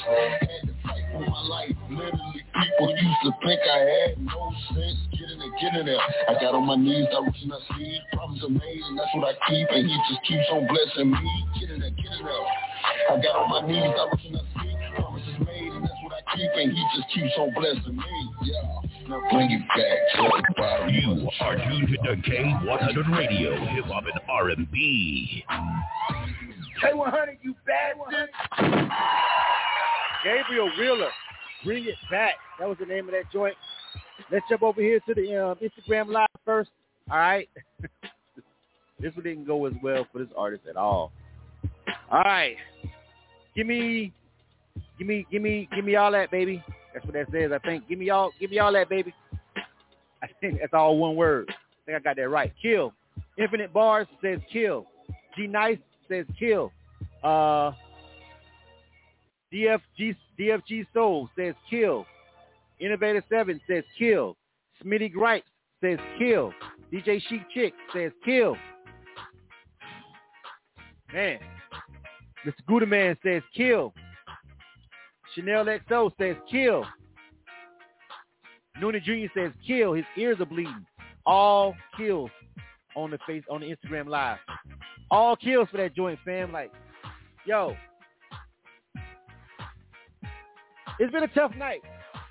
Had 0.44 0.68
to 0.68 0.74
fight 0.84 1.08
for 1.12 1.24
my 1.24 1.41
life. 1.48 1.76
Literally, 1.90 2.44
people 2.52 2.90
used 2.91 3.22
to 3.24 3.32
think 3.48 3.62
I 3.64 3.80
had 3.80 4.20
no 4.20 4.52
sense. 4.76 4.99
Get 5.16 5.32
in 5.32 5.40
there, 5.40 5.56
get 5.60 5.74
in 5.80 5.86
there. 5.88 6.04
I 6.28 6.34
got 6.36 6.52
on 6.52 6.68
my 6.68 6.76
knees, 6.76 7.08
I 7.08 7.24
I 7.24 7.60
see. 7.80 7.99
Promises 8.12 8.44
are 8.44 8.52
made, 8.52 8.84
and 8.91 8.99
that's 8.99 9.12
what 9.16 9.24
I 9.24 9.40
keep. 9.48 9.68
And 9.72 9.88
he 9.88 9.95
just 10.12 10.22
keeps 10.28 10.48
on 10.52 10.68
blessing 10.68 11.12
me. 11.12 11.32
Get 11.60 11.72
in 11.72 11.80
there, 11.80 11.95
get 11.95 12.12
in 12.12 12.26
there. 12.28 12.48
I 13.08 13.16
got 13.24 13.40
on 13.40 13.48
my 13.56 13.62
knees, 13.64 13.88
I 13.88 14.04
reaching 14.12 14.36
I 14.36 14.44
see. 14.60 14.74
Promises 14.99 15.38
made, 15.48 15.72
and 15.72 15.84
that's 15.84 15.97
what 16.38 16.58
I 16.58 16.62
he 16.62 16.86
just 16.96 17.14
keeps 17.14 17.34
on 17.38 17.54
blessing 17.54 17.96
me. 17.96 18.30
Yeah. 18.44 19.08
Now 19.10 19.22
bring 19.32 19.52
it 19.52 19.68
back 19.70 20.00
to 20.16 20.44
the 20.48 20.54
bottom. 20.58 20.90
You 20.90 21.30
are 21.42 21.56
tuned 21.56 21.98
to 22.04 22.30
K100 22.30 23.18
Radio, 23.18 23.56
Hip 23.68 23.86
Hop 23.86 24.04
and 24.04 24.20
R&B. 24.30 25.44
K100, 26.84 27.38
you 27.42 27.56
bastard. 27.66 28.30
Gabriel 30.24 30.70
Wheeler, 30.78 31.10
Bring 31.64 31.86
It 31.86 31.96
Back. 32.12 32.36
That 32.60 32.68
was 32.68 32.78
the 32.80 32.86
name 32.86 33.06
of 33.06 33.12
that 33.12 33.32
joint. 33.32 33.56
Let's 34.32 34.46
jump 34.50 34.64
over 34.64 34.82
here 34.82 35.00
to 35.08 35.14
the 35.14 35.36
um, 35.36 35.58
Instagram 35.62 36.12
live 36.12 36.28
first. 36.44 36.70
All 37.10 37.18
right. 37.18 37.48
this 39.00 39.16
one 39.16 39.24
didn't 39.24 39.46
go 39.46 39.66
as 39.66 39.74
well 39.82 40.06
for 40.12 40.20
this 40.20 40.28
artist 40.36 40.64
at 40.70 40.76
all. 40.76 41.12
All 42.12 42.22
right. 42.24 42.58
Give 43.56 43.68
me, 43.68 44.12
give 44.98 45.08
me, 45.08 45.26
give 45.32 45.41
me, 45.41 45.68
give 45.76 45.86
me 45.86 45.95
all 45.95 46.12
that, 46.12 46.32
baby. 46.32 46.64
That's 46.94 47.06
what 47.06 47.14
that 47.14 47.28
says. 47.32 47.52
I 47.54 47.60
think. 47.60 47.88
Give 47.88 47.99
me 47.99 48.10
all, 48.10 48.32
give 48.40 48.49
me 48.49 48.60
all 48.60 48.74
that, 48.74 48.90
baby. 48.90 49.14
I 50.24 50.28
think 50.41 50.60
that's 50.60 50.74
all 50.74 50.98
one 50.98 51.16
word. 51.16 51.49
I 51.49 51.86
think 51.86 51.98
I 51.98 51.99
got 51.99 52.16
that 52.16 52.30
right. 52.30 52.54
Kill. 52.62 52.94
Infinite 53.38 53.72
Bars 53.72 54.08
says 54.22 54.40
kill. 54.52 54.88
G 55.36 55.48
Nice 55.48 55.78
says 56.10 56.26
kill. 56.40 56.72
Uh, 57.24 57.72
DFG 59.54 60.16
DFG 60.40 60.86
Soul 60.94 61.30
says 61.38 61.56
kill. 61.70 62.06
Innovator 62.80 63.24
7 63.30 63.60
says 63.68 63.84
kill. 63.98 64.36
Smitty 64.84 65.12
Gripes 65.12 65.48
says 65.82 65.99
kill. 66.18 66.52
DJ 66.91 67.22
Chic 67.28 67.41
Chick 67.54 67.74
says 67.94 68.12
kill. 68.24 68.56
Man. 71.14 71.40
Mr. 72.45 72.54
Gouda 72.68 72.86
Man 72.86 73.18
says 73.24 73.41
kill. 73.56 73.94
Chanel 75.38 75.66
XO 75.66 76.12
says 76.18 76.36
kill. 76.50 76.84
Noonie 78.82 79.04
Jr. 79.04 79.32
says 79.40 79.52
kill. 79.66 79.94
His 79.94 80.06
ears 80.18 80.38
are 80.40 80.46
bleeding. 80.46 80.86
All 81.28 81.76
kills 81.96 82.32
on 82.96 83.12
the 83.12 83.20
face 83.28 83.44
on 83.50 83.62
the 83.62 83.68
Instagram 83.68 84.08
live. 84.08 84.40
All 85.12 85.36
kills 85.36 85.70
for 85.70 85.78
that 85.78 85.96
joint, 85.96 86.18
fam. 86.26 86.52
Like, 86.52 86.72
yo. 87.46 87.76
it's 91.00 91.12
been 91.12 91.24
a 91.24 91.28
tough 91.28 91.56
night. 91.56 91.82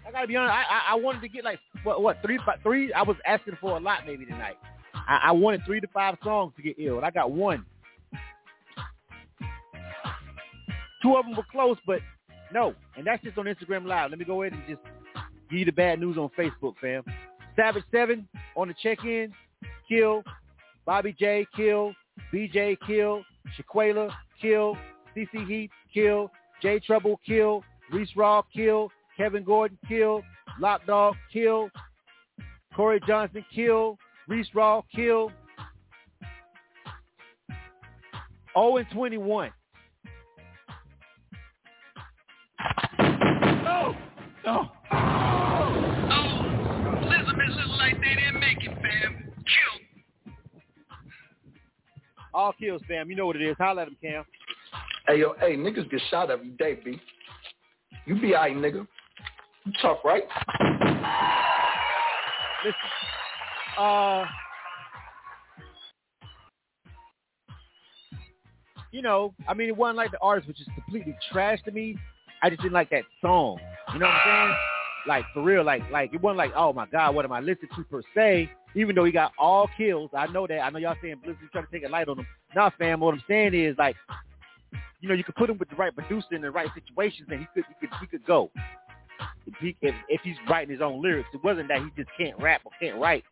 I 0.07 0.11
gotta 0.11 0.27
be 0.27 0.37
honest. 0.37 0.55
I 0.55 0.63
I, 0.63 0.93
I 0.93 0.95
wanted 0.97 1.21
to 1.21 1.29
get 1.29 1.45
like 1.45 1.61
what 1.85 2.03
what 2.03 2.21
three 2.23 2.41
three. 2.63 2.93
I 2.93 3.03
was 3.03 3.17
asking 3.25 3.57
for 3.61 3.77
a 3.77 3.81
lot 3.81 4.01
maybe 4.05 4.25
tonight. 4.25 4.57
I, 4.95 5.21
I 5.27 5.33
wanted 5.33 5.63
three 5.65 5.81
to 5.81 5.89
five 5.95 6.17
songs 6.25 6.53
to 6.57 6.63
get 6.63 6.77
ill, 6.79 6.97
and 6.97 7.07
I 7.07 7.11
got 7.11 7.31
one. 7.31 7.65
Two 11.03 11.15
of 11.17 11.25
them 11.25 11.37
were 11.37 11.45
close, 11.53 11.77
but 11.87 12.01
no. 12.53 12.75
And 12.97 13.07
that's 13.07 13.23
just 13.23 13.39
on 13.39 13.47
Instagram 13.47 13.87
Live. 13.87 14.11
Let 14.11 14.19
me 14.19 14.25
go 14.25 14.43
ahead 14.43 14.53
and 14.53 14.63
just 14.69 14.83
give 15.51 15.61
you 15.61 15.65
the 15.65 15.73
bad 15.73 16.01
news 16.01 16.17
on 16.17 16.31
Facebook, 16.39 16.75
fam. 16.81 17.03
Savage 17.55 17.85
Seven 17.91 18.29
on 18.57 18.69
the 18.69 18.75
check-in, 18.83 19.33
kill. 19.89 20.23
Bobby 20.85 21.15
J, 21.19 21.47
kill. 21.57 21.95
BJ, 22.33 22.77
kill. 22.87 23.23
Shaquela, 23.59 24.11
kill. 24.41 24.77
CC 25.17 25.47
Heat, 25.47 25.71
kill. 25.93 26.31
J 26.63 26.79
Trouble, 26.81 27.21
kill. 27.27 27.65
Reese 27.93 28.11
Raw, 28.17 28.43
kill. 28.55 28.91
Kevin 29.17 29.45
Gordon, 29.45 29.79
kill. 29.89 30.23
Lock 30.61 30.87
Dog, 30.87 31.15
kill. 31.33 31.71
Corey 32.75 33.01
Johnson, 33.07 33.45
kill. 33.55 33.99
Reese 34.29 34.49
Raw, 34.55 34.83
kill. 34.95 35.33
0 38.57 38.77
and 38.79 38.87
21. 38.93 39.51
Oh! 44.49 44.71
Elizabeth 47.03 47.49
looks 47.57 47.79
like 47.79 48.01
they 48.01 48.15
didn't 48.15 48.39
make 48.39 48.59
it, 48.63 48.71
fam. 48.81 49.33
Kill. 49.35 50.33
All 52.33 52.53
kills, 52.53 52.81
fam. 52.87 53.11
You 53.11 53.17
know 53.17 53.27
what 53.27 53.35
it 53.35 53.43
is. 53.43 53.57
Holla 53.59 53.83
at 53.83 53.89
him, 53.89 53.97
Cam. 54.01 54.25
Hey, 55.09 55.19
yo, 55.19 55.35
hey, 55.41 55.57
niggas 55.57 55.91
get 55.91 56.01
shot 56.11 56.31
every 56.31 56.51
day, 56.51 56.79
B. 56.85 57.01
You 58.07 58.21
be 58.21 58.35
alright, 58.37 58.57
nigga. 58.57 58.87
You 59.65 59.73
tough, 59.83 59.99
right? 60.05 60.23
Listen. 62.65 62.77
Uh, 63.77 64.25
you 68.93 69.03
know, 69.03 69.35
I 69.49 69.55
mean, 69.55 69.69
it 69.69 69.77
wasn't 69.77 69.97
like 69.97 70.13
the 70.13 70.21
artist 70.21 70.47
was 70.47 70.57
just 70.57 70.71
completely 70.75 71.17
trash 71.33 71.61
to 71.65 71.73
me. 71.73 71.97
I 72.43 72.51
just 72.51 72.63
didn't 72.63 72.75
like 72.75 72.91
that 72.91 73.03
song. 73.21 73.59
You 73.93 74.01
know 74.01 74.07
what 74.07 74.15
I'm 74.15 74.49
saying? 74.49 74.57
Like 75.07 75.25
for 75.33 75.43
real, 75.43 75.65
like 75.65 75.89
like 75.91 76.13
it 76.13 76.21
wasn't 76.21 76.39
like, 76.39 76.53
oh 76.57 76.73
my 76.73 76.87
god, 76.87 77.15
what 77.15 77.25
am 77.25 77.33
I 77.33 77.41
listening 77.41 77.71
to 77.77 77.85
per 77.85 78.03
se? 78.15 78.51
Even 78.75 78.95
though 78.95 79.05
he 79.05 79.13
got 79.13 79.33
all 79.39 79.69
kills, 79.77 80.11
I 80.17 80.27
know 80.27 80.47
that. 80.47 80.61
I 80.61 80.71
know 80.71 80.79
y'all 80.79 80.97
saying 81.01 81.21
Blizzard 81.23 81.49
trying 81.53 81.67
to 81.67 81.71
take 81.71 81.87
a 81.87 81.89
light 81.89 82.09
on 82.09 82.19
him. 82.19 82.27
Nah, 82.55 82.71
fam. 82.79 83.01
What 83.01 83.15
I'm 83.15 83.23
saying 83.29 83.55
is 83.55 83.77
like, 83.79 83.97
you 85.01 85.09
know, 85.09 85.15
you 85.15 85.25
could 85.25 85.37
put 85.37 85.49
him 85.49 85.59
with 85.59 85.71
the 85.71 85.77
right 85.77 85.95
producer 85.95 86.35
in 86.35 86.43
the 86.43 86.51
right 86.51 86.69
situations, 86.75 87.29
and 87.31 87.41
he 87.41 87.47
could 87.55 87.65
he 87.69 87.87
could 87.87 87.97
he 88.01 88.07
could 88.07 88.27
go. 88.27 88.51
If, 89.47 89.55
he, 89.61 89.77
if, 89.81 89.95
if 90.09 90.21
he's 90.23 90.37
writing 90.49 90.73
his 90.73 90.83
own 90.83 91.01
lyrics, 91.01 91.29
it 91.33 91.43
wasn't 91.43 91.69
that 91.69 91.79
he 91.79 91.87
just 91.97 92.11
can't 92.19 92.39
rap 92.39 92.61
or 92.65 92.73
can't 92.81 93.01
write, 93.01 93.25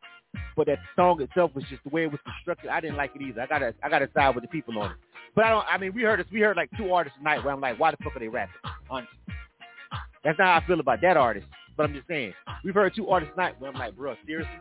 but 0.56 0.66
that 0.66 0.78
song 0.96 1.20
itself 1.20 1.50
was 1.54 1.64
just 1.68 1.82
the 1.84 1.90
way 1.90 2.04
it 2.04 2.10
was 2.10 2.20
constructed. 2.24 2.70
I 2.70 2.80
didn't 2.80 2.96
like 2.96 3.10
it 3.14 3.22
either. 3.22 3.42
I 3.42 3.46
gotta 3.46 3.74
I 3.82 3.88
gotta 3.88 4.08
side 4.14 4.34
with 4.34 4.44
the 4.44 4.48
people 4.48 4.78
on 4.78 4.92
it. 4.92 4.96
But 5.34 5.44
I 5.46 5.50
don't. 5.50 5.66
I 5.68 5.78
mean, 5.78 5.92
we 5.94 6.02
heard 6.02 6.20
this. 6.20 6.26
We 6.32 6.40
heard 6.40 6.56
like 6.56 6.70
two 6.78 6.92
artists 6.92 7.18
tonight 7.18 7.44
where 7.44 7.52
I'm 7.52 7.60
like, 7.60 7.78
why 7.78 7.90
the 7.90 7.96
fuck 8.02 8.16
are 8.16 8.20
they 8.20 8.28
rapping? 8.28 8.54
Honestly, 8.88 9.18
that's 10.24 10.38
not 10.38 10.46
how 10.46 10.60
I 10.60 10.66
feel 10.66 10.80
about 10.80 11.00
that 11.02 11.16
artist. 11.16 11.46
But 11.76 11.84
I'm 11.84 11.94
just 11.94 12.06
saying, 12.08 12.32
we've 12.64 12.74
heard 12.74 12.94
two 12.94 13.08
artists 13.08 13.34
tonight 13.34 13.56
where 13.58 13.70
I'm 13.70 13.78
like, 13.78 13.96
bro, 13.96 14.14
seriously, 14.26 14.52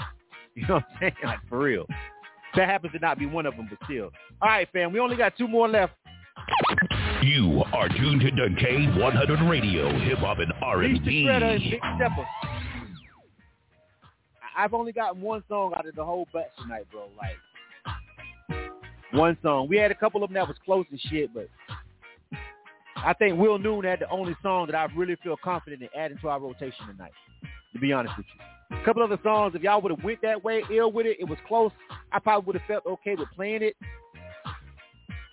you 0.54 0.66
know 0.66 0.74
what 0.74 0.84
I'm 0.94 0.98
saying? 1.00 1.12
Like 1.24 1.38
for 1.48 1.58
real. 1.58 1.86
That 2.56 2.68
happens 2.68 2.92
to 2.94 2.98
not 2.98 3.18
be 3.18 3.26
one 3.26 3.46
of 3.46 3.56
them, 3.56 3.68
but 3.70 3.78
still. 3.84 4.10
All 4.42 4.48
right, 4.48 4.68
fam. 4.72 4.92
We 4.92 4.98
only 4.98 5.16
got 5.16 5.36
two 5.36 5.46
more 5.46 5.68
left. 5.68 5.92
You 7.22 7.62
are 7.72 7.88
tuned 7.88 8.22
to 8.22 8.30
K100 8.30 9.48
Radio, 9.48 9.96
Hip 10.00 10.18
Hop 10.18 10.38
and 10.38 10.52
Reach 10.80 11.02
the 11.04 11.10
Shredder 11.10 11.34
and 11.34 11.44
R&B. 11.44 11.70
Big 11.70 11.80
Stepper. 11.96 12.26
I've 14.56 14.74
only 14.74 14.92
gotten 14.92 15.20
one 15.20 15.44
song 15.48 15.72
out 15.76 15.86
of 15.86 15.94
the 15.94 16.04
whole 16.04 16.26
batch 16.32 16.50
tonight, 16.60 16.86
bro. 16.90 17.08
Like 17.16 17.36
one 19.12 19.36
song. 19.42 19.68
We 19.68 19.76
had 19.76 19.90
a 19.90 19.94
couple 19.94 20.22
of 20.24 20.30
them 20.30 20.34
that 20.34 20.48
was 20.48 20.56
close 20.64 20.86
and 20.90 21.00
shit, 21.00 21.32
but 21.32 21.48
I 23.04 23.14
think 23.14 23.38
Will 23.38 23.58
Noon 23.58 23.84
had 23.84 24.00
the 24.00 24.10
only 24.10 24.36
song 24.42 24.66
that 24.66 24.74
I 24.74 24.86
really 24.94 25.16
feel 25.22 25.36
confident 25.42 25.82
in 25.82 25.88
adding 25.98 26.18
to 26.18 26.28
our 26.28 26.40
rotation 26.40 26.86
tonight. 26.86 27.12
To 27.72 27.78
be 27.78 27.92
honest 27.92 28.16
with 28.16 28.26
you, 28.34 28.76
a 28.78 28.84
couple 28.84 29.02
other 29.02 29.18
songs. 29.22 29.54
If 29.54 29.62
y'all 29.62 29.80
would 29.80 29.90
have 29.90 30.04
went 30.04 30.20
that 30.22 30.42
way, 30.42 30.62
ill 30.70 30.92
with 30.92 31.06
it, 31.06 31.16
it 31.18 31.24
was 31.24 31.38
close. 31.46 31.72
I 32.12 32.18
probably 32.18 32.46
would 32.46 32.56
have 32.56 32.66
felt 32.66 32.86
okay 32.86 33.14
with 33.14 33.28
playing 33.34 33.62
it. 33.62 33.76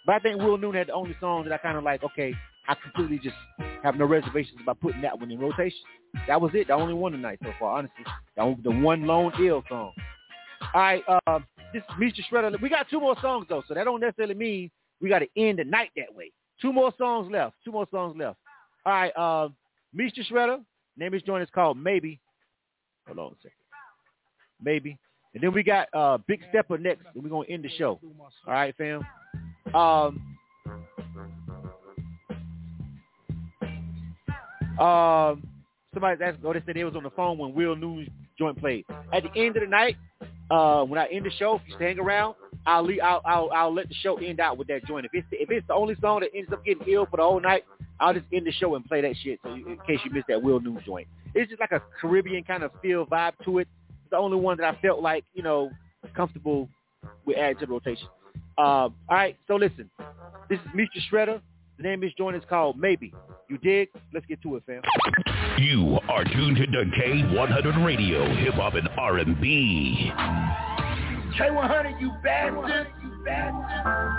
But 0.06 0.15
I 0.15 0.19
think 0.19 0.41
Will 0.41 0.57
Noon 0.57 0.76
had 0.76 0.88
the 0.88 0.94
only 0.94 1.15
song 1.19 1.44
that 1.44 1.53
I 1.53 1.57
kind 1.57 1.77
of 1.77 1.84
like. 1.84 2.03
Okay, 2.03 2.34
I 2.68 2.76
completely 2.76 3.19
just 3.19 3.35
have 3.84 3.95
no 3.95 4.06
reservations 4.06 4.60
about 4.61 4.80
putting 4.80 5.02
that 5.02 5.19
one 5.19 5.30
in 5.30 5.39
rotation. 5.39 5.80
That 6.27 6.39
was 6.39 6.52
it. 6.53 6.68
The 6.68 6.73
only 6.73 6.94
one 6.94 7.11
tonight 7.11 7.39
so 7.44 7.52
far, 7.60 7.80
honestly. 7.80 8.06
That 8.38 8.45
was 8.45 8.57
the 8.64 8.72
one 8.72 9.06
lone 9.06 9.34
ill 9.41 9.64
song. 9.68 9.91
All 10.73 10.81
right, 10.81 11.03
uh, 11.07 11.39
this 11.73 11.84
is 11.84 11.95
Mr. 11.99 12.22
Shredder. 12.31 12.61
We 12.61 12.69
got 12.69 12.89
two 12.89 12.99
more 12.99 13.15
songs 13.22 13.45
though, 13.49 13.64
so 13.68 13.73
that 13.73 13.84
don't 13.84 13.99
necessarily 13.99 14.35
mean 14.35 14.72
we 15.02 15.10
got 15.10 15.19
to 15.19 15.27
end 15.35 15.60
the 15.60 15.65
night 15.65 15.91
that 15.95 16.14
way. 16.15 16.31
Two 16.62 16.74
more 16.74 16.92
songs 16.98 17.30
left. 17.32 17.56
Two 17.64 17.72
more 17.72 17.88
songs 17.92 18.16
left. 18.18 18.38
All 18.86 18.94
right, 18.94 19.12
uh, 19.16 19.50
Mr. 19.96 20.20
Shredder. 20.32 20.60
Name 20.98 21.14
is 21.14 21.22
joint 21.22 21.44
is 21.44 21.50
called 21.54 21.78
Maybe. 21.78 22.20
Hold 23.06 23.20
on 23.20 23.26
a 23.28 23.36
second. 23.38 23.52
Maybe. 24.62 24.98
And 25.34 25.44
then 25.44 25.54
we 25.54 25.62
got 25.62 25.88
uh, 25.94 26.18
Big 26.28 26.42
Stepper 26.50 26.78
next, 26.78 27.06
and 27.14 27.24
we're 27.24 27.30
gonna 27.30 27.48
end 27.48 27.64
the 27.64 27.70
show. 27.78 28.00
All 28.48 28.54
right, 28.54 28.76
fam. 28.76 29.06
Um, 29.76 30.38
um, 34.80 35.48
somebody 35.94 36.18
that's 36.20 36.38
oh, 36.44 36.54
they 36.54 36.62
said 36.66 36.76
they 36.76 36.84
was 36.84 36.96
on 36.96 37.04
the 37.04 37.12
phone 37.12 37.38
when 37.38 37.54
Will 37.54 37.76
Noon's 37.76 38.10
joint 38.40 38.58
played. 38.60 38.86
At 39.14 39.24
the 39.24 39.30
end 39.36 39.58
of 39.58 39.64
the 39.64 39.70
night, 39.70 39.96
uh, 40.50 40.84
when 40.84 41.00
I 41.00 41.06
end 41.12 41.26
the 41.26 41.32
show, 41.32 41.56
if 41.56 41.62
you 41.68 41.78
hang 41.78 42.00
around, 42.00 42.36
I'll, 42.68 42.88
I'll 43.02 43.22
I'll 43.26 43.49
I'll 43.56 43.73
let 43.73 43.88
the 43.88 43.95
show 43.95 44.18
end 44.18 44.41
out 44.41 44.57
with 44.57 44.68
that 44.68 44.85
joint. 44.85 45.06
If 45.06 45.11
it's 45.14 45.27
if 45.31 45.49
it's 45.49 45.65
the 45.68 45.73
only 45.73 45.95
song 46.02 46.19
that 46.19 46.30
ends 46.35 46.52
up 46.52 46.64
getting 46.65 46.84
ill 46.88 47.07
for 47.10 47.18
the 47.18 47.23
whole 47.23 47.39
night, 47.39 47.64
I'll 47.99 48.14
just 48.14 48.26
end 48.34 48.45
the 48.45 48.52
show 48.52 48.76
and 48.76 48.85
play 48.85 49.02
that 49.02 49.15
shit. 49.23 49.39
So 49.44 49.56
you, 49.56 49.65
in 49.68 49.77
case 49.88 49.99
you 50.03 50.11
missed 50.11 50.27
that 50.27 50.44
Will 50.44 50.60
Noon's 50.60 50.84
joint, 50.85 51.07
it's 51.34 51.49
just 51.49 51.61
like 51.61 51.72
a 51.72 51.81
Caribbean 51.99 52.44
kind 52.44 52.64
of 52.64 52.72
feel 52.81 53.06
vibe 53.06 53.34
to 53.45 53.60
it. 53.60 53.68
It's 54.02 54.11
the 54.11 54.18
only 54.18 54.38
one 54.38 54.57
that 54.57 54.76
I 54.76 54.80
felt 54.81 55.02
like 55.02 55.23
you 55.34 55.44
know 55.44 55.72
comfortable 56.14 56.68
with 57.26 57.38
adding 57.38 57.57
to 57.60 57.65
the 57.65 57.72
rotation. 57.72 58.07
Um, 58.57 58.95
all 59.07 59.11
right, 59.11 59.38
so 59.48 59.56
listen, 59.56 59.89
this 60.49 60.60
is 60.60 60.68
Mr. 60.76 60.99
Shredder. 61.11 61.41
The 61.77 61.84
name 61.84 61.95
of 61.95 62.02
this 62.02 62.14
joint 62.18 62.35
is 62.35 62.44
called 62.49 62.77
Maybe. 62.77 63.14
You 63.49 63.57
dig? 63.60 63.89
Let's 64.14 64.26
get 64.26 64.41
to 64.41 64.57
it, 64.57 64.64
fam. 64.65 64.81
You 65.60 65.99
are 66.10 66.23
tuned 66.26 66.57
to 66.57 66.65
K100 66.65 67.85
Radio, 67.85 68.27
Hip 68.35 68.56
Hop 68.56 68.73
and 68.73 68.89
R&B. 68.98 70.11
K100, 71.36 72.02
you 72.02 72.12
bastard! 72.24 72.88
You 73.04 73.24
bastard! 73.26 74.18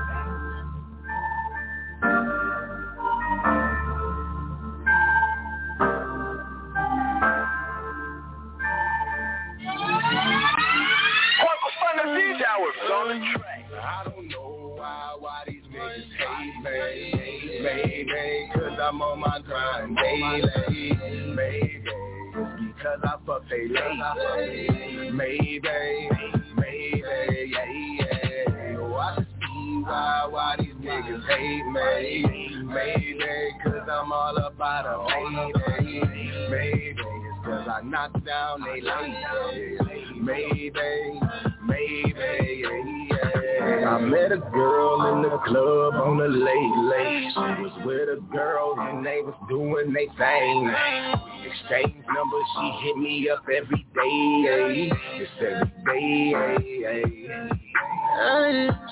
I 13.80 14.04
don't 14.04 14.28
know 14.28 14.74
why, 14.76 15.16
why 15.18 15.42
these 15.46 15.62
niggas 15.72 16.04
hate 16.18 16.62
me, 16.64 17.60
maybe, 17.62 18.50
cause 18.54 18.78
I'm 18.80 19.00
on 19.02 19.20
my 19.20 19.40
grind 19.44 19.96
daily, 19.96 21.34
maybe, 21.34 21.82
because 22.66 23.00
I 23.04 23.16
fuck 23.26 23.42
they 23.50 23.68
maybe, 23.68 25.10
maybe, 25.12 26.37
see 29.88 30.28
why, 30.30 30.56
these 30.58 30.74
niggas 30.74 31.26
hate 31.26 31.66
me, 31.66 32.62
maybe, 32.64 33.18
cause 33.64 33.88
I'm 33.90 34.12
all 34.12 34.36
about 34.36 34.86
a 34.86 34.98
lady, 35.80 36.02
maybe, 36.50 36.94
it's 36.96 37.00
cause 37.44 37.68
I 37.68 37.80
knock 37.82 38.12
down 38.24 38.62
they 38.62 38.80
lady, 38.80 40.08
maybe, 40.20 41.20
maybe, 41.62 43.08
yeah. 43.10 43.88
I 43.88 44.00
met 44.00 44.32
a 44.32 44.38
girl 44.52 45.14
in 45.14 45.22
the 45.22 45.38
club 45.46 45.94
on 45.94 46.20
a 46.20 46.28
late 46.28 46.76
late. 46.90 47.32
She 47.32 47.62
was 47.62 47.72
with 47.84 48.08
a 48.08 48.20
girl 48.30 48.74
and 48.78 49.04
they 49.04 49.20
was 49.22 49.34
doing 49.48 49.92
they 49.92 50.06
thing. 50.18 50.64
We 50.64 51.48
exchanged 51.48 52.06
numbers, 52.14 52.46
she 52.60 52.86
hit 52.86 52.96
me 52.98 53.30
up 53.30 53.44
every 53.44 53.86
day. 53.94 54.92
It's 55.14 55.30
every 55.40 56.32
day. 56.82 57.58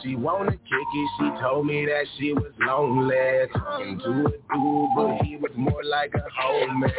She 0.03 0.15
wanna 0.15 0.53
kick 0.53 0.61
it, 0.94 1.11
she 1.19 1.43
told 1.43 1.66
me 1.66 1.86
that 1.86 2.05
she 2.19 2.32
was 2.32 2.53
lonely. 2.61 3.48
Talking 3.53 3.98
to 3.98 4.11
a 4.11 4.31
dude, 4.31 4.90
but 4.97 5.24
he 5.24 5.36
was 5.36 5.51
more 5.57 5.82
like 5.85 6.12
a 6.15 6.24
homie 6.40 6.93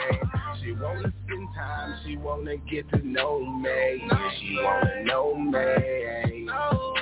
She 0.61 0.73
wanna 0.73 1.13
spend 1.25 1.47
time, 1.55 1.99
she 2.05 2.17
wanna 2.17 2.57
get 2.69 2.89
to 2.89 3.07
know 3.07 3.39
me. 3.45 4.01
She 4.39 4.59
wanna 4.61 5.03
know 5.03 5.35
me 5.35 6.96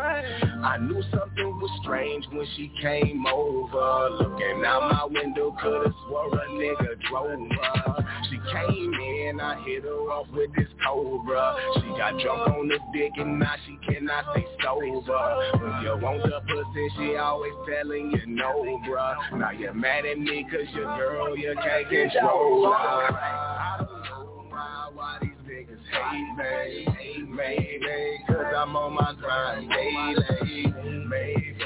I 0.00 0.78
knew 0.80 1.02
something 1.10 1.60
was 1.60 1.70
strange 1.82 2.26
when 2.32 2.46
she 2.56 2.72
came 2.80 3.26
over. 3.26 4.10
Looking 4.10 4.64
out 4.64 4.90
my 4.92 5.04
window, 5.10 5.54
could've 5.60 5.92
swore 6.06 6.28
a 6.28 6.48
nigga 6.48 7.00
drove 7.08 7.50
her. 7.50 8.06
She 8.30 8.38
came 8.52 8.94
in, 8.94 9.40
I 9.40 9.62
hit 9.64 9.84
her 9.84 10.10
off 10.10 10.26
with 10.32 10.50
this 10.56 10.68
cobra. 10.84 11.56
She 11.76 11.88
got 11.98 12.18
drunk 12.20 12.48
on 12.48 12.68
the 12.68 12.78
dick 12.92 13.12
and 13.16 13.38
now 13.38 13.54
she 13.66 13.78
cannot 13.92 14.24
stay 14.32 14.46
sober. 14.62 15.60
When 15.60 15.82
you 15.82 15.98
want 16.00 16.22
the 16.22 16.40
pussy, 16.48 16.88
she 16.96 17.16
always 17.16 17.52
telling 17.68 18.10
you 18.12 18.26
no, 18.26 18.80
bruh. 18.88 19.38
Now 19.38 19.50
you're 19.50 19.74
mad 19.74 20.06
at 20.06 20.18
me 20.18 20.46
cause 20.50 20.74
your 20.74 20.96
girl 20.96 21.36
you 21.36 21.54
can't 21.62 21.88
control 21.88 22.66
her. 22.66 22.72
I 22.72 23.76
don't 23.78 24.02
know 24.04 24.44
why, 24.48 24.90
why 24.94 25.18
these 25.20 25.39
niggas 25.60 25.78
hate 25.90 26.36
me, 26.36 27.28
maybe 27.28 28.24
cause 28.28 28.54
I'm 28.56 28.76
on 28.76 28.94
my 28.94 29.14
grind 29.20 29.68
daily, 29.70 31.06
maybe 31.06 31.56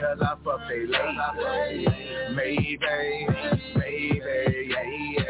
cause 0.00 0.18
I 0.20 0.36
fuck 0.44 0.60
they 0.68 0.86
lady, 0.86 1.86
maybe, 2.34 2.78
maybe, 3.76 4.70
yeah, 4.70 5.22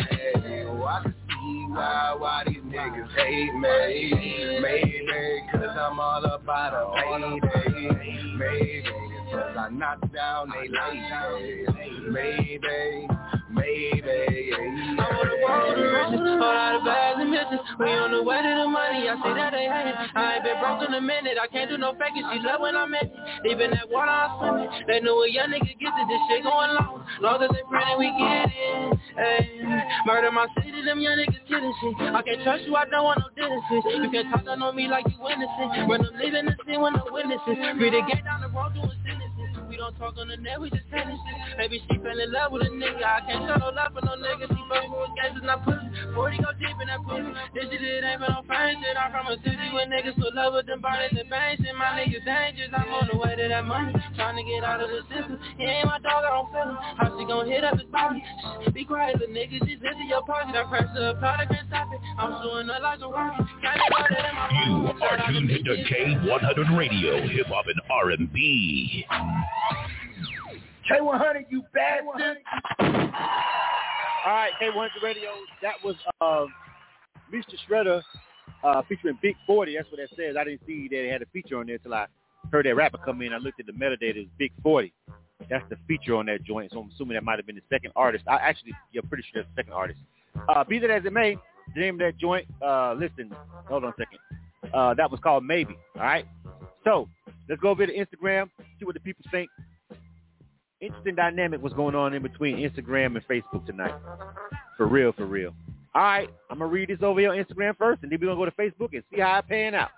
yeah. 0.46 0.64
Oh, 0.68 0.84
I 0.84 1.02
can 1.02 1.14
see 1.28 1.66
why, 1.70 2.16
why 2.18 2.42
these 2.46 2.56
niggas 2.58 3.10
hate 3.16 3.54
me, 3.54 4.60
maybe 4.60 5.42
cause 5.52 5.76
I'm 5.78 5.98
all 5.98 6.24
about 6.24 6.74
a 6.74 6.92
payday, 7.02 8.36
maybe 8.38 9.13
cause 9.34 9.56
I 9.58 9.68
knock 9.70 10.00
down 10.12 10.50
they 10.50 10.68
lady, 10.68 11.66
maybe, 12.10 13.08
maybe, 13.50 14.50
yeah. 14.50 15.04
All 15.04 15.74
the 15.74 15.82
riches, 15.82 16.20
a 16.20 16.38
lot 16.38 16.76
of 16.76 16.84
bags 16.84 17.18
and 17.20 17.30
misses. 17.30 17.60
We 17.78 17.86
on 17.90 18.12
the 18.12 18.22
way 18.22 18.38
to 18.42 18.52
the 18.62 18.68
money, 18.68 19.08
I 19.08 19.14
see 19.18 19.34
that 19.34 19.50
they 19.52 19.66
hating. 19.66 19.96
I 20.14 20.36
ain't 20.36 20.44
been 20.44 20.58
broke 20.60 20.86
in 20.86 20.94
a 20.94 21.00
minute, 21.00 21.38
I 21.40 21.46
can't 21.48 21.70
do 21.70 21.78
no 21.78 21.94
faking. 21.98 22.24
She 22.32 22.38
love 22.40 22.60
when 22.60 22.76
I'm 22.76 22.94
in 22.94 23.10
it. 23.10 23.60
In 23.64 23.70
that 23.70 23.88
water, 23.90 24.10
I'm 24.10 24.30
swimming. 24.38 24.70
They 24.86 25.00
know 25.00 25.22
a 25.22 25.30
young 25.30 25.50
nigga 25.50 25.72
gets 25.78 25.96
it, 25.96 26.06
this 26.08 26.22
shit 26.30 26.42
going 26.44 26.74
long. 26.74 27.04
Long 27.20 27.42
as 27.42 27.50
they 27.50 27.64
pretty, 27.68 27.94
we 27.98 28.08
get 28.18 28.50
it. 28.50 28.98
Hey, 29.16 29.62
murder 30.06 30.30
my 30.32 30.46
city, 30.58 30.82
them 30.84 31.00
young 31.00 31.18
niggas 31.18 31.44
killing 31.48 31.74
shit. 31.80 31.94
I 32.14 32.22
can't 32.22 32.42
trust 32.42 32.64
you, 32.64 32.76
I 32.76 32.84
don't 32.86 33.04
want 33.04 33.20
no 33.20 33.28
dinners. 33.34 33.62
You 33.70 34.10
can't 34.10 34.28
talk 34.30 34.44
on 34.46 34.76
me 34.76 34.88
like 34.88 35.06
you 35.08 35.18
innocent. 35.26 35.88
When 35.88 36.04
I'm 36.04 36.14
leaving 36.18 36.46
the 36.46 36.56
scene 36.66 36.80
with 36.80 36.94
no 36.94 37.06
witnesses. 37.10 37.56
Read 37.78 37.92
the 37.94 38.02
gate 38.06 38.24
down 38.24 38.40
the 38.40 38.48
road 38.48 38.72
don't 39.84 39.98
talk 40.00 40.16
on 40.16 40.28
the 40.28 40.36
net, 40.40 40.56
we 40.56 40.70
just 40.70 40.88
tennis 40.88 41.20
shit. 41.28 41.58
Maybe 41.58 41.76
she 41.84 41.98
fell 42.00 42.16
in 42.16 42.32
love 42.32 42.52
with 42.52 42.64
a 42.64 42.72
nigga. 42.72 43.04
I 43.04 43.20
can't 43.28 43.44
show 43.44 43.60
no 43.60 43.68
love 43.68 43.92
for 43.92 44.00
no 44.00 44.16
nigga. 44.16 44.48
She 44.48 44.62
fucking 44.64 44.96
with 44.96 45.12
gangsters, 45.12 45.44
not 45.44 45.60
pussy. 45.60 45.84
40 46.16 46.40
go 46.40 46.50
deep 46.56 46.78
in 46.80 46.88
that 46.88 47.04
pussy. 47.04 47.28
This 47.52 47.68
shit 47.68 47.84
it 47.84 48.00
ain't 48.00 48.24
for 48.24 48.32
no 48.32 48.40
fine 48.48 48.80
shit. 48.80 48.96
I'm 48.96 49.12
from 49.12 49.28
a 49.28 49.36
city 49.44 49.68
where 49.76 49.84
niggas 49.84 50.16
full 50.16 50.32
love 50.32 50.56
with 50.56 50.64
them 50.64 50.80
bodies 50.80 51.12
and 51.12 51.28
bang 51.28 51.60
shit. 51.60 51.76
My 51.76 52.00
niggas 52.00 52.24
dangerous. 52.24 52.72
I'm 52.72 52.88
on 52.96 53.12
the 53.12 53.20
way 53.20 53.36
to 53.36 53.44
that 53.44 53.64
money. 53.68 53.92
Trying 54.16 54.40
to 54.40 54.44
get 54.48 54.64
out 54.64 54.80
of 54.80 54.88
the 54.88 55.04
system. 55.12 55.36
He 55.60 55.68
ain't 55.68 55.84
my 55.84 56.00
dog, 56.00 56.24
I 56.24 56.32
don't 56.32 56.48
feel 56.48 56.64
him. 56.64 56.78
How 56.96 57.08
she 57.20 57.22
gon' 57.28 57.44
hit 57.44 57.64
up 57.68 57.76
his 57.76 57.88
body? 57.92 58.24
Shh, 58.64 58.72
be 58.72 58.88
quiet, 58.88 59.20
the 59.20 59.28
nigga. 59.28 59.60
Just 59.68 59.84
into 59.84 60.04
your 60.08 60.24
pocket. 60.24 60.56
I 60.56 60.64
press 60.64 60.88
the 60.96 61.12
product 61.20 61.52
and 61.52 61.68
stop 61.68 61.92
it. 61.92 62.00
I'm 62.16 62.40
suing 62.40 62.72
her 62.72 62.80
like 62.80 63.04
a 63.04 63.08
rocket. 63.12 63.44
Can't 63.60 63.84
about 63.84 64.08
it 64.08 64.24
in 64.24 64.32
my 64.32 64.48
You 64.64 64.96
are 64.96 65.16
tuned 65.28 65.50
into 65.52 65.76
K100 65.92 66.72
Radio, 66.72 67.20
Hip 67.28 67.52
Hop 67.52 67.68
and 67.68 67.80
R&B. 67.92 69.04
K100, 70.90 71.46
you 71.50 71.62
bastard. 71.72 72.38
All 74.26 74.32
right, 74.32 74.52
K100 74.60 75.02
Radio. 75.02 75.30
That 75.62 75.74
was 75.84 75.96
uh, 76.20 76.46
Mr. 77.32 77.54
Shredder 77.68 78.02
uh, 78.62 78.82
featuring 78.88 79.18
Big 79.22 79.36
40. 79.46 79.76
That's 79.76 79.90
what 79.90 79.98
that 79.98 80.16
says. 80.16 80.36
I 80.38 80.44
didn't 80.44 80.62
see 80.66 80.88
that 80.88 80.96
it 80.96 81.12
had 81.12 81.22
a 81.22 81.26
feature 81.26 81.58
on 81.58 81.66
there 81.66 81.76
until 81.76 81.94
I 81.94 82.06
heard 82.50 82.66
that 82.66 82.74
rapper 82.74 82.98
come 82.98 83.22
in. 83.22 83.32
I 83.32 83.38
looked 83.38 83.60
at 83.60 83.66
the 83.66 83.72
metadata. 83.72 84.16
It's 84.16 84.30
Big 84.38 84.52
40. 84.62 84.92
That's 85.50 85.64
the 85.68 85.76
feature 85.86 86.14
on 86.16 86.26
that 86.26 86.42
joint. 86.44 86.72
So 86.72 86.80
I'm 86.80 86.90
assuming 86.94 87.14
that 87.14 87.24
might 87.24 87.38
have 87.38 87.46
been 87.46 87.56
the 87.56 87.62
second 87.70 87.92
artist. 87.96 88.24
I 88.26 88.36
actually, 88.36 88.72
you're 88.92 89.02
pretty 89.02 89.24
sure 89.32 89.42
that's 89.42 89.54
the 89.54 89.60
second 89.60 89.72
artist. 89.72 90.00
Uh, 90.48 90.64
be 90.64 90.78
that 90.78 90.90
as 90.90 91.04
it 91.04 91.12
may, 91.12 91.36
the 91.74 91.80
name 91.80 91.94
of 91.94 92.00
that 92.00 92.18
joint, 92.18 92.46
uh, 92.64 92.94
listen, 92.94 93.34
hold 93.68 93.84
on 93.84 93.90
a 93.90 93.94
second. 93.98 94.72
Uh, 94.72 94.94
that 94.94 95.10
was 95.10 95.20
called 95.20 95.44
Maybe. 95.44 95.76
All 95.96 96.02
right. 96.02 96.26
So 96.84 97.08
let's 97.48 97.60
go 97.60 97.70
over 97.70 97.86
to 97.86 97.92
Instagram, 97.92 98.48
see 98.78 98.84
what 98.84 98.94
the 98.94 99.00
people 99.00 99.24
think. 99.30 99.48
Interesting 100.80 101.14
dynamic 101.14 101.62
was 101.62 101.72
going 101.72 101.94
on 101.94 102.14
in 102.14 102.22
between 102.22 102.56
Instagram 102.58 103.16
and 103.16 103.26
Facebook 103.28 103.64
tonight. 103.66 103.94
For 104.76 104.86
real, 104.86 105.12
for 105.12 105.26
real. 105.26 105.54
All 105.94 106.02
right, 106.02 106.28
I'm 106.50 106.58
gonna 106.58 106.70
read 106.70 106.88
this 106.88 106.98
over 107.02 107.20
here 107.20 107.30
on 107.30 107.36
Instagram 107.36 107.76
first, 107.76 108.02
and 108.02 108.10
then 108.10 108.18
we're 108.20 108.34
gonna 108.34 108.38
go 108.38 108.44
to 108.44 108.50
Facebook 108.50 108.92
and 108.92 109.02
see 109.12 109.20
how 109.20 109.38
it 109.38 109.48
pan 109.48 109.74
out. 109.74 109.90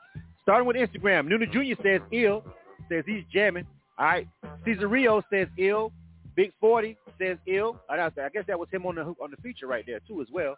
Starting 0.42 0.66
with 0.66 0.76
Instagram, 0.76 1.26
Noonie 1.26 1.50
Jr. 1.50 1.82
says 1.82 2.00
ill, 2.12 2.44
says 2.88 3.04
he's 3.06 3.24
jamming. 3.32 3.66
All 3.98 4.04
right, 4.06 4.28
Cesar 4.64 4.88
Rio 4.88 5.22
says 5.32 5.48
ill. 5.58 5.92
Big 6.36 6.52
40 6.60 6.98
says 7.18 7.38
ill. 7.46 7.80
I 7.88 7.96
guess 7.96 8.44
that 8.46 8.58
was 8.58 8.68
him 8.70 8.84
on 8.84 8.96
the 8.96 9.02
on 9.02 9.30
the 9.30 9.38
feature 9.42 9.66
right 9.66 9.84
there 9.86 10.00
too 10.06 10.20
as 10.20 10.28
well. 10.30 10.54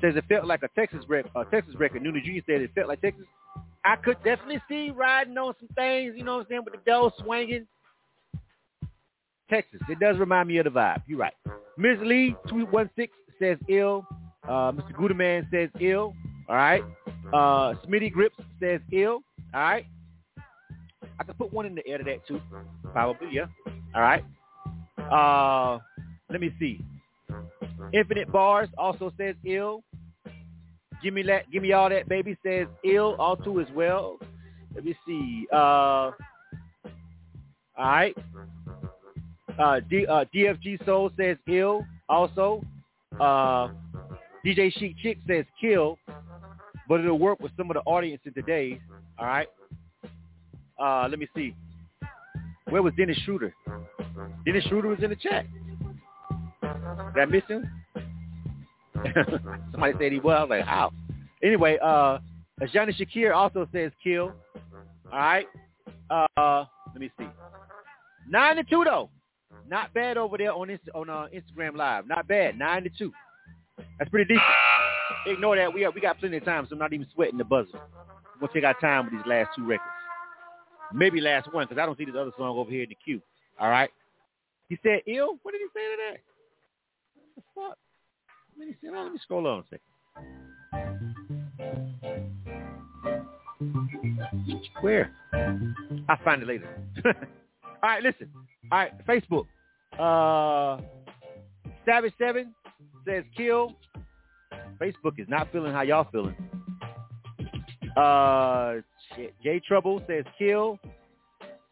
Says 0.00 0.14
it 0.14 0.24
felt 0.28 0.46
like 0.46 0.62
a 0.62 0.68
Texas 0.78 1.04
rec, 1.08 1.26
a 1.34 1.44
Texas 1.46 1.74
record. 1.76 2.02
Noonie 2.02 2.22
Jr. 2.22 2.44
said 2.46 2.60
it 2.62 2.70
felt 2.74 2.88
like 2.88 3.00
Texas. 3.00 3.26
I 3.84 3.96
could 3.96 4.16
definitely 4.24 4.62
see 4.68 4.90
riding 4.90 5.36
on 5.36 5.54
some 5.58 5.68
things, 5.74 6.14
you 6.16 6.22
know 6.22 6.36
what 6.36 6.42
I'm 6.42 6.46
saying, 6.48 6.62
with 6.64 6.74
the 6.74 6.80
dough 6.90 7.12
swinging. 7.18 7.66
Texas. 9.48 9.80
It 9.88 9.98
does 10.00 10.18
remind 10.18 10.48
me 10.48 10.58
of 10.58 10.64
the 10.64 10.70
vibe. 10.70 11.02
You're 11.06 11.18
right. 11.18 11.34
Ms. 11.78 11.98
Lee, 12.02 12.34
tweet 12.48 12.68
says 13.38 13.58
ill. 13.68 14.06
Uh, 14.44 14.72
Mr. 14.72 14.92
Gooderman 14.92 15.50
says 15.50 15.68
ill. 15.80 16.14
All 16.48 16.56
right. 16.56 16.82
Uh, 17.32 17.74
Smitty 17.86 18.12
Grips 18.12 18.36
says 18.60 18.80
ill. 18.92 19.20
All 19.54 19.60
right. 19.60 19.86
I 21.18 21.24
could 21.24 21.38
put 21.38 21.52
one 21.52 21.66
in 21.66 21.74
the 21.74 21.86
air 21.86 21.98
to 21.98 22.04
that 22.04 22.26
too. 22.26 22.40
Probably, 22.92 23.28
yeah. 23.32 23.46
All 23.94 24.02
right. 24.02 24.24
Uh, 25.10 25.78
let 26.30 26.40
me 26.40 26.54
see. 26.58 26.80
Infinite 27.92 28.30
Bars 28.30 28.68
also 28.78 29.12
says 29.18 29.34
ill. 29.44 29.82
Give 31.02 31.14
me 31.14 31.22
that. 31.24 31.50
Give 31.50 31.62
me 31.62 31.72
all 31.72 31.88
that, 31.88 32.08
baby. 32.08 32.36
Says 32.44 32.66
ill. 32.84 33.16
All 33.18 33.36
two 33.36 33.60
as 33.60 33.66
well. 33.74 34.18
Let 34.74 34.84
me 34.84 34.94
see. 35.06 35.46
Uh, 35.52 35.56
all 35.56 36.12
right. 37.78 38.16
Uh, 39.58 39.80
D, 39.88 40.06
uh, 40.06 40.24
DFG 40.34 40.84
Soul 40.84 41.10
says 41.16 41.36
ill. 41.48 41.84
Also, 42.08 42.62
uh, 43.20 43.68
DJ 44.44 44.72
Chic 44.72 44.94
Chick 45.02 45.18
says 45.26 45.44
kill, 45.60 45.98
but 46.88 47.00
it'll 47.00 47.18
work 47.18 47.40
with 47.40 47.52
some 47.56 47.70
of 47.70 47.74
the 47.74 47.80
audience 47.80 48.20
in 48.24 48.34
today's. 48.34 48.78
All 49.18 49.26
right. 49.26 49.48
Uh, 50.78 51.08
let 51.08 51.18
me 51.18 51.26
see. 51.34 51.54
Where 52.68 52.82
was 52.82 52.92
Dennis 52.96 53.16
Schroeder? 53.24 53.54
Dennis 54.44 54.64
Schroeder 54.64 54.88
was 54.88 55.02
in 55.02 55.10
the 55.10 55.16
chat. 55.16 55.46
Did 57.14 57.22
I 57.22 57.24
miss 57.26 57.44
him? 57.48 57.68
Somebody 59.72 59.94
said 59.98 60.12
he 60.12 60.18
was. 60.18 60.36
I 60.36 60.40
was 60.42 60.50
like, 60.50 60.64
how? 60.64 60.92
Anyway, 61.42 61.78
uh, 61.82 62.18
Johnny 62.72 62.92
Shakir 62.92 63.34
also 63.34 63.68
says 63.72 63.92
kill. 64.02 64.32
All 65.12 65.18
right. 65.18 65.46
Uh, 66.10 66.64
let 66.92 67.00
me 67.00 67.10
see. 67.18 67.26
Nine 68.28 68.56
to 68.56 68.64
two 68.64 68.84
though. 68.84 69.10
Not 69.68 69.92
bad 69.94 70.16
over 70.16 70.38
there 70.38 70.52
on 70.52 70.70
on 70.94 71.10
uh, 71.10 71.26
Instagram 71.34 71.76
Live. 71.76 72.06
Not 72.06 72.28
bad. 72.28 72.58
Nine 72.58 72.84
to 72.84 72.90
two. 72.90 73.12
That's 73.98 74.10
pretty 74.10 74.34
decent. 74.34 74.46
Ignore 75.26 75.56
that. 75.56 75.72
We 75.72 75.80
got 75.80 75.94
we 75.94 76.00
got 76.00 76.18
plenty 76.18 76.36
of 76.36 76.44
time, 76.44 76.66
so 76.68 76.74
I'm 76.74 76.78
not 76.78 76.92
even 76.92 77.06
sweating 77.14 77.38
the 77.38 77.44
buzzer. 77.44 77.80
We'll 78.40 78.48
take 78.48 78.64
our 78.64 78.78
time 78.80 79.06
with 79.06 79.14
these 79.14 79.26
last 79.26 79.50
two 79.56 79.64
records. 79.66 79.90
Maybe 80.92 81.20
last 81.20 81.52
one, 81.52 81.66
because 81.66 81.80
I 81.80 81.86
don't 81.86 81.98
see 81.98 82.04
this 82.04 82.14
other 82.18 82.30
song 82.36 82.56
over 82.56 82.70
here 82.70 82.84
in 82.84 82.88
the 82.90 82.96
queue. 83.04 83.20
All 83.58 83.70
right. 83.70 83.90
He 84.68 84.78
said 84.82 85.00
ill. 85.06 85.38
What 85.42 85.52
did 85.52 85.60
he 85.60 85.66
say 85.74 85.80
to 85.80 85.96
that? 86.10 86.20
What 87.14 87.26
the 87.36 87.42
fuck? 87.54 87.78
Let 88.58 88.68
me 88.68 88.76
see. 88.80 88.90
Let 88.90 89.12
me 89.12 89.18
scroll 89.22 89.46
on 89.46 89.60
a 89.60 89.64
second. 89.64 89.80
Where? 94.80 95.10
I'll 96.08 96.18
find 96.24 96.42
it 96.42 96.48
later. 96.48 96.68
All 97.06 97.14
right, 97.82 98.02
listen. 98.02 98.30
All 98.70 98.78
right, 98.78 99.06
Facebook. 99.06 99.46
Uh, 99.98 100.78
Savage 101.84 102.12
Seven 102.18 102.54
says 103.06 103.24
kill. 103.36 103.72
Facebook 104.80 105.18
is 105.18 105.28
not 105.28 105.50
feeling 105.52 105.72
how 105.72 105.82
y'all 105.82 106.06
feeling. 106.10 106.36
Uh, 107.96 108.74
shit. 109.14 109.34
J 109.42 109.60
Trouble 109.66 110.02
says 110.06 110.24
kill. 110.38 110.78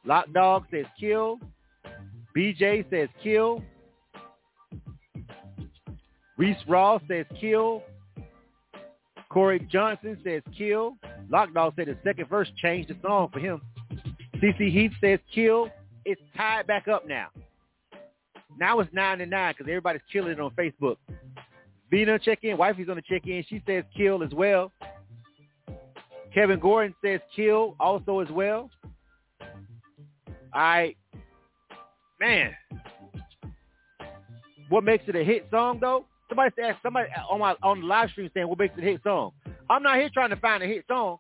Lock 0.05 0.27
Dog 0.33 0.65
says 0.71 0.87
kill. 0.99 1.39
BJ 2.37 2.89
says 2.91 3.09
kill. 3.23 3.63
Reese 6.37 6.57
Raw 6.67 6.99
says 7.09 7.27
kill. 7.41 7.83
Corey 9.29 9.67
Johnson 9.71 10.19
says 10.25 10.43
kill. 10.57 10.97
Lock 11.29 11.53
Dog 11.53 11.75
said 11.77 11.89
the 11.89 11.99
second 12.05 12.29
verse 12.29 12.49
changed 12.63 12.91
the 12.91 12.97
song 13.03 13.29
for 13.33 13.41
him. 13.41 13.61
CC 14.37 14.73
Heat 14.73 14.93
says 15.01 15.19
kill. 15.35 15.69
It's 16.05 16.21
tied 16.37 16.67
back 16.67 16.89
up 16.89 17.07
now. 17.07 17.29
Now 18.59 18.81
it's 18.81 18.93
nine 18.93 19.19
to 19.19 19.27
nine 19.27 19.55
because 19.57 19.69
everybody's 19.69 20.03
killing 20.13 20.33
it 20.33 20.41
on 20.41 20.51
Facebook. 20.53 20.97
Vina 21.91 22.19
check 22.19 22.41
in. 22.43 22.57
Wifey's 22.57 22.89
on 22.89 22.97
the 22.97 23.03
check 23.03 23.27
in. 23.27 23.45
She 23.49 23.63
says 23.67 23.85
kill 23.97 24.23
as 24.23 24.33
well. 24.33 24.73
Kevin 26.33 26.59
Gordon 26.59 26.95
says 27.05 27.21
kill 27.35 27.77
also 27.79 28.21
as 28.21 28.29
well. 28.31 28.71
All 29.41 30.61
right, 30.61 30.97
man. 32.21 32.53
What 34.69 34.85
makes 34.85 35.05
it 35.07 35.17
a 35.17 35.25
hit 35.25 35.47
song 35.51 35.79
though? 35.81 36.07
Somebody 36.29 36.51
asked 36.63 36.83
somebody 36.83 37.09
on 37.31 37.39
my 37.39 37.55
on 37.63 37.81
the 37.81 37.87
live 37.87 38.11
stream 38.11 38.31
saying 38.35 38.49
what 38.49 38.59
makes 38.59 38.77
it 38.77 38.83
a 38.83 38.87
hit 38.87 39.01
song. 39.05 39.33
I'm 39.71 39.83
not 39.83 39.97
here 39.97 40.11
trying 40.13 40.31
to 40.31 40.37
find 40.37 40.63
a 40.63 40.67
hit 40.67 40.85
song. 40.89 41.19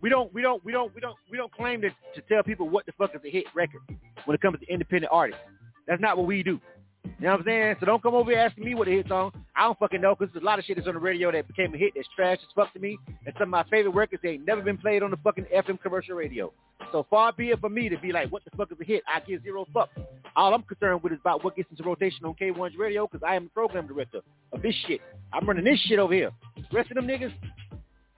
We 0.00 0.08
don't 0.08 0.32
we 0.32 0.42
don't 0.42 0.64
we 0.64 0.72
don't 0.72 0.94
we 0.94 1.00
don't 1.00 1.16
we 1.30 1.36
don't 1.36 1.52
claim 1.52 1.80
to, 1.82 1.88
to 1.88 2.20
tell 2.28 2.42
people 2.42 2.68
what 2.68 2.86
the 2.86 2.92
fuck 2.92 3.14
is 3.14 3.20
a 3.24 3.30
hit 3.30 3.46
record 3.54 3.80
when 4.24 4.34
it 4.34 4.40
comes 4.40 4.58
to 4.60 4.66
independent 4.66 5.10
artists. 5.12 5.42
That's 5.88 6.00
not 6.00 6.16
what 6.16 6.26
we 6.26 6.42
do. 6.44 6.60
You 7.04 7.26
know 7.26 7.30
what 7.30 7.40
I'm 7.40 7.46
saying? 7.46 7.76
So 7.80 7.86
don't 7.86 8.02
come 8.02 8.14
over 8.14 8.30
here 8.30 8.40
asking 8.40 8.64
me 8.64 8.74
what 8.74 8.86
a 8.86 8.90
hit 8.90 9.08
song. 9.08 9.32
I 9.56 9.62
don't 9.62 9.78
fucking 9.78 10.00
know 10.00 10.14
because 10.14 10.32
there's 10.32 10.42
a 10.42 10.46
lot 10.46 10.58
of 10.58 10.64
shit 10.64 10.76
that's 10.76 10.86
on 10.86 10.94
the 10.94 11.00
radio 11.00 11.32
that 11.32 11.48
became 11.48 11.74
a 11.74 11.78
hit 11.78 11.92
that's 11.96 12.06
trash 12.14 12.38
as 12.40 12.48
fuck 12.54 12.72
to 12.74 12.78
me. 12.78 12.98
And 13.26 13.34
some 13.34 13.44
of 13.44 13.48
my 13.48 13.64
favorite 13.64 13.94
records 13.94 14.22
they 14.22 14.30
ain't 14.30 14.46
never 14.46 14.60
been 14.60 14.78
played 14.78 15.02
on 15.02 15.10
the 15.10 15.16
fucking 15.16 15.46
FM 15.54 15.80
commercial 15.80 16.14
radio. 16.14 16.52
So 16.92 17.06
far 17.10 17.32
be 17.32 17.48
it 17.50 17.60
for 17.60 17.70
me 17.70 17.88
to 17.88 17.98
be 17.98 18.12
like, 18.12 18.30
what 18.30 18.44
the 18.44 18.50
fuck 18.56 18.70
is 18.70 18.78
a 18.80 18.84
hit? 18.84 19.02
I 19.08 19.20
give 19.20 19.42
zero 19.42 19.66
fuck. 19.72 19.88
All 20.36 20.54
I'm 20.54 20.62
concerned 20.62 21.02
with 21.02 21.12
is 21.12 21.18
about 21.20 21.42
what 21.42 21.56
gets 21.56 21.70
into 21.70 21.82
rotation 21.82 22.24
on 22.24 22.34
K1's 22.34 22.76
radio 22.76 23.08
because 23.10 23.26
I 23.26 23.34
am 23.34 23.44
the 23.44 23.50
program 23.50 23.86
director 23.86 24.20
of 24.52 24.62
this 24.62 24.74
shit. 24.86 25.00
I'm 25.32 25.46
running 25.48 25.64
this 25.64 25.80
shit 25.80 25.98
over 25.98 26.12
here. 26.12 26.30
The 26.56 26.76
rest 26.76 26.90
of 26.90 26.96
them 26.96 27.06
niggas, 27.06 27.32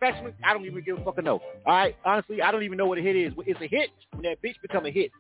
factually, 0.03 0.35
I 0.45 0.53
don't 0.53 0.67
even 0.67 0.83
give 0.85 0.99
a 0.99 1.05
fucking 1.05 1.25
know. 1.25 1.41
All 1.65 1.75
right? 1.75 1.97
Honestly, 2.05 2.43
I 2.43 2.51
don't 2.51 2.65
even 2.65 2.77
know 2.77 2.87
what 2.87 2.99
a 2.99 3.03
hit 3.03 3.17
is. 3.17 3.33
It's 3.47 3.61
a 3.61 3.69
hit 3.69 3.91
when 4.13 4.23
that 4.23 4.43
bitch 4.43 4.61
become 4.61 4.85
a 4.85 4.91
hit. 4.91 5.11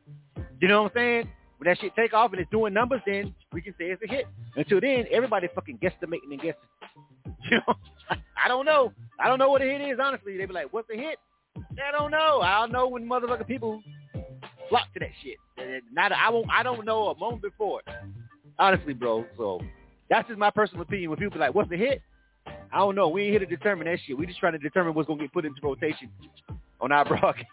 You 0.60 0.68
know 0.68 0.82
what 0.82 0.92
I'm 0.96 0.98
saying? 0.98 1.28
When 1.60 1.68
that 1.68 1.78
shit 1.78 1.94
take 1.94 2.14
off 2.14 2.32
and 2.32 2.40
it's 2.40 2.50
doing 2.50 2.72
numbers, 2.72 3.02
then 3.04 3.34
we 3.52 3.60
can 3.60 3.74
say 3.78 3.90
it's 3.90 4.02
a 4.02 4.06
hit. 4.10 4.26
Until 4.56 4.80
then, 4.80 5.04
everybody 5.12 5.46
fucking 5.54 5.76
guesstimating 5.78 6.30
and 6.32 6.40
guessing. 6.40 6.54
You 7.50 7.56
know, 7.66 7.74
I 8.42 8.48
don't 8.48 8.66
know. 8.66 8.92
I 9.18 9.26
don't 9.28 9.38
know 9.38 9.50
what 9.50 9.62
a 9.62 9.64
hit 9.64 9.80
is. 9.80 9.98
Honestly, 10.02 10.36
they 10.36 10.44
be 10.44 10.52
like, 10.52 10.72
"What's 10.72 10.88
a 10.90 10.96
hit?" 10.96 11.18
I 11.56 11.90
don't 11.90 12.10
know. 12.10 12.40
I 12.42 12.60
don't 12.60 12.70
know 12.72 12.86
when 12.86 13.08
motherfucking 13.08 13.46
people 13.46 13.82
flock 14.68 14.92
to 14.92 15.00
that 15.00 15.08
shit. 15.22 15.82
Not, 15.90 16.12
I 16.12 16.28
won't. 16.28 16.46
I 16.50 16.62
don't 16.62 16.84
know 16.84 17.08
a 17.08 17.18
moment 17.18 17.42
before. 17.42 17.80
Honestly, 18.58 18.92
bro. 18.92 19.24
So 19.38 19.60
that's 20.10 20.28
just 20.28 20.38
my 20.38 20.50
personal 20.50 20.82
opinion. 20.82 21.10
When 21.10 21.18
people 21.18 21.34
be 21.34 21.40
like, 21.40 21.54
"What's 21.54 21.70
the 21.70 21.76
hit?" 21.78 22.02
I 22.46 22.78
don't 22.78 22.94
know. 22.94 23.08
We 23.08 23.22
ain't 23.22 23.30
here 23.30 23.40
to 23.40 23.46
determine 23.46 23.86
that 23.86 23.98
shit. 24.06 24.16
We 24.18 24.26
just 24.26 24.38
trying 24.38 24.52
to 24.52 24.58
determine 24.58 24.94
what's 24.94 25.08
gonna 25.08 25.20
get 25.20 25.32
put 25.32 25.44
into 25.46 25.60
rotation 25.62 26.10
on 26.80 26.92
our 26.92 27.04
broadcast. 27.06 27.46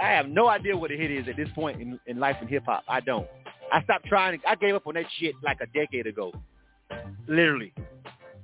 I 0.00 0.10
have 0.10 0.28
no 0.28 0.48
idea 0.48 0.76
what 0.76 0.90
a 0.90 0.96
hit 0.96 1.10
is 1.10 1.28
at 1.28 1.36
this 1.36 1.48
point 1.54 1.80
in, 1.80 1.98
in 2.06 2.18
life 2.18 2.36
in 2.40 2.48
hip 2.48 2.64
hop. 2.66 2.84
I 2.88 3.00
don't. 3.00 3.26
I 3.72 3.82
stopped 3.82 4.06
trying. 4.06 4.40
I 4.46 4.54
gave 4.54 4.74
up 4.74 4.86
on 4.86 4.94
that 4.94 5.06
shit 5.18 5.34
like 5.42 5.58
a 5.60 5.66
decade 5.66 6.06
ago. 6.06 6.32
Literally. 7.26 7.72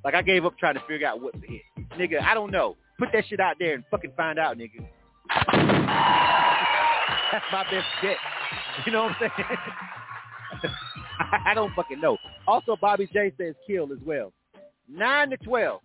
Like 0.04 0.14
I 0.14 0.22
gave 0.22 0.44
up 0.44 0.58
trying 0.58 0.74
to 0.74 0.82
figure 0.88 1.06
out 1.06 1.20
what's 1.20 1.38
a 1.38 1.50
hit. 1.50 1.62
Nigga, 1.98 2.22
I 2.22 2.34
don't 2.34 2.50
know. 2.50 2.76
Put 2.98 3.10
that 3.12 3.24
shit 3.28 3.40
out 3.40 3.56
there 3.58 3.74
and 3.74 3.84
fucking 3.90 4.12
find 4.16 4.38
out, 4.38 4.56
nigga. 4.58 4.86
That's 7.32 7.44
my 7.52 7.64
best 7.70 7.86
bet. 8.02 8.16
You 8.84 8.92
know 8.92 9.04
what 9.04 9.16
I'm 9.20 9.30
saying? 9.36 10.70
I 11.46 11.54
don't 11.54 11.72
fucking 11.74 12.00
know. 12.00 12.16
Also, 12.46 12.76
Bobby 12.80 13.08
J 13.12 13.32
says 13.38 13.54
kill 13.66 13.92
as 13.92 13.98
well. 14.04 14.32
Nine 14.88 15.30
to 15.30 15.36
twelve. 15.38 15.80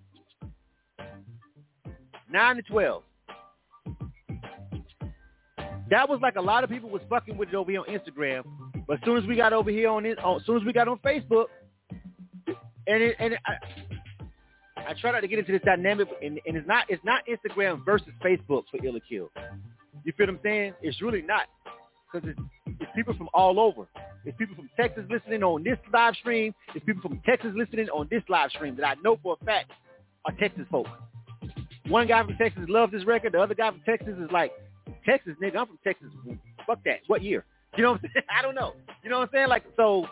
Nine 2.29 2.57
to 2.57 2.61
twelve. 2.63 3.03
That 5.89 6.09
was 6.09 6.19
like 6.21 6.35
a 6.35 6.41
lot 6.41 6.63
of 6.63 6.69
people 6.69 6.89
was 6.89 7.01
fucking 7.09 7.37
with 7.37 7.49
it 7.49 7.55
over 7.55 7.71
here 7.71 7.81
on 7.81 7.85
Instagram, 7.87 8.43
but 8.87 8.95
as 8.95 8.99
soon 9.05 9.17
as 9.17 9.25
we 9.25 9.35
got 9.35 9.53
over 9.53 9.69
here 9.69 9.89
on 9.89 10.05
it, 10.05 10.17
as 10.17 10.45
soon 10.45 10.57
as 10.57 10.63
we 10.63 10.73
got 10.73 10.87
on 10.87 10.99
Facebook, 10.99 11.45
and 12.87 13.03
it, 13.03 13.15
and 13.19 13.33
it, 13.33 13.39
I, 13.45 14.91
I 14.91 14.93
try 14.99 15.11
not 15.11 15.21
to 15.21 15.27
get 15.27 15.39
into 15.39 15.51
this 15.51 15.61
dynamic, 15.65 16.07
and, 16.21 16.39
and 16.45 16.57
it's 16.57 16.67
not 16.67 16.85
it's 16.89 17.03
not 17.03 17.21
Instagram 17.27 17.85
versus 17.85 18.09
Facebook 18.23 18.63
for 18.69 18.83
Ill 18.83 18.97
or 18.97 19.01
Kill. 19.01 19.29
You 20.03 20.13
feel 20.17 20.27
what 20.27 20.35
I'm 20.35 20.39
saying? 20.43 20.73
It's 20.81 21.01
really 21.01 21.21
not 21.21 21.47
because 22.11 22.29
it's, 22.29 22.39
it's 22.79 22.91
people 22.95 23.13
from 23.15 23.29
all 23.33 23.59
over. 23.59 23.87
It's 24.25 24.37
people 24.37 24.55
from 24.55 24.69
Texas 24.77 25.03
listening 25.09 25.43
on 25.43 25.63
this 25.63 25.77
live 25.93 26.15
stream. 26.15 26.53
It's 26.75 26.85
people 26.85 27.01
from 27.01 27.21
Texas 27.25 27.51
listening 27.55 27.89
on 27.89 28.07
this 28.11 28.23
live 28.29 28.51
stream 28.51 28.75
that 28.77 28.85
I 28.85 28.95
know 29.03 29.17
for 29.23 29.37
a 29.39 29.45
fact 29.45 29.71
are 30.25 30.33
Texas 30.33 30.65
folks. 30.71 30.89
One 31.87 32.07
guy 32.07 32.23
from 32.23 32.35
Texas 32.37 32.63
loves 32.67 32.91
this 32.91 33.05
record. 33.05 33.33
The 33.33 33.39
other 33.39 33.55
guy 33.55 33.71
from 33.71 33.81
Texas 33.85 34.15
is 34.21 34.29
like, 34.31 34.51
Texas, 35.05 35.33
nigga, 35.41 35.57
I'm 35.57 35.67
from 35.67 35.79
Texas. 35.83 36.07
Fuck 36.65 36.83
that. 36.85 36.99
What 37.07 37.21
year? 37.21 37.45
You 37.75 37.83
know 37.83 37.91
what 37.93 38.01
I'm 38.03 38.09
saying? 38.13 38.25
I 38.39 38.41
don't 38.41 38.55
know. 38.55 38.73
You 39.03 39.09
know 39.09 39.19
what 39.19 39.29
I'm 39.29 39.33
saying? 39.33 39.49
Like, 39.49 39.63
so 39.75 40.07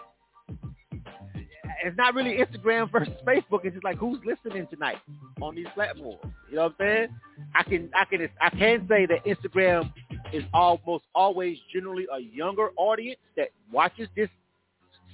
it's 1.84 1.98
not 1.98 2.14
really 2.16 2.38
Instagram 2.38 2.92
versus 2.92 3.14
Facebook. 3.26 3.62
It's 3.64 3.74
just 3.74 3.84
like 3.84 3.98
who's 3.98 4.20
listening 4.26 4.68
tonight 4.68 4.98
on 5.42 5.56
these 5.56 5.68
platforms. 5.74 6.20
You 6.50 6.58
know 6.58 6.64
what 6.64 6.76
I'm 6.80 6.86
saying? 6.86 7.08
I 7.56 7.64
can 7.64 7.90
I 7.96 8.06
can 8.06 8.30
I 8.42 8.50
can 8.50 8.88
say 8.90 9.06
that 9.06 9.26
Instagram 9.26 9.92
is 10.34 10.44
almost 10.54 11.06
always 11.14 11.58
generally 11.74 12.08
a 12.14 12.20
younger 12.20 12.70
audience 12.78 13.20
that 13.38 13.50
watches 13.72 14.08
this 14.16 14.30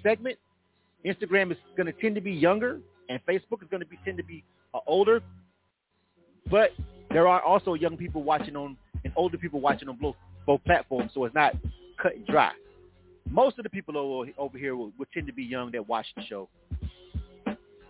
segment. 0.04 0.38
Instagram 1.06 1.52
is 1.52 1.58
going 1.76 1.88
to 1.88 1.94
tend 1.94 2.16
to 2.16 2.22
be 2.22 2.32
younger, 2.32 2.80
and 3.10 3.20
Facebook 3.26 3.62
is 3.62 3.68
going 3.70 3.82
to 3.82 3.88
be 3.88 3.98
tend 4.06 4.18
to 4.18 4.24
be 4.24 4.44
uh, 4.74 4.80
older. 4.88 5.22
But 6.50 6.72
there 7.10 7.28
are 7.28 7.42
also 7.42 7.74
young 7.74 7.98
people 7.98 8.24
watching 8.24 8.56
on 8.56 8.78
and 9.03 9.14
older 9.15 9.38
people 9.38 9.60
watching 9.60 9.90
on 9.90 9.98
both, 9.98 10.15
both 10.45 10.64
platforms, 10.64 11.11
so 11.14 11.26
it's 11.26 11.36
not 11.36 11.53
cut 12.02 12.15
and 12.15 12.26
dry. 12.28 12.52
Most 13.30 13.57
of 13.60 13.64
the 13.64 13.69
people 13.69 13.98
over, 13.98 14.32
over 14.38 14.57
here 14.57 14.76
will, 14.76 14.91
will 14.98 15.06
tend 15.14 15.28
to 15.28 15.34
be 15.34 15.44
young 15.44 15.72
that 15.72 15.88
watch 15.88 16.06
the 16.15 16.23
show 16.23 16.49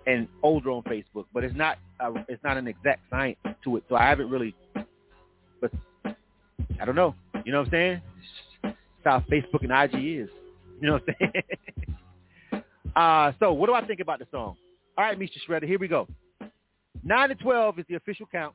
and 0.07 0.27
older 0.43 0.71
on 0.71 0.83
Facebook, 0.83 1.25
but 1.33 1.43
it's 1.43 1.55
not 1.55 1.77
uh, 1.99 2.11
it's 2.27 2.43
not 2.43 2.57
an 2.57 2.67
exact 2.67 3.01
science 3.09 3.38
to 3.63 3.77
it. 3.77 3.83
So 3.89 3.95
I 3.95 4.07
haven't 4.07 4.29
really, 4.29 4.55
but 5.59 5.71
I 6.03 6.85
don't 6.85 6.95
know. 6.95 7.15
You 7.45 7.51
know 7.51 7.59
what 7.59 7.67
I'm 7.67 7.71
saying? 7.71 8.01
It's 8.63 8.77
how 9.03 9.23
Facebook 9.31 9.63
and 9.63 9.71
IG 9.71 10.23
is. 10.23 10.29
You 10.79 10.88
know 10.88 10.93
what 10.93 11.03
I'm 11.07 11.15
saying? 12.51 12.63
uh, 12.95 13.31
so 13.39 13.53
what 13.53 13.67
do 13.67 13.73
I 13.73 13.85
think 13.85 13.99
about 13.99 14.19
the 14.19 14.27
song? 14.31 14.55
All 14.97 15.05
right, 15.05 15.17
Mr. 15.17 15.38
Shredder, 15.47 15.65
here 15.65 15.79
we 15.79 15.88
go. 15.88 16.07
Nine 17.03 17.29
to 17.29 17.35
twelve 17.35 17.79
is 17.79 17.85
the 17.89 17.95
official 17.95 18.27
count. 18.31 18.53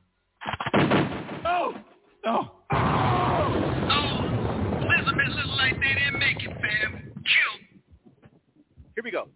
Oh, 1.45 1.73
oh. 2.27 2.51
Here 8.95 9.03
we 9.03 9.11
go. 9.11 9.27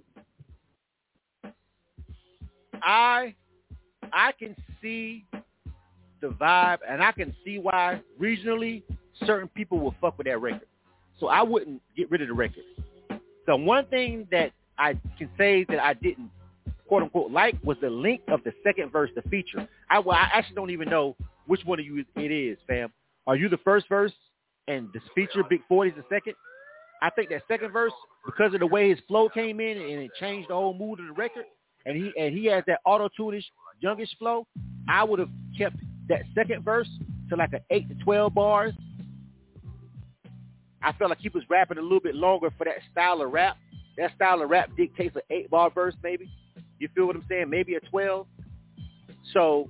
I 2.82 3.36
I 4.12 4.32
can 4.32 4.56
see 4.82 5.26
the 6.20 6.30
vibe, 6.30 6.80
and 6.88 7.04
I 7.04 7.12
can 7.12 7.36
see 7.46 7.60
why 7.60 8.02
regionally 8.20 8.84
certain 9.26 9.48
people 9.50 9.80
will 9.80 9.96
fuck 10.02 10.18
with 10.18 10.26
that 10.26 10.42
record. 10.42 10.68
So 11.20 11.28
I 11.28 11.44
wouldn't 11.44 11.82
get 11.96 12.10
rid 12.10 12.22
of 12.22 12.28
the 12.28 12.34
record. 12.34 12.64
The 13.46 13.56
one 13.56 13.86
thing 13.88 14.28
that 14.32 14.52
I 14.78 14.94
can 15.18 15.30
say 15.38 15.64
that 15.70 15.80
I 15.80 15.94
didn't 15.94 16.32
quote 16.88 17.04
unquote 17.04 17.32
like 17.32 17.56
was 17.64 17.78
the 17.82 17.90
length 17.90 18.30
of 18.30 18.44
the 18.44 18.54
second 18.64 18.92
verse, 18.92 19.12
the 19.16 19.22
feature. 19.30 19.68
I, 19.90 20.00
well, 20.00 20.18
I 20.18 20.30
actually 20.34 20.56
don't 20.56 20.72
even 20.72 20.90
know 20.90 21.16
which 21.48 21.62
one 21.66 21.80
of 21.80 21.86
you 21.86 22.04
it 22.16 22.32
is, 22.32 22.58
fam. 22.68 22.92
Are 23.28 23.36
you 23.36 23.50
the 23.50 23.58
first 23.58 23.88
verse 23.90 24.14
and 24.68 24.90
this 24.94 25.04
feature 25.16 25.44
Big 25.50 25.62
40 25.68 25.92
is 25.92 25.96
the 25.96 26.04
second? 26.10 26.34
I 27.02 27.10
think 27.10 27.30
that 27.30 27.42
second 27.48 27.72
verse, 27.72 27.94
because 28.26 28.54
of 28.54 28.60
the 28.60 28.68
way 28.68 28.90
his 28.90 29.00
flow 29.08 29.28
came 29.28 29.60
in 29.60 29.78
and 29.78 30.02
it 30.02 30.12
changed 30.20 30.50
the 30.50 30.54
whole 30.54 30.74
mood 30.74 31.00
of 31.00 31.08
the 31.08 31.14
record, 31.14 31.46
and 31.86 31.98
he 31.98 32.12
and 32.20 32.36
he 32.38 32.46
has 32.46 32.64
that 32.68 32.80
auto 32.86 33.10
tunish 33.18 33.44
youngish 33.80 34.16
flow, 34.20 34.46
I 34.88 35.04
would 35.04 35.20
have 35.20 35.30
kept 35.58 35.78
that 36.10 36.22
second 36.36 36.64
verse 36.64 36.90
to 37.30 37.36
like 37.36 37.54
an 37.54 37.62
eight 37.72 37.90
to 37.90 37.96
twelve 38.04 38.36
bars. 38.36 38.74
I 40.84 40.92
felt 40.94 41.10
like 41.10 41.20
he 41.20 41.30
was 41.30 41.44
rapping 41.50 41.78
a 41.78 41.82
little 41.82 42.00
bit 42.00 42.16
longer 42.16 42.50
for 42.58 42.66
that 42.66 42.78
style 42.92 43.22
of 43.22 43.32
rap. 43.32 43.58
That 43.98 44.14
style 44.16 44.42
of 44.42 44.50
rap 44.50 44.70
dictates 44.78 45.16
an 45.16 45.22
eight 45.32 45.50
bar 45.50 45.72
verse, 45.72 45.96
maybe. 46.04 46.30
You 46.80 46.88
feel 46.96 47.08
what 47.08 47.16
I'm 47.16 47.26
saying? 47.28 47.50
Maybe 47.50 47.76
a 47.76 47.80
twelve. 47.80 48.28
So 49.34 49.70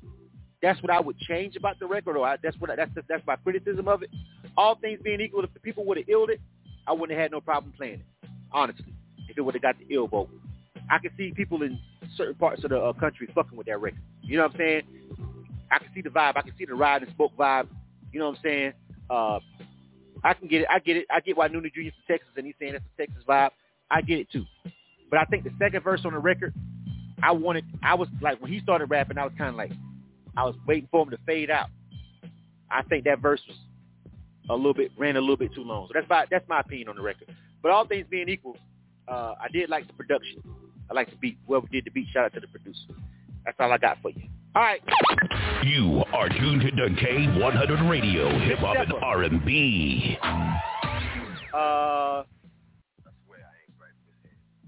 that's 0.62 0.82
what 0.82 0.92
I 0.92 1.00
would 1.00 1.18
change 1.20 1.56
about 1.56 1.80
the 1.80 1.88
record, 1.88 2.18
or 2.18 2.28
I, 2.28 2.38
that's 2.42 2.58
what 2.60 2.70
I, 2.70 2.76
that's 2.76 2.92
that's 3.08 3.26
my 3.26 3.36
criticism 3.38 3.88
of 3.88 4.04
it. 4.04 4.10
All 4.58 4.76
things 4.76 5.00
being 5.04 5.22
equal, 5.22 5.44
if 5.44 5.54
the 5.54 5.60
people 5.60 5.86
would 5.86 5.98
have 5.98 6.08
illed 6.08 6.30
it, 6.30 6.40
I 6.88 6.92
wouldn't 6.92 7.12
have 7.12 7.20
had 7.20 7.32
no 7.32 7.42
problem 7.42 7.74
playing 7.76 8.02
it. 8.02 8.30
Honestly, 8.52 8.94
if 9.28 9.38
it 9.38 9.42
would 9.42 9.56
have 9.56 9.62
got 9.62 9.76
the 9.80 9.94
ill 9.94 10.08
vote, 10.08 10.30
I 10.90 11.00
can 11.00 11.12
see 11.18 11.32
people 11.36 11.64
in 11.64 11.80
certain 12.16 12.36
parts 12.36 12.64
of 12.64 12.70
the 12.70 12.80
uh, 12.80 12.94
country 12.94 13.28
fucking 13.34 13.58
with 13.58 13.68
that 13.68 13.80
record. 13.80 14.02
You 14.22 14.38
know 14.38 14.44
what 14.44 14.54
I'm 14.54 14.58
saying? 14.58 14.82
I 15.72 15.80
can 15.80 15.88
see 15.96 16.02
the 16.02 16.10
vibe. 16.10 16.34
I 16.36 16.42
can 16.42 16.54
see 16.58 16.66
the 16.66 16.76
ride 16.76 17.02
and 17.02 17.14
smoke 17.16 17.32
vibe. 17.38 17.68
You 18.12 18.20
know 18.20 18.30
what 18.30 18.38
I'm 18.38 18.44
saying? 18.44 18.74
Uh, 19.10 19.40
I 20.24 20.34
can 20.34 20.48
get 20.48 20.62
it. 20.62 20.68
I 20.70 20.80
get 20.80 20.98
it. 20.98 21.06
I 21.10 21.20
get 21.22 21.38
why 21.38 21.48
Noonie 21.48 21.74
Jr. 21.74 21.82
from 21.82 22.04
Texas 22.08 22.30
and 22.36 22.46
he's 22.46 22.56
saying 22.60 22.76
it's 22.76 22.86
a 22.98 23.02
Texas 23.02 23.24
vibe. 23.28 23.52
I 23.90 24.02
get 24.02 24.20
it 24.20 24.32
too. 24.32 24.46
But 25.10 25.20
I 25.20 25.26
think 25.26 25.44
the 25.44 25.52
second 25.60 25.84
verse 25.84 26.02
on 26.06 26.14
the 26.14 26.20
record, 26.20 26.54
I 27.24 27.32
wanted. 27.32 27.66
I 27.84 27.96
was 27.96 28.08
like 28.22 28.42
when 28.42 28.52
he 28.52 28.60
started 28.60 28.86
rapping, 28.86 29.18
I 29.18 29.24
was 29.24 29.34
kind 29.38 29.50
of 29.50 29.56
like, 29.56 29.72
I 30.38 30.44
was 30.46 30.56
waiting 30.68 30.88
for 30.92 31.04
him 31.04 31.12
to 31.12 31.18
fade 31.26 31.52
out. 31.52 31.68
I 32.70 32.84
think 32.84 33.04
that 33.06 33.20
verse 33.20 33.42
was 33.48 33.58
a 34.50 34.56
little 34.56 34.74
bit 34.74 34.92
ran 34.98 35.18
a 35.18 35.22
little 35.22 35.38
bit 35.38 35.54
too 35.54 35.64
long. 35.64 35.88
So 35.88 35.94
that's 35.94 36.10
my 36.10 36.26
that's 36.32 36.48
my 36.48 36.62
opinion 36.62 36.90
on 36.90 36.96
the 36.96 37.02
record. 37.02 37.28
But 37.62 37.72
all 37.72 37.86
things 37.86 38.06
being 38.10 38.30
equal, 38.30 38.58
uh, 39.08 39.36
I 39.40 39.48
did 39.52 39.70
like 39.70 39.88
the 39.88 39.94
production. 39.94 40.42
I 40.90 40.94
like 40.94 41.10
the 41.10 41.18
beat. 41.18 41.38
Whoever 41.48 41.68
did 41.68 41.86
the 41.86 41.92
beat, 41.92 42.08
shout 42.14 42.26
out 42.26 42.34
to 42.34 42.40
the 42.40 42.48
producer. 42.48 42.94
That's 43.46 43.58
all 43.60 43.72
I 43.72 43.78
got 43.78 43.98
for 44.02 44.10
you. 44.12 44.24
All 44.56 44.62
right. 44.62 44.82
You 45.64 46.04
are 46.14 46.28
tuned 46.28 46.62
to 46.62 46.72
K100 46.72 47.90
Radio, 47.90 48.38
Hip 48.40 48.60
Hop 48.60 48.76
and 48.76 48.94
R&B. 49.02 50.18
Uh, 51.54 52.24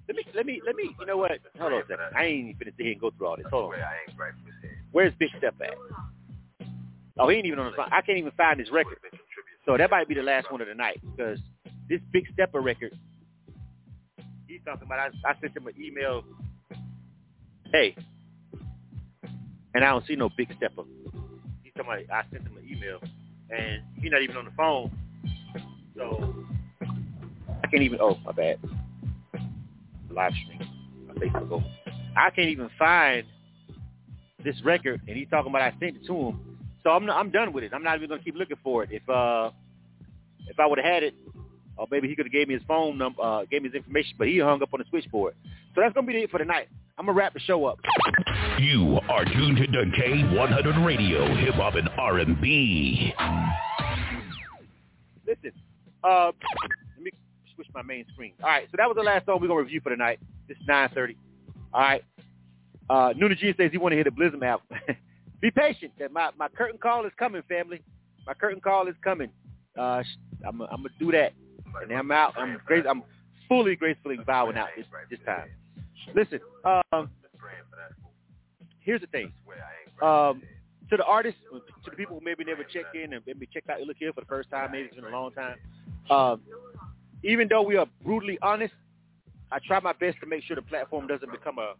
let 0.07 0.15
me, 0.15 0.23
let 0.35 0.45
me, 0.45 0.61
let 0.65 0.75
me. 0.75 0.95
You 0.99 1.05
know 1.05 1.17
what? 1.17 1.31
Hold 1.59 1.73
on 1.73 1.79
a 1.79 1.83
second. 1.83 1.99
I 2.15 2.25
ain't 2.25 2.49
even 2.49 2.67
sit 2.67 2.73
here 2.77 2.91
and 2.91 3.01
go 3.01 3.11
through 3.17 3.27
all 3.27 3.37
this. 3.37 3.45
Hold 3.49 3.73
on. 3.73 3.79
Where's 4.93 5.13
Big 5.19 5.29
Step 5.39 5.55
at? 5.61 6.67
Oh, 7.19 7.27
he 7.27 7.37
ain't 7.37 7.45
even 7.45 7.59
on 7.59 7.71
the 7.71 7.75
phone. 7.75 7.89
I 7.91 8.01
can't 8.01 8.17
even 8.17 8.31
find 8.37 8.59
his 8.59 8.71
record. 8.71 8.97
So 9.65 9.75
that 9.77 9.91
might 9.91 10.07
be 10.07 10.13
the 10.15 10.23
last 10.23 10.51
one 10.51 10.61
of 10.61 10.67
the 10.67 10.75
night 10.75 11.01
because 11.01 11.39
this 11.89 11.99
Big 12.11 12.25
Stepper 12.33 12.61
record. 12.61 12.93
He's 14.47 14.61
talking 14.65 14.83
about. 14.85 14.99
I, 14.99 15.29
I 15.29 15.33
sent 15.41 15.57
him 15.57 15.67
an 15.67 15.73
email. 15.81 16.23
Hey, 17.71 17.95
and 19.73 19.83
I 19.83 19.89
don't 19.89 20.05
see 20.05 20.15
no 20.15 20.29
Big 20.37 20.53
Stepper. 20.57 20.83
He's 21.63 21.73
talking 21.75 22.05
about. 22.05 22.15
I 22.15 22.23
sent 22.31 22.47
him 22.47 22.55
an 22.55 22.67
email, 22.69 22.99
and 23.49 23.81
he's 23.99 24.11
not 24.11 24.21
even 24.21 24.37
on 24.37 24.45
the 24.45 24.51
phone. 24.51 24.91
So 25.97 26.45
I 27.63 27.67
can't 27.67 27.83
even. 27.83 27.99
Oh, 27.99 28.17
my 28.23 28.31
bad. 28.31 28.59
Live 30.11 30.33
stream. 30.43 30.69
My 31.07 31.13
Facebook. 31.15 31.63
I 32.15 32.29
can't 32.29 32.49
even 32.49 32.69
find 32.77 33.25
this 34.43 34.61
record, 34.63 35.01
and 35.07 35.17
he's 35.17 35.27
talking 35.29 35.49
about 35.49 35.61
I 35.61 35.71
sent 35.79 35.97
it 35.97 36.05
to 36.07 36.15
him. 36.15 36.57
So 36.83 36.89
I'm 36.89 37.09
I'm 37.09 37.31
done 37.31 37.53
with 37.53 37.63
it. 37.63 37.71
I'm 37.73 37.83
not 37.83 37.97
even 37.97 38.09
gonna 38.09 38.23
keep 38.23 38.35
looking 38.35 38.57
for 38.63 38.83
it. 38.83 38.89
If 38.91 39.07
uh 39.09 39.51
if 40.47 40.59
I 40.59 40.65
would 40.65 40.77
have 40.79 40.85
had 40.85 41.03
it, 41.03 41.15
or 41.77 41.87
maybe 41.89 42.07
he 42.07 42.15
could 42.15 42.25
have 42.25 42.33
gave 42.33 42.47
me 42.47 42.53
his 42.53 42.63
phone 42.67 42.97
number, 42.97 43.21
uh, 43.21 43.45
gave 43.45 43.63
me 43.63 43.69
his 43.69 43.75
information, 43.75 44.15
but 44.17 44.27
he 44.27 44.39
hung 44.39 44.61
up 44.61 44.73
on 44.73 44.79
the 44.79 44.85
switchboard. 44.89 45.35
So 45.73 45.81
that's 45.81 45.93
gonna 45.93 46.05
be 46.05 46.13
it 46.13 46.29
for 46.29 46.37
tonight. 46.37 46.67
I'm 46.97 47.05
gonna 47.05 47.17
wrap 47.17 47.33
the 47.33 47.39
show 47.39 47.65
up. 47.65 47.79
You 48.59 48.99
are 49.09 49.25
tuned 49.25 49.57
to 49.57 49.65
K100 49.67 50.85
Radio, 50.85 51.25
Hip 51.35 51.55
Hop 51.55 51.75
and 51.75 51.89
R&B. 51.97 53.13
Listen, 55.25 55.51
uh, 56.03 56.31
let 56.97 57.03
me 57.03 57.11
switch 57.55 57.67
my 57.73 57.81
main 57.81 58.05
screen. 58.13 58.33
All 58.43 58.49
right, 58.49 58.67
so 58.69 58.75
that 58.77 58.87
was 58.87 58.95
the 58.95 59.03
last 59.03 59.25
song 59.25 59.39
we're 59.41 59.47
gonna 59.47 59.61
review 59.61 59.81
for 59.81 59.89
tonight. 59.89 60.19
night. 60.21 60.57
It's 60.57 60.59
9:30. 60.67 61.15
All 61.73 61.81
right. 61.81 62.03
Uh, 62.89 63.13
Nuna 63.13 63.37
G 63.37 63.53
says 63.57 63.71
he 63.71 63.77
want 63.77 63.91
to 63.91 63.95
hear 63.95 64.03
the 64.03 64.11
Blizzard 64.11 64.43
album. 64.43 64.67
Be 65.41 65.51
patient. 65.51 65.91
My 66.11 66.29
my 66.37 66.47
curtain 66.47 66.79
call 66.81 67.05
is 67.05 67.11
coming, 67.17 67.41
family. 67.49 67.81
My 68.25 68.33
curtain 68.33 68.61
call 68.61 68.87
is 68.87 68.95
coming. 69.03 69.29
Uh, 69.77 70.03
I'm 70.47 70.59
gonna 70.59 70.89
do 70.99 71.11
that, 71.11 71.33
and 71.81 71.91
I'm 71.91 72.11
out. 72.11 72.33
I'm. 72.37 72.59
I'm 72.89 73.03
fully 73.49 73.75
gracefully 73.75 74.17
bowing 74.25 74.57
out 74.57 74.69
this 74.77 74.85
this 75.09 75.19
time. 75.25 75.49
Listen, 76.15 76.39
um, 76.65 77.09
here's 78.79 79.01
the 79.01 79.07
thing. 79.07 79.31
Um, 80.01 80.41
to 80.89 80.97
the 80.97 81.05
artists, 81.05 81.39
to 81.51 81.89
the 81.89 81.95
people 81.95 82.19
who 82.19 82.25
maybe 82.25 82.43
never 82.43 82.63
check 82.63 82.85
in 82.93 83.13
and 83.13 83.23
maybe 83.25 83.47
checked 83.51 83.69
out 83.69 83.79
Ill 83.81 83.89
or 83.89 83.93
Kill 83.93 84.13
for 84.13 84.21
the 84.21 84.27
first 84.27 84.49
time, 84.49 84.71
maybe 84.71 84.87
it's 84.87 84.95
been 84.95 85.05
a 85.05 85.09
long 85.09 85.31
time. 85.31 85.57
Um, 86.09 86.41
even 87.23 87.47
though 87.47 87.61
we 87.61 87.77
are 87.77 87.87
brutally 88.03 88.37
honest, 88.41 88.73
I 89.51 89.59
try 89.65 89.79
my 89.79 89.93
best 89.93 90.19
to 90.19 90.25
make 90.25 90.43
sure 90.43 90.55
the 90.55 90.61
platform 90.61 91.07
doesn't 91.07 91.31
become 91.31 91.57
a, 91.57 91.73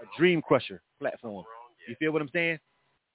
a 0.00 0.18
dream 0.18 0.42
crusher 0.42 0.82
platform. 1.00 1.44
You 1.88 1.94
feel 1.98 2.12
what 2.12 2.22
I'm 2.22 2.30
saying? 2.32 2.58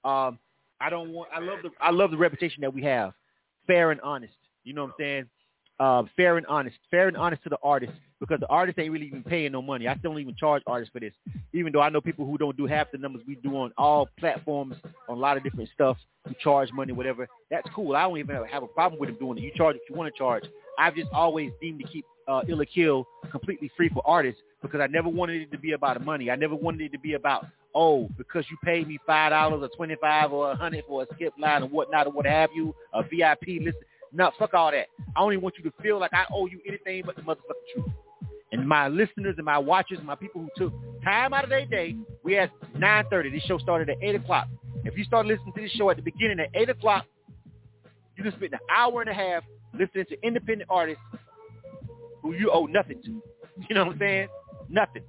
Um, 0.04 0.40
I 0.80 0.90
don't 0.90 1.12
want. 1.12 1.30
I 1.34 1.40
love 1.40 1.60
the. 1.64 1.70
I 1.80 1.92
love 1.92 2.12
the 2.12 2.18
reputation 2.18 2.62
that 2.62 2.74
we 2.74 2.82
have, 2.84 3.14
fair 3.68 3.92
and 3.92 4.02
honest. 4.02 4.34
You 4.64 4.74
know 4.74 4.84
what 4.84 4.92
I'm 4.92 4.96
saying? 5.00 5.26
Uh, 5.80 6.04
fair 6.16 6.38
and 6.38 6.46
honest, 6.46 6.78
fair 6.92 7.08
and 7.08 7.18
honest 7.18 7.42
to 7.44 7.50
the 7.50 7.58
artists 7.64 7.96
because 8.20 8.40
the 8.40 8.48
artists 8.48 8.78
ain't 8.78 8.92
really 8.92 9.08
even 9.08 9.24
paying 9.24 9.52
no 9.52 9.64
money. 9.64 9.88
I 9.88 9.98
still 9.98 10.12
don't 10.12 10.22
even 10.22 10.36
charge 10.36 10.62
artists 10.68 10.92
for 10.94 11.00
this, 11.00 11.14
even 11.54 11.74
though 11.74 11.82
I 11.82 11.90
know 11.90 12.00
people 12.00 12.26
who 12.26 12.38
don't 12.38 12.56
do 12.56 12.68
half 12.68 12.92
the 12.92 13.00
numbers 13.00 13.24
we 13.28 13.36
do 13.36 13.58
on 13.58 13.74
all 13.80 14.08
platforms 14.20 14.76
on 15.10 15.18
a 15.18 15.20
lot 15.20 15.38
of 15.38 15.44
different 15.44 15.70
stuff 15.74 15.98
who 16.28 16.36
charge 16.40 16.72
money, 16.72 16.94
whatever. 16.94 17.28
That's 17.50 17.68
cool. 17.74 17.96
I 17.96 18.04
don't 18.04 18.20
even 18.20 18.36
have, 18.52 18.62
a 18.62 18.68
problem 18.68 19.00
with 19.00 19.10
them 19.10 19.18
doing 19.18 19.40
it. 19.40 19.42
You 19.42 19.52
charge 19.56 19.76
if 19.76 19.82
you 19.90 19.96
want 19.96 20.14
to 20.14 20.18
charge. 20.18 20.44
I've 20.78 20.96
just 20.96 21.10
always 21.12 21.52
deemed 21.60 21.80
to 21.80 21.88
keep 21.88 22.06
uh, 22.28 22.42
Ill 22.48 22.62
or 22.62 22.66
Kill 22.66 23.08
completely 23.32 23.72
free 23.76 23.90
for 23.90 24.04
artists 24.06 24.42
because 24.62 24.82
I 24.82 24.88
never 24.88 25.10
wanted 25.10 25.42
it 25.42 25.52
to 25.52 25.58
be 25.58 25.74
about 25.74 26.04
money. 26.04 26.30
I 26.30 26.36
never 26.36 26.56
wanted 26.56 26.82
it 26.82 26.92
to 26.94 27.00
be 27.00 27.14
about 27.14 27.46
oh 27.74 28.10
because 28.18 28.46
you 28.50 28.58
paid 28.64 28.88
me 28.88 29.00
five 29.06 29.32
dollars 29.32 29.62
or 29.64 29.76
twenty 29.76 29.96
five 30.02 30.32
or 30.32 30.52
a 30.52 30.56
hundred 30.56 30.84
for 30.88 31.04
a 31.04 31.06
skip 31.16 31.34
line 31.40 31.64
or 31.64 31.68
whatnot 31.68 32.08
or 32.08 32.12
what 32.12 32.26
have 32.26 32.50
you, 32.56 32.76
a 32.94 33.04
VIP 33.04 33.64
list. 33.64 33.78
No, 34.14 34.30
fuck 34.38 34.54
all 34.54 34.72
that. 34.72 34.88
I 35.16 35.22
only 35.22 35.38
want 35.38 35.56
you 35.58 35.64
to 35.70 35.74
feel 35.82 36.00
like 36.00 36.14
I 36.14 36.26
owe 36.34 36.48
you 36.48 36.60
anything 36.68 37.04
but 37.06 37.16
the 37.16 37.22
motherfucking 37.22 37.74
truth. 37.74 37.92
And 38.52 38.68
my 38.68 38.90
listeners 38.90 39.36
and 39.38 39.46
my 39.46 39.58
watchers 39.58 40.00
and 40.00 40.08
my 40.08 40.16
people 40.16 40.42
who 40.42 40.50
took 40.58 40.74
time 41.04 41.34
out 41.34 41.46
of 41.46 41.50
their 41.50 41.66
day, 41.66 41.96
we 42.24 42.38
at 42.38 42.52
9.30. 42.76 43.32
This 43.32 43.44
show 43.44 43.58
started 43.58 43.90
at 43.90 43.96
8 44.02 44.16
o'clock. 44.16 44.48
If 44.84 44.98
you 44.98 45.06
start 45.06 45.26
listening 45.26 45.54
to 45.56 45.62
this 45.62 45.72
show 45.72 45.90
at 45.90 45.96
the 45.96 46.04
beginning 46.04 46.42
at 46.42 46.50
8 46.54 46.70
o'clock, 46.70 47.06
you 48.18 48.24
can 48.24 48.34
spend 48.34 48.52
an 48.54 48.60
hour 48.70 49.00
and 49.02 49.10
a 49.10 49.14
half 49.14 49.44
listening 49.74 50.06
to 50.10 50.22
independent 50.22 50.70
artists 50.70 51.02
who 52.22 52.34
you 52.34 52.52
owe 52.52 52.66
nothing 52.66 53.02
to. 53.06 53.22
You 53.70 53.76
know 53.76 53.86
what 53.86 53.94
I'm 53.94 54.00
saying? 54.00 54.28
Nothing. 54.72 55.04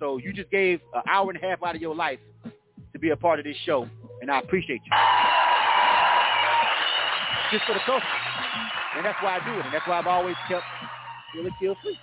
So 0.00 0.16
you 0.16 0.32
just 0.32 0.50
gave 0.50 0.80
an 0.94 1.02
hour 1.08 1.30
and 1.30 1.38
a 1.42 1.46
half 1.46 1.62
out 1.62 1.76
of 1.76 1.82
your 1.82 1.94
life 1.94 2.18
to 2.92 2.98
be 2.98 3.10
a 3.10 3.16
part 3.16 3.38
of 3.38 3.44
this 3.44 3.56
show, 3.64 3.88
and 4.20 4.30
I 4.30 4.40
appreciate 4.40 4.80
you. 4.84 4.92
Just 7.52 7.64
for 7.66 7.74
the 7.74 7.80
culture. 7.84 8.06
And 8.96 9.04
that's 9.04 9.22
why 9.22 9.38
I 9.38 9.44
do 9.44 9.58
it, 9.58 9.64
and 9.64 9.74
that's 9.74 9.86
why 9.86 9.98
I've 9.98 10.06
always 10.06 10.36
kept 10.48 10.64
Ill 11.36 11.46
or 11.46 11.50
Kill 11.60 11.76
free. 11.82 11.98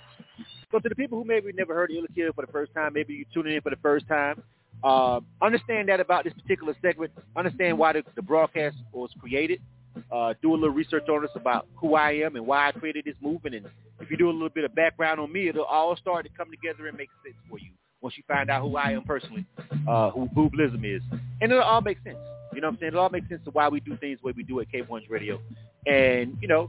So 0.70 0.78
to 0.78 0.88
the 0.88 0.94
people 0.94 1.18
who 1.18 1.24
maybe 1.24 1.52
never 1.52 1.74
heard 1.74 1.90
of 1.90 1.96
Ill 1.96 2.04
or 2.04 2.14
Kill 2.14 2.32
for 2.32 2.46
the 2.46 2.52
first 2.52 2.72
time, 2.74 2.92
maybe 2.94 3.14
you 3.14 3.24
tuning 3.34 3.56
in 3.56 3.62
for 3.62 3.70
the 3.70 3.76
first 3.82 4.06
time, 4.08 4.42
uh, 4.84 5.20
understand 5.40 5.88
that 5.88 6.00
about 6.00 6.24
this 6.24 6.32
particular 6.34 6.74
segment. 6.82 7.12
Understand 7.36 7.78
why 7.78 7.94
the, 7.94 8.02
the 8.14 8.22
broadcast 8.22 8.76
was 8.92 9.10
created. 9.18 9.60
Uh, 10.10 10.34
do 10.42 10.52
a 10.52 10.54
little 10.54 10.70
research 10.70 11.08
on 11.08 11.24
us 11.24 11.30
about 11.34 11.66
who 11.76 11.94
I 11.94 12.12
am 12.12 12.36
and 12.36 12.46
why 12.46 12.68
I 12.68 12.72
created 12.72 13.04
this 13.04 13.16
movement. 13.20 13.54
And 13.56 13.66
if 14.00 14.10
you 14.10 14.16
do 14.16 14.30
a 14.30 14.32
little 14.32 14.48
bit 14.48 14.64
of 14.64 14.74
background 14.74 15.20
on 15.20 15.32
me, 15.32 15.48
it'll 15.48 15.64
all 15.64 15.96
start 15.96 16.24
to 16.24 16.30
come 16.36 16.50
together 16.50 16.86
and 16.88 16.96
make 16.96 17.08
sense 17.24 17.36
for 17.48 17.58
you 17.58 17.70
once 18.00 18.16
you 18.16 18.22
find 18.26 18.50
out 18.50 18.62
who 18.62 18.76
I 18.76 18.90
am 18.90 19.04
personally, 19.04 19.46
uh, 19.88 20.10
who, 20.10 20.28
Blizzum 20.50 20.84
is. 20.84 21.02
And 21.40 21.52
it'll 21.52 21.62
all 21.62 21.80
make 21.80 21.98
sense. 22.04 22.16
You 22.52 22.60
know 22.60 22.68
what 22.68 22.74
I'm 22.74 22.80
saying? 22.80 22.88
It'll 22.88 23.00
all 23.00 23.10
make 23.10 23.28
sense 23.28 23.40
to 23.44 23.50
why 23.50 23.68
we 23.68 23.80
do 23.80 23.96
things 23.98 24.18
the 24.20 24.26
way 24.26 24.34
we 24.36 24.42
do 24.42 24.60
at 24.60 24.66
K1's 24.70 25.08
Radio. 25.08 25.40
And, 25.86 26.36
you 26.40 26.48
know, 26.48 26.68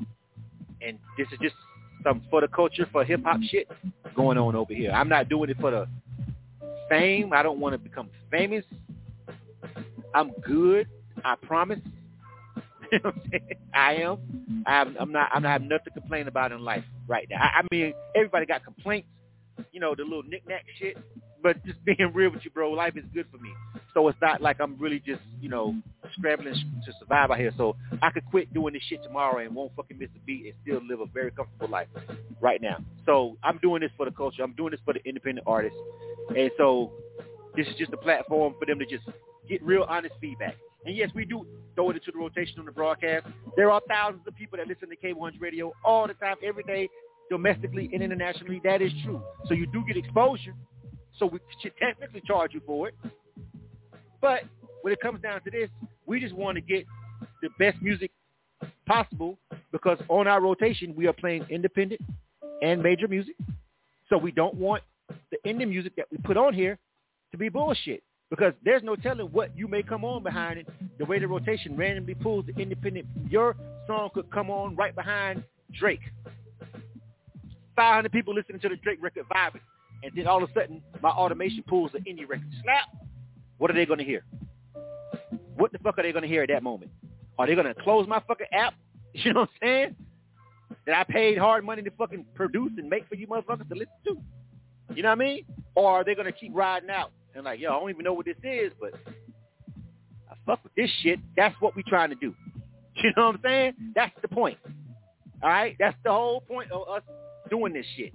and 0.81 0.97
this 1.17 1.27
is 1.31 1.39
just 1.41 1.55
some 2.03 2.21
for 2.29 2.41
the 2.41 2.47
culture, 2.47 2.87
for 2.91 3.03
hip-hop 3.03 3.39
shit 3.49 3.69
going 4.15 4.37
on 4.37 4.55
over 4.55 4.73
here. 4.73 4.91
I'm 4.91 5.09
not 5.09 5.27
doing 5.29 5.49
it 5.49 5.57
for 5.59 5.71
the 5.71 5.87
fame. 6.89 7.33
I 7.33 7.41
don't 7.41 7.59
want 7.59 7.73
to 7.73 7.77
become 7.77 8.09
famous. 8.29 8.63
I'm 10.13 10.31
good. 10.45 10.87
I 11.25 11.35
promise. 11.35 11.79
I 13.73 13.95
am. 13.95 14.63
I'm, 14.65 14.95
I'm 14.99 15.11
not. 15.11 15.29
I'm 15.33 15.43
not 15.43 15.51
having 15.51 15.67
nothing 15.67 15.93
to 15.93 15.99
complain 15.99 16.27
about 16.27 16.51
in 16.51 16.61
life 16.61 16.83
right 17.07 17.27
now. 17.29 17.37
I, 17.41 17.59
I 17.59 17.61
mean, 17.71 17.93
everybody 18.15 18.45
got 18.45 18.63
complaints. 18.63 19.07
You 19.71 19.79
know, 19.79 19.93
the 19.95 20.03
little 20.03 20.23
knick-knack 20.23 20.65
shit. 20.79 20.97
But 21.41 21.63
just 21.65 21.83
being 21.85 22.11
real 22.13 22.31
with 22.31 22.43
you, 22.43 22.51
bro, 22.51 22.71
life 22.71 22.95
is 22.95 23.03
good 23.13 23.27
for 23.31 23.37
me. 23.37 23.51
So 23.93 24.07
it's 24.07 24.17
not 24.21 24.41
like 24.41 24.59
I'm 24.59 24.77
really 24.79 24.99
just, 24.99 25.21
you 25.39 25.49
know, 25.49 25.75
scrambling 26.17 26.53
to 26.53 26.93
survive 26.99 27.29
out 27.29 27.37
here. 27.37 27.51
So 27.57 27.75
I 28.01 28.09
could 28.09 28.25
quit 28.27 28.51
doing 28.53 28.73
this 28.73 28.83
shit 28.89 29.03
tomorrow 29.03 29.43
and 29.43 29.53
won't 29.53 29.75
fucking 29.75 29.99
miss 29.99 30.09
a 30.15 30.19
beat 30.25 30.45
and 30.45 30.53
still 30.63 30.81
live 30.87 31.01
a 31.01 31.05
very 31.05 31.31
comfortable 31.31 31.69
life 31.69 31.87
right 32.41 32.61
now. 32.61 32.77
So 33.05 33.37
I'm 33.43 33.59
doing 33.59 33.81
this 33.81 33.91
for 33.97 34.05
the 34.05 34.11
culture. 34.11 34.41
I'm 34.41 34.53
doing 34.53 34.71
this 34.71 34.79
for 34.83 34.93
the 34.93 35.03
independent 35.05 35.45
artists. 35.45 35.77
And 36.35 36.49
so 36.57 36.91
this 37.55 37.67
is 37.67 37.75
just 37.75 37.93
a 37.93 37.97
platform 37.97 38.55
for 38.57 38.65
them 38.65 38.79
to 38.79 38.85
just 38.85 39.03
get 39.47 39.61
real 39.61 39.85
honest 39.87 40.15
feedback. 40.19 40.55
And 40.85 40.95
yes, 40.95 41.09
we 41.15 41.25
do 41.25 41.45
throw 41.75 41.89
it 41.89 41.95
into 41.95 42.11
the 42.11 42.17
rotation 42.17 42.59
on 42.59 42.65
the 42.65 42.71
broadcast. 42.71 43.25
There 43.55 43.71
are 43.71 43.81
thousands 43.87 44.23
of 44.27 44.35
people 44.35 44.57
that 44.57 44.67
listen 44.67 44.89
to 44.89 44.95
K1's 44.95 45.39
radio 45.39 45.71
all 45.85 46.07
the 46.07 46.13
time, 46.15 46.35
every 46.43 46.63
day, 46.63 46.89
domestically 47.29 47.89
and 47.93 48.03
internationally. 48.03 48.61
That 48.63 48.81
is 48.81 48.91
true. 49.03 49.21
So 49.47 49.53
you 49.53 49.65
do 49.67 49.83
get 49.87 49.97
exposure. 49.97 50.53
So 51.17 51.25
we 51.27 51.39
should 51.61 51.73
technically 51.77 52.21
charge 52.25 52.53
you 52.53 52.61
for 52.65 52.89
it. 52.89 52.95
But 54.21 54.43
when 54.81 54.93
it 54.93 54.99
comes 54.99 55.21
down 55.21 55.41
to 55.43 55.51
this, 55.51 55.69
we 56.05 56.19
just 56.19 56.33
want 56.33 56.55
to 56.55 56.61
get 56.61 56.85
the 57.41 57.49
best 57.59 57.81
music 57.81 58.11
possible 58.85 59.37
because 59.71 59.97
on 60.09 60.27
our 60.27 60.41
rotation, 60.41 60.93
we 60.95 61.07
are 61.07 61.13
playing 61.13 61.45
independent 61.49 62.01
and 62.61 62.81
major 62.81 63.07
music. 63.07 63.35
So 64.09 64.17
we 64.17 64.31
don't 64.31 64.55
want 64.55 64.83
the 65.31 65.37
indie 65.45 65.67
music 65.67 65.95
that 65.95 66.05
we 66.11 66.17
put 66.17 66.37
on 66.37 66.53
here 66.53 66.77
to 67.31 67.37
be 67.37 67.49
bullshit 67.49 68.03
because 68.33 68.53
there's 68.65 68.81
no 68.81 68.95
telling 68.95 69.27
what 69.27 69.55
you 69.55 69.67
may 69.67 69.83
come 69.83 70.03
on 70.03 70.23
behind 70.23 70.57
it. 70.57 70.67
The 70.97 71.05
way 71.05 71.19
the 71.19 71.27
rotation 71.27 71.77
randomly 71.77 72.15
pulls 72.15 72.47
the 72.47 72.59
independent, 72.59 73.05
your 73.29 73.55
song 73.85 74.09
could 74.11 74.31
come 74.31 74.49
on 74.49 74.75
right 74.75 74.95
behind 74.95 75.43
Drake. 75.71 75.99
500 77.75 78.11
people 78.11 78.33
listening 78.33 78.59
to 78.61 78.69
the 78.69 78.75
Drake 78.77 78.97
record 79.03 79.25
vibing. 79.31 79.61
And 80.01 80.11
then 80.15 80.25
all 80.25 80.43
of 80.43 80.49
a 80.49 80.53
sudden, 80.53 80.81
my 80.99 81.09
automation 81.09 81.63
pulls 81.67 81.91
the 81.91 81.99
indie 81.99 82.27
record. 82.27 82.47
Slap! 82.63 83.05
What 83.59 83.69
are 83.69 83.75
they 83.75 83.85
going 83.85 83.99
to 83.99 84.03
hear? 84.03 84.25
What 85.55 85.71
the 85.71 85.77
fuck 85.77 85.99
are 85.99 86.01
they 86.01 86.11
going 86.11 86.23
to 86.23 86.27
hear 86.27 86.41
at 86.41 86.49
that 86.49 86.63
moment? 86.63 86.89
Are 87.37 87.45
they 87.45 87.53
going 87.53 87.67
to 87.67 87.75
close 87.83 88.07
my 88.07 88.19
fucking 88.27 88.47
app? 88.51 88.73
You 89.13 89.31
know 89.31 89.41
what 89.41 89.49
I'm 89.61 89.67
saying? 89.67 89.95
That 90.87 90.97
I 90.97 91.03
paid 91.03 91.37
hard 91.37 91.63
money 91.63 91.83
to 91.83 91.91
fucking 91.91 92.25
produce 92.33 92.71
and 92.79 92.89
make 92.89 93.07
for 93.07 93.13
you 93.13 93.27
motherfuckers 93.27 93.69
to 93.69 93.75
listen 93.75 93.93
to. 94.05 94.17
You 94.95 95.03
know 95.03 95.09
what 95.09 95.21
I 95.21 95.23
mean? 95.23 95.45
Or 95.75 95.91
are 95.91 96.03
they 96.03 96.15
going 96.15 96.25
to 96.25 96.31
keep 96.31 96.49
riding 96.51 96.89
out 96.89 97.11
and 97.35 97.45
like, 97.45 97.59
yo, 97.59 97.71
I 97.71 97.79
don't 97.79 97.89
even 97.89 98.03
know 98.03 98.13
what 98.13 98.25
this 98.25 98.37
is, 98.43 98.71
but 98.79 98.93
I 100.29 100.35
fuck 100.45 100.63
with 100.63 100.73
this 100.75 100.89
shit. 101.01 101.19
That's 101.35 101.55
what 101.59 101.75
we 101.75 101.83
trying 101.83 102.09
to 102.09 102.15
do. 102.15 102.33
You 102.95 103.09
know 103.17 103.25
what 103.25 103.35
I'm 103.37 103.41
saying? 103.43 103.73
That's 103.95 104.13
the 104.21 104.27
point. 104.27 104.59
All 105.41 105.49
right, 105.49 105.75
that's 105.79 105.97
the 106.03 106.11
whole 106.11 106.41
point 106.41 106.71
of 106.71 106.87
us 106.87 107.01
doing 107.49 107.73
this 107.73 107.87
shit. 107.97 108.13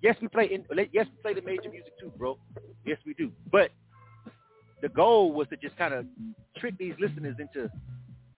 Yes, 0.00 0.16
we 0.22 0.28
play. 0.28 0.46
In, 0.46 0.64
yes, 0.90 1.06
we 1.14 1.22
play 1.22 1.34
the 1.34 1.42
major 1.42 1.70
music 1.70 1.92
too, 2.00 2.10
bro. 2.16 2.38
Yes, 2.86 2.96
we 3.04 3.12
do. 3.12 3.30
But 3.52 3.72
the 4.80 4.88
goal 4.88 5.32
was 5.32 5.48
to 5.48 5.56
just 5.56 5.76
kind 5.76 5.92
of 5.92 6.06
trick 6.56 6.78
these 6.78 6.94
listeners 6.98 7.36
into 7.38 7.70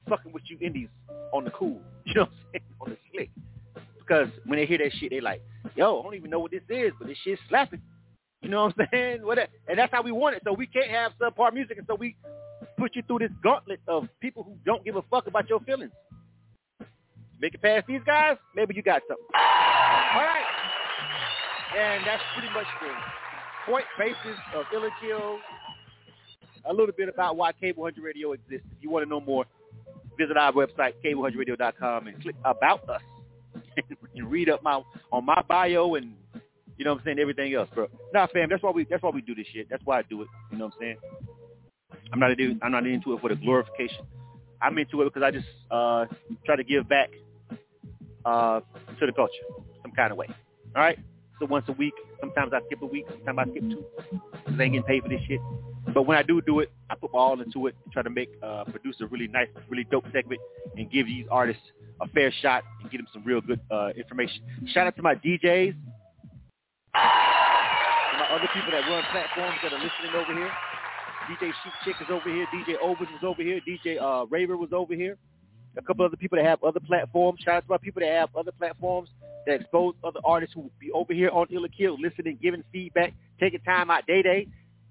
fucking 0.08 0.32
with 0.32 0.42
you 0.46 0.58
indies 0.60 0.88
on 1.32 1.44
the 1.44 1.50
cool. 1.50 1.80
You 2.06 2.14
know 2.14 2.22
what 2.22 2.30
I'm 2.30 2.52
saying? 2.52 2.64
On 2.80 2.90
the 2.90 2.96
slick. 3.12 3.30
Because 3.98 4.28
when 4.46 4.58
they 4.58 4.64
hear 4.64 4.78
that 4.78 4.92
shit, 4.98 5.10
they 5.10 5.20
like, 5.20 5.42
yo, 5.76 6.00
I 6.00 6.02
don't 6.02 6.14
even 6.14 6.30
know 6.30 6.38
what 6.38 6.50
this 6.50 6.62
is, 6.70 6.92
but 6.98 7.06
this 7.06 7.18
shit's 7.22 7.40
slapping. 7.48 7.82
You 8.42 8.48
know 8.48 8.64
what 8.64 8.74
I'm 8.78 8.88
saying? 8.92 9.48
And 9.68 9.78
that's 9.78 9.92
how 9.92 10.02
we 10.02 10.12
want 10.12 10.36
it. 10.36 10.42
So 10.44 10.52
we 10.52 10.66
can't 10.66 10.90
have 10.90 11.12
subpar 11.20 11.52
music, 11.52 11.78
and 11.78 11.86
so 11.86 11.94
we 11.94 12.16
put 12.76 12.94
you 12.94 13.02
through 13.06 13.20
this 13.20 13.30
gauntlet 13.42 13.80
of 13.88 14.08
people 14.20 14.44
who 14.44 14.56
don't 14.64 14.84
give 14.84 14.96
a 14.96 15.02
fuck 15.10 15.26
about 15.26 15.48
your 15.48 15.60
feelings. 15.60 15.92
Make 17.40 17.54
it 17.54 17.62
past 17.62 17.86
these 17.86 18.00
guys, 18.04 18.36
maybe 18.54 18.74
you 18.74 18.82
got 18.82 19.02
something. 19.08 19.26
All 19.34 20.20
right. 20.20 20.44
And 21.76 22.04
that's 22.06 22.22
pretty 22.34 22.52
much 22.52 22.66
the 22.80 23.70
point 23.70 23.84
basis 23.98 24.38
of 24.54 24.64
Ill 24.72 24.84
or 24.84 24.90
Kill. 25.00 25.38
A 26.64 26.72
little 26.72 26.94
bit 26.96 27.08
about 27.08 27.36
why 27.36 27.52
K100 27.52 28.02
Radio 28.02 28.32
exists. 28.32 28.66
If 28.76 28.82
you 28.82 28.90
want 28.90 29.04
to 29.04 29.08
know 29.08 29.20
more, 29.20 29.44
visit 30.18 30.36
our 30.36 30.52
website, 30.52 30.94
K100Radio.com, 31.04 32.08
and 32.08 32.20
click 32.20 32.34
About 32.44 32.88
Us. 32.88 33.02
and 34.16 34.30
read 34.30 34.48
up 34.48 34.62
my 34.62 34.82
on 35.12 35.24
my 35.24 35.42
bio 35.48 35.94
and 35.94 36.14
you 36.78 36.84
know 36.84 36.92
what 36.92 37.00
I'm 37.00 37.04
saying, 37.04 37.18
everything 37.18 37.52
else, 37.54 37.68
bro. 37.74 37.88
Nah, 38.14 38.26
fam, 38.32 38.48
that's 38.48 38.62
why 38.62 38.70
we 38.70 38.86
that's 38.88 39.02
why 39.02 39.10
we 39.10 39.20
do 39.20 39.34
this 39.34 39.46
shit. 39.52 39.68
That's 39.68 39.84
why 39.84 39.98
I 39.98 40.02
do 40.02 40.22
it. 40.22 40.28
You 40.52 40.58
know 40.58 40.66
what 40.66 40.74
I'm 40.74 40.80
saying? 40.80 40.96
I'm 42.12 42.20
not 42.20 42.30
I'm 42.62 42.72
not 42.72 42.86
into 42.86 43.14
it 43.14 43.20
for 43.20 43.28
the 43.28 43.36
glorification. 43.36 44.06
I'm 44.62 44.76
into 44.78 45.02
it 45.02 45.12
because 45.12 45.22
I 45.22 45.30
just 45.30 45.46
uh, 45.70 46.06
try 46.44 46.56
to 46.56 46.64
give 46.64 46.88
back 46.88 47.10
uh, 48.24 48.60
to 48.98 49.06
the 49.06 49.12
culture 49.12 49.34
some 49.82 49.92
kind 49.92 50.12
of 50.12 50.18
way. 50.18 50.26
All 50.74 50.82
right. 50.82 50.98
So 51.38 51.46
once 51.46 51.66
a 51.68 51.72
week. 51.72 51.94
Sometimes 52.20 52.52
I 52.52 52.60
skip 52.66 52.82
a 52.82 52.86
week. 52.86 53.06
Sometimes 53.24 53.38
I 53.38 53.50
skip 53.50 53.70
two 53.70 53.84
because 54.10 54.60
I 54.60 54.62
ain't 54.64 54.72
getting 54.72 54.82
paid 54.82 55.02
for 55.02 55.08
this 55.08 55.20
shit. 55.28 55.40
But 55.94 56.02
when 56.02 56.18
I 56.18 56.22
do 56.22 56.40
do 56.42 56.60
it, 56.60 56.70
I 56.90 56.94
put 56.94 57.12
my 57.12 57.18
all 57.18 57.40
into 57.40 57.66
it 57.68 57.76
try 57.92 58.02
to 58.02 58.10
make 58.10 58.28
uh, 58.42 58.64
produce 58.64 58.96
a 59.00 59.06
really 59.06 59.28
nice, 59.28 59.48
really 59.68 59.84
dope 59.84 60.04
segment 60.12 60.40
and 60.76 60.90
give 60.90 61.06
these 61.06 61.26
artists 61.30 61.62
a 62.00 62.08
fair 62.08 62.32
shot 62.42 62.64
and 62.80 62.90
get 62.90 62.98
them 62.98 63.06
some 63.12 63.24
real 63.24 63.40
good 63.40 63.60
uh, 63.70 63.90
information. 63.96 64.42
Shout 64.72 64.86
out 64.86 64.96
to 64.96 65.02
my 65.02 65.14
DJs, 65.14 65.74
my 68.18 68.28
other 68.34 68.48
people 68.52 68.70
that 68.72 68.82
run 68.90 69.04
platforms 69.12 69.56
that 69.62 69.72
are 69.72 69.78
listening 69.78 70.14
over 70.14 70.34
here. 70.34 70.50
DJ 71.28 71.52
Sheep 71.62 71.72
Chick 71.84 71.96
is 72.00 72.08
over 72.10 72.28
here. 72.28 72.46
DJ 72.54 72.74
Overs 72.82 73.08
was 73.12 73.22
over 73.22 73.42
here. 73.42 73.60
DJ 73.68 74.00
uh, 74.00 74.26
Raver 74.26 74.56
was 74.56 74.70
over 74.72 74.94
here. 74.94 75.16
A 75.76 75.82
couple 75.82 76.04
other 76.04 76.16
people 76.16 76.36
that 76.36 76.44
have 76.44 76.62
other 76.64 76.80
platforms. 76.80 77.40
Shout 77.44 77.56
out 77.56 77.60
to 77.64 77.70
my 77.70 77.76
people 77.78 78.00
that 78.00 78.10
have 78.10 78.30
other 78.36 78.50
platforms 78.52 79.10
that 79.46 79.60
expose 79.60 79.94
other 80.02 80.20
artists 80.24 80.54
who 80.54 80.62
will 80.62 80.72
be 80.80 80.90
over 80.92 81.12
here 81.12 81.30
on 81.30 81.46
Ill 81.50 81.64
or 81.64 81.68
Kill, 81.68 81.96
listening, 82.00 82.38
giving 82.42 82.64
feedback, 82.72 83.14
taking 83.38 83.60
time 83.60 83.90
out 83.90 84.06
day 84.06 84.22
day. 84.22 84.48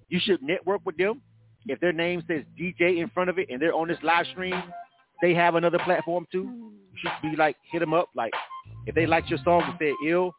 You 0.09 0.19
should 0.23 0.41
network 0.41 0.81
with 0.85 0.97
them. 0.97 1.21
If 1.65 1.79
their 1.79 1.91
name 1.91 2.23
says 2.27 2.43
DJ 2.59 3.01
in 3.01 3.09
front 3.09 3.29
of 3.29 3.39
it 3.39 3.47
and 3.49 3.61
they're 3.61 3.73
on 3.73 3.87
this 3.87 3.97
live 4.01 4.25
stream, 4.31 4.61
they 5.21 5.33
have 5.33 5.55
another 5.55 5.79
platform 5.79 6.25
too. 6.31 6.71
You 6.93 6.97
should 7.01 7.31
be 7.31 7.35
like, 7.35 7.57
hit 7.71 7.79
them 7.79 7.93
up. 7.93 8.09
Like, 8.15 8.31
if 8.85 8.95
they 8.95 9.05
liked 9.05 9.29
your 9.29 9.39
song 9.43 9.63
and 9.65 9.75
said 9.77 9.93
ill 10.07 10.33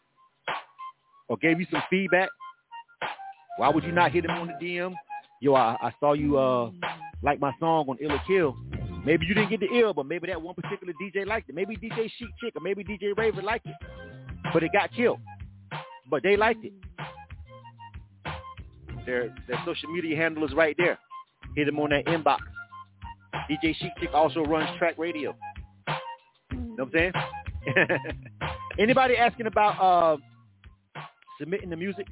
or 1.28 1.36
gave 1.36 1.60
you 1.60 1.66
some 1.70 1.82
feedback, 1.90 2.28
why 3.58 3.68
would 3.68 3.84
you 3.84 3.92
not 3.92 4.12
hit 4.12 4.26
them 4.26 4.36
on 4.36 4.48
the 4.48 4.54
DM? 4.64 4.94
Yo, 5.40 5.54
I, 5.54 5.76
I 5.80 5.92
saw 6.00 6.14
you 6.14 6.38
uh 6.38 6.70
like 7.22 7.40
my 7.40 7.52
song 7.60 7.86
on 7.88 7.96
Ill 8.00 8.12
or 8.12 8.22
Kill. 8.26 8.56
Maybe 9.04 9.26
you 9.26 9.34
didn't 9.34 9.50
get 9.50 9.60
the 9.60 9.68
ill, 9.72 9.94
but 9.94 10.06
maybe 10.06 10.26
that 10.26 10.40
one 10.40 10.54
particular 10.54 10.92
DJ 11.00 11.26
liked 11.26 11.48
it. 11.48 11.54
Maybe 11.54 11.76
DJ 11.76 12.10
Sheep 12.18 12.28
Chick 12.40 12.54
or 12.56 12.60
maybe 12.60 12.84
DJ 12.84 13.16
Raver 13.16 13.42
liked 13.42 13.66
it, 13.66 13.74
but 14.52 14.62
it 14.62 14.72
got 14.72 14.92
killed. 14.92 15.20
But 16.10 16.22
they 16.22 16.36
liked 16.36 16.64
it. 16.64 16.72
Their 19.06 19.34
their 19.46 19.62
social 19.64 19.90
media 19.90 20.16
handle 20.16 20.44
is 20.44 20.52
right 20.54 20.76
there. 20.78 20.98
Hit 21.56 21.66
them 21.66 21.78
on 21.78 21.90
that 21.90 22.06
inbox. 22.06 22.38
DJ 23.50 23.74
Sheep 23.76 23.92
Chick 24.00 24.10
also 24.12 24.42
runs 24.42 24.68
track 24.78 24.98
radio. 24.98 25.34
You 26.50 26.58
know 26.58 26.84
what 26.84 26.94
I'm 26.94 27.12
saying? 27.76 27.98
Anybody 28.78 29.16
asking 29.16 29.46
about 29.46 29.80
uh, 29.80 30.16
submitting 31.38 31.70
the 31.70 31.76
music? 31.76 32.06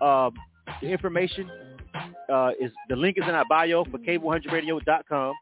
Uh, 0.00 0.30
the 0.80 0.88
information 0.88 1.50
uh, 2.32 2.50
is 2.60 2.70
the 2.88 2.96
link 2.96 3.16
is 3.18 3.24
in 3.28 3.34
our 3.34 3.44
bio 3.48 3.84
for 3.84 3.98
K100Radio.com. 3.98 5.34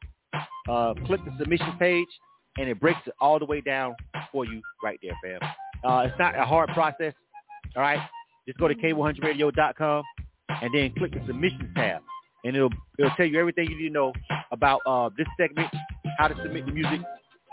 Uh, 0.69 0.95
click 1.07 1.21
the 1.25 1.33
submission 1.39 1.73
page, 1.79 2.09
and 2.59 2.69
it 2.69 2.81
breaks 2.81 3.01
it 3.07 3.15
all 3.21 3.39
the 3.39 3.45
way 3.45 3.61
down 3.61 3.95
for 4.33 4.45
you 4.45 4.61
right 4.83 4.99
there, 5.03 5.13
fam. 5.23 5.51
Uh, 5.85 6.05
it's 6.07 6.19
not 6.19 6.39
a 6.39 6.45
hard 6.45 6.71
process. 6.71 7.13
All 7.77 7.83
right, 7.83 8.01
just 8.47 8.59
go 8.59 8.69
to 8.69 8.75
K100Radio.com 8.75 10.03
and 10.63 10.75
then 10.75 10.93
click 10.97 11.13
the 11.13 11.21
submissions 11.27 11.71
tab, 11.75 12.03
and 12.45 12.57
it'll 12.57 12.71
it'll 12.99 13.11
tell 13.17 13.27
you 13.27 13.39
everything 13.39 13.71
you 13.71 13.77
need 13.77 13.89
to 13.89 13.95
know 13.95 14.13
about 14.53 14.81
uh, 14.87 15.11
this 15.17 15.27
segment, 15.39 15.69
how 16.19 16.29
to 16.29 16.35
submit 16.43 16.67
the 16.67 16.73
music. 16.73 17.01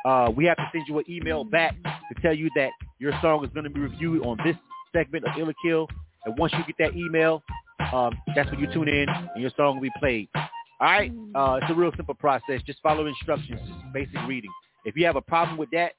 Uh, 0.06 0.32
we 0.36 0.46
have 0.46 0.58
to 0.58 0.68
send 0.72 0.86
you 0.88 0.98
an 0.98 1.06
email 1.10 1.44
back 1.44 1.76
to 1.84 2.22
tell 2.22 2.34
you 2.34 2.50
that 2.56 2.70
your 3.00 3.12
song 3.22 3.44
is 3.44 3.52
going 3.54 3.64
to 3.64 3.70
be 3.70 3.80
reviewed 3.80 4.26
on 4.26 4.38
this 4.44 4.56
segment 4.94 5.26
of 5.26 5.32
Ill 5.38 5.50
or 5.50 5.54
Kill. 5.64 5.88
And 6.26 6.38
once 6.38 6.54
you 6.54 6.60
get 6.66 6.76
that 6.80 6.98
email, 6.98 7.44
um, 7.92 8.18
that's 8.36 8.50
when 8.52 8.60
you 8.60 8.72
tune 8.72 8.88
in 8.88 9.08
and 9.10 9.42
your 9.42 9.52
song 9.58 9.76
will 9.76 9.84
be 9.84 9.92
played. 10.00 10.30
All 10.36 10.48
right? 10.82 11.12
Uh, 11.36 11.60
it's 11.62 11.72
a 11.72 11.74
real 11.74 11.92
simple 11.96 12.16
process. 12.16 12.62
Just 12.66 12.80
follow 12.82 13.06
instructions, 13.06 13.60
just 13.60 13.94
basic 13.94 14.18
reading. 14.28 14.52
If 14.86 14.96
you 14.96 15.06
have 15.06 15.16
a 15.16 15.22
problem 15.22 15.58
with 15.58 15.70
that, 15.72 15.94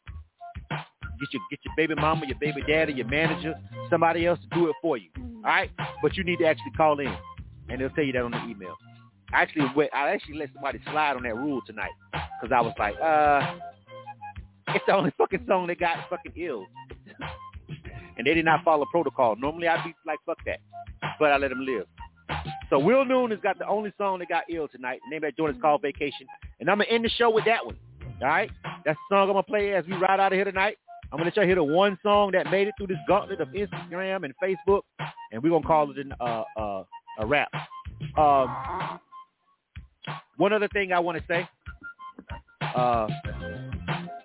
get 0.70 1.32
your 1.32 1.42
get 1.50 1.60
your 1.64 1.74
baby 1.76 1.94
mama, 1.94 2.26
your 2.26 2.38
baby 2.40 2.62
daddy, 2.66 2.92
your 2.92 3.06
manager, 3.06 3.54
somebody 3.90 4.26
else 4.26 4.40
to 4.40 4.58
do 4.58 4.68
it 4.68 4.76
for 4.82 4.96
you. 4.96 5.08
All 5.18 5.42
right? 5.44 5.70
But 6.02 6.16
you 6.16 6.24
need 6.24 6.38
to 6.38 6.46
actually 6.46 6.72
call 6.76 6.98
in, 6.98 7.14
and 7.68 7.80
they'll 7.80 7.90
tell 7.90 8.04
you 8.04 8.12
that 8.12 8.22
on 8.22 8.32
the 8.32 8.42
email. 8.44 8.74
I 9.32 9.42
actually 9.42 9.66
went, 9.74 9.94
I 9.94 10.10
actually 10.10 10.34
let 10.34 10.50
somebody 10.52 10.80
slide 10.90 11.16
on 11.16 11.22
that 11.22 11.34
rule 11.34 11.60
tonight 11.66 11.92
because 12.12 12.54
I 12.54 12.60
was 12.60 12.74
like, 12.78 12.94
uh, 13.00 13.56
it's 14.74 14.84
the 14.86 14.94
only 14.94 15.12
fucking 15.16 15.44
song 15.48 15.68
that 15.68 15.80
got 15.80 16.08
fucking 16.10 16.32
ill. 16.36 16.66
And 18.16 18.26
they 18.26 18.34
did 18.34 18.44
not 18.44 18.64
follow 18.64 18.84
protocol. 18.90 19.36
Normally 19.36 19.68
I'd 19.68 19.84
be 19.84 19.94
like, 20.06 20.18
fuck 20.26 20.38
that. 20.46 20.60
But 21.18 21.32
I 21.32 21.36
let 21.36 21.48
them 21.48 21.64
live. 21.64 21.86
So 22.70 22.78
Will 22.78 23.04
Noon 23.04 23.30
has 23.30 23.40
got 23.40 23.58
the 23.58 23.66
only 23.66 23.92
song 23.98 24.20
that 24.20 24.28
got 24.28 24.44
ill 24.50 24.68
tonight. 24.68 25.00
The 25.04 25.10
name 25.10 25.24
of 25.24 25.28
that 25.28 25.36
joint 25.36 25.56
is 25.56 25.60
called 25.60 25.82
Vacation. 25.82 26.26
And 26.60 26.70
I'm 26.70 26.78
going 26.78 26.88
to 26.88 26.94
end 26.94 27.04
the 27.04 27.10
show 27.10 27.30
with 27.30 27.44
that 27.44 27.64
one. 27.64 27.76
All 28.20 28.28
right? 28.28 28.50
That's 28.84 28.98
the 29.10 29.14
song 29.14 29.28
I'm 29.28 29.34
going 29.34 29.44
to 29.44 29.50
play 29.50 29.74
as 29.74 29.84
we 29.86 29.94
ride 29.94 30.20
out 30.20 30.32
of 30.32 30.36
here 30.36 30.44
tonight. 30.44 30.76
I'm 31.12 31.18
going 31.18 31.24
to 31.24 31.24
let 31.30 31.36
y'all 31.36 31.44
hear 31.44 31.56
the 31.56 31.64
one 31.64 31.98
song 32.02 32.32
that 32.32 32.50
made 32.50 32.68
it 32.68 32.74
through 32.78 32.86
this 32.86 32.96
gauntlet 33.06 33.40
of 33.40 33.48
Instagram 33.48 34.24
and 34.24 34.32
Facebook. 34.42 34.82
And 35.30 35.42
we're 35.42 35.50
going 35.50 35.62
to 35.62 35.68
call 35.68 35.90
it 35.90 35.98
an, 35.98 36.14
uh, 36.20 36.44
uh, 36.56 36.84
a 37.18 37.26
wrap. 37.26 37.50
Um, 38.16 38.98
one 40.38 40.52
other 40.52 40.68
thing 40.68 40.92
I 40.92 40.98
want 40.98 41.18
to 41.18 41.24
say. 41.28 41.48
Uh, 42.74 43.06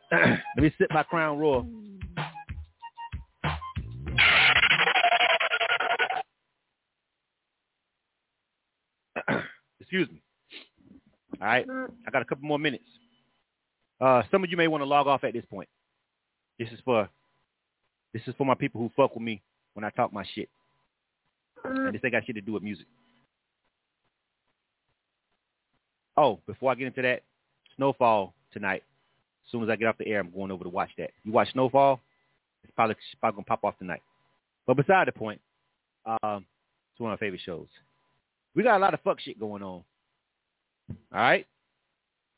let 0.12 0.40
me 0.58 0.72
sip 0.78 0.90
my 0.92 1.04
Crown 1.04 1.38
Royal. 1.38 1.68
Excuse 9.88 10.10
me. 10.10 10.22
All 11.42 11.48
right, 11.48 11.66
I 12.06 12.12
got 12.12 12.22
a 12.22 12.26
couple 12.26 12.46
more 12.46 12.60
minutes. 12.60 12.84
Uh, 14.02 14.22
some 14.30 14.44
of 14.44 14.52
you 14.52 14.58
may 14.58 14.68
want 14.68 14.82
to 14.82 14.86
log 14.86 15.08
off 15.08 15.24
at 15.24 15.32
this 15.32 15.46
point. 15.50 15.70
This 16.60 16.68
is 16.74 16.80
for 16.84 17.08
this 18.14 18.22
is 18.28 18.36
for 18.38 18.46
my 18.46 18.54
people 18.54 18.82
who 18.82 18.92
fuck 18.98 19.16
with 19.16 19.24
me 19.24 19.42
when 19.76 19.86
I 19.86 19.90
talk 19.92 20.12
my 20.12 20.26
shit. 20.36 20.50
And 21.64 21.96
this 21.96 22.02
ain't 22.04 22.12
got 22.12 22.26
shit 22.26 22.36
to 22.36 22.42
do 22.42 22.52
with 22.52 22.64
music. 22.64 22.86
Oh, 26.18 26.40
before 26.48 26.72
I 26.72 26.76
get 26.76 26.88
into 26.88 27.02
that, 27.04 27.22
Snowfall 27.78 28.34
tonight. 28.52 28.84
As 29.46 29.52
soon 29.52 29.64
as 29.64 29.70
I 29.70 29.78
get 29.78 29.88
off 29.88 29.98
the 29.98 30.08
air, 30.08 30.20
I'm 30.20 30.32
going 30.32 30.52
over 30.52 30.66
to 30.66 30.70
watch 30.70 30.90
that. 30.98 31.12
You 31.24 31.32
watch 31.32 31.54
Snowfall? 31.54 32.02
It's 32.64 32.74
probably, 32.76 32.96
it's 32.96 33.20
probably 33.22 33.38
gonna 33.38 33.46
pop 33.46 33.64
off 33.64 33.80
tonight. 33.80 34.02
But 34.66 34.76
beside 34.76 35.08
the 35.08 35.14
point, 35.14 35.40
um, 36.06 36.46
it's 36.92 37.00
one 37.00 37.14
of 37.14 37.20
my 37.20 37.26
favorite 37.26 37.42
shows. 37.46 37.68
We 38.58 38.64
got 38.64 38.78
a 38.78 38.80
lot 38.80 38.96
of 38.96 39.02
fuck 39.02 39.20
shit 39.20 39.40
going 39.40 39.62
on. 39.62 39.84
All 40.90 40.96
right. 41.12 41.46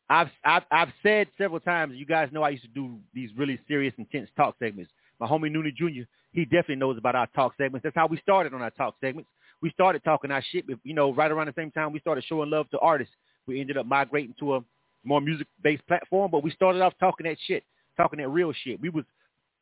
I've 0.10 0.28
I've 0.44 0.64
I've 0.70 0.90
said 1.02 1.28
several 1.38 1.62
times. 1.62 1.94
You 1.96 2.06
guys 2.06 2.28
know 2.34 2.44
I 2.44 2.50
used 2.50 2.64
to 2.64 2.70
do 2.70 2.98
these 3.14 3.30
really 3.38 3.58
serious, 3.70 3.94
intense 3.98 4.30
talk 4.36 4.56
segments. 4.60 4.92
My 5.22 5.28
homie 5.28 5.50
Noonie 5.50 5.74
Jr. 5.74 6.04
He 6.34 6.44
definitely 6.44 6.76
knows 6.76 6.98
about 6.98 7.16
our 7.16 7.28
talk 7.28 7.54
segments. 7.58 7.84
That's 7.84 7.96
how 7.96 8.08
we 8.08 8.18
started 8.18 8.54
on 8.54 8.62
our 8.62 8.72
talk 8.72 8.96
segments. 9.00 9.30
We 9.62 9.70
started 9.70 10.04
talking 10.04 10.30
our 10.30 10.44
shit. 10.52 10.66
You 10.84 10.94
know, 10.94 11.14
right 11.14 11.32
around 11.32 11.48
the 11.48 11.54
same 11.56 11.72
time 11.72 11.94
we 11.94 12.02
started 12.02 12.26
showing 12.26 12.50
love 12.50 12.70
to 12.72 12.80
artists. 12.80 13.14
We 13.48 13.62
ended 13.62 13.78
up 13.78 13.86
migrating 13.86 14.36
to 14.40 14.56
a 14.56 14.60
more 15.06 15.22
music-based 15.22 15.88
platform, 15.88 16.32
but 16.32 16.44
we 16.44 16.52
started 16.52 16.82
off 16.82 16.94
talking 17.00 17.28
that 17.28 17.38
shit, 17.48 17.64
talking 17.96 18.20
that 18.20 18.28
real 18.28 18.52
shit. 18.52 18.82
We 18.82 18.90
was 18.90 19.06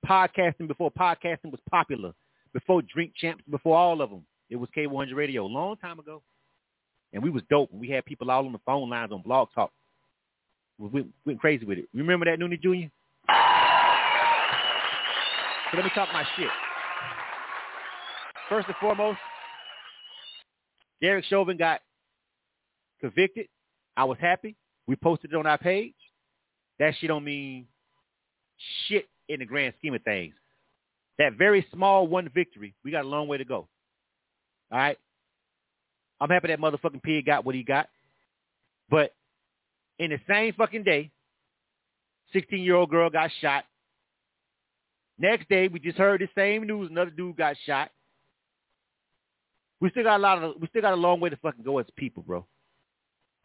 podcasting 0.08 0.68
before 0.68 0.90
podcasting 0.90 1.52
was 1.52 1.60
popular, 1.70 2.14
before 2.52 2.82
Drink 2.82 3.14
Champs, 3.16 3.44
before 3.48 3.78
all 3.78 4.02
of 4.02 4.10
them. 4.10 4.26
It 4.50 4.56
was 4.56 4.70
K100 4.76 5.14
Radio 5.14 5.46
a 5.46 5.48
long 5.48 5.78
time 5.78 6.00
ago. 6.00 6.24
And 7.14 7.24
we 7.24 7.30
was 7.30 7.44
dope. 7.50 7.70
We 7.72 7.90
had 7.90 8.06
people 8.06 8.30
all 8.30 8.46
on 8.46 8.52
the 8.52 8.60
phone 8.66 8.90
lines 8.90 9.12
on 9.12 9.22
Blog 9.22 9.50
Talk 9.56 9.72
We 10.78 10.90
went, 10.90 11.08
went 11.26 11.40
crazy 11.40 11.66
with 11.66 11.78
it. 11.78 11.86
Remember 11.94 12.26
that 12.26 12.40
Noonie 12.40 12.62
Jr.? 12.62 12.90
So 15.72 15.78
let 15.78 15.84
me 15.84 15.92
talk 15.94 16.10
my 16.14 16.24
shit. 16.36 16.48
First 18.50 18.68
and 18.68 18.78
foremost, 18.80 19.20
Derek 21.02 21.26
Chauvin 21.26 21.58
got 21.58 21.82
convicted. 23.02 23.48
I 23.98 24.06
was 24.06 24.18
happy. 24.20 24.56
We 24.88 24.96
posted 24.96 25.34
it 25.34 25.36
on 25.36 25.46
our 25.46 25.58
page. 25.58 25.94
That 26.80 26.94
shit 27.00 27.10
don't 27.10 27.26
mean 27.26 27.68
shit 28.88 29.08
in 29.28 29.40
the 29.40 29.46
grand 29.46 29.74
scheme 29.78 29.94
of 29.94 30.04
things. 30.04 30.34
That 31.18 31.34
very 31.34 31.66
small 31.74 32.08
one 32.08 32.30
victory, 32.34 32.76
we 32.84 32.92
got 32.92 33.04
a 33.04 33.08
long 33.08 33.28
way 33.28 33.38
to 33.38 33.46
go. 33.46 33.68
All 34.72 34.78
right? 34.78 34.98
I'm 36.20 36.30
happy 36.30 36.48
that 36.48 36.60
motherfucking 36.60 37.04
pig 37.04 37.26
got 37.26 37.46
what 37.46 37.56
he 37.56 37.64
got. 37.64 37.90
But 38.90 39.14
in 40.00 40.12
the 40.12 40.20
same 40.28 40.54
fucking 40.54 40.84
day, 40.84 41.12
16-year-old 42.34 42.90
girl 42.90 43.10
got 43.10 43.32
shot. 43.42 43.66
Next 45.20 45.50
day, 45.50 45.68
we 45.68 45.80
just 45.80 45.98
heard 45.98 46.22
the 46.22 46.30
same 46.36 46.68
news. 46.68 46.90
Another 46.92 47.12
dude 47.12 47.38
got 47.38 47.56
shot. 47.66 47.90
We 49.80 49.90
still 49.92 50.04
got 50.04 50.18
a 50.18 50.24
lot 50.24 50.44
of. 50.44 50.56
We 50.60 50.68
still 50.68 50.82
got 50.82 50.94
a 50.94 50.96
long 50.96 51.20
way 51.20 51.30
to 51.30 51.38
fucking 51.38 51.64
go 51.64 51.78
as 51.78 51.86
people, 51.96 52.24
bro. 52.24 52.40
All 52.40 52.46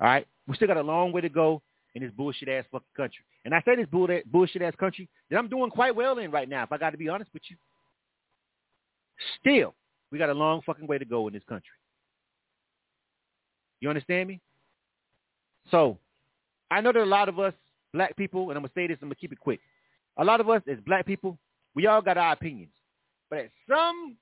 right, 0.00 0.26
we 0.46 0.56
still 0.56 0.68
got 0.68 0.78
a 0.78 0.82
long 0.82 1.12
way 1.12 1.20
to 1.20 1.28
go 1.28 1.62
in 1.94 2.02
this 2.02 2.10
bullshit 2.16 2.48
ass 2.48 2.64
fucking 2.72 2.86
country. 2.96 3.24
And 3.44 3.54
I 3.54 3.62
say 3.64 3.76
this 3.76 3.86
bullshit 3.86 4.62
ass 4.62 4.74
country 4.78 5.08
that 5.30 5.38
I'm 5.38 5.48
doing 5.48 5.70
quite 5.70 5.94
well 5.94 6.18
in 6.18 6.30
right 6.30 6.48
now. 6.48 6.62
If 6.62 6.72
I 6.72 6.78
got 6.78 6.90
to 6.90 6.96
be 6.96 7.08
honest 7.08 7.30
with 7.34 7.42
you, 7.48 7.56
still 9.40 9.74
we 10.10 10.18
got 10.18 10.30
a 10.30 10.34
long 10.34 10.62
fucking 10.64 10.86
way 10.86 10.98
to 10.98 11.04
go 11.04 11.26
in 11.28 11.34
this 11.34 11.42
country. 11.48 11.76
You 13.82 13.88
understand 13.90 14.28
me? 14.28 14.40
So 15.70 15.98
I 16.70 16.80
know 16.80 16.92
that 16.92 17.02
a 17.02 17.04
lot 17.04 17.28
of 17.28 17.38
us 17.38 17.52
black 17.92 18.16
people, 18.16 18.48
and 18.48 18.56
I'm 18.56 18.62
gonna 18.62 18.72
say 18.74 18.86
this, 18.86 18.96
I'm 19.02 19.08
gonna 19.08 19.16
keep 19.16 19.32
it 19.32 19.40
quick. 19.40 19.60
A 20.16 20.24
lot 20.24 20.40
of 20.40 20.48
us 20.48 20.62
as 20.70 20.78
black 20.86 21.04
people, 21.04 21.36
we 21.74 21.86
all 21.86 22.00
got 22.00 22.16
our 22.16 22.32
opinions, 22.32 22.72
but 23.28 23.40
at 23.40 23.50
some 23.68 24.16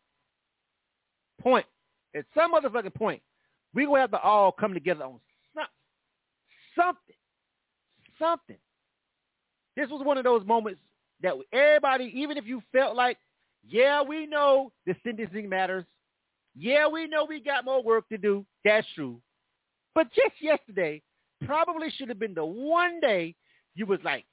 point, 1.41 1.67
at 2.17 2.25
some 2.35 2.55
motherfucking 2.55 2.95
point, 2.95 3.23
we 3.75 3.85
gonna 3.85 4.01
have 4.01 4.11
to 4.13 4.21
all 4.21 4.51
come 4.51 4.75
together 4.75 5.05
on 5.05 5.21
something, 6.75 7.17
something. 8.19 8.57
This 9.77 9.91
was 9.91 10.05
one 10.05 10.19
of 10.19 10.25
those 10.25 10.45
moments 10.47 10.81
that 11.23 11.35
everybody, 11.53 12.13
even 12.15 12.37
if 12.37 12.47
you 12.47 12.63
felt 12.73 12.97
like, 12.97 13.19
yeah, 13.69 14.03
we 14.03 14.27
know 14.27 14.73
the 14.87 14.95
sentencing 15.05 15.49
matters. 15.49 15.85
Yeah, 16.57 16.89
we 16.89 17.07
know 17.07 17.25
we 17.25 17.41
got 17.41 17.65
more 17.65 17.83
work 17.83 18.09
to 18.09 18.19
do. 18.19 18.45
That's 18.65 18.87
true. 18.95 19.21
But 19.95 20.09
just 20.13 20.41
yesterday 20.41 21.03
probably 21.45 21.91
should 21.91 22.09
have 22.09 22.19
been 22.19 22.35
the 22.35 22.45
one 22.45 23.01
day 23.01 23.35
you 23.75 23.87
was 23.87 24.01
like, 24.05 24.25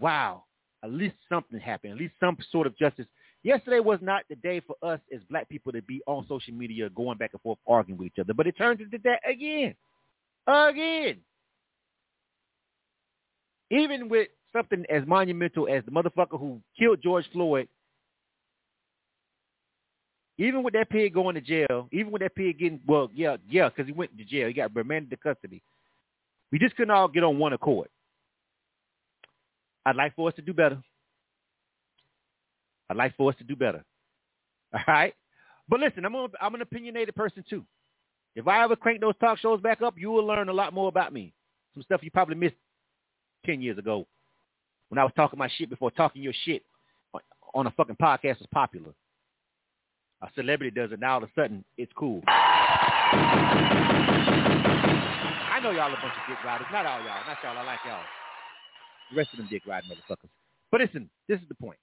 wow, 0.00 0.44
at 0.82 0.92
least 0.92 1.16
something 1.28 1.58
happened. 1.58 1.92
At 1.92 1.98
least 1.98 2.14
some 2.20 2.36
sort 2.50 2.66
of 2.66 2.76
justice. 2.76 3.06
Yesterday 3.42 3.80
was 3.80 3.98
not 4.02 4.24
the 4.28 4.36
day 4.36 4.60
for 4.60 4.76
us 4.82 5.00
as 5.14 5.20
black 5.30 5.48
people 5.48 5.72
to 5.72 5.82
be 5.82 6.02
on 6.06 6.26
social 6.28 6.54
media 6.54 6.90
going 6.90 7.18
back 7.18 7.30
and 7.32 7.40
forth 7.42 7.58
arguing 7.66 7.98
with 7.98 8.06
each 8.08 8.18
other. 8.20 8.34
But 8.34 8.46
it 8.46 8.56
turns 8.56 8.80
into 8.80 8.98
that 9.04 9.20
again. 9.28 9.74
Again. 10.46 11.18
Even 13.70 14.08
with 14.08 14.28
something 14.52 14.84
as 14.90 15.06
monumental 15.06 15.68
as 15.68 15.84
the 15.84 15.90
motherfucker 15.90 16.38
who 16.38 16.60
killed 16.78 17.00
George 17.02 17.26
Floyd, 17.32 17.68
even 20.38 20.62
with 20.62 20.74
that 20.74 20.90
pig 20.90 21.14
going 21.14 21.34
to 21.34 21.40
jail, 21.40 21.88
even 21.92 22.12
with 22.12 22.20
that 22.20 22.34
pig 22.34 22.58
getting, 22.58 22.80
well, 22.86 23.10
yeah, 23.14 23.36
yeah, 23.48 23.68
because 23.68 23.86
he 23.86 23.92
went 23.92 24.16
to 24.16 24.24
jail. 24.24 24.48
He 24.48 24.52
got 24.52 24.74
remanded 24.74 25.10
to 25.10 25.16
custody. 25.16 25.62
We 26.52 26.58
just 26.58 26.76
couldn't 26.76 26.90
all 26.90 27.08
get 27.08 27.24
on 27.24 27.38
one 27.38 27.52
accord. 27.52 27.88
I'd 29.84 29.96
like 29.96 30.14
for 30.14 30.28
us 30.28 30.34
to 30.36 30.42
do 30.42 30.52
better. 30.52 30.82
I'd 32.90 32.96
like 32.96 33.16
for 33.16 33.30
us 33.30 33.36
to 33.38 33.44
do 33.44 33.56
better. 33.56 33.84
All 34.72 34.80
right? 34.86 35.14
But 35.68 35.80
listen, 35.80 36.04
I'm, 36.04 36.14
a, 36.14 36.28
I'm 36.40 36.54
an 36.54 36.62
opinionated 36.62 37.14
person 37.14 37.44
too. 37.48 37.64
If 38.34 38.46
I 38.46 38.62
ever 38.62 38.76
crank 38.76 39.00
those 39.00 39.16
talk 39.18 39.38
shows 39.38 39.60
back 39.60 39.80
up, 39.80 39.94
you 39.96 40.10
will 40.10 40.26
learn 40.26 40.48
a 40.48 40.52
lot 40.52 40.74
more 40.74 40.88
about 40.88 41.12
me. 41.12 41.32
Some 41.74 41.82
stuff 41.82 42.02
you 42.02 42.10
probably 42.10 42.36
missed 42.36 42.56
10 43.46 43.62
years 43.62 43.78
ago 43.78 44.06
when 44.88 44.98
I 44.98 45.04
was 45.04 45.12
talking 45.16 45.38
my 45.38 45.48
shit 45.56 45.70
before 45.70 45.90
talking 45.90 46.22
your 46.22 46.34
shit 46.44 46.62
on 47.54 47.66
a 47.66 47.70
fucking 47.72 47.96
podcast 47.96 48.38
was 48.38 48.48
popular. 48.52 48.92
A 50.22 50.28
celebrity 50.34 50.70
does 50.70 50.92
it, 50.92 51.00
now 51.00 51.14
all 51.14 51.22
of 51.22 51.28
a 51.28 51.32
sudden 51.40 51.64
it's 51.76 51.92
cool. 51.94 52.22
I 55.56 55.60
know 55.62 55.70
y'all 55.70 55.92
a 55.92 55.96
bunch 55.96 56.04
of 56.04 56.28
dick 56.28 56.42
riders. 56.44 56.66
Not 56.72 56.86
all 56.86 56.98
y'all. 57.00 57.26
Not 57.26 57.38
y'all. 57.42 57.56
I 57.58 57.62
like 57.64 57.80
y'all. 57.86 58.02
The 59.10 59.16
rest 59.16 59.30
of 59.32 59.38
them 59.38 59.48
dick 59.50 59.62
riding 59.66 59.90
motherfuckers. 59.90 60.28
But 60.70 60.80
listen, 60.80 61.10
this 61.28 61.40
is 61.40 61.48
the 61.48 61.54
point. 61.54 61.78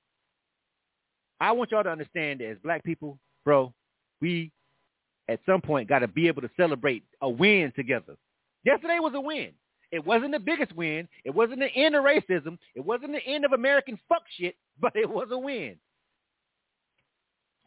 I 1.40 1.52
want 1.52 1.72
y'all 1.72 1.84
to 1.84 1.90
understand 1.90 2.40
that 2.40 2.50
as 2.50 2.58
black 2.64 2.84
people, 2.84 3.20
bro, 3.44 3.74
we 4.22 4.52
at 5.30 5.40
some 5.46 5.62
point 5.62 5.90
got 5.90 6.00
to 6.00 6.08
be 6.08 6.28
able 6.28 6.42
to 6.42 6.50
celebrate 6.58 7.04
a 7.22 7.30
win 7.30 7.72
together. 7.76 8.16
Yesterday 8.64 9.00
was 9.00 9.14
a 9.16 9.22
win. 9.22 9.52
It 9.92 10.06
wasn't 10.06 10.32
the 10.32 10.40
biggest 10.40 10.76
win. 10.76 11.08
It 11.24 11.36
wasn't 11.36 11.60
the 11.60 11.70
end 11.76 11.96
of 11.96 12.04
racism. 12.04 12.58
It 12.76 12.84
wasn't 12.84 13.12
the 13.12 13.24
end 13.26 13.46
of 13.46 13.54
American 13.54 14.00
fuck 14.10 14.24
shit, 14.40 14.56
but 14.80 14.96
it 14.96 15.10
was 15.10 15.28
a 15.32 15.38
win. 15.38 15.76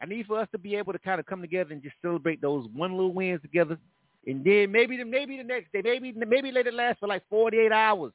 I 0.01 0.05
need 0.05 0.27
for 0.27 0.39
us 0.39 0.47
to 0.51 0.57
be 0.57 0.75
able 0.75 0.93
to 0.93 0.99
kind 0.99 1.19
of 1.19 1.25
come 1.25 1.41
together 1.41 1.73
and 1.73 1.81
just 1.81 1.95
celebrate 2.01 2.41
those 2.41 2.67
one 2.73 2.91
little 2.91 3.13
wins 3.13 3.41
together. 3.41 3.77
And 4.25 4.43
then 4.43 4.71
maybe 4.71 4.97
the, 4.97 5.05
maybe 5.05 5.37
the 5.37 5.43
next 5.43 5.71
day, 5.71 5.81
maybe 5.83 6.13
maybe 6.13 6.51
let 6.51 6.67
it 6.67 6.73
last 6.73 6.99
for 6.99 7.07
like 7.07 7.23
48 7.29 7.71
hours 7.71 8.13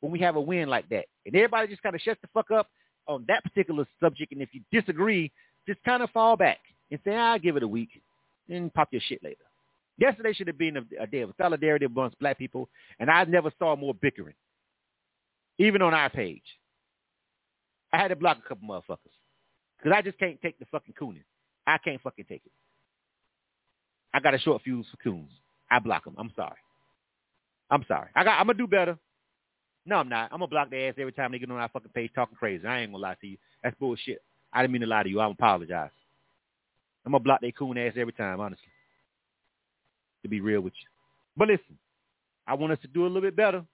when 0.00 0.12
we 0.12 0.20
have 0.20 0.36
a 0.36 0.40
win 0.40 0.68
like 0.68 0.88
that. 0.88 1.04
And 1.26 1.34
everybody 1.34 1.68
just 1.68 1.82
kind 1.82 1.94
of 1.94 2.00
shuts 2.00 2.20
the 2.22 2.28
fuck 2.32 2.50
up 2.50 2.68
on 3.06 3.24
that 3.28 3.42
particular 3.42 3.86
subject. 4.00 4.32
And 4.32 4.40
if 4.40 4.50
you 4.52 4.62
disagree, 4.72 5.30
just 5.66 5.82
kind 5.84 6.02
of 6.02 6.10
fall 6.10 6.36
back 6.36 6.58
and 6.90 7.00
say, 7.04 7.14
I'll 7.14 7.38
give 7.38 7.56
it 7.56 7.62
a 7.62 7.68
week 7.68 7.90
and 8.48 8.72
pop 8.72 8.88
your 8.92 9.02
shit 9.06 9.22
later. 9.22 9.36
Yesterday 9.98 10.32
should 10.32 10.46
have 10.46 10.58
been 10.58 10.76
a, 10.76 11.02
a 11.02 11.06
day 11.06 11.20
of 11.20 11.32
solidarity 11.36 11.84
amongst 11.84 12.18
black 12.20 12.38
people, 12.38 12.68
and 13.00 13.10
I 13.10 13.24
never 13.24 13.50
saw 13.58 13.74
more 13.74 13.94
bickering, 13.94 14.36
even 15.58 15.82
on 15.82 15.92
our 15.92 16.08
page. 16.08 16.42
I 17.92 17.98
had 17.98 18.08
to 18.08 18.16
block 18.16 18.38
a 18.38 18.48
couple 18.48 18.68
motherfuckers 18.68 19.17
because 19.78 19.96
I 19.96 20.02
just 20.02 20.18
can't 20.18 20.40
take 20.42 20.58
the 20.58 20.66
fucking 20.66 20.94
cooning. 21.00 21.24
I 21.66 21.78
can't 21.78 22.00
fucking 22.00 22.26
take 22.28 22.42
it. 22.44 22.52
I 24.12 24.20
got 24.20 24.34
a 24.34 24.38
short 24.38 24.62
fuse 24.62 24.86
for 24.90 24.96
coons. 24.98 25.30
I 25.70 25.78
block 25.78 26.04
them. 26.04 26.14
I'm 26.18 26.32
sorry. 26.34 26.56
I'm 27.70 27.84
sorry. 27.86 28.08
I 28.14 28.24
got. 28.24 28.40
I'm 28.40 28.46
gonna 28.46 28.58
do 28.58 28.66
better. 28.66 28.98
No, 29.84 29.96
I'm 29.96 30.08
not. 30.08 30.30
I'm 30.32 30.38
gonna 30.38 30.48
block 30.48 30.70
their 30.70 30.88
ass 30.88 30.94
every 30.98 31.12
time 31.12 31.32
they 31.32 31.38
get 31.38 31.50
on 31.50 31.58
our 31.58 31.68
fucking 31.68 31.92
page 31.94 32.10
talking 32.14 32.36
crazy. 32.36 32.66
I 32.66 32.80
ain't 32.80 32.92
gonna 32.92 33.02
lie 33.02 33.16
to 33.20 33.26
you. 33.26 33.36
That's 33.62 33.76
bullshit. 33.78 34.22
I 34.52 34.62
didn't 34.62 34.72
mean 34.72 34.80
to 34.82 34.86
lie 34.86 35.02
to 35.02 35.08
you. 35.08 35.20
I 35.20 35.30
apologize. 35.30 35.90
I'm 37.04 37.12
gonna 37.12 37.22
block 37.22 37.40
their 37.40 37.52
coon 37.52 37.78
ass 37.78 37.94
every 37.96 38.12
time, 38.12 38.40
honestly. 38.40 38.64
To 40.22 40.28
be 40.28 40.40
real 40.40 40.60
with 40.60 40.72
you. 40.74 40.88
But 41.36 41.48
listen, 41.48 41.78
I 42.46 42.54
want 42.54 42.72
us 42.72 42.78
to 42.82 42.88
do 42.88 43.02
a 43.02 43.06
little 43.06 43.20
bit 43.20 43.36
better 43.36 43.64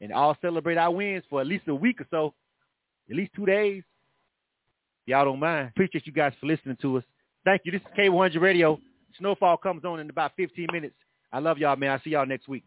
and 0.00 0.12
all 0.12 0.36
celebrate 0.42 0.76
our 0.76 0.90
wins 0.90 1.24
for 1.30 1.40
at 1.40 1.46
least 1.46 1.68
a 1.68 1.74
week 1.74 2.00
or 2.00 2.06
so, 2.10 2.34
at 3.10 3.16
least 3.16 3.32
two 3.34 3.46
days. 3.46 3.82
Y'all 5.06 5.24
don't 5.24 5.40
mind. 5.40 5.68
Appreciate 5.68 6.06
you 6.06 6.12
guys 6.12 6.32
for 6.40 6.46
listening 6.46 6.76
to 6.82 6.98
us. 6.98 7.04
Thank 7.44 7.62
you. 7.64 7.72
This 7.72 7.80
is 7.80 7.86
K100 7.98 8.40
Radio. 8.40 8.78
Snowfall 9.18 9.56
comes 9.56 9.84
on 9.84 10.00
in 10.00 10.08
about 10.10 10.32
15 10.36 10.68
minutes. 10.72 10.94
I 11.32 11.38
love 11.38 11.58
y'all, 11.58 11.76
man. 11.76 11.92
I'll 11.92 12.00
see 12.02 12.10
y'all 12.10 12.26
next 12.26 12.48
week. 12.48 12.62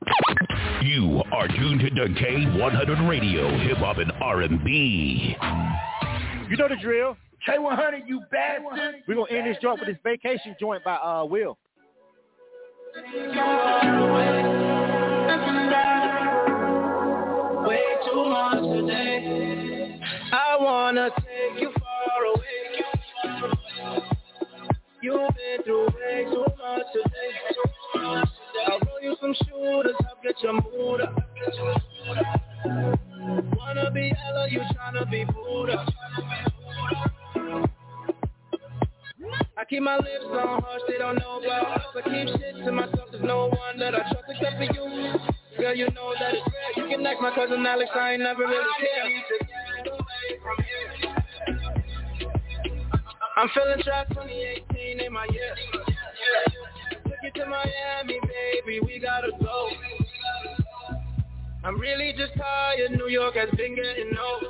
You 0.82 1.24
are 1.32 1.48
tuned 1.48 1.80
to 1.80 1.90
K100 1.90 3.10
Radio, 3.10 3.58
hip 3.60 3.78
hop 3.78 3.98
and 3.98 4.12
R&B. 4.22 5.36
You 6.50 6.58
know 6.58 6.68
the 6.68 6.76
drill. 6.82 7.18
K100, 7.48 8.08
you 8.08 8.22
bastard. 8.32 8.96
We're 9.08 9.16
going 9.16 9.32
to 9.32 9.38
end 9.38 9.48
this 9.48 9.58
joint 9.62 9.80
with 9.80 9.90
this 9.90 9.98
vacation 10.04 10.56
joint 10.60 10.84
by 10.84 10.96
uh, 10.96 11.26
Will. 11.26 11.58
Way 17.68 17.84
too 18.06 18.26
much 18.26 18.62
today. 18.62 20.00
I 20.32 20.58
wanna 20.60 21.10
take 21.10 21.25
you 21.25 21.25
far 21.25 21.25
away. 21.25 21.25
You've 25.02 25.20
been 25.36 25.64
through 25.64 25.88
way 25.88 26.26
too 26.26 26.46
much 26.58 26.86
today. 26.94 27.32
I'll 28.68 28.80
roll 28.80 29.02
you 29.02 29.16
some 29.22 29.36
shooters, 29.46 29.96
help 30.04 30.24
get 30.24 30.36
your 30.42 30.54
mood 30.54 31.02
up. 31.02 31.16
Wanna 33.56 33.92
be 33.92 34.12
Ella, 34.28 34.48
you 34.50 34.62
tryna 34.62 35.10
be 35.12 35.26
Buddha. 35.26 35.86
I 39.58 39.64
keep 39.70 39.82
my 39.82 39.98
lips 39.98 40.26
on 40.26 40.62
hush, 40.62 40.82
they 40.88 40.98
don't 40.98 41.16
know 41.16 41.40
about 41.40 41.78
us. 41.78 41.84
I 41.96 42.02
keep 42.02 42.28
shit 42.40 42.66
to 42.66 42.72
myself, 42.72 43.10
there's 43.12 43.24
no 43.24 43.48
one 43.48 43.80
that 43.80 43.96
I 43.96 44.00
trust 44.00 44.26
except 44.30 44.58
for 44.58 44.64
you. 44.64 45.14
Girl, 45.58 45.74
you 45.74 45.90
know 45.92 46.14
that 46.20 46.34
it's 46.34 46.44
real. 46.76 46.90
You 46.90 46.98
can 46.98 47.06
act 47.06 47.22
my 47.22 47.34
cousin 47.34 47.66
Alex, 47.66 47.90
I 47.96 48.14
ain't 48.14 48.22
never 48.24 48.42
really 48.42 48.66
cared. 48.80 49.12
I'm 53.38 53.50
feeling 53.50 53.84
trapped 53.84 54.12
2018 54.12 55.02
in 55.02 55.12
my 55.12 55.28
year. 55.30 55.56
Took 57.04 57.20
you 57.22 57.32
to 57.36 57.46
Miami, 57.50 58.18
baby, 58.24 58.80
we 58.80 58.98
gotta 58.98 59.32
go. 59.42 59.70
I'm 61.66 61.78
really 61.78 62.14
just 62.16 62.32
tired, 62.38 62.92
New 62.92 63.10
York 63.10 63.36
has 63.36 63.50
been 63.58 63.76
getting 63.76 64.16
old. 64.16 64.44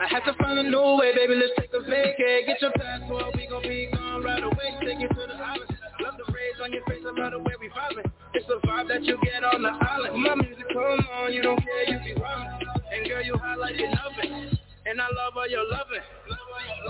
I 0.00 0.08
had 0.08 0.24
to 0.24 0.32
find 0.38 0.58
a 0.58 0.62
new 0.62 0.96
way, 0.96 1.14
baby, 1.14 1.34
let's 1.34 1.52
take 1.58 1.70
a 1.74 1.84
vacay. 1.84 2.46
Get 2.46 2.62
your 2.62 2.72
passport, 2.72 3.36
we 3.36 3.46
gon' 3.46 3.62
be 3.62 3.90
gone 3.92 4.24
right 4.24 4.42
away. 4.42 4.78
Take 4.86 5.00
you 5.00 5.08
to 5.08 5.14
the 5.14 5.34
island. 5.34 5.68
Love 6.00 6.14
the 6.16 6.32
rays 6.32 6.56
on 6.62 6.72
your 6.72 6.84
face, 6.86 7.04
I 7.04 7.20
love 7.20 7.32
the 7.32 7.38
way 7.40 7.52
we 7.60 7.68
vibing. 7.68 8.10
It's 8.32 8.46
the 8.46 8.58
vibe 8.66 8.88
that 8.88 9.04
you 9.04 9.18
get 9.22 9.44
on 9.44 9.60
the 9.60 9.68
island. 9.68 10.22
My 10.22 10.34
music 10.34 10.64
come 10.72 11.06
on, 11.12 11.30
you 11.34 11.42
don't 11.42 11.60
care, 11.60 11.84
you 11.88 12.14
be 12.14 12.18
rhyming 12.18 12.66
And 12.90 13.06
girl, 13.06 13.22
you 13.22 13.36
highlight 13.36 13.78
it 13.78 13.90
nothing 13.90 14.61
and 14.92 15.00
I 15.00 15.06
love 15.06 15.34
all 15.38 15.48
your 15.48 15.64
loving. 15.70 16.02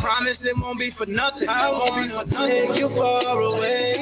Promise 0.00 0.38
it 0.42 0.58
won't 0.58 0.76
be 0.76 0.90
for 0.98 1.06
nothing. 1.06 1.48
I 1.48 1.70
won't 1.70 2.02
be 2.02 2.08
for 2.12 2.24
nothing. 2.24 2.66
Take 2.68 2.80
you 2.80 2.88
far 2.96 3.40
away. 3.40 3.94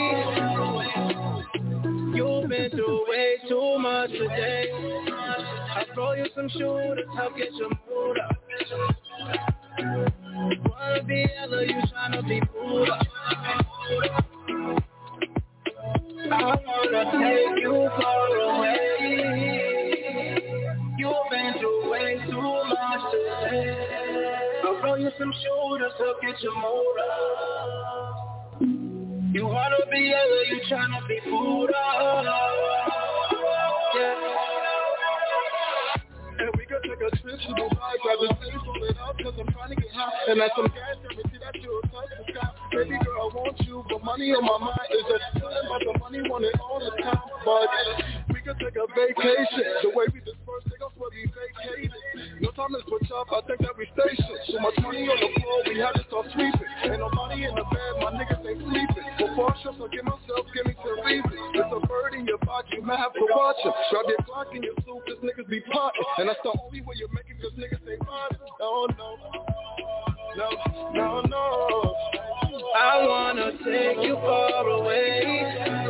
You've 2.16 2.48
been 2.48 2.70
through 2.70 3.04
way 3.10 3.36
too 3.46 3.78
much 3.78 4.10
today. 4.10 4.70
I'll 5.76 5.84
throw 5.94 6.12
you 6.14 6.24
some 6.34 6.48
shooters, 6.48 7.06
help 7.14 7.36
get 7.36 7.52
your 7.52 7.68
mood 7.68 8.18
up. 8.20 8.36
Wanna 10.64 11.04
be 11.04 11.26
Ella, 11.38 11.62
you 11.66 11.74
tryna 11.92 12.26
be 12.26 12.40
Buddha. 12.40 13.06
I 16.32 16.56
wanna 16.66 17.04
take 17.12 17.62
you 17.62 17.90
far 18.00 18.28
away. 18.36 18.89
Some 25.20 25.34
shoulders 25.44 25.92
to 25.98 26.14
get 26.22 26.40
your 26.42 26.56
motor. 26.56 27.12
You 29.36 29.44
wanna 29.44 29.76
be 29.92 30.14
Ella, 30.14 30.44
you 30.48 30.60
tryna 30.66 31.06
be 31.06 31.20
Buddha. 31.28 31.74
Yeah. 33.94 34.14
And 36.40 36.50
we 36.56 36.64
could 36.64 36.82
take 36.84 37.02
a 37.04 37.10
trip 37.20 37.38
to 37.38 37.52
Dubai, 37.52 37.92
grab 38.02 38.18
the 38.18 38.34
city, 38.42 38.56
pull 38.64 38.84
it 38.84 38.96
up, 38.96 39.16
cause 39.22 39.34
I'm 39.38 39.46
trying 39.52 39.68
to 39.68 39.76
get 39.76 39.92
high. 39.92 40.10
And 40.28 40.40
like 40.40 40.52
some 40.56 40.68
gas, 40.68 40.96
every 41.04 41.29
Baby 41.50 42.94
girl, 43.02 43.26
I 43.26 43.34
want 43.34 43.58
you, 43.66 43.82
but 43.90 44.04
money 44.06 44.30
on 44.30 44.46
my 44.46 44.70
mind 44.70 44.86
is 44.94 45.02
just 45.10 45.26
feeling 45.34 45.66
about 45.66 45.82
the 45.82 45.94
money, 45.98 46.22
want 46.30 46.46
it 46.46 46.54
all 46.62 46.78
the 46.78 46.94
time. 47.02 47.26
But 47.42 47.66
we 48.30 48.38
could 48.46 48.54
take 48.62 48.78
a 48.78 48.86
vacation. 48.94 49.66
The 49.82 49.90
way 49.90 50.06
we 50.14 50.22
disperse, 50.22 50.62
they 50.70 50.78
gon' 50.78 50.94
swear 50.94 51.10
we 51.10 51.26
vacated. 51.26 51.90
No 52.38 52.54
time 52.54 52.70
to 52.78 52.80
switch 52.86 53.10
up, 53.10 53.34
I 53.34 53.42
think 53.50 53.66
that 53.66 53.74
we 53.74 53.90
station. 53.90 54.30
So 54.46 54.62
much 54.62 54.78
money 54.78 55.10
on 55.10 55.18
the 55.18 55.30
floor, 55.42 55.58
we 55.66 55.82
had 55.82 55.98
to 55.98 56.06
start 56.06 56.30
sweeping. 56.30 56.70
Ain't 56.86 57.02
nobody 57.02 57.42
in 57.42 57.58
the 57.58 57.66
bed, 57.66 57.92
my 57.98 58.14
niggas 58.14 58.46
ain't 58.46 58.62
sleeping. 58.62 59.06
Before 59.18 59.50
I 59.50 59.58
I 59.58 59.86
get 59.90 60.06
myself, 60.06 60.46
give 60.54 60.70
me 60.70 60.74
some 60.78 61.02
reason. 61.02 61.34
There's 61.50 61.74
a 61.74 61.82
bird 61.82 62.14
in 62.14 62.30
your 62.30 62.38
box, 62.46 62.70
you 62.70 62.86
might 62.86 63.02
have 63.02 63.12
to 63.18 63.26
watch 63.34 63.58
him. 63.66 63.74
Grab 63.90 64.06
your 64.06 64.22
clock 64.22 64.54
in 64.54 64.62
your 64.62 64.78
suit, 64.86 65.02
cause 65.02 65.18
niggas 65.26 65.50
be 65.50 65.58
plotting. 65.66 66.06
And 66.22 66.30
that's 66.30 66.38
the 66.46 66.54
only 66.54 66.86
way 66.86 66.94
you're 66.94 67.10
making, 67.10 67.42
cause 67.42 67.58
niggas 67.58 67.82
ain't 67.82 68.06
honest. 68.06 68.46
No, 68.62 68.86
no. 68.94 70.09
No, 70.36 70.48
no, 70.92 71.20
no. 71.22 71.94
I 72.76 73.06
wanna 73.06 73.52
take 73.64 74.02
you 74.02 74.14
far 74.16 74.66
away. 74.68 75.89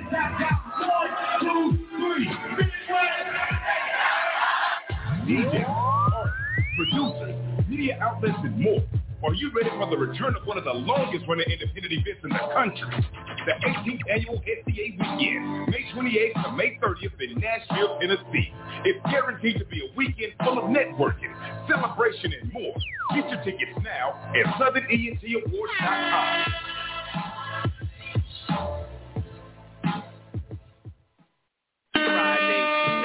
DJ, 5.26 5.64
producers, 6.76 7.34
media 7.68 7.98
outlets, 8.00 8.38
and 8.42 8.58
more. 8.58 8.82
Are 9.22 9.34
you 9.34 9.50
ready 9.54 9.68
for 9.68 9.86
the 9.90 9.98
return 9.98 10.34
of 10.34 10.46
one 10.46 10.56
of 10.56 10.64
the 10.64 10.72
longest 10.72 11.26
running 11.28 11.44
independent 11.50 11.92
events 11.92 12.20
in 12.24 12.30
the 12.30 12.38
country? 12.54 12.88
The 13.44 13.52
18th 13.68 14.00
annual 14.10 14.42
SEA 14.44 14.96
weekend, 14.98 15.68
May 15.68 15.84
28th 15.94 16.42
to 16.44 16.52
May 16.52 16.78
30th 16.82 17.20
in 17.20 17.38
Nashville, 17.38 17.98
Tennessee. 18.00 18.50
It's 18.84 18.98
guaranteed 19.10 19.58
to 19.58 19.66
be 19.66 19.82
a 19.86 19.90
weekend 19.94 20.32
full 20.42 20.56
of 20.58 20.64
networking, 20.64 21.34
celebration, 21.68 22.32
and 22.40 22.50
more. 22.52 22.74
Get 23.14 23.28
your 23.28 23.42
tickets 23.44 23.76
now 23.84 24.14
at 24.34 24.46
SouthernENTAwards.com. 24.56 26.44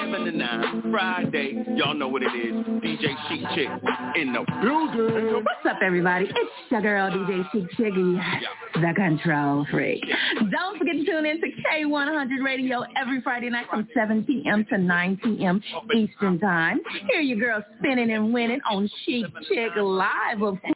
7 0.06 0.26
to 0.26 0.32
9. 0.32 0.92
Friday, 0.92 1.64
y'all 1.76 1.96
know 1.96 2.08
what 2.08 2.22
it 2.22 2.28
is. 2.28 2.54
DJ 2.54 3.16
Chic 3.28 3.42
Chick 3.56 3.70
in 4.16 4.34
the 4.34 4.46
building. 4.62 5.44
What's 5.44 5.66
up, 5.68 5.78
everybody? 5.84 6.26
It's 6.26 6.52
your 6.70 6.82
girl, 6.82 7.10
DJ 7.10 7.44
Chic 7.52 7.64
Chiggy, 7.72 8.22
the 8.76 8.94
control 8.96 9.66
freak. 9.72 10.04
Don't 10.52 10.78
forget 10.78 10.94
to 10.94 11.06
tune 11.06 11.26
in 11.26 11.42
to 11.42 11.48
K100 11.48 12.44
Radio 12.44 12.84
every 12.96 13.20
Friday 13.22 13.50
night 13.50 13.66
from 13.68 13.88
7 13.96 14.24
p.m. 14.26 14.64
to 14.70 14.78
9 14.78 15.20
p.m. 15.24 15.62
Eastern 15.96 16.40
Time. 16.40 16.82
Hear 17.10 17.22
your 17.22 17.40
girl 17.40 17.64
spinning 17.80 18.12
and 18.12 18.32
winning 18.32 18.62
on 18.70 18.88
Chic 19.06 19.26
Chick 19.48 19.72
Live, 19.76 20.42
of 20.44 20.62
course. 20.62 20.75